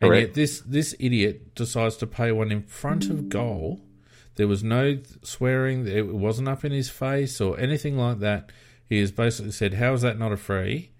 Correct. 0.00 0.02
And 0.02 0.16
yet 0.16 0.34
this 0.34 0.60
this 0.60 0.94
idiot 0.98 1.54
decides 1.54 1.96
to 1.98 2.06
pay 2.06 2.32
one 2.32 2.50
in 2.50 2.62
front 2.62 3.10
of 3.10 3.28
goal. 3.28 3.80
There 4.36 4.48
was 4.48 4.64
no 4.64 4.98
swearing. 5.22 5.86
It 5.86 6.14
wasn't 6.14 6.48
up 6.48 6.64
in 6.64 6.72
his 6.72 6.88
face 6.88 7.40
or 7.40 7.58
anything 7.60 7.98
like 7.98 8.20
that. 8.20 8.50
He 8.88 8.98
has 9.00 9.12
basically 9.12 9.52
said, 9.52 9.74
"How 9.74 9.92
is 9.92 10.00
that 10.02 10.18
not 10.18 10.32
a 10.32 10.38
free?" 10.38 10.92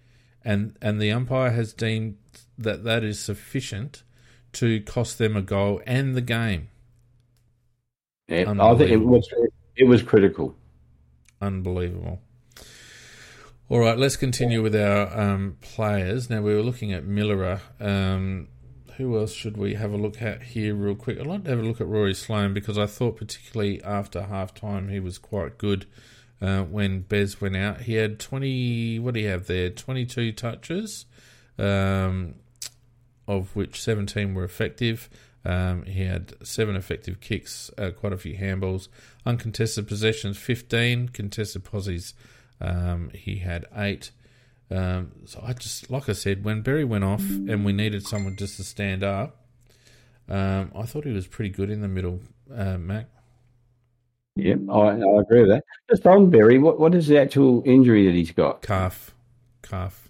And 0.45 0.77
and 0.83 1.01
the 1.01 1.11
umpire 1.11 1.51
has 1.51 1.73
deemed 1.73 2.17
that 2.59 2.85
that 2.85 3.03
is 3.03 3.19
sufficient 3.19 4.03
to 4.55 4.81
cost 4.83 5.19
them 5.19 5.37
a 5.37 5.43
goal 5.43 5.81
and 5.87 6.15
the 6.15 6.21
game. 6.21 6.69
Yeah, 8.29 8.55
I 8.59 8.77
think 8.77 8.91
it 8.91 8.97
was 8.99 9.29
it 9.77 9.85
was 9.85 10.03
critical. 10.03 10.55
Unbelievable. 11.41 12.21
All 13.69 13.79
right, 13.79 13.99
let's 13.99 14.17
continue 14.17 14.63
with 14.63 14.77
our 14.77 15.19
um, 15.19 15.57
players. 15.61 16.29
Now 16.29 16.43
we 16.43 16.55
were 16.55 16.63
looking 16.63 16.93
at 16.93 17.05
Milera. 17.05 17.61
Um, 17.81 18.49
who 18.97 19.19
else 19.19 19.33
should 19.33 19.57
we 19.57 19.75
have 19.75 19.93
a 19.93 19.97
look 19.97 20.21
at 20.21 20.43
here, 20.43 20.75
real 20.75 20.95
quick? 20.95 21.19
I'd 21.19 21.27
like 21.27 21.45
to 21.45 21.51
have 21.51 21.59
a 21.59 21.63
look 21.63 21.81
at 21.81 21.87
Rory 21.87 22.15
Sloane 22.15 22.53
because 22.53 22.77
I 22.77 22.87
thought, 22.87 23.17
particularly 23.17 23.83
after 23.83 24.23
half 24.23 24.55
time, 24.55 24.89
he 24.89 25.01
was 25.01 25.19
quite 25.19 25.59
good 25.59 25.87
uh, 26.41 26.63
when 26.65 27.01
Bez 27.01 27.41
went 27.41 27.57
out. 27.57 27.83
He 27.83 27.95
had 27.95 28.21
20, 28.21 28.99
what 28.99 29.15
do 29.15 29.21
you 29.21 29.29
have 29.29 29.47
there? 29.47 29.71
22 29.71 30.33
touches, 30.33 31.07
um, 31.59 32.35
of 33.27 33.55
which 33.55 33.81
17 33.81 34.35
were 34.35 34.45
effective. 34.45 35.09
Um, 35.45 35.85
he 35.85 36.05
had 36.05 36.35
seven 36.47 36.77
effective 36.77 37.21
kicks, 37.21 37.71
uh, 37.77 37.91
quite 37.91 38.13
a 38.13 38.17
few 38.17 38.37
handballs, 38.37 38.89
uncontested 39.27 39.89
possessions 39.89 40.39
15, 40.39 41.09
contested 41.09 41.65
posies 41.65 42.15
um, 42.63 43.11
he 43.13 43.37
had 43.37 43.67
eight. 43.75 44.13
Um, 44.71 45.13
so 45.27 45.43
I 45.45 45.53
just, 45.53 45.91
like 45.91 46.09
I 46.09 46.13
said, 46.13 46.45
when 46.45 46.63
Berry 46.63 46.85
went 46.85 47.05
off 47.05 47.21
and 47.21 47.65
we 47.65 47.73
needed 47.73 48.07
someone 48.07 48.37
just 48.37 48.57
to 48.57 48.65
stand 48.65 49.03
up, 49.03 49.37
um, 50.29 50.71
I 50.75 50.85
thought 50.85 51.05
he 51.05 51.13
was 51.13 51.27
pretty 51.27 51.51
good 51.51 51.69
in 51.69 51.83
the 51.83 51.89
middle, 51.89 52.21
uh, 52.55 52.79
Mac. 52.79 53.09
Yeah, 54.35 54.55
I, 54.71 54.77
I 54.77 55.21
agree 55.21 55.41
with 55.43 55.51
that. 55.51 55.65
Just 55.91 56.07
on 56.07 56.31
Berry, 56.31 56.59
what 56.59 56.81
what 56.81 56.95
is 56.95 57.07
the 57.07 57.21
actual 57.21 57.63
injury 57.67 58.07
that 58.07 58.15
he's 58.15 58.31
got? 58.31 58.63
Calf, 58.63 59.11
calf, 59.61 60.09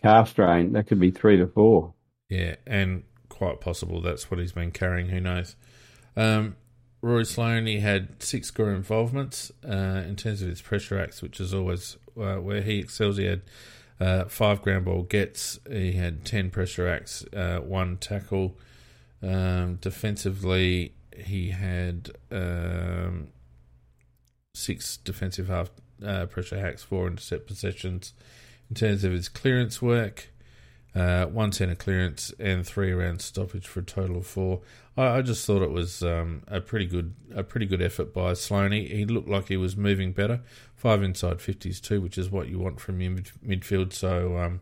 calf 0.00 0.28
strain. 0.28 0.72
That 0.74 0.86
could 0.86 1.00
be 1.00 1.10
three 1.10 1.36
to 1.38 1.48
four. 1.48 1.93
Yeah, 2.34 2.56
and 2.66 3.04
quite 3.28 3.60
possible 3.60 4.00
that's 4.00 4.30
what 4.30 4.40
he's 4.40 4.52
been 4.52 4.72
carrying. 4.72 5.08
Who 5.08 5.20
knows? 5.20 5.54
Um, 6.16 6.56
Rory 7.00 7.24
Sloane, 7.24 7.66
he 7.66 7.80
had 7.80 8.22
six 8.22 8.48
score 8.48 8.72
involvements 8.72 9.52
uh, 9.64 10.02
in 10.06 10.16
terms 10.16 10.42
of 10.42 10.48
his 10.48 10.62
pressure 10.62 10.98
acts, 10.98 11.22
which 11.22 11.38
is 11.38 11.52
always 11.54 11.96
uh, 12.20 12.36
where 12.36 12.62
he 12.62 12.78
excels. 12.78 13.18
He 13.18 13.26
had 13.26 13.42
uh, 14.00 14.24
five 14.24 14.62
ground 14.62 14.86
ball 14.86 15.02
gets, 15.02 15.60
he 15.70 15.92
had 15.92 16.24
10 16.24 16.50
pressure 16.50 16.88
acts, 16.88 17.24
uh, 17.34 17.58
one 17.58 17.98
tackle. 17.98 18.56
Um, 19.22 19.76
defensively, 19.76 20.94
he 21.16 21.50
had 21.50 22.10
um, 22.32 23.28
six 24.54 24.96
defensive 24.96 25.48
half 25.48 25.70
uh, 26.04 26.26
pressure 26.26 26.58
hacks, 26.58 26.82
four 26.82 27.06
intercept 27.06 27.46
possessions. 27.46 28.12
In 28.70 28.74
terms 28.74 29.04
of 29.04 29.12
his 29.12 29.28
clearance 29.28 29.80
work, 29.80 30.30
uh, 30.94 31.26
one 31.26 31.50
centre 31.52 31.74
clearance 31.74 32.32
and 32.38 32.66
three 32.66 32.92
around 32.92 33.20
stoppage 33.20 33.66
for 33.66 33.80
a 33.80 33.84
total 33.84 34.18
of 34.18 34.26
four. 34.26 34.60
I, 34.96 35.18
I 35.18 35.22
just 35.22 35.44
thought 35.44 35.62
it 35.62 35.70
was 35.70 36.02
um, 36.02 36.42
a 36.46 36.60
pretty 36.60 36.86
good 36.86 37.14
a 37.34 37.42
pretty 37.42 37.66
good 37.66 37.82
effort 37.82 38.14
by 38.14 38.34
Sloane. 38.34 38.72
He, 38.72 38.86
he, 38.86 39.04
looked 39.04 39.28
like 39.28 39.48
he 39.48 39.56
was 39.56 39.76
moving 39.76 40.12
better. 40.12 40.40
Five 40.76 41.02
inside 41.02 41.40
fifties 41.40 41.80
too, 41.80 42.00
which 42.00 42.16
is 42.16 42.30
what 42.30 42.48
you 42.48 42.58
want 42.58 42.80
from 42.80 43.00
your 43.00 43.10
mid, 43.10 43.30
midfield. 43.44 43.92
So 43.92 44.38
um, 44.38 44.60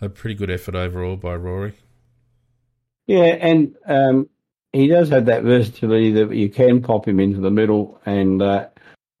a 0.00 0.08
pretty 0.08 0.34
good 0.34 0.50
effort 0.50 0.74
overall 0.74 1.16
by 1.16 1.36
Rory. 1.36 1.74
Yeah, 3.06 3.36
and 3.40 3.76
um, 3.86 4.28
he 4.72 4.86
does 4.86 5.08
have 5.10 5.26
that 5.26 5.42
versatility 5.42 6.12
that 6.12 6.34
you 6.34 6.48
can 6.48 6.82
pop 6.82 7.06
him 7.06 7.20
into 7.20 7.40
the 7.40 7.50
middle, 7.50 8.00
and 8.06 8.40
uh, 8.42 8.68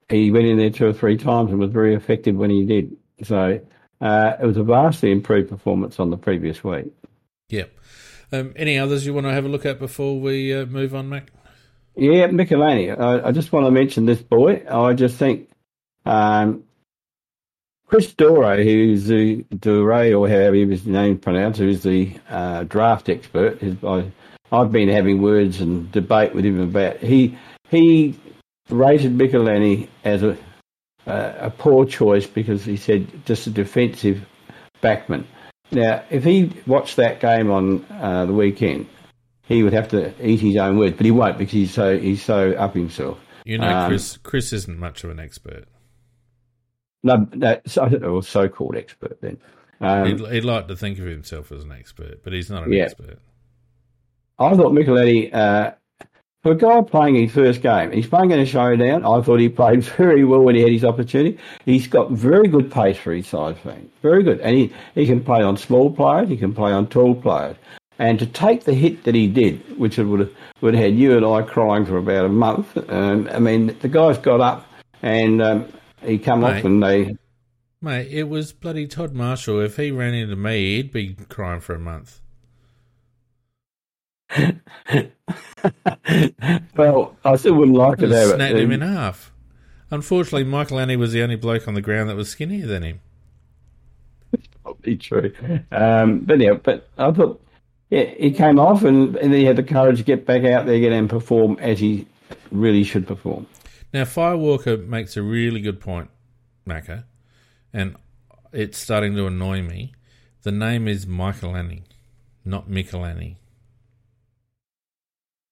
he 0.08 0.30
went 0.30 0.46
in 0.46 0.58
there 0.58 0.70
two 0.70 0.86
or 0.86 0.92
three 0.92 1.16
times 1.16 1.50
and 1.50 1.60
was 1.60 1.70
very 1.70 1.94
effective 1.94 2.34
when 2.36 2.50
he 2.50 2.64
did. 2.64 2.96
So 3.22 3.60
uh, 4.00 4.36
it 4.40 4.46
was 4.46 4.56
a 4.56 4.62
vastly 4.62 5.10
improved 5.10 5.48
performance 5.48 6.00
on 6.00 6.10
the 6.10 6.16
previous 6.16 6.62
week. 6.64 6.92
Yep. 7.48 7.70
Um, 8.32 8.52
any 8.56 8.78
others 8.78 9.04
you 9.04 9.12
want 9.12 9.26
to 9.26 9.32
have 9.32 9.44
a 9.44 9.48
look 9.48 9.66
at 9.66 9.78
before 9.78 10.20
we 10.20 10.54
uh, 10.54 10.66
move 10.66 10.94
on, 10.94 11.08
Mac? 11.08 11.30
Yeah, 11.96 12.28
Michalanney. 12.28 12.98
I, 12.98 13.28
I, 13.28 13.32
just 13.32 13.52
want 13.52 13.66
to 13.66 13.70
mention 13.70 14.06
this 14.06 14.22
boy. 14.22 14.62
I 14.70 14.94
just 14.94 15.16
think 15.16 15.48
Um, 16.06 16.64
Chris 17.90 18.12
Dore, 18.14 18.56
who's 18.56 19.06
the 19.06 19.44
Dore 19.58 20.14
or 20.14 20.28
however 20.28 20.54
his 20.54 20.86
name 20.86 21.18
pronounced, 21.18 21.58
who's 21.58 21.82
the 21.82 22.12
uh, 22.28 22.62
draft 22.62 23.08
expert. 23.08 23.60
His, 23.60 23.82
I, 23.82 24.12
I've 24.52 24.70
been 24.70 24.88
having 24.88 25.20
words 25.20 25.60
and 25.60 25.90
debate 25.90 26.32
with 26.32 26.44
him 26.44 26.60
about 26.60 26.98
he 26.98 27.36
he 27.68 28.18
rated 28.68 29.18
Michalanney 29.18 29.88
as 30.04 30.22
a 30.22 30.38
a 31.06 31.52
poor 31.56 31.84
choice 31.84 32.26
because 32.26 32.64
he 32.64 32.76
said 32.76 33.06
just 33.26 33.46
a 33.46 33.50
defensive 33.50 34.24
backman. 34.82 35.24
Now, 35.72 36.02
if 36.10 36.24
he 36.24 36.52
watched 36.66 36.96
that 36.96 37.20
game 37.20 37.50
on 37.50 37.84
uh, 37.90 38.26
the 38.26 38.32
weekend, 38.32 38.86
he 39.42 39.62
would 39.62 39.72
have 39.72 39.88
to 39.88 40.12
eat 40.24 40.40
his 40.40 40.56
own 40.56 40.78
words, 40.78 40.96
but 40.96 41.06
he 41.06 41.12
won't 41.12 41.38
because 41.38 41.52
he's 41.52 41.72
so 41.72 41.98
he's 41.98 42.22
so 42.22 42.52
up 42.52 42.74
himself. 42.74 43.18
You 43.44 43.58
know, 43.58 43.68
um, 43.68 43.88
Chris 43.88 44.16
Chris 44.18 44.52
isn't 44.52 44.78
much 44.78 45.04
of 45.04 45.10
an 45.10 45.20
expert. 45.20 45.66
No, 47.02 47.26
no 47.34 47.60
so, 47.66 47.84
I 47.84 47.88
don't 47.88 48.02
know, 48.02 48.20
so-called 48.20 48.76
expert 48.76 49.20
then. 49.20 49.38
Um, 49.80 50.06
he'd, 50.06 50.32
he'd, 50.32 50.44
like 50.44 50.68
to 50.68 50.76
think 50.76 50.98
of 50.98 51.06
himself 51.06 51.50
as 51.50 51.64
an 51.64 51.72
expert, 51.72 52.22
but 52.22 52.34
he's 52.34 52.50
not 52.50 52.64
an 52.64 52.72
yeah. 52.72 52.84
expert. 52.84 53.18
I 54.38 54.54
thought 54.54 54.72
Michalanney, 54.72 55.34
uh, 55.34 55.72
for 56.42 56.52
a 56.52 56.56
guy 56.56 56.80
playing 56.82 57.16
his 57.16 57.32
first 57.32 57.60
game, 57.60 57.92
he's 57.92 58.06
playing 58.06 58.30
in 58.30 58.40
a 58.40 58.46
showdown. 58.46 59.04
I 59.04 59.20
thought 59.20 59.40
he 59.40 59.48
played 59.48 59.84
very 59.96 60.24
well 60.24 60.40
when 60.40 60.54
he 60.54 60.62
had 60.62 60.72
his 60.72 60.84
opportunity. 60.84 61.38
He's 61.64 61.86
got 61.86 62.10
very 62.10 62.48
good 62.48 62.72
pace 62.72 62.96
for 62.96 63.12
his 63.12 63.26
size 63.26 63.58
frame, 63.58 63.90
very 64.02 64.22
good, 64.22 64.40
and 64.40 64.56
he, 64.56 64.72
he 64.94 65.06
can 65.06 65.22
play 65.22 65.42
on 65.42 65.56
small 65.56 65.90
players, 65.90 66.28
he 66.28 66.36
can 66.36 66.54
play 66.54 66.72
on 66.72 66.86
tall 66.86 67.14
players. 67.14 67.56
And 67.98 68.18
to 68.18 68.24
take 68.24 68.64
the 68.64 68.72
hit 68.72 69.04
that 69.04 69.14
he 69.14 69.26
did, 69.26 69.78
which 69.78 69.98
would 69.98 70.20
have, 70.20 70.30
would 70.62 70.72
have 70.72 70.82
had 70.82 70.94
you 70.94 71.18
and 71.18 71.26
I 71.26 71.42
crying 71.42 71.84
for 71.84 71.98
about 71.98 72.24
a 72.24 72.30
month, 72.30 72.74
um, 72.90 73.28
I 73.30 73.38
mean, 73.38 73.76
the 73.80 73.88
guy's 73.88 74.16
got 74.16 74.40
up 74.40 74.66
and 75.02 75.42
um, 75.42 75.70
he 76.02 76.18
come 76.18 76.40
mate, 76.40 76.58
off 76.58 76.64
and 76.64 76.82
they. 76.82 77.14
Mate, 77.82 78.08
it 78.10 78.24
was 78.24 78.54
bloody 78.54 78.86
Todd 78.86 79.12
Marshall. 79.12 79.60
If 79.60 79.76
he 79.76 79.90
ran 79.90 80.14
into 80.14 80.36
me, 80.36 80.76
he'd 80.76 80.92
be 80.92 81.14
crying 81.28 81.60
for 81.60 81.74
a 81.74 81.78
month. 81.78 82.22
well, 86.76 87.16
I 87.24 87.36
still 87.36 87.54
wouldn't 87.54 87.76
like 87.76 88.00
it. 88.00 88.10
Have 88.10 88.34
snapped 88.34 88.56
him 88.56 88.72
in 88.72 88.80
half. 88.80 89.32
Unfortunately, 89.90 90.44
Michael 90.44 90.78
Annie 90.78 90.96
was 90.96 91.12
the 91.12 91.22
only 91.22 91.36
bloke 91.36 91.66
on 91.66 91.74
the 91.74 91.80
ground 91.80 92.10
that 92.10 92.16
was 92.16 92.28
skinnier 92.28 92.66
than 92.66 92.82
him. 92.82 93.00
Probably 94.62 94.96
true. 94.96 95.32
Um, 95.72 96.20
but 96.20 96.38
yeah, 96.38 96.54
but 96.54 96.88
I 96.96 97.10
thought 97.10 97.42
yeah, 97.90 98.04
he 98.04 98.30
came 98.30 98.58
off 98.58 98.84
and, 98.84 99.16
and 99.16 99.34
he 99.34 99.44
had 99.44 99.56
the 99.56 99.64
courage 99.64 99.98
to 99.98 100.04
get 100.04 100.24
back 100.24 100.44
out 100.44 100.66
there 100.66 100.76
again 100.76 100.92
and 100.92 101.10
perform 101.10 101.58
as 101.60 101.80
he 101.80 102.06
really 102.52 102.84
should 102.84 103.06
perform. 103.06 103.46
Now, 103.92 104.04
Firewalker 104.04 104.86
makes 104.86 105.16
a 105.16 105.22
really 105.22 105.60
good 105.60 105.80
point, 105.80 106.08
Macca, 106.66 107.04
and 107.72 107.96
it's 108.52 108.78
starting 108.78 109.16
to 109.16 109.26
annoy 109.26 109.62
me. 109.62 109.92
The 110.42 110.52
name 110.52 110.86
is 110.86 111.06
Michael 111.06 111.56
Annie, 111.56 111.82
not 112.44 112.70
Michelani. 112.70 113.36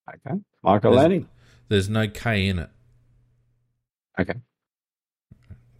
Okay. 0.09 0.41
Michael 0.63 0.93
there's, 0.93 1.05
Annie. 1.05 1.27
There's 1.69 1.89
no 1.89 2.09
K 2.09 2.49
in 2.49 2.59
it. 2.59 2.71
Okay. 4.19 4.35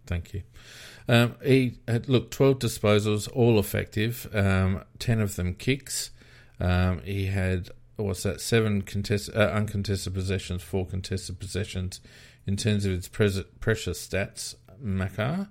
Thank 0.05 0.33
you. 0.33 0.43
Um, 1.07 1.35
he 1.43 1.79
had, 1.87 2.07
look, 2.07 2.31
12 2.31 2.59
disposals, 2.59 3.29
all 3.33 3.59
effective, 3.59 4.29
um, 4.33 4.83
10 4.99 5.21
of 5.21 5.35
them 5.35 5.55
kicks. 5.55 6.11
Um, 6.59 7.01
he 7.03 7.25
had, 7.27 7.69
what's 7.95 8.23
that, 8.23 8.41
seven 8.41 8.81
contest, 8.83 9.29
uh, 9.35 9.39
uncontested 9.53 10.13
possessions, 10.13 10.61
four 10.61 10.85
contested 10.85 11.39
possessions 11.39 11.99
in 12.45 12.57
terms 12.57 12.85
of 12.85 12.93
its 12.93 13.07
pres- 13.07 13.43
pressure 13.59 13.91
stats. 13.91 14.55
Macca. 14.83 15.49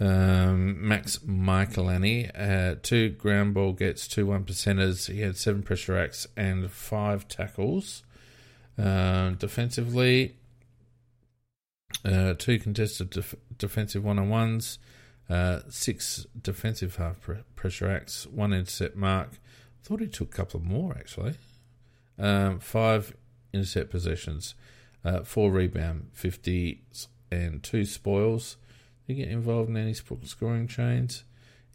Um, 0.00 0.88
Max 0.88 1.18
Michalanney, 1.18 2.30
uh, 2.34 2.76
two 2.82 3.10
ground 3.10 3.54
ball 3.54 3.72
gets, 3.72 4.08
two 4.08 4.26
one 4.26 4.44
percenters. 4.44 5.12
He 5.12 5.20
had 5.20 5.36
seven 5.36 5.62
pressure 5.62 5.96
acts 5.96 6.26
and 6.36 6.70
five 6.70 7.28
tackles. 7.28 8.02
Uh, 8.76 9.30
defensively, 9.30 10.34
uh, 12.04 12.34
two 12.34 12.58
contested 12.58 13.10
def- 13.10 13.34
defensive 13.56 14.02
one 14.02 14.18
on 14.18 14.28
ones, 14.28 14.78
uh, 15.30 15.60
six 15.68 16.26
defensive 16.40 16.96
half 16.96 17.20
pre- 17.20 17.44
pressure 17.54 17.88
acts, 17.88 18.26
one 18.26 18.52
intercept 18.52 18.96
mark. 18.96 19.38
Thought 19.84 20.00
he 20.00 20.06
took 20.06 20.34
a 20.34 20.36
couple 20.36 20.60
more 20.60 20.96
actually. 20.98 21.34
Um, 22.18 22.58
five 22.60 23.14
intercept 23.52 23.90
possessions, 23.90 24.54
uh, 25.04 25.22
four 25.22 25.52
rebound, 25.52 26.08
fifty, 26.12 26.82
and 27.30 27.62
two 27.62 27.84
spoils. 27.84 28.56
Did 29.06 29.16
he 29.16 29.22
get 29.22 29.32
involved 29.32 29.70
in 29.70 29.76
any 29.76 29.94
scoring 29.94 30.68
chains? 30.68 31.24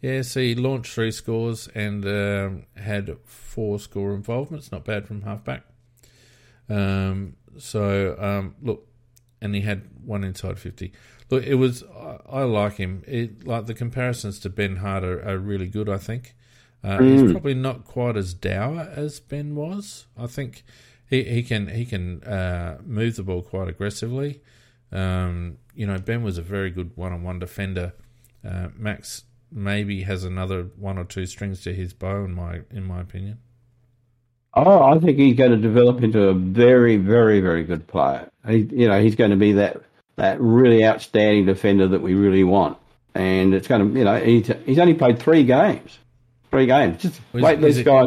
Yeah, 0.00 0.22
so 0.22 0.40
he 0.40 0.54
launched 0.54 0.92
three 0.92 1.10
scores 1.10 1.68
and 1.74 2.06
um, 2.06 2.66
had 2.76 3.16
four 3.24 3.80
score 3.80 4.14
involvements. 4.14 4.70
Not 4.70 4.84
bad 4.84 5.06
from 5.06 5.22
halfback. 5.22 5.64
Um, 6.68 7.34
so 7.58 8.16
um, 8.18 8.54
look, 8.62 8.86
and 9.40 9.54
he 9.54 9.62
had 9.62 9.88
one 10.04 10.22
inside 10.22 10.58
fifty. 10.58 10.92
Look, 11.30 11.44
it 11.44 11.56
was 11.56 11.82
I, 11.82 12.18
I 12.28 12.42
like 12.44 12.76
him. 12.76 13.02
It, 13.06 13.46
like 13.46 13.66
the 13.66 13.74
comparisons 13.74 14.38
to 14.40 14.50
Ben 14.50 14.76
Hart 14.76 15.02
are, 15.02 15.20
are 15.28 15.38
really 15.38 15.66
good. 15.66 15.88
I 15.88 15.98
think 15.98 16.36
uh, 16.84 16.98
mm. 16.98 17.22
he's 17.22 17.32
probably 17.32 17.54
not 17.54 17.84
quite 17.84 18.16
as 18.16 18.34
dour 18.34 18.88
as 18.94 19.18
Ben 19.18 19.56
was. 19.56 20.06
I 20.16 20.28
think 20.28 20.62
he, 21.10 21.24
he 21.24 21.42
can 21.42 21.68
he 21.68 21.84
can 21.84 22.22
uh, 22.22 22.78
move 22.84 23.16
the 23.16 23.24
ball 23.24 23.42
quite 23.42 23.68
aggressively. 23.68 24.42
Um, 24.90 25.58
you 25.74 25.86
know, 25.86 25.98
Ben 25.98 26.22
was 26.22 26.38
a 26.38 26.42
very 26.42 26.70
good 26.70 26.92
one-on-one 26.96 27.38
defender. 27.38 27.92
Uh, 28.44 28.68
Max 28.76 29.24
maybe 29.50 30.02
has 30.02 30.24
another 30.24 30.64
one 30.76 30.98
or 30.98 31.04
two 31.04 31.26
strings 31.26 31.62
to 31.62 31.74
his 31.74 31.92
bow, 31.92 32.24
in 32.24 32.34
my 32.34 32.60
in 32.70 32.84
my 32.84 33.00
opinion. 33.00 33.38
Oh, 34.54 34.82
I 34.82 34.98
think 34.98 35.18
he's 35.18 35.36
going 35.36 35.50
to 35.50 35.56
develop 35.56 36.02
into 36.02 36.22
a 36.22 36.34
very, 36.34 36.96
very, 36.96 37.40
very 37.40 37.64
good 37.64 37.86
player. 37.86 38.30
He, 38.46 38.68
you 38.72 38.88
know, 38.88 39.00
he's 39.00 39.14
going 39.14 39.30
to 39.30 39.36
be 39.36 39.52
that 39.52 39.82
that 40.16 40.40
really 40.40 40.84
outstanding 40.84 41.46
defender 41.46 41.86
that 41.88 42.02
we 42.02 42.14
really 42.14 42.44
want. 42.44 42.76
And 43.14 43.54
it's 43.54 43.68
going 43.68 43.92
to, 43.92 43.98
you 43.98 44.04
know, 44.04 44.18
he's, 44.18 44.50
he's 44.66 44.78
only 44.78 44.94
played 44.94 45.18
three 45.18 45.44
games, 45.44 45.98
three 46.50 46.66
games. 46.66 47.02
Just 47.02 47.20
wait, 47.32 47.60
this 47.60 47.82
guy. 47.82 48.04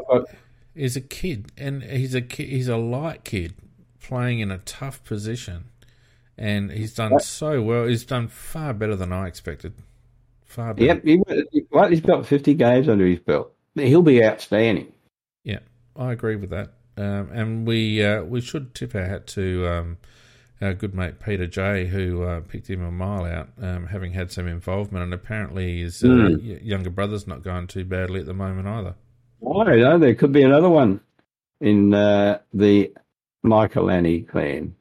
He's 0.75 0.95
a 0.95 1.01
kid, 1.01 1.51
and 1.57 1.83
he's 1.83 2.15
a 2.15 2.21
kid, 2.21 2.49
he's 2.49 2.67
a 2.67 2.77
light 2.77 3.23
kid 3.23 3.53
playing 4.01 4.39
in 4.39 4.51
a 4.51 4.57
tough 4.59 5.03
position 5.03 5.65
and 6.41 6.71
he's 6.71 6.95
done 6.95 7.19
so 7.19 7.61
well. 7.61 7.85
He's 7.85 8.03
done 8.03 8.27
far 8.27 8.73
better 8.73 8.95
than 8.95 9.13
I 9.13 9.27
expected. 9.27 9.73
Far 10.43 10.73
better. 10.73 10.85
Yep, 10.85 11.05
he, 11.05 11.65
well, 11.69 11.87
he's 11.87 12.01
got 12.01 12.25
50 12.25 12.55
games 12.55 12.89
under 12.89 13.05
his 13.05 13.19
belt. 13.19 13.53
He'll 13.75 14.01
be 14.01 14.25
outstanding. 14.25 14.91
Yeah, 15.43 15.59
I 15.95 16.11
agree 16.11 16.35
with 16.35 16.49
that. 16.49 16.73
Um, 16.97 17.29
and 17.31 17.67
we 17.67 18.03
uh, 18.03 18.23
we 18.23 18.41
should 18.41 18.73
tip 18.73 18.95
our 18.95 19.05
hat 19.05 19.27
to 19.27 19.67
um, 19.67 19.97
our 20.61 20.73
good 20.73 20.95
mate 20.95 21.19
Peter 21.19 21.47
J, 21.47 21.85
who 21.85 22.23
uh, 22.23 22.41
picked 22.41 22.69
him 22.69 22.83
a 22.83 22.91
mile 22.91 23.23
out, 23.23 23.49
um, 23.61 23.87
having 23.87 24.11
had 24.11 24.31
some 24.31 24.47
involvement, 24.47 25.03
and 25.03 25.13
apparently 25.13 25.81
his 25.81 26.03
uh, 26.03 26.07
mm. 26.07 26.65
younger 26.65 26.89
brother's 26.89 27.27
not 27.27 27.43
going 27.43 27.67
too 27.67 27.85
badly 27.85 28.19
at 28.19 28.25
the 28.25 28.33
moment 28.33 28.67
either. 28.67 28.95
I 29.41 29.63
don't 29.63 29.79
know. 29.79 29.99
There 29.99 30.15
could 30.15 30.33
be 30.33 30.43
another 30.43 30.69
one 30.69 31.01
in 31.61 31.93
uh, 31.93 32.39
the 32.51 32.93
Michael 33.43 33.89
Annie 33.89 34.23
clan. 34.23 34.75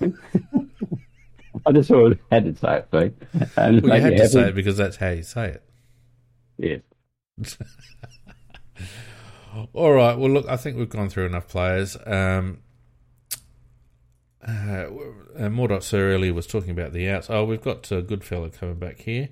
I 0.00 1.72
just 1.72 1.88
sort 1.88 2.12
of 2.12 2.18
had 2.30 2.44
to 2.44 2.56
say 2.56 2.78
it, 2.78 2.88
right? 2.92 3.14
And 3.56 3.82
well, 3.82 3.96
you 3.96 4.02
had 4.02 4.12
to 4.12 4.22
happy. 4.22 4.28
say 4.28 4.48
it 4.48 4.54
because 4.54 4.76
that's 4.76 4.96
how 4.96 5.10
you 5.10 5.22
say 5.22 5.48
it. 5.48 5.62
Yeah. 6.56 6.76
All 9.72 9.92
right. 9.92 10.16
Well, 10.16 10.30
look, 10.30 10.48
I 10.48 10.56
think 10.56 10.76
we've 10.76 10.88
gone 10.88 11.08
through 11.08 11.26
enough 11.26 11.48
players. 11.48 11.96
Um, 12.06 12.58
uh, 14.46 14.50
uh, 14.50 15.48
Mordot 15.48 15.82
Sir 15.82 16.12
earlier 16.12 16.32
was 16.32 16.46
talking 16.46 16.70
about 16.70 16.92
the 16.92 17.08
outs. 17.08 17.28
Oh, 17.28 17.44
we've 17.44 17.62
got 17.62 17.90
a 17.90 18.02
good 18.02 18.24
fella 18.24 18.50
coming 18.50 18.78
back 18.78 19.00
here. 19.00 19.30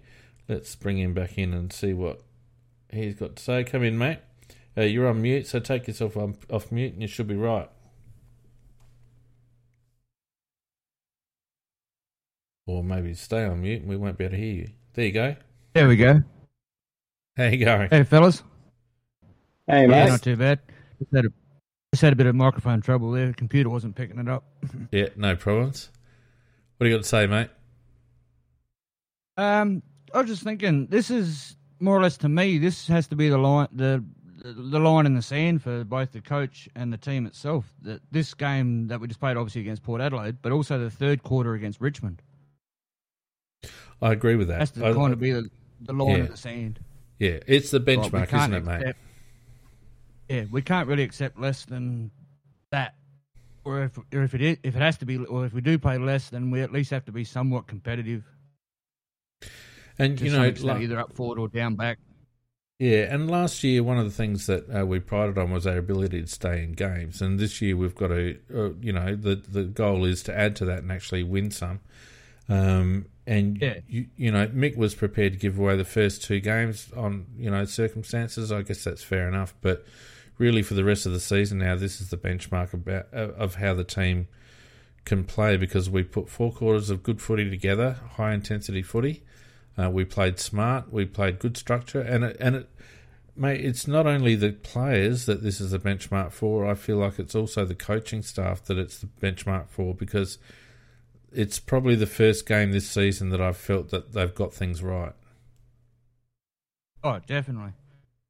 Let's 0.49 0.75
bring 0.77 0.99
him 0.99 1.15
back 1.15 1.39
in 1.39 1.55
and 1.55 1.73
see 1.73 1.93
what 1.93 2.23
he's 2.91 3.15
got 3.15 3.37
to 3.37 3.43
say. 3.43 3.65
Come 3.65 3.83
in, 3.83 3.99
mate. 3.99 4.19
Uh, 4.77 4.83
you're 4.83 5.09
on 5.09 5.23
mute, 5.23 5.47
so 5.47 5.59
take 5.59 5.87
yourself 5.87 6.17
off 6.17 6.71
mute 6.71 6.93
and 6.93 7.03
you 7.03 7.09
should 7.09 7.27
be 7.27 7.37
right. 7.37 7.71
Or 12.67 12.83
maybe 12.83 13.15
stay 13.15 13.45
on 13.45 13.63
mute 13.63 13.83
and 13.83 13.89
we 13.89 13.97
won't 13.97 14.19
be 14.19 14.25
able 14.25 14.33
to 14.33 14.41
hear 14.41 14.55
you. 14.55 14.69
There 14.95 15.07
you 15.07 15.13
go. 15.13 15.37
There 15.73 15.87
we 15.87 15.97
go. 15.97 16.23
How 17.37 17.45
you 17.45 17.65
going? 17.65 17.91
Hey, 17.91 18.03
fellas. 18.03 18.43
Hey, 19.67 19.87
mate. 19.87 19.97
Yeah, 19.97 20.07
not 20.07 20.23
too 20.23 20.37
bad. 20.37 20.59
Just 20.99 21.15
had, 21.15 21.27
a, 21.27 21.29
just 21.93 22.03
had 22.03 22.13
a 22.13 22.17
bit 22.17 22.27
of 22.27 22.35
microphone 22.35 22.81
trouble 22.81 23.13
there. 23.13 23.29
The 23.29 23.35
computer 23.35 23.69
wasn't 23.69 23.95
picking 23.95 24.19
it 24.19 24.29
up. 24.29 24.45
yeah, 24.91 25.09
no 25.17 25.37
problems. 25.37 25.91
What 26.77 26.87
do 26.87 26.91
you 26.91 26.97
got 26.97 27.03
to 27.03 27.09
say, 27.09 27.27
mate? 27.27 27.51
Um, 29.37 29.83
I 30.15 30.21
was 30.21 30.29
just 30.29 30.43
thinking, 30.43 30.87
this 30.87 31.11
is 31.11 31.57
more 31.79 31.97
or 31.97 32.03
less 32.03 32.17
to 32.19 32.29
me. 32.29 32.59
This 32.59 32.89
has 32.89 33.07
to 33.09 33.17
be 33.17 33.29
the 33.29 33.39
line, 33.39 33.69
the 33.73 34.03
the 34.43 34.79
line 34.79 35.07
in 35.07 35.15
the 35.15 35.23
sand 35.23 35.61
for 35.61 35.83
both 35.83 36.13
the 36.13 36.21
coach 36.21 36.69
and 36.77 36.93
the 36.93 36.97
team 36.97 37.27
itself. 37.27 37.75
That 37.83 38.01
this 38.13 38.33
game 38.33 38.87
that 38.89 39.01
we 39.01 39.09
just 39.09 39.21
played, 39.21 39.37
obviously 39.37 39.61
against 39.61 39.83
Port 39.83 40.01
Adelaide, 40.01 40.39
but 40.41 40.53
also 40.53 40.79
the 40.79 40.91
third 40.91 41.23
quarter 41.23 41.55
against 41.55 41.81
Richmond 41.81 42.23
I 44.03 44.13
agree 44.13 44.37
with 44.37 44.49
that. 44.49 44.61
Has 44.61 44.71
to 44.73 44.87
I- 44.87 44.93
kind 44.93 45.13
of 45.13 45.21
be 45.21 45.33
the, 45.33 45.49
the 45.81 45.93
line 45.93 46.09
Yeah. 46.11 46.25
in 46.25 46.27
the 46.31 46.37
sand. 46.37 46.81
yeah, 47.19 47.39
it's 47.47 47.71
the 47.71 47.81
benchmark, 47.81 48.33
isn't 48.35 48.55
it, 48.55 48.65
mate? 48.65 48.75
accept- 48.81 48.99
Yeah, 50.29 50.45
we 50.51 50.63
can't 50.63 50.89
really 50.89 51.03
accept 51.03 51.39
less 51.39 51.65
than 51.65 52.11
that. 52.71 52.95
Or 53.65 53.83
if 53.85 53.99
or 53.99 54.23
if 54.23 54.35
it 54.35 54.43
is, 54.43 54.59
if 54.63 54.77
it 54.77 54.83
has 54.83 54.97
to 54.99 55.07
be, 55.07 55.17
or 55.19 55.45
if 55.45 55.53
we 55.53 55.61
do 55.61 55.77
play 55.79 55.99
less, 55.99 56.31
then 56.31 56.51
we 56.53 56.61
at 56.63 56.73
least 56.73 56.91
have 56.93 57.05
to 57.07 57.13
be 57.13 57.25
somewhat 57.25 57.67
competitive. 57.67 58.23
And 59.99 60.21
you 60.21 60.31
know, 60.31 60.43
extent, 60.43 60.69
like- 60.75 60.83
either 60.83 60.99
up 60.99 61.15
forward 61.15 61.39
or 61.39 61.49
down 61.49 61.75
back. 61.75 61.99
Yeah, 62.79 63.13
and 63.13 63.31
last 63.31 63.65
year 63.65 63.83
one 63.83 63.97
of 63.97 64.05
the 64.05 64.11
things 64.11 64.47
that 64.49 64.69
uh, 64.69 64.85
we 64.85 65.01
prided 65.01 65.39
on 65.39 65.51
was 65.51 65.67
our 65.67 65.79
ability 65.79 66.21
to 66.21 66.27
stay 66.29 66.63
in 66.63 66.73
games, 66.73 67.23
and 67.23 67.39
this 67.41 67.63
year 67.63 67.75
we've 67.75 67.95
got 67.95 68.09
to, 68.09 68.39
uh, 68.55 68.71
you 68.83 68.93
know, 68.93 69.17
the 69.17 69.37
the 69.37 69.65
goal 69.65 70.05
is 70.05 70.23
to 70.25 70.39
add 70.39 70.55
to 70.57 70.67
that 70.67 70.81
and 70.81 70.93
actually 70.93 71.23
win 71.23 71.51
some. 71.51 71.81
Um, 72.49 73.07
and 73.27 73.61
Yeah. 73.61 73.81
you, 73.89 74.07
you 74.17 74.31
know, 74.31 74.47
Mick 74.49 74.77
was 74.77 74.95
prepared 74.95 75.33
to 75.33 75.39
give 75.39 75.59
away 75.59 75.77
the 75.77 75.85
first 75.85 76.23
two 76.23 76.41
games 76.41 76.93
on 76.97 77.27
you 77.39 77.51
know 77.51 77.65
circumstances. 77.65 78.53
I 78.53 78.63
guess 78.63 78.85
that's 78.85 79.03
fair 79.03 79.29
enough, 79.29 79.55
but 79.61 79.85
really 80.39 80.63
for 80.63 80.75
the 80.75 80.85
rest 80.85 81.07
of 81.07 81.13
the 81.13 81.21
season 81.21 81.59
now, 81.59 81.75
this 81.75 82.01
is 82.01 82.11
the 82.11 82.17
benchmark 82.17 82.73
about 82.73 83.07
uh, 83.13 83.33
of 83.37 83.57
how 83.57 83.75
the 83.75 83.85
team 83.85 84.29
can 85.05 85.25
play 85.25 85.57
because 85.57 85.89
we 85.89 86.03
put 86.03 86.29
four 86.29 86.53
quarters 86.53 86.91
of 86.91 87.03
good 87.03 87.21
footy 87.21 87.49
together, 87.49 87.97
high 88.17 88.33
intensity 88.33 88.83
footy. 88.83 89.23
Uh, 89.79 89.91
we 89.91 90.05
played 90.05 90.39
smart. 90.39 90.93
We 90.93 91.05
played 91.05 91.39
good 91.39 91.57
structure, 91.57 92.01
and 92.01 92.25
it, 92.25 92.37
and 92.41 92.57
it, 92.57 92.71
mate, 93.37 93.63
it's 93.65 93.87
not 93.87 94.07
only 94.07 94.35
the 94.35 94.53
players 94.53 95.27
that 95.27 95.43
this 95.43 95.61
is 95.61 95.73
a 95.73 95.79
benchmark 95.79 96.33
for. 96.33 96.67
I 96.67 96.75
feel 96.75 96.97
like 96.97 97.19
it's 97.19 97.35
also 97.35 97.65
the 97.65 97.75
coaching 97.75 98.23
staff 98.23 98.65
that 98.65 98.79
it's 98.79 98.99
the 98.99 99.09
benchmark 99.21 99.69
for 99.69 99.95
because 99.95 100.39
it's 101.33 101.59
probably 101.59 101.95
the 101.95 102.07
first 102.07 102.47
game 102.47 102.73
this 102.73 102.89
season 102.89 103.31
that 103.31 103.41
I've 103.41 103.57
felt 103.57 103.91
that 103.91 104.13
they've 104.13 104.35
got 104.35 104.55
things 104.55 104.83
right. 104.83 105.13
Oh, 107.03 107.21
definitely. 107.27 107.73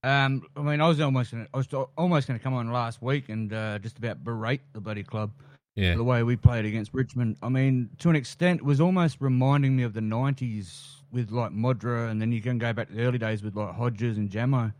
Um, 0.02 0.46
I 0.56 0.60
mean, 0.60 0.80
I 0.80 0.88
was 0.88 1.00
almost 1.00 1.32
gonna, 1.32 1.46
I 1.52 1.56
was 1.56 1.66
almost 1.96 2.28
going 2.28 2.38
to 2.38 2.42
come 2.42 2.54
on 2.54 2.70
last 2.70 3.02
week 3.02 3.28
and 3.28 3.52
uh, 3.52 3.78
just 3.78 3.98
about 3.98 4.22
berate 4.22 4.60
the 4.72 4.80
bloody 4.80 5.02
club 5.02 5.32
Yeah, 5.74 5.96
the 5.96 6.04
way 6.04 6.22
we 6.22 6.36
played 6.36 6.64
against 6.64 6.94
Richmond. 6.94 7.36
I 7.42 7.48
mean, 7.48 7.90
to 7.98 8.10
an 8.10 8.16
extent, 8.16 8.60
it 8.60 8.64
was 8.64 8.80
almost 8.80 9.16
reminding 9.20 9.74
me 9.74 9.82
of 9.82 9.94
the 9.94 10.00
'90s 10.00 10.96
with 11.10 11.32
like 11.32 11.50
Modra, 11.50 12.10
and 12.10 12.20
then 12.20 12.30
you 12.30 12.40
can 12.40 12.58
go 12.58 12.72
back 12.72 12.88
to 12.88 12.94
the 12.94 13.02
early 13.02 13.18
days 13.18 13.42
with 13.42 13.56
like 13.56 13.74
Hodges 13.74 14.16
and 14.16 14.30
Jamo, 14.30 14.72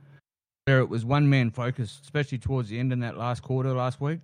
where 0.66 0.78
it 0.78 0.88
was 0.88 1.04
one 1.04 1.28
man 1.28 1.50
focused, 1.50 2.04
especially 2.04 2.38
towards 2.38 2.68
the 2.68 2.78
end 2.78 2.92
in 2.92 3.00
that 3.00 3.16
last 3.16 3.42
quarter 3.42 3.72
last 3.72 4.00
week. 4.00 4.20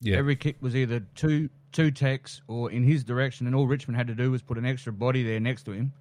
Yeah, 0.00 0.16
Every 0.16 0.36
kick 0.36 0.56
was 0.60 0.74
either 0.74 1.00
two 1.14 1.50
two 1.72 1.90
Tex 1.90 2.40
or 2.48 2.70
in 2.70 2.82
his 2.82 3.04
direction, 3.04 3.46
and 3.46 3.54
all 3.54 3.66
Richmond 3.66 3.96
had 3.96 4.06
to 4.08 4.14
do 4.14 4.30
was 4.30 4.42
put 4.42 4.58
an 4.58 4.66
extra 4.66 4.92
body 4.92 5.22
there 5.22 5.40
next 5.40 5.64
to 5.64 5.72
him, 5.72 5.92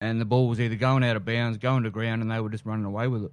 and 0.00 0.20
the 0.20 0.24
ball 0.24 0.48
was 0.48 0.60
either 0.60 0.76
going 0.76 1.04
out 1.04 1.16
of 1.16 1.24
bounds, 1.24 1.58
going 1.58 1.82
to 1.84 1.90
ground, 1.90 2.22
and 2.22 2.30
they 2.30 2.40
were 2.40 2.50
just 2.50 2.64
running 2.64 2.84
away 2.84 3.06
with 3.06 3.24
it. 3.24 3.32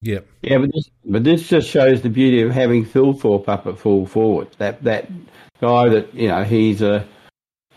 yeah, 0.00 0.20
Yeah, 0.42 0.58
but 0.58 0.70
this, 0.72 0.90
but 1.04 1.24
this 1.24 1.48
just 1.48 1.68
shows 1.68 2.02
the 2.02 2.08
beauty 2.08 2.40
of 2.42 2.52
having 2.52 2.84
Thilthorpe 2.84 3.48
up 3.48 3.66
at 3.66 3.78
full 3.78 4.06
forward. 4.06 4.48
That 4.58 4.82
that 4.84 5.10
guy 5.60 5.88
that 5.88 6.14
you 6.14 6.28
know 6.28 6.44
he's 6.44 6.82
a 6.82 7.06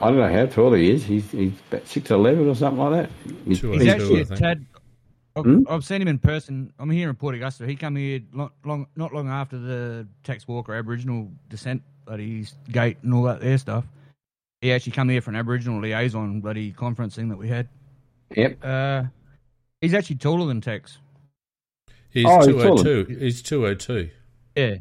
I 0.01 0.09
don't 0.09 0.17
know 0.17 0.31
how 0.31 0.45
tall 0.45 0.73
he 0.73 0.91
is. 0.91 1.03
He's 1.03 1.29
he's 1.31 1.53
about 1.69 1.87
six 1.87 2.09
eleven 2.11 2.47
or 2.47 2.55
something 2.55 2.83
like 2.83 3.03
that. 3.03 3.31
He's, 3.45 3.59
He's 3.59 3.87
actually 3.87 4.21
a 4.21 4.25
tad. 4.25 4.65
I've, 5.35 5.45
Hmm? 5.45 5.61
I've 5.69 5.85
seen 5.85 6.01
him 6.01 6.07
in 6.07 6.19
person. 6.19 6.73
I'm 6.79 6.89
here 6.89 7.09
in 7.09 7.15
Port 7.15 7.35
Augusta. 7.35 7.65
He 7.67 7.75
come 7.75 7.95
here 7.95 8.19
long, 8.33 8.49
long, 8.65 8.87
not 8.95 9.13
long 9.13 9.29
after 9.29 9.57
the 9.57 10.07
Tex 10.23 10.47
Walker 10.47 10.73
Aboriginal 10.73 11.31
descent, 11.49 11.81
bloody 12.05 12.45
gate 12.71 12.97
and 13.03 13.13
all 13.13 13.23
that 13.23 13.39
there 13.39 13.57
stuff. 13.57 13.85
He 14.61 14.71
actually 14.73 14.91
come 14.93 15.07
here 15.09 15.21
for 15.21 15.29
an 15.29 15.35
Aboriginal 15.37 15.79
liaison 15.81 16.41
bloody 16.41 16.71
conference 16.71 17.15
thing 17.15 17.29
that 17.29 17.37
we 17.37 17.47
had. 17.47 17.67
Yep. 18.35 18.57
Uh, 18.63 19.03
he's 19.81 19.93
actually 19.93 20.17
taller 20.17 20.47
than 20.47 20.61
Tex. 20.61 20.97
he's 22.11 22.25
Oh, 22.27 22.37
he's 22.39 22.47
two 22.47 22.59
oh 22.59 22.63
taller. 22.63 22.83
two. 22.83 23.15
He's 23.19 23.41
two 23.41 23.65
oh 23.67 23.73
two. 23.75 24.09
Yeah, 24.55 24.75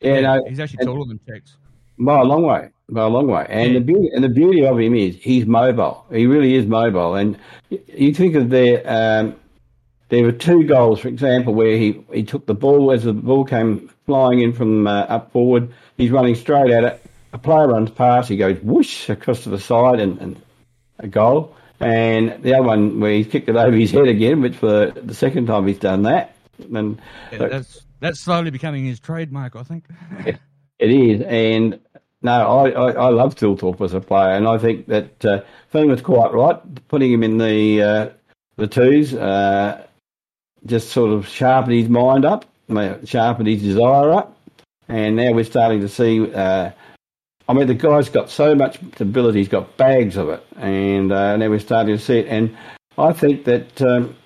Yeah, 0.00 0.20
no, 0.20 0.44
he's 0.46 0.60
actually 0.60 0.78
and- 0.80 0.86
taller 0.88 1.06
than 1.06 1.18
Tex. 1.26 1.56
by 1.98 2.20
a 2.20 2.24
long 2.24 2.42
way, 2.42 2.68
by 2.90 3.02
a 3.02 3.08
long 3.08 3.26
way. 3.26 3.46
And 3.48 3.72
Yeah. 3.72 3.78
the 3.80 3.84
beauty 3.84 4.10
and 4.14 4.22
the 4.22 4.28
beauty 4.28 4.64
of 4.64 4.78
him 4.78 4.94
is 4.94 5.16
he's 5.16 5.46
mobile. 5.46 6.04
He 6.12 6.26
really 6.26 6.54
is 6.54 6.66
mobile. 6.66 7.14
And 7.16 7.36
you 7.70 8.12
think 8.14 8.34
of 8.36 8.50
the 8.50 8.82
um, 8.84 9.34
there 10.08 10.24
were 10.24 10.32
two 10.32 10.64
goals, 10.64 11.00
for 11.00 11.08
example, 11.08 11.54
where 11.54 11.76
he, 11.76 12.04
he 12.12 12.22
took 12.22 12.46
the 12.46 12.54
ball 12.54 12.92
as 12.92 13.04
the 13.04 13.12
ball 13.12 13.44
came 13.44 13.90
flying 14.06 14.40
in 14.40 14.52
from 14.52 14.86
uh, 14.86 15.02
up 15.02 15.32
forward. 15.32 15.72
He's 15.96 16.10
running 16.10 16.34
straight 16.34 16.70
at 16.70 16.84
it. 16.84 17.06
A 17.32 17.38
player 17.38 17.68
runs 17.68 17.90
past. 17.90 18.28
He 18.28 18.36
goes 18.36 18.58
whoosh 18.60 19.08
across 19.08 19.42
to 19.44 19.50
the 19.50 19.58
side 19.58 20.00
and, 20.00 20.20
and 20.20 20.42
a 20.98 21.08
goal. 21.08 21.56
And 21.80 22.42
the 22.42 22.54
other 22.54 22.62
one 22.62 23.00
where 23.00 23.12
he 23.12 23.24
kicked 23.24 23.48
it 23.48 23.56
over 23.56 23.76
his 23.76 23.90
head 23.90 24.06
again, 24.06 24.40
which 24.40 24.56
for 24.56 24.90
the 24.90 25.14
second 25.14 25.46
time 25.46 25.66
he's 25.66 25.78
done 25.78 26.02
that. 26.02 26.36
And 26.72 27.00
Yeah, 27.32 27.48
that's 27.48 27.82
that's 28.00 28.20
slowly 28.20 28.50
becoming 28.50 28.84
his 28.84 29.00
trademark, 29.00 29.56
I 29.56 29.62
think. 29.62 29.84
It 30.80 30.90
is, 30.90 31.20
and 31.22 31.78
no, 32.20 32.32
I, 32.32 32.70
I, 32.70 32.90
I 32.90 33.08
love 33.10 33.36
Thilthorpe 33.36 33.80
as 33.80 33.94
a 33.94 34.00
player, 34.00 34.32
and 34.32 34.48
I 34.48 34.58
think 34.58 34.88
that 34.88 35.24
uh, 35.24 35.42
Finn 35.68 35.88
was 35.88 36.02
quite 36.02 36.32
right 36.32 36.58
putting 36.88 37.12
him 37.12 37.22
in 37.22 37.38
the 37.38 37.80
uh, 37.80 38.08
the 38.56 38.66
twos, 38.66 39.14
uh, 39.14 39.86
just 40.66 40.90
sort 40.90 41.12
of 41.12 41.26
sharpened 41.26 41.74
his 41.74 41.88
mind 41.88 42.24
up, 42.24 42.44
sharpened 43.04 43.48
his 43.48 43.62
desire 43.62 44.12
up, 44.12 44.36
and 44.88 45.16
now 45.16 45.32
we're 45.32 45.44
starting 45.44 45.80
to 45.80 45.88
see. 45.88 46.32
Uh, 46.32 46.70
I 47.46 47.52
mean, 47.52 47.66
the 47.66 47.74
guy's 47.74 48.08
got 48.08 48.30
so 48.30 48.54
much 48.54 48.80
ability; 49.00 49.38
he's 49.38 49.48
got 49.48 49.76
bags 49.76 50.16
of 50.16 50.28
it, 50.28 50.46
and 50.56 51.12
uh, 51.12 51.36
now 51.36 51.48
we're 51.48 51.58
starting 51.58 51.96
to 51.96 52.02
see 52.02 52.18
it. 52.18 52.26
And 52.28 52.56
I 52.96 53.12
think 53.12 53.44
that 53.44 53.82
um, 53.82 54.16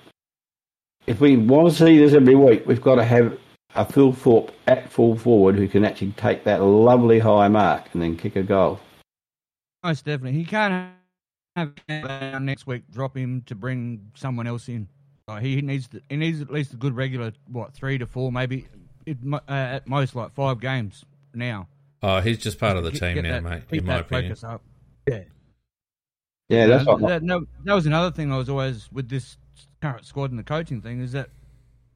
if 1.06 1.20
we 1.20 1.36
want 1.36 1.70
to 1.70 1.74
see 1.74 1.98
this 1.98 2.12
every 2.12 2.34
week, 2.34 2.66
we've 2.66 2.82
got 2.82 2.96
to 2.96 3.04
have 3.04 3.38
a 3.74 3.84
Thilthorpe 3.84 4.50
at 4.66 4.90
full 4.90 5.16
forward 5.16 5.56
who 5.56 5.68
can 5.68 5.84
actually 5.84 6.12
take 6.12 6.44
that 6.44 6.62
lovely 6.62 7.18
high 7.18 7.48
mark 7.48 7.84
and 7.92 8.02
then 8.02 8.16
kick 8.16 8.36
a 8.36 8.42
goal. 8.42 8.80
Most 9.82 10.04
definitely, 10.04 10.38
he 10.38 10.44
can't 10.44 10.92
have 11.56 11.72
have 11.88 12.42
next 12.42 12.66
week. 12.66 12.82
Drop 12.90 13.16
him 13.16 13.42
to 13.46 13.54
bring 13.54 14.10
someone 14.14 14.46
else 14.46 14.68
in. 14.68 14.88
Like, 15.28 15.42
he 15.42 15.60
needs 15.60 15.86
to, 15.88 16.00
he 16.08 16.16
needs 16.16 16.40
at 16.40 16.50
least 16.50 16.72
a 16.72 16.76
good 16.76 16.96
regular 16.96 17.32
what 17.48 17.74
three 17.74 17.98
to 17.98 18.06
four, 18.06 18.32
maybe 18.32 18.66
it, 19.04 19.18
uh, 19.30 19.38
at 19.48 19.86
most 19.86 20.14
like 20.16 20.32
five 20.32 20.58
games 20.60 21.04
now. 21.34 21.68
Oh, 22.02 22.20
he's 22.20 22.38
just 22.38 22.58
part 22.58 22.76
of 22.78 22.84
the 22.84 22.90
Get- 22.92 23.00
team 23.00 23.14
get 23.16 23.22
now, 23.24 23.32
that- 23.34 23.42
mate. 23.42 23.62
keep 23.70 23.80
In 23.80 23.86
my 23.86 23.94
that 23.96 24.00
opinion. 24.06 24.30
focus 24.30 24.44
up. 24.44 24.62
Yeah, 25.06 25.24
Yeah, 26.48 26.66
that's 26.66 26.88
Uh, 26.88 26.96
what. 26.96 27.08
that, 27.08 27.22
no, 27.22 27.46
that 27.64 27.74
was 27.74 27.84
another 27.86 28.10
thing 28.10 28.32
I 28.32 28.38
was 28.38 28.48
always 28.48 28.90
with 28.90 29.08
this 29.10 29.36
current 29.82 30.06
squad 30.06 30.30
and 30.30 30.38
the 30.38 30.42
coaching 30.44 30.80
thing 30.80 31.00
is 31.00 31.12
that 31.12 31.28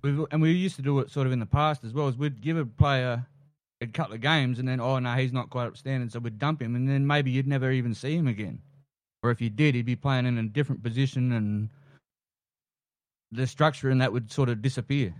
we 0.02 0.10
and 0.30 0.42
we 0.42 0.52
used 0.52 0.76
to 0.76 0.82
do 0.82 0.98
it 0.98 1.10
sort 1.10 1.26
of 1.26 1.32
in 1.32 1.38
the 1.38 1.46
past 1.46 1.84
as 1.84 1.92
well. 1.94 2.08
Is 2.08 2.18
we'd 2.18 2.40
give 2.42 2.58
a 2.58 2.66
player 2.66 3.24
a 3.80 3.86
couple 3.86 4.14
of 4.14 4.20
games 4.20 4.58
and 4.58 4.68
then 4.68 4.78
oh 4.80 4.98
no 4.98 5.12
he's 5.14 5.32
not 5.32 5.48
quite 5.50 5.66
upstanding 5.66 6.08
so 6.08 6.18
we'd 6.20 6.38
dump 6.38 6.60
him 6.62 6.76
and 6.76 6.88
then 6.88 7.06
maybe 7.06 7.30
you'd 7.30 7.46
never 7.48 7.70
even 7.72 7.94
see 7.94 8.14
him 8.16 8.28
again, 8.28 8.60
or 9.22 9.30
if 9.30 9.40
you 9.40 9.48
did, 9.50 9.74
he'd 9.74 9.86
be 9.86 9.96
playing 9.96 10.26
in 10.26 10.36
a 10.38 10.42
different 10.44 10.82
position 10.82 11.32
and 11.32 11.68
the 13.32 13.46
structure 13.46 13.90
and 13.90 14.00
that 14.00 14.12
would 14.12 14.30
sort 14.30 14.48
of 14.48 14.62
disappear. 14.62 15.14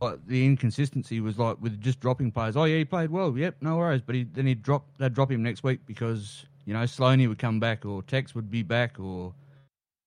But 0.00 0.26
the 0.26 0.44
inconsistency 0.46 1.20
was 1.20 1.38
like 1.38 1.58
with 1.60 1.80
just 1.80 2.00
dropping 2.00 2.32
players. 2.32 2.56
Oh 2.56 2.64
yeah, 2.64 2.78
he 2.78 2.84
played 2.84 3.10
well. 3.10 3.36
Yep, 3.36 3.56
no 3.60 3.76
worries. 3.76 4.02
But 4.04 4.14
he, 4.16 4.24
then 4.24 4.46
he'd 4.46 4.62
drop. 4.62 4.84
They'd 4.98 5.14
drop 5.14 5.30
him 5.30 5.42
next 5.42 5.62
week 5.62 5.80
because 5.86 6.44
you 6.64 6.72
know 6.72 6.80
Sloaney 6.80 7.28
would 7.28 7.38
come 7.38 7.60
back 7.60 7.84
or 7.84 8.02
Tex 8.02 8.34
would 8.34 8.50
be 8.50 8.62
back 8.62 8.98
or 8.98 9.32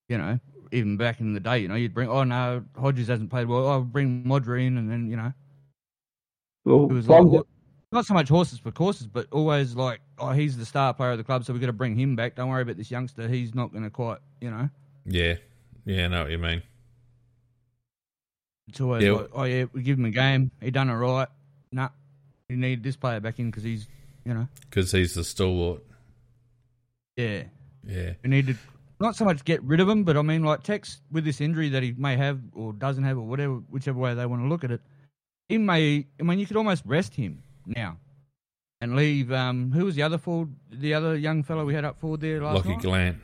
you 0.08 0.18
know 0.18 0.38
even 0.72 0.96
back 0.96 1.20
in 1.20 1.32
the 1.32 1.40
day, 1.40 1.60
you 1.60 1.68
know 1.68 1.76
you'd 1.76 1.94
bring. 1.94 2.08
Oh 2.08 2.24
no, 2.24 2.62
Hodges 2.78 3.08
hasn't 3.08 3.30
played 3.30 3.48
well. 3.48 3.68
I'll 3.68 3.82
bring 3.82 4.24
Modra 4.24 4.64
in, 4.66 4.76
and 4.76 4.90
then 4.90 5.08
you 5.08 5.16
know 5.16 5.32
Well, 6.64 6.84
it 6.84 6.92
was 6.92 7.08
like 7.08 7.22
Bonga- 7.22 7.44
not 7.92 8.04
so 8.04 8.14
much 8.14 8.28
horses 8.28 8.58
for 8.58 8.70
courses, 8.72 9.06
but 9.06 9.26
always 9.32 9.76
like 9.76 10.00
oh 10.18 10.32
he's 10.32 10.56
the 10.58 10.66
star 10.66 10.92
player 10.92 11.12
of 11.12 11.18
the 11.18 11.24
club, 11.24 11.44
so 11.44 11.52
we've 11.52 11.60
got 11.60 11.68
to 11.68 11.72
bring 11.72 11.98
him 11.98 12.16
back. 12.16 12.34
Don't 12.34 12.48
worry 12.48 12.62
about 12.62 12.76
this 12.76 12.90
youngster. 12.90 13.28
He's 13.28 13.54
not 13.54 13.72
going 13.72 13.84
to 13.84 13.90
quite 13.90 14.18
you 14.40 14.50
know. 14.50 14.68
Yeah, 15.06 15.36
yeah, 15.86 16.04
I 16.04 16.08
know 16.08 16.22
what 16.24 16.30
you 16.30 16.38
mean. 16.38 16.62
It's 18.68 18.80
always 18.80 19.04
Yeah. 19.04 19.12
like, 19.12 19.30
oh 19.32 19.44
yeah, 19.44 19.64
we 19.72 19.82
give 19.82 19.98
him 19.98 20.04
a 20.06 20.10
game. 20.10 20.50
He 20.60 20.70
done 20.70 20.90
it 20.90 20.94
right. 20.94 21.28
Nah, 21.72 21.88
you 22.48 22.56
need 22.56 22.82
this 22.82 22.96
player 22.96 23.20
back 23.20 23.38
in 23.38 23.46
because 23.50 23.62
he's, 23.62 23.86
you 24.24 24.34
know, 24.34 24.48
Because 24.68 24.90
he's 24.92 25.14
the 25.14 25.24
stalwart. 25.24 25.82
yeah. 27.16 27.44
Yeah, 27.88 28.14
We 28.24 28.30
need 28.30 28.48
to 28.48 28.56
not 28.98 29.14
so 29.14 29.24
much 29.24 29.44
get 29.44 29.62
rid 29.62 29.78
of 29.78 29.88
him, 29.88 30.02
but 30.02 30.16
I 30.16 30.22
mean, 30.22 30.42
like 30.42 30.64
Tex 30.64 31.00
with 31.12 31.24
this 31.24 31.40
injury 31.40 31.68
that 31.68 31.84
he 31.84 31.92
may 31.92 32.16
have 32.16 32.40
or 32.52 32.72
doesn't 32.72 33.04
have 33.04 33.16
or 33.16 33.22
whatever, 33.22 33.54
whichever 33.70 33.98
way 34.00 34.14
they 34.14 34.26
want 34.26 34.42
to 34.42 34.48
look 34.48 34.64
at 34.64 34.72
it, 34.72 34.80
he 35.48 35.56
may. 35.58 36.04
I 36.18 36.22
mean, 36.24 36.40
you 36.40 36.46
could 36.46 36.56
almost 36.56 36.82
rest 36.84 37.14
him 37.14 37.44
now 37.64 37.98
and 38.80 38.96
leave. 38.96 39.30
Um, 39.30 39.70
who 39.70 39.84
was 39.84 39.94
the 39.94 40.02
other 40.02 40.18
forward? 40.18 40.52
The 40.72 40.94
other 40.94 41.14
young 41.16 41.44
fellow 41.44 41.64
we 41.64 41.74
had 41.74 41.84
up 41.84 42.00
forward 42.00 42.20
there 42.22 42.42
last 42.42 42.56
Lockie 42.56 42.70
night. 42.70 42.80
Gollant. 42.82 43.16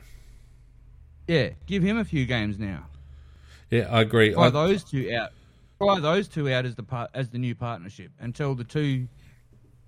Yeah, 1.27 1.49
give 1.65 1.83
him 1.83 1.97
a 1.97 2.05
few 2.05 2.25
games 2.25 2.59
now. 2.59 2.85
Yeah, 3.69 3.87
I 3.89 4.01
agree. 4.01 4.33
Try 4.33 4.45
I, 4.47 4.49
those 4.49 4.83
two 4.83 5.11
out. 5.15 5.31
Try 5.79 5.99
those 5.99 6.27
two 6.27 6.51
out 6.51 6.65
as 6.65 6.75
the 6.75 7.09
as 7.13 7.29
the 7.29 7.37
new 7.39 7.55
partnership 7.55 8.11
until 8.19 8.55
the 8.55 8.63
two 8.63 9.07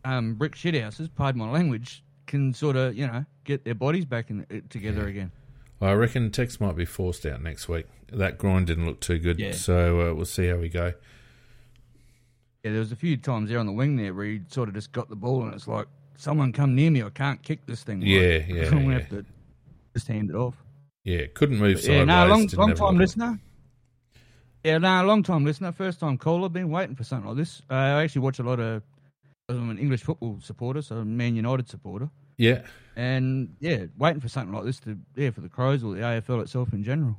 um, 0.04 0.36
brick 0.36 0.56
shithouses, 0.56 1.10
pardon 1.14 1.40
my 1.42 1.50
language, 1.50 2.04
can 2.28 2.54
sort 2.54 2.76
of 2.76 2.96
you 2.96 3.08
know 3.08 3.26
get 3.44 3.64
their 3.66 3.76
bodies 3.76 4.06
back 4.06 4.30
in, 4.30 4.46
uh, 4.52 4.56
together 4.70 5.08
again. 5.08 5.32
I 5.82 5.92
reckon 5.94 6.32
Tex 6.32 6.60
might 6.60 6.76
be 6.76 6.86
forced 6.86 7.26
out 7.26 7.42
next 7.44 7.68
week. 7.68 7.86
That 8.12 8.38
groin 8.38 8.66
didn't 8.66 8.86
look 8.86 9.02
too 9.02 9.20
good, 9.20 9.40
Yeah. 9.40 9.52
so 9.52 10.10
uh, 10.10 10.14
we'll 10.14 10.26
see 10.26 10.48
how 10.48 10.56
we 10.58 10.70
go. 10.70 10.94
Yeah, 12.64 12.72
there 12.72 12.80
was 12.80 12.92
a 12.92 12.96
few 12.96 13.18
times 13.18 13.50
there 13.50 13.60
on 13.60 13.66
the 13.66 13.72
wing 13.72 13.96
there 13.98 14.14
where 14.14 14.26
he 14.26 14.42
sort 14.48 14.70
of 14.70 14.76
just 14.76 14.92
got 14.92 15.10
the 15.10 15.16
ball 15.16 15.44
and 15.44 15.54
it's 15.54 15.68
like, 15.68 15.86
someone 16.18 16.52
come 16.54 16.74
near 16.76 16.90
me, 16.90 17.04
I 17.04 17.10
can't 17.10 17.42
kick 17.44 17.66
this 17.68 17.84
thing. 17.84 18.00
Like, 18.00 18.10
Yeah, 18.10 18.20
yeah, 18.48 18.66
I'm 18.68 18.72
gonna 18.72 18.86
yeah. 18.86 19.00
have 19.00 19.10
to 19.10 19.26
just 19.94 20.08
hand 20.08 20.30
it 20.30 20.36
off. 20.36 20.56
Yeah, 21.06 21.28
couldn't 21.34 21.60
move 21.60 21.80
sideways. 21.80 21.98
yeah, 22.00 22.04
no, 22.04 22.28
long, 22.28 22.48
long 22.54 22.74
time 22.74 22.78
lot 22.80 22.96
listener. 22.96 23.40
Yeah, 24.64 24.80
no, 24.80 25.06
long 25.06 25.22
time 25.24 25.46
listener, 25.46 25.72
first 25.72 26.00
time 26.00 26.18
caller. 26.18 26.50
Been 26.50 26.70
waiting 26.72 26.96
for 26.96 27.04
something 27.04 27.28
like 27.30 27.38
this. 27.38 27.62
Uh, 27.70 27.76
I 27.76 28.04
actually 28.04 28.22
watch 28.24 28.40
a 28.40 28.44
lot 28.44 28.60
of. 28.60 28.82
I'm 29.48 29.70
an 29.70 29.78
English 29.78 30.02
football 30.02 30.40
supporter, 30.42 30.82
so 30.82 30.96
I'm 30.96 31.02
a 31.04 31.06
Man 31.06 31.36
United 31.36 31.70
supporter, 31.70 32.10
Yeah, 32.38 32.64
and 32.96 33.56
yeah, 33.60 33.86
waiting 33.96 34.20
for 34.20 34.28
something 34.28 34.52
like 34.52 34.64
this 34.66 34.80
to 34.82 34.98
yeah 35.16 35.30
for 35.30 35.42
the 35.42 35.50
Crows 35.50 35.84
or 35.84 35.94
the 35.94 36.02
AFL 36.02 36.42
itself 36.42 36.74
in 36.74 36.84
general. 36.84 37.16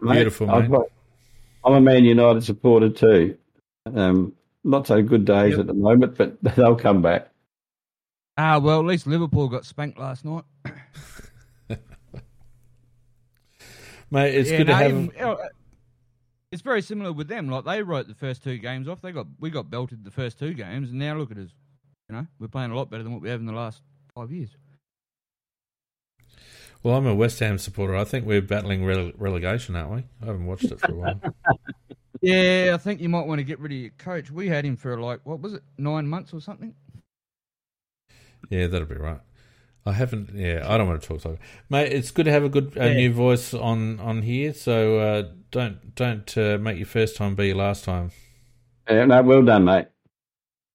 Mate, 0.00 0.14
Beautiful, 0.14 0.50
I've 0.50 0.70
mate. 0.70 0.78
got- 0.78 0.86
I'm 1.64 1.74
a 1.74 1.80
Man 1.82 2.04
United 2.06 2.42
supporter 2.42 2.88
too. 2.88 3.36
Um, 3.94 4.32
not 4.64 4.86
so 4.86 5.02
good 5.02 5.26
days 5.26 5.50
Yep. 5.52 5.60
at 5.60 5.66
the 5.66 5.74
moment, 5.74 6.16
but 6.16 6.38
they'll 6.56 6.76
come 6.76 7.02
back. 7.02 7.28
Ah, 8.38 8.58
well, 8.58 8.78
at 8.80 8.86
least 8.86 9.06
Liverpool 9.06 9.48
got 9.48 9.66
spanked 9.66 9.98
last 9.98 10.24
night. 10.24 10.44
mate, 14.10 14.34
it's 14.34 14.50
Yeah, 14.50 14.58
good 14.58 14.66
to 14.68 14.74
have. 14.74 14.90
even- 14.90 15.12
uh, 15.20 15.36
it's 16.50 16.62
very 16.62 16.80
similar 16.82 17.12
with 17.12 17.28
them. 17.28 17.48
Like 17.48 17.64
they 17.64 17.82
wrote 17.82 18.08
the 18.08 18.14
first 18.14 18.42
two 18.42 18.58
games 18.58 18.88
off. 18.88 19.00
They 19.02 19.12
got 19.12 19.26
we 19.38 19.50
got 19.50 19.70
belted 19.70 20.04
the 20.04 20.10
first 20.10 20.38
two 20.38 20.54
games, 20.54 20.90
and 20.90 20.98
now 20.98 21.16
look 21.16 21.30
at 21.30 21.38
us. 21.38 21.50
You 22.08 22.16
know, 22.16 22.26
we're 22.38 22.48
playing 22.48 22.70
a 22.70 22.76
lot 22.76 22.88
better 22.90 23.02
than 23.02 23.12
what 23.12 23.20
we 23.20 23.28
have 23.28 23.40
in 23.40 23.46
the 23.46 23.52
last 23.52 23.82
five 24.14 24.32
years. 24.32 24.50
Well, 26.82 26.94
I'm 26.96 27.06
a 27.06 27.14
West 27.14 27.38
Ham 27.40 27.58
supporter. 27.58 27.96
I 27.96 28.04
think 28.04 28.24
we're 28.24 28.40
battling 28.40 28.82
rele- 28.82 29.12
relegation, 29.18 29.74
aren't 29.76 29.90
we? 29.90 30.04
I 30.22 30.26
haven't 30.26 30.46
watched 30.46 30.64
it 30.66 30.80
for 30.80 30.92
a 30.92 30.94
while. 30.94 31.20
Yeah, 32.20 32.72
I 32.74 32.78
think 32.78 33.00
you 33.00 33.08
might 33.08 33.28
want 33.28 33.38
to 33.38 33.44
get 33.44 33.60
rid 33.60 33.70
of 33.70 33.78
your 33.78 33.90
coach. 33.90 34.28
We 34.28 34.48
had 34.48 34.64
him 34.64 34.76
for 34.76 34.98
like 35.00 35.20
what 35.22 35.40
was 35.40 35.52
it, 35.54 35.62
nine 35.76 36.08
months 36.08 36.32
or 36.32 36.40
something. 36.40 36.74
yeah, 38.50 38.66
that'll 38.66 38.88
be 38.88 38.96
right. 38.96 39.20
I 39.86 39.92
haven't. 39.92 40.34
Yeah, 40.34 40.64
I 40.66 40.76
don't 40.76 40.86
want 40.86 41.00
to 41.00 41.08
talk 41.08 41.20
soccer, 41.20 41.38
mate. 41.70 41.92
It's 41.92 42.10
good 42.10 42.24
to 42.24 42.32
have 42.32 42.44
a 42.44 42.48
good 42.48 42.76
uh, 42.76 42.84
Yeah. 42.84 42.94
new 42.94 43.12
voice 43.12 43.54
on 43.54 43.98
on 44.00 44.22
here. 44.22 44.52
So 44.52 44.98
uh, 44.98 45.28
don't 45.50 45.94
don't 45.94 46.36
uh, 46.36 46.58
make 46.58 46.76
your 46.76 46.86
first 46.86 47.16
time 47.16 47.34
be 47.34 47.48
your 47.48 47.56
last 47.56 47.84
time. 47.84 48.10
Yeah, 48.88 49.04
no, 49.06 49.22
well 49.22 49.42
done, 49.42 49.64
mate. 49.64 49.86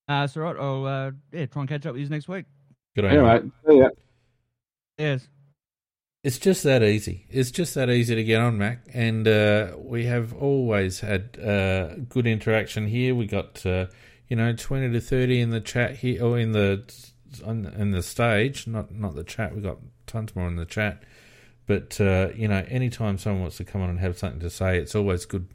Uh, 0.08 0.22
that's 0.22 0.36
all 0.38 0.44
right. 0.44 0.56
I'll 0.58 0.86
uh, 0.86 1.12
yeah 1.32 1.46
try 1.46 1.62
and 1.62 1.70
catch 1.70 1.86
up 1.86 1.94
with 1.94 2.02
you 2.02 2.10
next 2.10 2.28
week. 2.28 2.46
Good 2.96 3.06
on 3.06 3.14
you. 3.14 3.26
Anyway, 3.26 3.52
see 3.68 3.78
ya. 3.78 3.90
Yes. 4.98 5.28
It's 6.24 6.38
just 6.38 6.64
that 6.64 6.84
easy. 6.84 7.26
It's 7.30 7.52
just 7.52 7.76
that 7.76 7.90
easy 7.90 8.16
to 8.16 8.24
get 8.24 8.40
on, 8.40 8.58
Mac. 8.58 8.88
And 8.94 9.28
uh, 9.28 9.74
we 9.78 10.06
have 10.06 10.34
always 10.34 11.02
had 11.02 11.38
uh, 11.38 11.96
good 12.08 12.26
interaction 12.26 12.88
here. 12.88 13.14
We 13.14 13.26
got 13.28 13.66
uh, 13.66 13.88
you 14.30 14.38
know 14.38 14.54
twenty 14.54 14.92
to 14.94 15.02
thirty 15.02 15.42
in 15.42 15.50
the 15.50 15.60
chat 15.60 15.98
here, 15.98 16.24
or 16.24 16.40
in 16.40 16.54
the 16.54 16.84
on 17.42 17.66
in 17.66 17.92
the 17.92 18.04
stage. 18.04 18.68
Not 18.68 18.92
not 18.92 19.16
the 19.16 19.24
chat. 19.24 19.54
We've 19.54 19.64
got 19.64 19.78
tons 20.08 20.36
more 20.36 20.48
in 20.48 20.56
the 20.56 20.66
chat. 20.66 21.04
But 21.66 22.00
uh, 22.02 22.30
you 22.36 22.48
know, 22.48 22.66
anytime 22.68 23.18
someone 23.18 23.42
wants 23.42 23.58
to 23.58 23.64
come 23.64 23.82
on 23.82 23.90
and 23.90 24.00
have 24.00 24.18
something 24.18 24.42
to 24.42 24.50
say, 24.50 24.78
it's 24.78 24.96
always 24.96 25.26
good, 25.26 25.48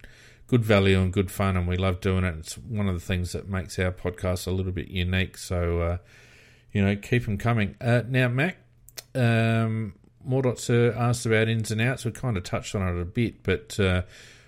good 0.46 0.64
value 0.64 0.98
and 1.00 1.12
good 1.12 1.30
fun, 1.30 1.56
and 1.56 1.68
we 1.68 1.76
love 1.76 2.00
doing 2.00 2.24
it. 2.24 2.34
It's 2.38 2.56
one 2.56 2.88
of 2.88 2.94
the 2.94 3.00
things 3.00 3.32
that 3.32 3.48
makes 3.48 3.78
our 3.78 3.92
podcast 3.92 4.46
a 4.46 4.50
little 4.50 4.72
bit 4.72 4.88
unique. 4.88 5.36
So 5.36 5.80
uh, 5.80 5.98
you 6.72 6.84
know, 6.84 6.96
keep 6.96 7.24
them 7.24 7.38
coming. 7.38 7.74
Uh, 7.80 8.02
now, 8.08 8.28
Mac. 8.28 8.56
Um, 9.14 9.94
Sir 10.56 10.94
asked 10.96 11.26
about 11.26 11.48
ins 11.48 11.70
and 11.70 11.80
outs. 11.80 12.04
We 12.04 12.10
kind 12.10 12.36
of 12.36 12.42
touched 12.42 12.74
on 12.74 12.82
it 12.82 13.00
a 13.00 13.04
bit, 13.04 13.42
but 13.42 13.78
uh, 13.80 14.02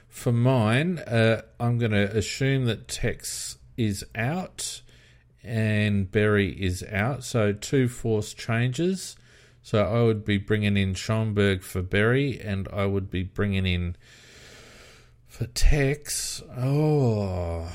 for 0.09 0.32
mine, 0.32 0.98
uh, 0.98 1.43
I'm 1.59 1.78
going 1.78 1.93
to 1.93 2.16
assume 2.16 2.66
that 2.66 2.89
Tex 2.89 3.57
is 3.77 4.05
out 4.15 4.82
and 5.42 6.10
Berry 6.10 6.50
is 6.50 6.84
out. 6.90 7.24
So 7.24 7.52
two 7.52 7.88
force 7.88 8.34
changes. 8.34 9.16
So 9.62 9.84
I 9.84 10.02
would 10.02 10.24
be 10.24 10.38
bringing 10.38 10.76
in 10.76 10.94
Schoenberg 10.94 11.62
for 11.62 11.82
Berry, 11.82 12.40
and 12.40 12.68
I 12.72 12.86
would 12.86 13.10
be 13.10 13.22
bringing 13.22 13.66
in 13.66 13.96
for 15.26 15.46
Tex. 15.46 16.42
Oh, 16.56 17.70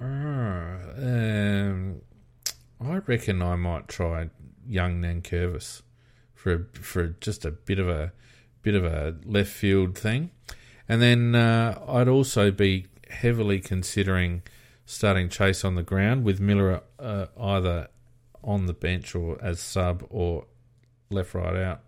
um, 0.00 2.00
I 2.80 2.96
reckon 3.06 3.40
I 3.40 3.56
might 3.56 3.88
try 3.88 4.30
young 4.66 5.00
Nankervis 5.00 5.82
for 6.34 6.68
for 6.74 7.08
just 7.20 7.44
a 7.44 7.50
bit 7.50 7.78
of 7.78 7.88
a 7.88 8.12
bit 8.62 8.74
of 8.74 8.84
a 8.84 9.16
left 9.24 9.50
field 9.50 9.96
thing, 9.96 10.30
and 10.88 11.00
then 11.00 11.34
uh, 11.34 11.80
I'd 11.88 12.08
also 12.08 12.50
be 12.50 12.86
heavily 13.10 13.60
considering 13.60 14.42
starting 14.88 15.28
Chayce 15.28 15.66
on 15.66 15.74
the 15.74 15.82
ground 15.82 16.24
with 16.24 16.40
Miller 16.40 16.80
uh, 16.98 17.26
either 17.38 17.88
on 18.42 18.64
the 18.64 18.72
bench 18.72 19.14
or 19.14 19.36
as 19.42 19.60
sub 19.60 20.02
or 20.08 20.46
left 21.10 21.34
right 21.34 21.56
out. 21.56 21.80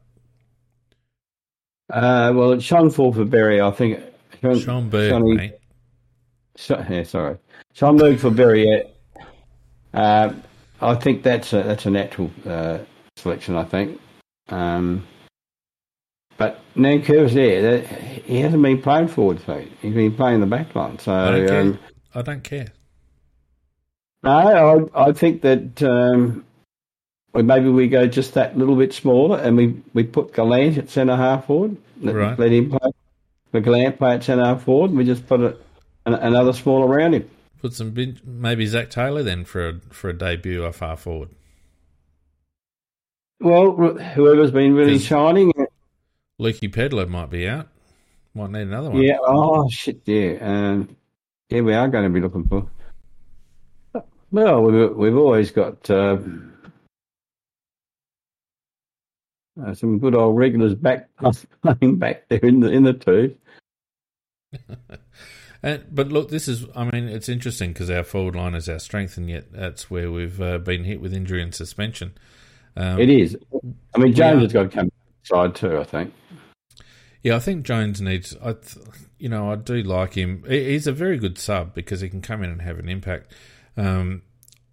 Uh, 1.90 2.30
well, 2.34 2.52
it's 2.52 2.62
Sean 2.62 2.90
Fall 2.90 3.12
for 3.12 3.24
Berry, 3.24 3.60
I 3.60 3.70
think. 3.70 4.00
Sean, 4.42 4.58
Schoenberg, 4.58 5.10
Sonny- 5.10 5.34
mate. 5.34 5.54
So, 6.56 6.84
yeah, 6.90 7.02
sorry. 7.04 7.38
Schoenberg 7.72 8.18
for 8.18 8.30
Berry. 8.30 8.84
Uh, 9.94 10.34
I 10.82 10.94
think 10.94 11.22
that's 11.22 11.54
a, 11.54 11.62
that's 11.62 11.86
a 11.86 11.90
natural 11.90 12.30
uh, 12.46 12.78
selection, 13.16 13.56
I 13.56 13.64
think. 13.64 13.98
Um, 14.50 15.06
but 16.36 16.60
Nankervis 16.76 17.32
there, 17.32 17.62
that, 17.62 17.86
he 17.86 18.40
hasn't 18.40 18.62
been 18.62 18.82
playing 18.82 19.08
forward, 19.08 19.40
so 19.46 19.64
he's 19.80 19.94
been 19.94 20.14
playing 20.14 20.40
the 20.40 20.46
back 20.46 20.74
line. 20.74 20.98
So, 20.98 21.14
I 21.14 21.30
don't 21.30 21.48
care. 21.48 21.60
um, 21.62 21.78
I 22.14 22.22
don't 22.22 22.44
care. 22.44 22.66
No, 24.22 24.90
I, 24.94 25.08
I 25.08 25.12
think 25.12 25.42
that 25.42 25.82
um, 25.82 26.44
well, 27.32 27.42
maybe 27.44 27.68
we 27.70 27.88
go 27.88 28.06
just 28.06 28.34
that 28.34 28.56
little 28.58 28.76
bit 28.76 28.92
smaller 28.92 29.38
and 29.38 29.56
we, 29.56 29.80
we 29.94 30.04
put 30.04 30.32
Gollant 30.32 30.76
at 30.76 30.90
centre 30.90 31.16
half 31.16 31.46
forward. 31.46 31.76
Let, 32.02 32.14
Right. 32.14 32.38
let 32.38 32.52
him 32.52 32.70
play. 32.70 32.90
Let 33.52 33.62
Gollant 33.64 33.98
play 33.98 34.14
at 34.14 34.24
centre 34.24 34.44
half 34.44 34.64
forward 34.64 34.90
and 34.90 34.98
we 34.98 35.04
just 35.04 35.26
put 35.26 35.40
a, 35.40 35.56
an, 36.06 36.14
another 36.14 36.52
small 36.52 36.82
around 36.84 37.14
him. 37.14 37.30
Put 37.62 37.72
some 37.74 37.94
maybe 38.24 38.66
Zac 38.66 38.90
Taylor 38.90 39.22
then 39.22 39.44
for 39.44 39.68
a 39.68 39.74
for 39.90 40.08
a 40.10 40.14
debut 40.14 40.64
off 40.64 40.78
half 40.80 41.00
forward. 41.00 41.28
Well, 43.40 43.72
whoever's 43.72 44.50
been 44.50 44.74
really 44.74 44.98
shining, 44.98 45.52
Lukey 46.40 46.72
Pedlar 46.72 47.06
might 47.06 47.30
be 47.30 47.48
out. 47.48 47.68
Might 48.34 48.50
need 48.50 48.62
another 48.62 48.90
one. 48.90 49.02
yeah. 49.02 49.16
Oh 49.22 49.68
shit, 49.70 50.00
yeah. 50.04 50.36
Um, 50.40 50.96
yeah, 51.48 51.60
we 51.62 51.74
are 51.74 51.88
going 51.88 52.04
to 52.04 52.10
be 52.10 52.20
looking 52.20 52.44
for. 52.46 52.66
Well, 54.32 54.62
we've 54.62 54.96
we've 54.96 55.16
always 55.16 55.50
got 55.50 55.88
uh, 55.90 56.18
uh, 59.64 59.74
some 59.74 59.98
good 59.98 60.14
old 60.14 60.36
regulars 60.36 60.74
back 60.74 61.08
playing 61.62 61.96
back 61.96 62.28
there 62.28 62.38
in 62.40 62.60
the 62.60 62.70
in 62.70 62.84
the 62.84 62.92
two. 62.92 63.36
And, 65.62 65.84
but 65.90 66.08
look, 66.08 66.30
this 66.30 66.48
is, 66.48 66.64
I 66.74 66.84
mean, 66.84 67.08
it's 67.08 67.28
interesting 67.28 67.72
because 67.72 67.90
our 67.90 68.02
forward 68.02 68.34
line 68.34 68.54
is 68.54 68.68
our 68.68 68.78
strength, 68.78 69.18
and 69.18 69.28
yet 69.28 69.52
that's 69.52 69.90
where 69.90 70.10
we've 70.10 70.40
uh, 70.40 70.58
been 70.58 70.84
hit 70.84 71.00
with 71.00 71.12
injury 71.12 71.42
and 71.42 71.54
suspension. 71.54 72.14
Um, 72.76 72.98
It 72.98 73.10
is. 73.10 73.36
I 73.94 73.98
mean, 73.98 74.14
Yeah. 74.14 74.36
has 74.40 74.52
got 74.52 74.62
to 74.62 74.68
come 74.70 74.90
side 75.22 75.54
too. 75.54 75.76
I 75.76 75.84
think. 75.84 76.14
Yeah, 77.22 77.36
I 77.36 77.40
think 77.40 77.66
Jones 77.66 78.00
needs. 78.00 78.34
I, 78.42 78.54
you 79.18 79.28
know, 79.28 79.52
I 79.52 79.56
do 79.56 79.82
like 79.82 80.14
him. 80.14 80.44
He's 80.48 80.86
a 80.86 80.92
very 80.92 81.18
good 81.18 81.36
sub 81.36 81.74
because 81.74 82.00
he 82.00 82.08
can 82.08 82.22
come 82.22 82.42
in 82.42 82.48
and 82.48 82.62
have 82.62 82.78
an 82.78 82.88
impact. 82.88 83.30
Um, 83.80 84.22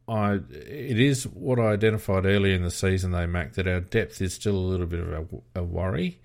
I 0.08 0.34
it 0.52 1.00
is 1.00 1.26
what 1.28 1.60
I 1.60 1.74
identified 1.74 2.26
earlier 2.26 2.56
in 2.56 2.64
the 2.64 2.72
season, 2.72 3.12
though, 3.12 3.28
Mac, 3.28 3.54
that 3.54 3.68
our 3.68 3.82
depth 3.82 4.22
is 4.22 4.34
still 4.34 4.56
a 4.56 4.68
little 4.72 4.86
bit 4.86 5.02
of 5.02 5.10
a, 5.10 5.60
a 5.60 5.64
worry. 5.64 6.22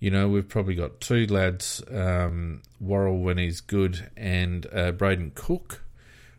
You 0.00 0.10
know, 0.10 0.28
we've 0.28 0.48
probably 0.48 0.74
got 0.74 1.00
two 1.00 1.26
lads, 1.26 1.80
um, 1.88 2.62
Worrell 2.80 3.20
when 3.20 3.38
he's 3.38 3.60
good, 3.60 4.10
and 4.16 4.66
uh, 4.66 4.90
Brayden 4.90 5.32
Cook, 5.34 5.84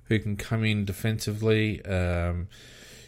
who 0.06 0.20
can 0.20 0.36
come 0.36 0.66
in 0.66 0.84
defensively. 0.84 1.84
Um, 1.86 2.50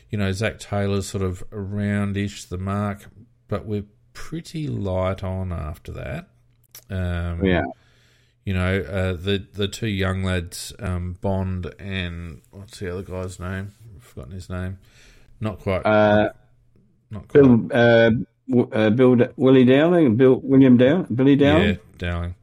you 0.09 0.17
know, 0.17 0.31
Zac 0.31 0.59
Taylor's 0.59 1.07
sort 1.07 1.23
of 1.23 1.43
aroundish 1.49 2.47
the 2.47 2.57
mark, 2.57 3.07
but 3.49 3.65
we're 3.65 3.83
pretty 4.13 4.67
light 4.67 5.25
on 5.25 5.51
after 5.51 5.91
that. 5.91 6.29
Um, 6.89 7.43
Yeah. 7.43 7.63
You 8.45 8.53
know, 8.53 8.79
uh, 8.79 9.13
the 9.13 9.43
the 9.53 9.67
two 9.67 9.87
young 9.87 10.23
lads, 10.23 10.71
um, 10.79 11.17
Bond 11.19 11.73
and 11.79 12.41
what's 12.51 12.79
the 12.79 12.91
other 12.91 13.01
guy's 13.01 13.39
name? 13.39 13.73
I've 13.95 14.03
forgotten 14.03 14.33
his 14.33 14.49
name. 14.49 14.77
Not 15.41 15.59
quite. 15.59 15.83
Uh, 15.83 16.29
not 17.09 17.27
quite. 17.27 17.41
Bill, 17.41 17.67
uh, 17.73 18.11
uh, 18.71 18.89
Bill 18.91 19.17
Willie 19.35 19.65
Dowling, 19.65 20.15
Bill 20.15 20.39
William 20.43 20.77
Down, 20.77 21.07
Billy 21.13 21.35
Dowling. 21.35 21.69
Yeah, 21.69 21.75
Dowling. 21.97 22.35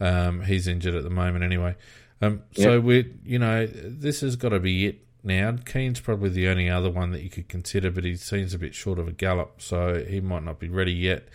Um, 0.00 0.42
he's 0.42 0.68
injured 0.68 0.94
at 0.94 1.02
the 1.02 1.10
moment 1.10 1.44
anyway. 1.44 1.74
Um, 2.22 2.42
so 2.52 2.80
we, 2.80 3.12
you 3.24 3.38
know, 3.38 3.66
this 3.66 4.20
has 4.20 4.36
got 4.36 4.50
to 4.50 4.60
be 4.60 4.86
it 4.86 5.04
now. 5.24 5.56
Keane's 5.64 6.00
probably 6.00 6.30
the 6.30 6.48
only 6.48 6.70
other 6.70 6.90
one 6.90 7.10
that 7.10 7.22
you 7.22 7.30
could 7.30 7.48
consider, 7.48 7.90
but 7.90 8.04
he 8.04 8.16
seems 8.16 8.54
a 8.54 8.58
bit 8.58 8.74
short 8.74 8.98
of 8.98 9.08
a 9.08 9.12
gallop, 9.12 9.60
so 9.60 10.04
he 10.04 10.20
might 10.20 10.44
not 10.44 10.58
be 10.60 10.68
ready 10.68 10.92
yet. 10.92 11.28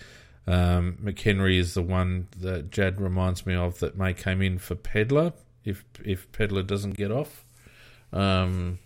Um, 0.50 0.98
McHenry 1.04 1.60
is 1.60 1.76
the 1.76 1.84
one 1.84 2.28
that 2.40 2.72
Jad 2.72 3.00
reminds 3.00 3.46
me 3.46 3.54
of 3.54 3.78
that 3.80 3.96
may 3.96 4.16
come 4.16 4.42
in 4.42 4.58
for 4.58 4.74
Pedlar 4.74 5.34
if 5.64 5.86
if 6.04 6.32
Pedlar 6.32 6.64
doesn't 6.64 6.98
get 6.98 7.12
off. 7.12 7.46
Um, 8.12 8.80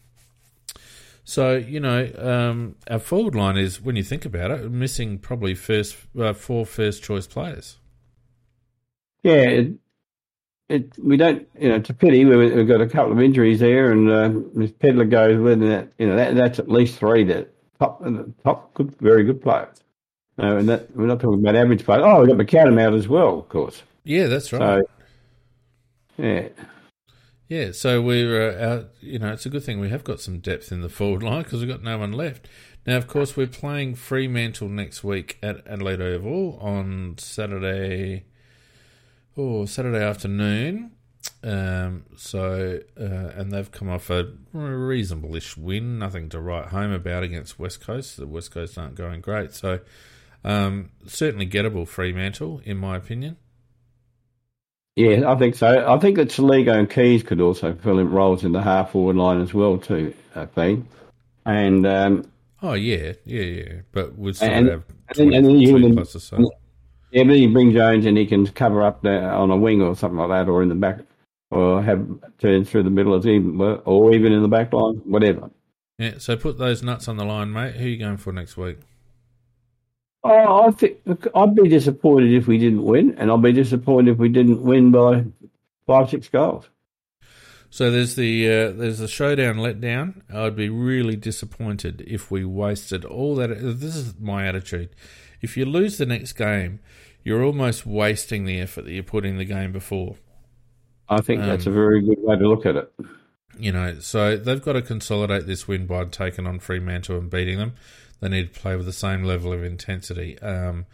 so 1.24 1.56
you 1.56 1.80
know, 1.80 2.12
um, 2.18 2.76
our 2.90 3.00
forward 3.00 3.34
line 3.34 3.56
is 3.56 3.82
when 3.82 3.96
you 3.96 4.04
think 4.04 4.26
about 4.26 4.52
it, 4.52 4.70
missing 4.70 5.18
probably 5.20 5.56
first 5.56 5.96
uh, 6.20 6.34
four 6.34 6.66
first 6.66 7.02
choice 7.02 7.28
players. 7.28 7.78
Yeah, 9.22 9.44
it, 9.44 9.72
it, 10.68 11.00
we 11.00 11.16
don't, 11.16 11.48
you 11.58 11.70
know, 11.70 11.76
it's 11.76 11.90
a 11.90 11.94
pity. 11.94 12.26
We, 12.26 12.36
we've 12.36 12.68
got 12.68 12.82
a 12.82 12.90
couple 12.90 13.14
of 13.14 13.22
injuries 13.22 13.62
there, 13.62 13.94
and 13.94 14.10
uh, 14.10 14.62
if 14.62 14.78
Pedlar 14.80 15.06
goes 15.06 15.40
with 15.40 15.62
that, 15.62 15.94
you 15.98 16.08
know, 16.08 16.18
that, 16.18 16.36
that's 16.36 16.60
at 16.60 16.68
least 16.68 17.00
three 17.00 17.24
that 17.24 17.54
top, 17.80 18.04
top, 18.44 18.74
good, 18.74 18.94
very 19.00 19.24
good 19.24 19.42
players. 19.42 19.83
Uh, 20.40 20.58
and 20.58 20.70
that 20.70 20.96
we're 20.96 21.06
not 21.06 21.20
talking 21.20 21.40
about 21.40 21.56
average 21.56 21.86
players. 21.86 22.04
Oh, 22.04 22.22
we've 22.22 22.30
got 22.30 22.38
McAdam 22.38 22.82
out 22.82 22.94
as 22.94 23.08
well, 23.08 23.40
of 23.40 23.50
course. 23.50 23.84
Yeah, 24.04 24.28
that's 24.28 24.52
right. 24.52 24.84
So, 26.18 26.24
yeah. 26.24 26.48
Yeah, 27.50 27.72
so 27.72 28.02
we're 28.02 28.52
uh, 28.52 28.66
out. 28.66 28.90
You 29.00 29.20
know, 29.20 29.32
it's 29.32 29.46
a 29.46 29.50
good 29.50 29.64
thing 29.64 29.80
we 29.80 29.90
have 29.90 30.04
got 30.04 30.20
some 30.20 30.40
depth 30.40 30.72
in 30.72 30.82
the 30.82 30.90
forward 30.90 31.22
line 31.22 31.44
because 31.44 31.60
we've 31.60 31.70
got 31.70 31.84
no 31.84 32.00
one 32.00 32.12
left. 32.12 32.48
Now, 32.88 32.98
of 32.98 33.08
course, 33.08 33.38
we're 33.38 33.48
playing 33.48 33.96
Fremantle 33.96 34.70
next 34.70 35.04
week 35.04 35.38
at 35.44 35.66
Adelaide 35.68 36.02
Oval 36.02 36.58
on 36.60 37.16
Saturday. 37.18 38.26
Oh, 39.38 39.66
Saturday 39.66 40.04
afternoon. 40.04 40.92
Um, 41.44 42.06
so, 42.18 42.80
uh, 43.00 43.04
and 43.04 43.52
they've 43.52 43.72
come 43.72 43.90
off 43.90 44.10
a 44.10 44.32
reasonable-ish 44.52 45.56
win, 45.56 46.00
nothing 46.00 46.28
to 46.30 46.40
write 46.40 46.68
home 46.68 46.92
about 46.92 47.24
against 47.24 47.60
West 47.60 47.82
Coast. 47.82 48.18
The 48.18 48.28
West 48.28 48.52
Coast 48.52 48.78
aren't 48.78 48.96
going 48.96 49.22
great, 49.22 49.54
so 49.54 49.80
um, 50.44 50.90
certainly 51.06 51.48
gettable 51.48 51.88
Fremantle, 51.88 52.62
in 52.66 52.78
my 52.78 52.96
opinion. 52.98 53.38
Yeah, 54.96 55.30
I 55.32 55.36
think 55.38 55.56
so. 55.56 55.86
I 55.88 55.98
think 55.98 56.18
that 56.18 56.30
Soligo 56.30 56.78
and 56.78 56.90
Keays 56.90 57.26
could 57.26 57.42
also 57.42 57.74
fill 57.74 57.98
in 57.98 58.12
roles 58.12 58.44
in 58.44 58.52
the 58.52 58.62
half 58.62 58.92
forward 58.92 59.16
line 59.16 59.42
as 59.42 59.54
well, 59.54 59.78
too, 59.80 60.14
I 60.36 60.46
think. 60.46 60.86
And 61.46 61.86
um, 61.88 62.30
oh 62.62 62.74
yeah, 62.74 63.14
yeah, 63.26 63.42
yeah. 63.42 63.74
But 63.92 64.18
we'd 64.18 64.36
still 64.36 64.50
And- 64.52 64.68
have 64.70 64.84
and 65.10 65.18
then- 65.18 65.34
and 65.34 65.46
then 65.46 65.60
you 65.60 65.80
can- 65.80 65.96
plus 65.96 66.16
or 66.16 66.20
so. 66.20 66.52
yeah, 67.12 67.24
but 67.24 67.34
you 67.34 67.52
bring 67.52 67.72
Jones 67.74 68.06
and 68.06 68.18
he 68.18 68.26
can 68.28 68.46
cover 68.48 68.84
up 68.84 69.02
there 69.02 69.32
on 69.32 69.50
a 69.50 69.58
wing 69.58 69.82
or 69.82 69.96
something 69.96 70.18
like 70.18 70.30
that, 70.30 70.48
or 70.50 70.62
in 70.62 70.70
the 70.70 70.76
back, 70.76 71.00
or 71.50 71.82
have 71.82 72.08
turn 72.38 72.64
through 72.64 72.84
the 72.84 72.90
middle 72.92 73.16
as 73.16 73.26
even, 73.26 73.60
or 73.86 74.14
even 74.14 74.32
in 74.32 74.42
the 74.44 74.48
back 74.48 74.72
line, 74.74 75.02
whatever. 75.06 75.50
Yeah, 75.98 76.16
so 76.20 76.36
put 76.38 76.58
those 76.60 76.84
nuts 76.84 77.08
on 77.08 77.18
the 77.18 77.26
line, 77.26 77.52
mate. 77.52 77.76
Who 77.76 77.86
are 77.86 77.90
you 77.90 77.98
going 77.98 78.18
for 78.18 78.32
next 78.32 78.58
week? 78.58 78.78
Oh, 80.26 80.68
I 80.68 80.72
think 80.72 81.00
I'd 81.36 81.56
be 81.56 81.68
disappointed 81.68 82.32
if 82.34 82.48
we 82.48 82.58
didn't 82.58 82.84
win, 82.84 83.16
and 83.18 83.30
I'd 83.32 83.42
be 83.42 83.52
disappointed 83.52 84.12
if 84.12 84.18
we 84.18 84.30
didn't 84.30 84.62
win 84.64 84.92
by 84.92 85.26
five, 85.86 86.10
six 86.10 86.30
goals. 86.30 86.70
So 87.70 87.90
there's 87.90 88.16
the 88.16 88.48
uh, 88.48 88.72
there's 88.72 89.00
the 89.00 89.08
showdown 89.08 89.56
letdown. 89.56 90.22
I'd 90.34 90.56
be 90.56 90.70
really 90.70 91.16
disappointed 91.16 92.02
if 92.08 92.30
we 92.30 92.46
wasted 92.46 93.04
all 93.04 93.36
that. 93.36 93.48
This 93.48 93.96
is 93.96 94.20
my 94.20 94.46
attitude. 94.48 94.90
If 95.42 95.58
you 95.58 95.66
lose 95.66 95.98
the 95.98 96.06
next 96.06 96.34
game, 96.34 96.80
you're 97.24 97.44
almost 97.44 97.86
wasting 97.86 98.46
the 98.46 98.60
effort 98.62 98.84
that 98.86 98.92
you 98.92 99.02
put 99.04 99.26
in 99.26 99.38
the 99.38 99.46
game 99.46 99.72
before. 99.72 100.18
I 101.10 101.22
think 101.22 101.46
that's 101.46 101.66
a 101.68 101.70
Um, 101.70 101.74
very 101.74 102.02
good 102.02 102.20
way 102.22 102.38
to 102.38 102.48
look 102.48 102.66
at 102.66 102.76
it. 102.76 102.94
You 103.58 103.72
know, 103.72 104.00
so 104.00 104.36
they've 104.38 104.62
got 104.64 104.74
to 104.74 104.82
consolidate 104.82 105.46
this 105.46 105.68
win 105.68 105.86
by 105.86 106.06
taking 106.06 106.48
on 106.48 106.60
Fremantle 106.60 107.18
and 107.20 107.30
beating 107.30 107.60
them. 107.60 107.74
They 108.24 108.30
need 108.30 108.54
to 108.54 108.60
play 108.62 108.78
with 108.78 108.86
the 108.86 108.94
same 108.94 109.26
level 109.26 109.52
of 109.52 109.66
intensity. 109.66 110.40
Um, 110.40 110.86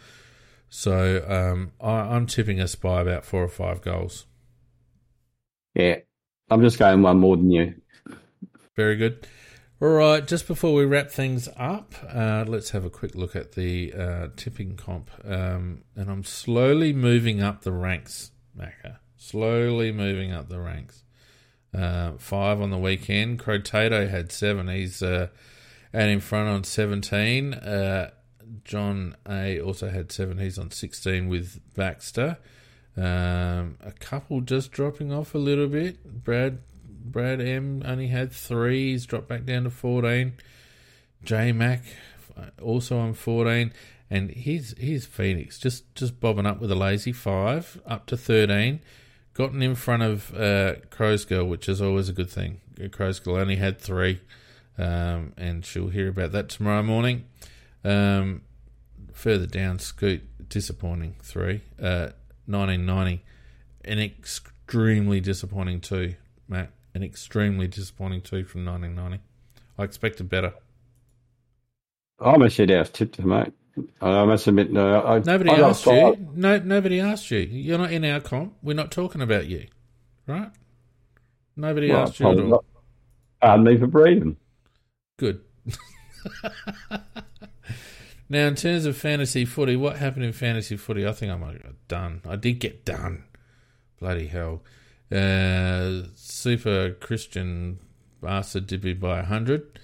so 0.68 1.23
um, 1.27 1.73
I, 1.80 2.15
I'm 2.15 2.26
tipping 2.26 2.60
us 2.60 2.73
by 2.73 3.01
about 3.01 3.23
four 3.23 3.43
or 3.43 3.47
five 3.47 3.84
goals. 3.84 4.26
Yeah, 5.76 5.97
I'm 6.49 6.64
just 6.64 6.80
going 6.80 7.03
one 7.03 7.19
more 7.19 7.38
than 7.38 7.51
you. 7.51 7.76
Very 8.76 8.95
good. 8.95 9.27
All 9.80 9.89
right, 9.89 10.27
just 10.27 10.47
before 10.47 10.73
we 10.73 10.85
wrap 10.85 11.11
things 11.11 11.47
up, 11.56 11.93
uh, 12.11 12.45
let's 12.47 12.72
have 12.72 12.84
a 12.84 12.89
quick 12.89 13.14
look 13.14 13.35
at 13.35 13.51
the 13.51 13.93
uh, 13.93 14.27
tipping 14.35 14.76
comp. 14.76 15.11
Um, 15.23 15.84
and 15.95 16.10
I'm 16.10 16.23
slowly 16.23 16.93
moving 16.93 17.43
up 17.43 17.61
the 17.61 17.72
ranks, 17.72 18.31
Macca. 18.57 18.97
Slowly 19.18 19.91
moving 19.91 20.31
up 20.31 20.49
the 20.49 20.60
ranks. 20.60 21.03
Uh, 21.77 22.14
five 22.18 22.60
on 22.60 22.72
the 22.72 22.80
weekend. 22.80 23.38
Crotato 23.38 24.10
had 24.10 24.31
seven. 24.31 24.68
He's 24.68 25.03
uh, 25.94 25.98
out 25.98 26.10
in 26.10 26.20
front 26.20 26.49
on 26.49 26.64
17. 26.64 27.53
Uh, 27.53 28.11
John 28.64 29.16
A 29.28 29.60
also 29.60 29.90
had 29.90 30.11
seven. 30.11 30.38
He's 30.38 30.57
on 30.57 30.72
16 30.72 31.28
with 31.28 31.60
Baxter. 31.76 32.38
Um, 32.98 33.78
a 33.82 33.94
couple 33.99 34.41
just 34.41 34.72
dropping 34.72 35.14
off 35.14 35.34
a 35.34 35.38
little 35.38 35.68
bit. 35.68 36.24
Brad 36.24 36.60
Brad 36.86 37.41
M 37.41 37.82
only 37.86 38.07
had 38.07 38.32
three. 38.32 38.91
He's 38.91 39.06
dropped 39.06 39.28
back 39.28 39.45
down 39.45 39.64
to 39.64 39.70
14. 39.70 40.34
J 41.24 41.52
Mac 41.52 41.84
also 42.61 42.98
on 42.98 43.14
14. 43.14 43.74
And 44.10 44.32
here's, 44.32 44.76
here's 44.78 45.06
Phoenix 45.06 45.60
just, 45.60 45.94
just 45.94 46.20
bobbing 46.20 46.48
up 46.48 46.60
with 46.60 46.72
a 46.72 46.76
lazy 46.76 47.11
five 47.11 47.80
up 47.86 48.06
to 48.07 48.18
13. 48.18 48.82
Gotten 49.34 49.61
in 49.61 49.76
front 49.76 50.03
of 50.03 50.34
uh, 50.36 50.76
Crow's 50.90 51.26
Girl, 51.26 51.45
which 51.45 51.70
is 51.70 51.82
always 51.82 52.10
a 52.10 52.14
good 52.14 52.30
thing. 52.30 52.60
Crow's 52.91 53.20
Girl 53.20 53.38
only 53.38 53.56
had 53.56 53.80
three. 53.80 54.20
Um, 54.80 55.34
and 55.38 55.65
she'll 55.65 55.89
hear 55.89 56.07
about 56.07 56.31
that 56.31 56.47
tomorrow 56.47 56.81
morning. 56.84 57.26
Um, 57.84 58.43
further 59.11 59.45
down, 59.45 59.80
Scoot, 59.80 60.49
disappointing 60.49 61.15
three. 61.22 61.61
Uh, 61.77 62.11
1990, 62.45 63.23
an 63.85 63.99
extremely 63.99 65.19
disappointing 65.19 65.81
two, 65.81 66.15
Matt. 66.47 66.72
An 66.95 67.03
extremely 67.03 67.68
disappointing 67.68 68.22
two 68.22 68.43
from 68.45 68.65
1990. 68.65 69.23
I 69.77 69.84
expected 69.84 70.30
better. 70.30 70.53
I 72.19 72.38
must 72.38 72.56
shit 72.56 72.69
house 72.69 72.89
tip 72.89 73.14
to 73.14 73.27
mate. 73.27 73.53
I 74.01 74.26
must 74.26 74.47
admit, 74.47 74.72
no, 74.72 75.01
I, 75.01 75.19
Nobody 75.19 75.51
I 75.51 75.60
asked 75.69 75.85
you. 75.85 76.27
No, 76.34 76.57
nobody 76.60 76.99
asked 76.99 77.30
you. 77.31 77.39
You're 77.39 77.77
not 77.77 77.91
in 77.91 78.03
our 78.03 78.19
comp. 78.19 78.56
We're 78.61 78.73
not 78.73 78.91
talking 78.91 79.22
about 79.22 79.47
you, 79.47 79.68
right? 80.27 80.51
Nobody 81.56 81.91
Well, 81.91 82.01
asked 82.03 82.19
you 82.19 82.30
at 82.31 82.39
all. 82.39 82.65
Pardon 83.41 83.65
me 83.65 83.77
for 83.77 83.88
breathing. 83.88 84.35
Good. 85.19 85.41
now, 88.29 88.47
in 88.47 88.55
terms 88.55 88.85
of 88.85 88.95
fantasy 88.95 89.43
footy, 89.43 89.75
what 89.75 89.97
happened 89.97 90.23
in 90.23 90.31
fantasy 90.31 90.77
footy? 90.77 91.05
I 91.05 91.11
think 91.11 91.29
I 91.29 91.35
might 91.35 91.55
have 91.55 91.63
got 91.63 91.87
done. 91.89 92.21
I 92.25 92.37
did 92.37 92.59
get 92.59 92.85
done. 92.85 93.25
Bloody 93.99 94.27
hell. 94.27 94.63
Uh, 95.11 96.03
Super 96.15 96.91
Christian 96.91 97.79
bastard 98.21 98.65
did 98.65 98.85
me 98.85 98.93
by 98.93 99.17
100. 99.17 99.77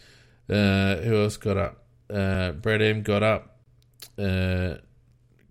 Uh, 0.49 0.95
who 1.01 1.21
else 1.21 1.35
got 1.35 1.57
up? 1.57 1.83
Uh, 2.09 2.53
Brad 2.53 2.81
M 2.81 3.01
got 3.01 3.23
up. 3.23 3.59
Uh, 4.17 4.75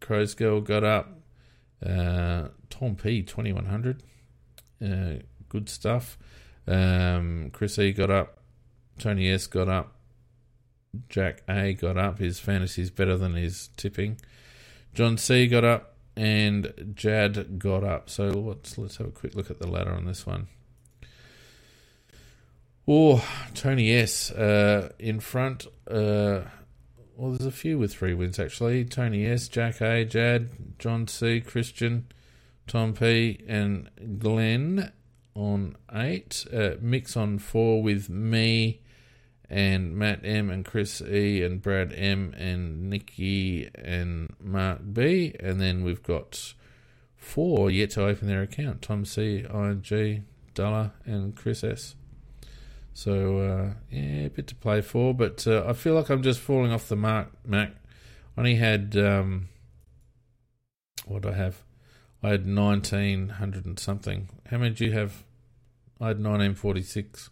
Crow's 0.00 0.32
Girl 0.32 0.62
got 0.62 0.82
up. 0.82 1.10
Uh, 1.84 2.48
Tom 2.70 2.96
P, 2.96 3.22
2100. 3.22 4.02
Uh, 4.82 5.22
good 5.50 5.68
stuff. 5.68 6.16
Um, 6.66 7.50
Chris 7.52 7.78
E 7.78 7.92
got 7.92 8.10
up. 8.10 8.38
Tony 8.98 9.28
S 9.30 9.46
got 9.46 9.68
up. 9.68 9.96
Jack 11.08 11.42
A 11.48 11.74
got 11.74 11.96
up. 11.96 12.18
His 12.18 12.38
fantasy's 12.38 12.90
better 12.90 13.16
than 13.16 13.34
his 13.34 13.70
tipping. 13.76 14.18
John 14.94 15.18
C 15.18 15.46
got 15.48 15.64
up, 15.64 15.96
and 16.16 16.92
Jad 16.94 17.58
got 17.58 17.82
up. 17.82 18.08
So 18.08 18.28
let's 18.28 18.78
let's 18.78 18.96
have 18.96 19.08
a 19.08 19.12
quick 19.12 19.34
look 19.34 19.50
at 19.50 19.58
the 19.58 19.66
ladder 19.66 19.92
on 19.92 20.04
this 20.04 20.26
one. 20.26 20.46
Oh, 22.86 23.26
Tony 23.54 23.92
S 23.92 24.30
uh, 24.30 24.92
in 24.98 25.20
front. 25.20 25.66
Uh, 25.90 26.42
well, 27.16 27.30
there's 27.30 27.46
a 27.46 27.52
few 27.52 27.78
with 27.78 27.94
three 27.94 28.14
wins 28.14 28.38
actually. 28.38 28.84
Tony 28.84 29.26
S, 29.26 29.48
Jack 29.48 29.80
A, 29.80 30.04
Jad, 30.04 30.50
John 30.78 31.08
C, 31.08 31.40
Christian, 31.40 32.06
Tom 32.66 32.92
P, 32.92 33.42
and 33.48 33.90
Glenn 34.18 34.92
on 35.34 35.76
eight. 35.92 36.44
Uh, 36.52 36.72
Mix 36.80 37.16
on 37.16 37.38
four 37.38 37.82
with 37.82 38.08
me 38.08 38.82
and 39.50 39.96
Matt 39.96 40.20
M 40.24 40.50
and 40.50 40.64
Chris 40.64 41.00
E 41.02 41.42
and 41.42 41.60
Brad 41.60 41.92
M 41.94 42.34
and 42.36 42.88
Nikki 42.88 43.70
and 43.74 44.34
Mark 44.40 44.80
B. 44.92 45.34
And 45.38 45.60
then 45.60 45.84
we've 45.84 46.02
got 46.02 46.54
four 47.16 47.70
yet 47.70 47.90
to 47.90 48.04
open 48.04 48.28
their 48.28 48.42
account 48.42 48.82
Tom 48.82 49.04
C, 49.04 49.44
ING, 49.52 50.24
Dollar, 50.54 50.92
and 51.04 51.34
Chris 51.34 51.64
S. 51.64 51.94
So, 52.92 53.38
uh, 53.38 53.74
yeah, 53.90 54.26
a 54.26 54.30
bit 54.30 54.46
to 54.48 54.54
play 54.54 54.80
for, 54.80 55.12
but 55.12 55.46
uh, 55.48 55.64
I 55.66 55.72
feel 55.72 55.94
like 55.94 56.10
I'm 56.10 56.22
just 56.22 56.38
falling 56.38 56.72
off 56.72 56.88
the 56.88 56.94
mark, 56.94 57.28
Mac. 57.44 57.72
I 58.36 58.40
only 58.40 58.54
had, 58.54 58.96
um, 58.96 59.48
what 61.04 61.22
did 61.22 61.32
I 61.32 61.36
have? 61.36 61.64
I 62.22 62.28
had 62.28 62.46
1900 62.46 63.66
and 63.66 63.78
something. 63.78 64.28
How 64.48 64.58
many 64.58 64.74
do 64.74 64.84
you 64.84 64.92
have? 64.92 65.24
I 66.00 66.08
had 66.08 66.18
1946. 66.18 67.30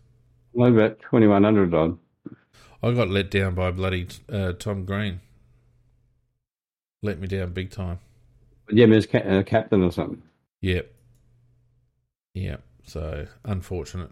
Only 0.56 0.72
about 0.80 1.00
2100 1.00 1.74
odd. 1.74 1.98
I 2.82 2.92
got 2.92 3.08
let 3.08 3.30
down 3.30 3.54
by 3.54 3.70
bloody 3.70 4.08
uh, 4.30 4.52
Tom 4.52 4.84
Green. 4.84 5.20
let 7.02 7.20
me 7.20 7.26
down 7.26 7.50
big 7.52 7.70
time. 7.70 7.98
Yeah, 8.70 8.86
as 8.86 9.06
ca- 9.06 9.18
uh, 9.18 9.42
captain 9.42 9.82
or 9.82 9.92
something. 9.92 10.22
Yep. 10.60 10.92
Yep. 12.34 12.62
So 12.84 13.26
unfortunate. 13.44 14.10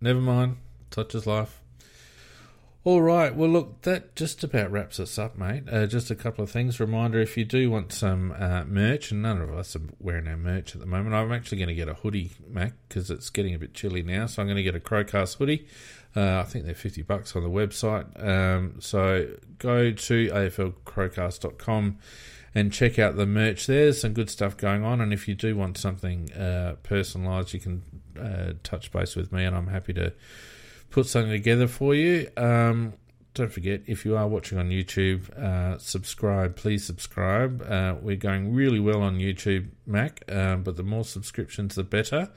Never 0.00 0.20
mind. 0.20 0.56
Such 0.90 1.14
is 1.14 1.26
life. 1.26 1.60
All 2.84 3.02
right. 3.02 3.34
Well, 3.34 3.50
look, 3.50 3.82
that 3.82 4.14
just 4.14 4.44
about 4.44 4.70
wraps 4.70 5.00
us 5.00 5.18
up, 5.18 5.36
mate. 5.36 5.64
Uh, 5.70 5.86
just 5.86 6.10
a 6.10 6.14
couple 6.14 6.44
of 6.44 6.50
things. 6.50 6.78
Reminder: 6.78 7.20
if 7.20 7.36
you 7.36 7.44
do 7.44 7.70
want 7.70 7.92
some 7.92 8.32
uh, 8.38 8.64
merch, 8.64 9.10
and 9.10 9.20
none 9.20 9.40
of 9.40 9.52
us 9.52 9.74
are 9.74 9.80
wearing 9.98 10.28
our 10.28 10.36
merch 10.36 10.74
at 10.74 10.80
the 10.80 10.86
moment, 10.86 11.14
I'm 11.14 11.32
actually 11.32 11.58
going 11.58 11.68
to 11.68 11.74
get 11.74 11.88
a 11.88 11.94
hoodie, 11.94 12.30
Mac, 12.48 12.74
because 12.88 13.10
it's 13.10 13.30
getting 13.30 13.54
a 13.54 13.58
bit 13.58 13.74
chilly 13.74 14.02
now. 14.02 14.26
So 14.26 14.40
I'm 14.40 14.46
going 14.46 14.56
to 14.56 14.62
get 14.62 14.76
a 14.76 14.80
Crowcast 14.80 15.38
hoodie. 15.38 15.66
Uh, 16.16 16.38
I 16.38 16.44
think 16.44 16.64
they're 16.66 16.74
fifty 16.74 17.02
bucks 17.02 17.34
on 17.34 17.42
the 17.42 17.50
website. 17.50 18.24
Um, 18.24 18.76
so 18.78 19.28
go 19.58 19.90
to 19.90 20.28
aflcrowcast.com 20.28 21.98
and 22.54 22.72
check 22.72 22.98
out 22.98 23.16
the 23.16 23.26
merch. 23.26 23.66
There's 23.66 24.00
some 24.00 24.12
good 24.12 24.30
stuff 24.30 24.56
going 24.56 24.84
on, 24.84 25.00
and 25.00 25.12
if 25.12 25.26
you 25.26 25.34
do 25.34 25.56
want 25.56 25.78
something 25.78 26.32
uh, 26.32 26.76
personalised, 26.84 27.52
you 27.52 27.60
can 27.60 27.82
uh, 28.18 28.52
touch 28.62 28.92
base 28.92 29.16
with 29.16 29.32
me, 29.32 29.44
and 29.44 29.56
I'm 29.56 29.66
happy 29.66 29.92
to 29.94 30.12
put 30.90 31.06
something 31.06 31.32
together 31.32 31.68
for 31.68 31.94
you. 31.94 32.28
Um, 32.36 32.94
don't 33.34 33.52
forget, 33.52 33.82
if 33.86 34.04
you 34.04 34.16
are 34.16 34.26
watching 34.26 34.58
on 34.58 34.70
YouTube, 34.70 35.30
uh, 35.38 35.78
subscribe. 35.78 36.56
Please 36.56 36.84
subscribe. 36.84 37.62
Uh, 37.62 37.94
we're 38.00 38.16
going 38.16 38.52
really 38.52 38.80
well 38.80 39.00
on 39.00 39.18
YouTube, 39.18 39.68
Mac, 39.86 40.22
um, 40.28 40.62
but 40.64 40.76
the 40.76 40.82
more 40.82 41.04
subscriptions, 41.04 41.74
the 41.76 41.84
better. 41.84 42.30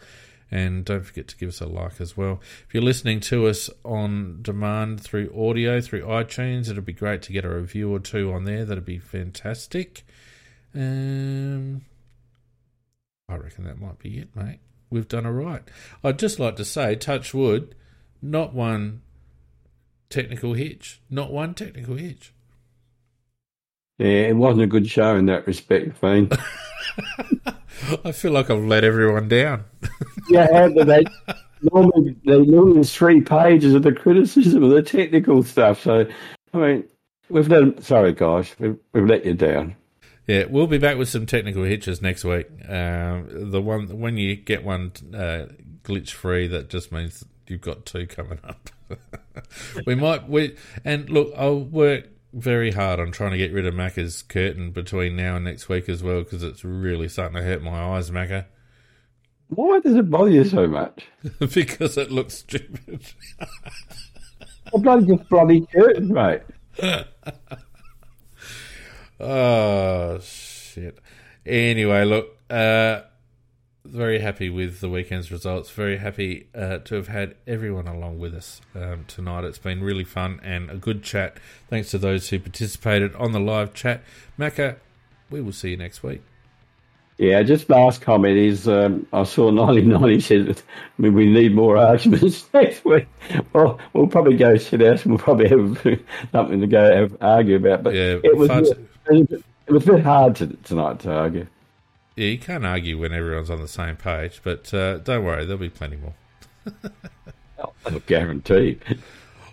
And 0.53 0.83
don't 0.83 1.05
forget 1.05 1.29
to 1.29 1.37
give 1.37 1.49
us 1.49 1.61
a 1.61 1.65
like 1.65 2.01
as 2.01 2.17
well. 2.17 2.41
If 2.67 2.73
you're 2.73 2.83
listening 2.83 3.21
to 3.21 3.47
us 3.47 3.69
on 3.85 4.39
demand 4.41 5.01
through 5.01 5.33
audio, 5.33 5.79
through 5.79 6.01
iTunes, 6.01 6.69
it'll 6.69 6.83
be 6.83 6.91
great 6.91 7.21
to 7.23 7.31
get 7.31 7.45
a 7.45 7.49
review 7.49 7.91
or 7.91 7.99
two 7.99 8.33
on 8.33 8.43
there. 8.43 8.65
That'd 8.65 8.83
be 8.83 8.99
fantastic. 8.99 10.03
Um, 10.75 11.85
I 13.29 13.37
reckon 13.37 13.63
that 13.63 13.79
might 13.79 13.97
be 13.97 14.19
it, 14.19 14.35
mate. 14.35 14.59
We've 14.89 15.07
done 15.07 15.25
all 15.25 15.31
right. 15.31 15.63
I'd 16.03 16.19
just 16.19 16.37
like 16.37 16.57
to 16.57 16.65
say, 16.65 16.95
touch 16.95 17.33
wood, 17.33 17.73
not 18.21 18.53
one 18.53 19.01
technical 20.09 20.53
hitch. 20.53 21.01
Not 21.09 21.31
one 21.31 21.53
technical 21.53 21.95
hitch. 21.95 22.33
Yeah, 23.97 24.29
it 24.29 24.35
wasn't 24.35 24.63
a 24.63 24.67
good 24.67 24.89
show 24.89 25.15
in 25.15 25.27
that 25.27 25.45
respect, 25.45 25.97
Fiend. 25.97 26.37
I 28.05 28.11
feel 28.11 28.31
like 28.31 28.49
I've 28.49 28.63
let 28.63 28.83
everyone 28.83 29.27
down. 29.27 29.65
yeah, 30.29 30.69
but 30.69 30.87
they 30.87 31.03
normally 31.71 32.15
they 32.25 32.39
normally 32.39 32.83
three 32.83 33.21
pages 33.21 33.73
of 33.73 33.83
the 33.83 33.91
criticism 33.91 34.63
of 34.63 34.71
the 34.71 34.81
technical 34.81 35.43
stuff. 35.43 35.81
So, 35.81 36.05
I 36.53 36.57
mean, 36.57 36.83
we've 37.29 37.47
let 37.47 37.83
sorry 37.83 38.13
guys, 38.13 38.55
we've, 38.59 38.77
we've 38.93 39.05
let 39.05 39.25
you 39.25 39.33
down. 39.33 39.75
Yeah, 40.27 40.45
we'll 40.49 40.67
be 40.67 40.77
back 40.77 40.97
with 40.97 41.09
some 41.09 41.25
technical 41.25 41.63
hitches 41.63 42.01
next 42.01 42.23
week. 42.23 42.47
Um, 42.67 43.51
the 43.51 43.61
one 43.61 43.99
when 43.99 44.17
you 44.17 44.35
get 44.35 44.63
one 44.63 44.93
uh, 45.13 45.47
glitch 45.83 46.11
free, 46.11 46.47
that 46.47 46.69
just 46.69 46.91
means 46.91 47.23
you've 47.51 47.61
got 47.61 47.85
two 47.85 48.07
coming 48.07 48.39
up. 48.43 48.69
we 49.85 49.93
might 49.93 50.27
we 50.27 50.55
and 50.83 51.09
look, 51.09 51.33
I'll 51.37 51.59
work 51.59 52.07
very 52.33 52.71
hard 52.71 52.99
on 52.99 53.11
trying 53.11 53.31
to 53.31 53.37
get 53.37 53.51
rid 53.51 53.65
of 53.65 53.73
Macca's 53.73 54.21
curtain 54.21 54.71
between 54.71 55.17
now 55.17 55.35
and 55.35 55.45
next 55.45 55.67
week 55.67 55.89
as 55.89 56.01
well 56.01 56.23
because 56.23 56.41
it's 56.41 56.63
really 56.63 57.09
starting 57.09 57.35
to 57.35 57.43
hurt 57.43 57.61
my 57.61 57.95
eyes, 57.95 58.09
Macca. 58.09 58.45
Why 59.49 59.81
does 59.81 59.97
it 59.97 60.09
bother 60.09 60.29
you 60.29 60.45
so 60.45 60.65
much? 60.65 61.05
because 61.53 61.97
it 61.97 62.09
looks 62.09 62.35
stupid. 62.35 63.01
I 63.39 64.77
bloody 64.77 65.05
just 65.05 65.27
bloody 65.27 65.67
curtain, 65.67 66.13
mate. 66.13 66.41
oh 69.19 70.19
shit. 70.21 70.97
Anyway, 71.45 72.05
look, 72.05 72.37
uh, 72.49 73.01
very 73.85 74.19
happy 74.19 74.49
with 74.49 74.79
the 74.79 74.89
weekend's 74.89 75.31
results. 75.31 75.69
Very 75.71 75.97
happy 75.97 76.47
uh, 76.53 76.79
to 76.79 76.95
have 76.95 77.07
had 77.07 77.35
everyone 77.47 77.87
along 77.87 78.19
with 78.19 78.33
us 78.33 78.61
um, 78.75 79.05
tonight. 79.07 79.43
It's 79.43 79.57
been 79.57 79.83
really 79.83 80.03
fun 80.03 80.39
and 80.43 80.69
a 80.69 80.75
good 80.77 81.03
chat. 81.03 81.37
Thanks 81.69 81.89
to 81.91 81.97
those 81.97 82.29
who 82.29 82.39
participated 82.39 83.15
on 83.15 83.31
the 83.31 83.39
live 83.39 83.73
chat. 83.73 84.03
Macca, 84.39 84.77
we 85.29 85.41
will 85.41 85.51
see 85.53 85.71
you 85.71 85.77
next 85.77 86.03
week. 86.03 86.21
Yeah, 87.17 87.43
just 87.43 87.69
last 87.69 88.01
comment 88.01 88.35
is 88.37 88.67
um, 88.67 89.05
I 89.13 89.23
saw 89.23 89.51
1990 89.51 90.19
said 90.21 90.63
I 90.97 91.01
mean, 91.01 91.13
we 91.13 91.27
need 91.27 91.53
more 91.53 91.77
arguments 91.77 92.47
next 92.53 92.83
week. 92.83 93.07
Well, 93.53 93.79
we'll 93.93 94.07
probably 94.07 94.37
go 94.37 94.57
sit 94.57 94.81
out 94.81 95.03
and 95.03 95.13
we'll 95.13 95.19
probably 95.19 95.47
have 95.49 95.99
something 96.31 96.61
to 96.61 96.67
go 96.67 96.95
have, 96.95 97.15
argue 97.21 97.57
about. 97.57 97.83
But 97.83 97.93
Yeah, 97.93 98.17
it 98.23 98.35
was 98.37 98.47
far 98.47 98.61
too- 98.61 98.87
it 99.67 99.71
was 99.71 99.87
a 99.87 99.93
bit 99.93 100.03
hard 100.03 100.35
to, 100.37 100.47
tonight 100.63 100.99
to 101.01 101.11
argue. 101.13 101.47
Yeah, 102.15 102.27
you 102.27 102.37
can't 102.37 102.65
argue 102.65 102.99
when 102.99 103.13
everyone's 103.13 103.49
on 103.49 103.61
the 103.61 103.67
same 103.67 103.95
page, 103.95 104.41
but 104.43 104.73
uh, 104.73 104.97
don't 104.99 105.23
worry, 105.23 105.45
there'll 105.45 105.59
be 105.59 105.69
plenty 105.69 105.97
more. 105.97 106.13
Oh, 107.85 107.99
guaranteed. 108.07 108.81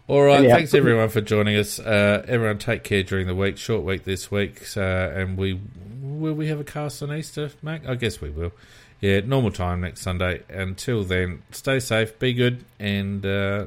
All 0.07 0.23
right, 0.23 0.41
Anyhow. 0.41 0.57
thanks 0.57 0.73
everyone 0.75 1.09
for 1.11 1.21
joining 1.21 1.57
us. 1.57 1.79
Uh, 1.79 2.25
everyone, 2.27 2.59
take 2.59 2.83
care 2.83 3.03
during 3.03 3.27
the 3.27 3.35
week. 3.35 3.59
Short 3.59 3.85
week 3.85 4.05
this 4.05 4.31
week, 4.31 4.63
uh, 4.77 4.81
and 4.81 5.37
we 5.37 5.61
will 6.01 6.33
we 6.35 6.47
have 6.49 6.61
a 6.61 6.65
cast 6.65 7.03
on 7.03 7.13
Easter, 7.13 7.51
Mac? 7.63 7.87
I 7.87 7.95
guess 7.95 8.21
we 8.21 8.31
will. 8.31 8.53
Yeah, 9.01 9.21
normal 9.21 9.51
time 9.51 9.83
next 9.83 10.01
Sunday. 10.01 10.43
Until 10.49 11.05
then, 11.05 11.43
stay 11.51 11.81
safe, 11.81 12.19
be 12.19 12.33
good, 12.33 12.65
and 12.79 13.25
uh, 13.25 13.67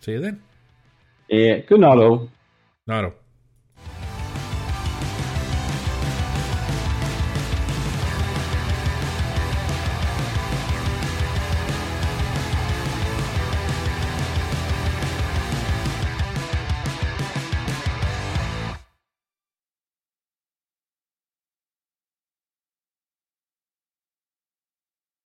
see 0.00 0.12
you 0.12 0.20
then. 0.20 0.42
Yeah, 1.28 1.58
good 1.58 1.80
night 1.80 1.98
all. 1.98 2.30
Night 2.86 3.04
all. 3.04 3.12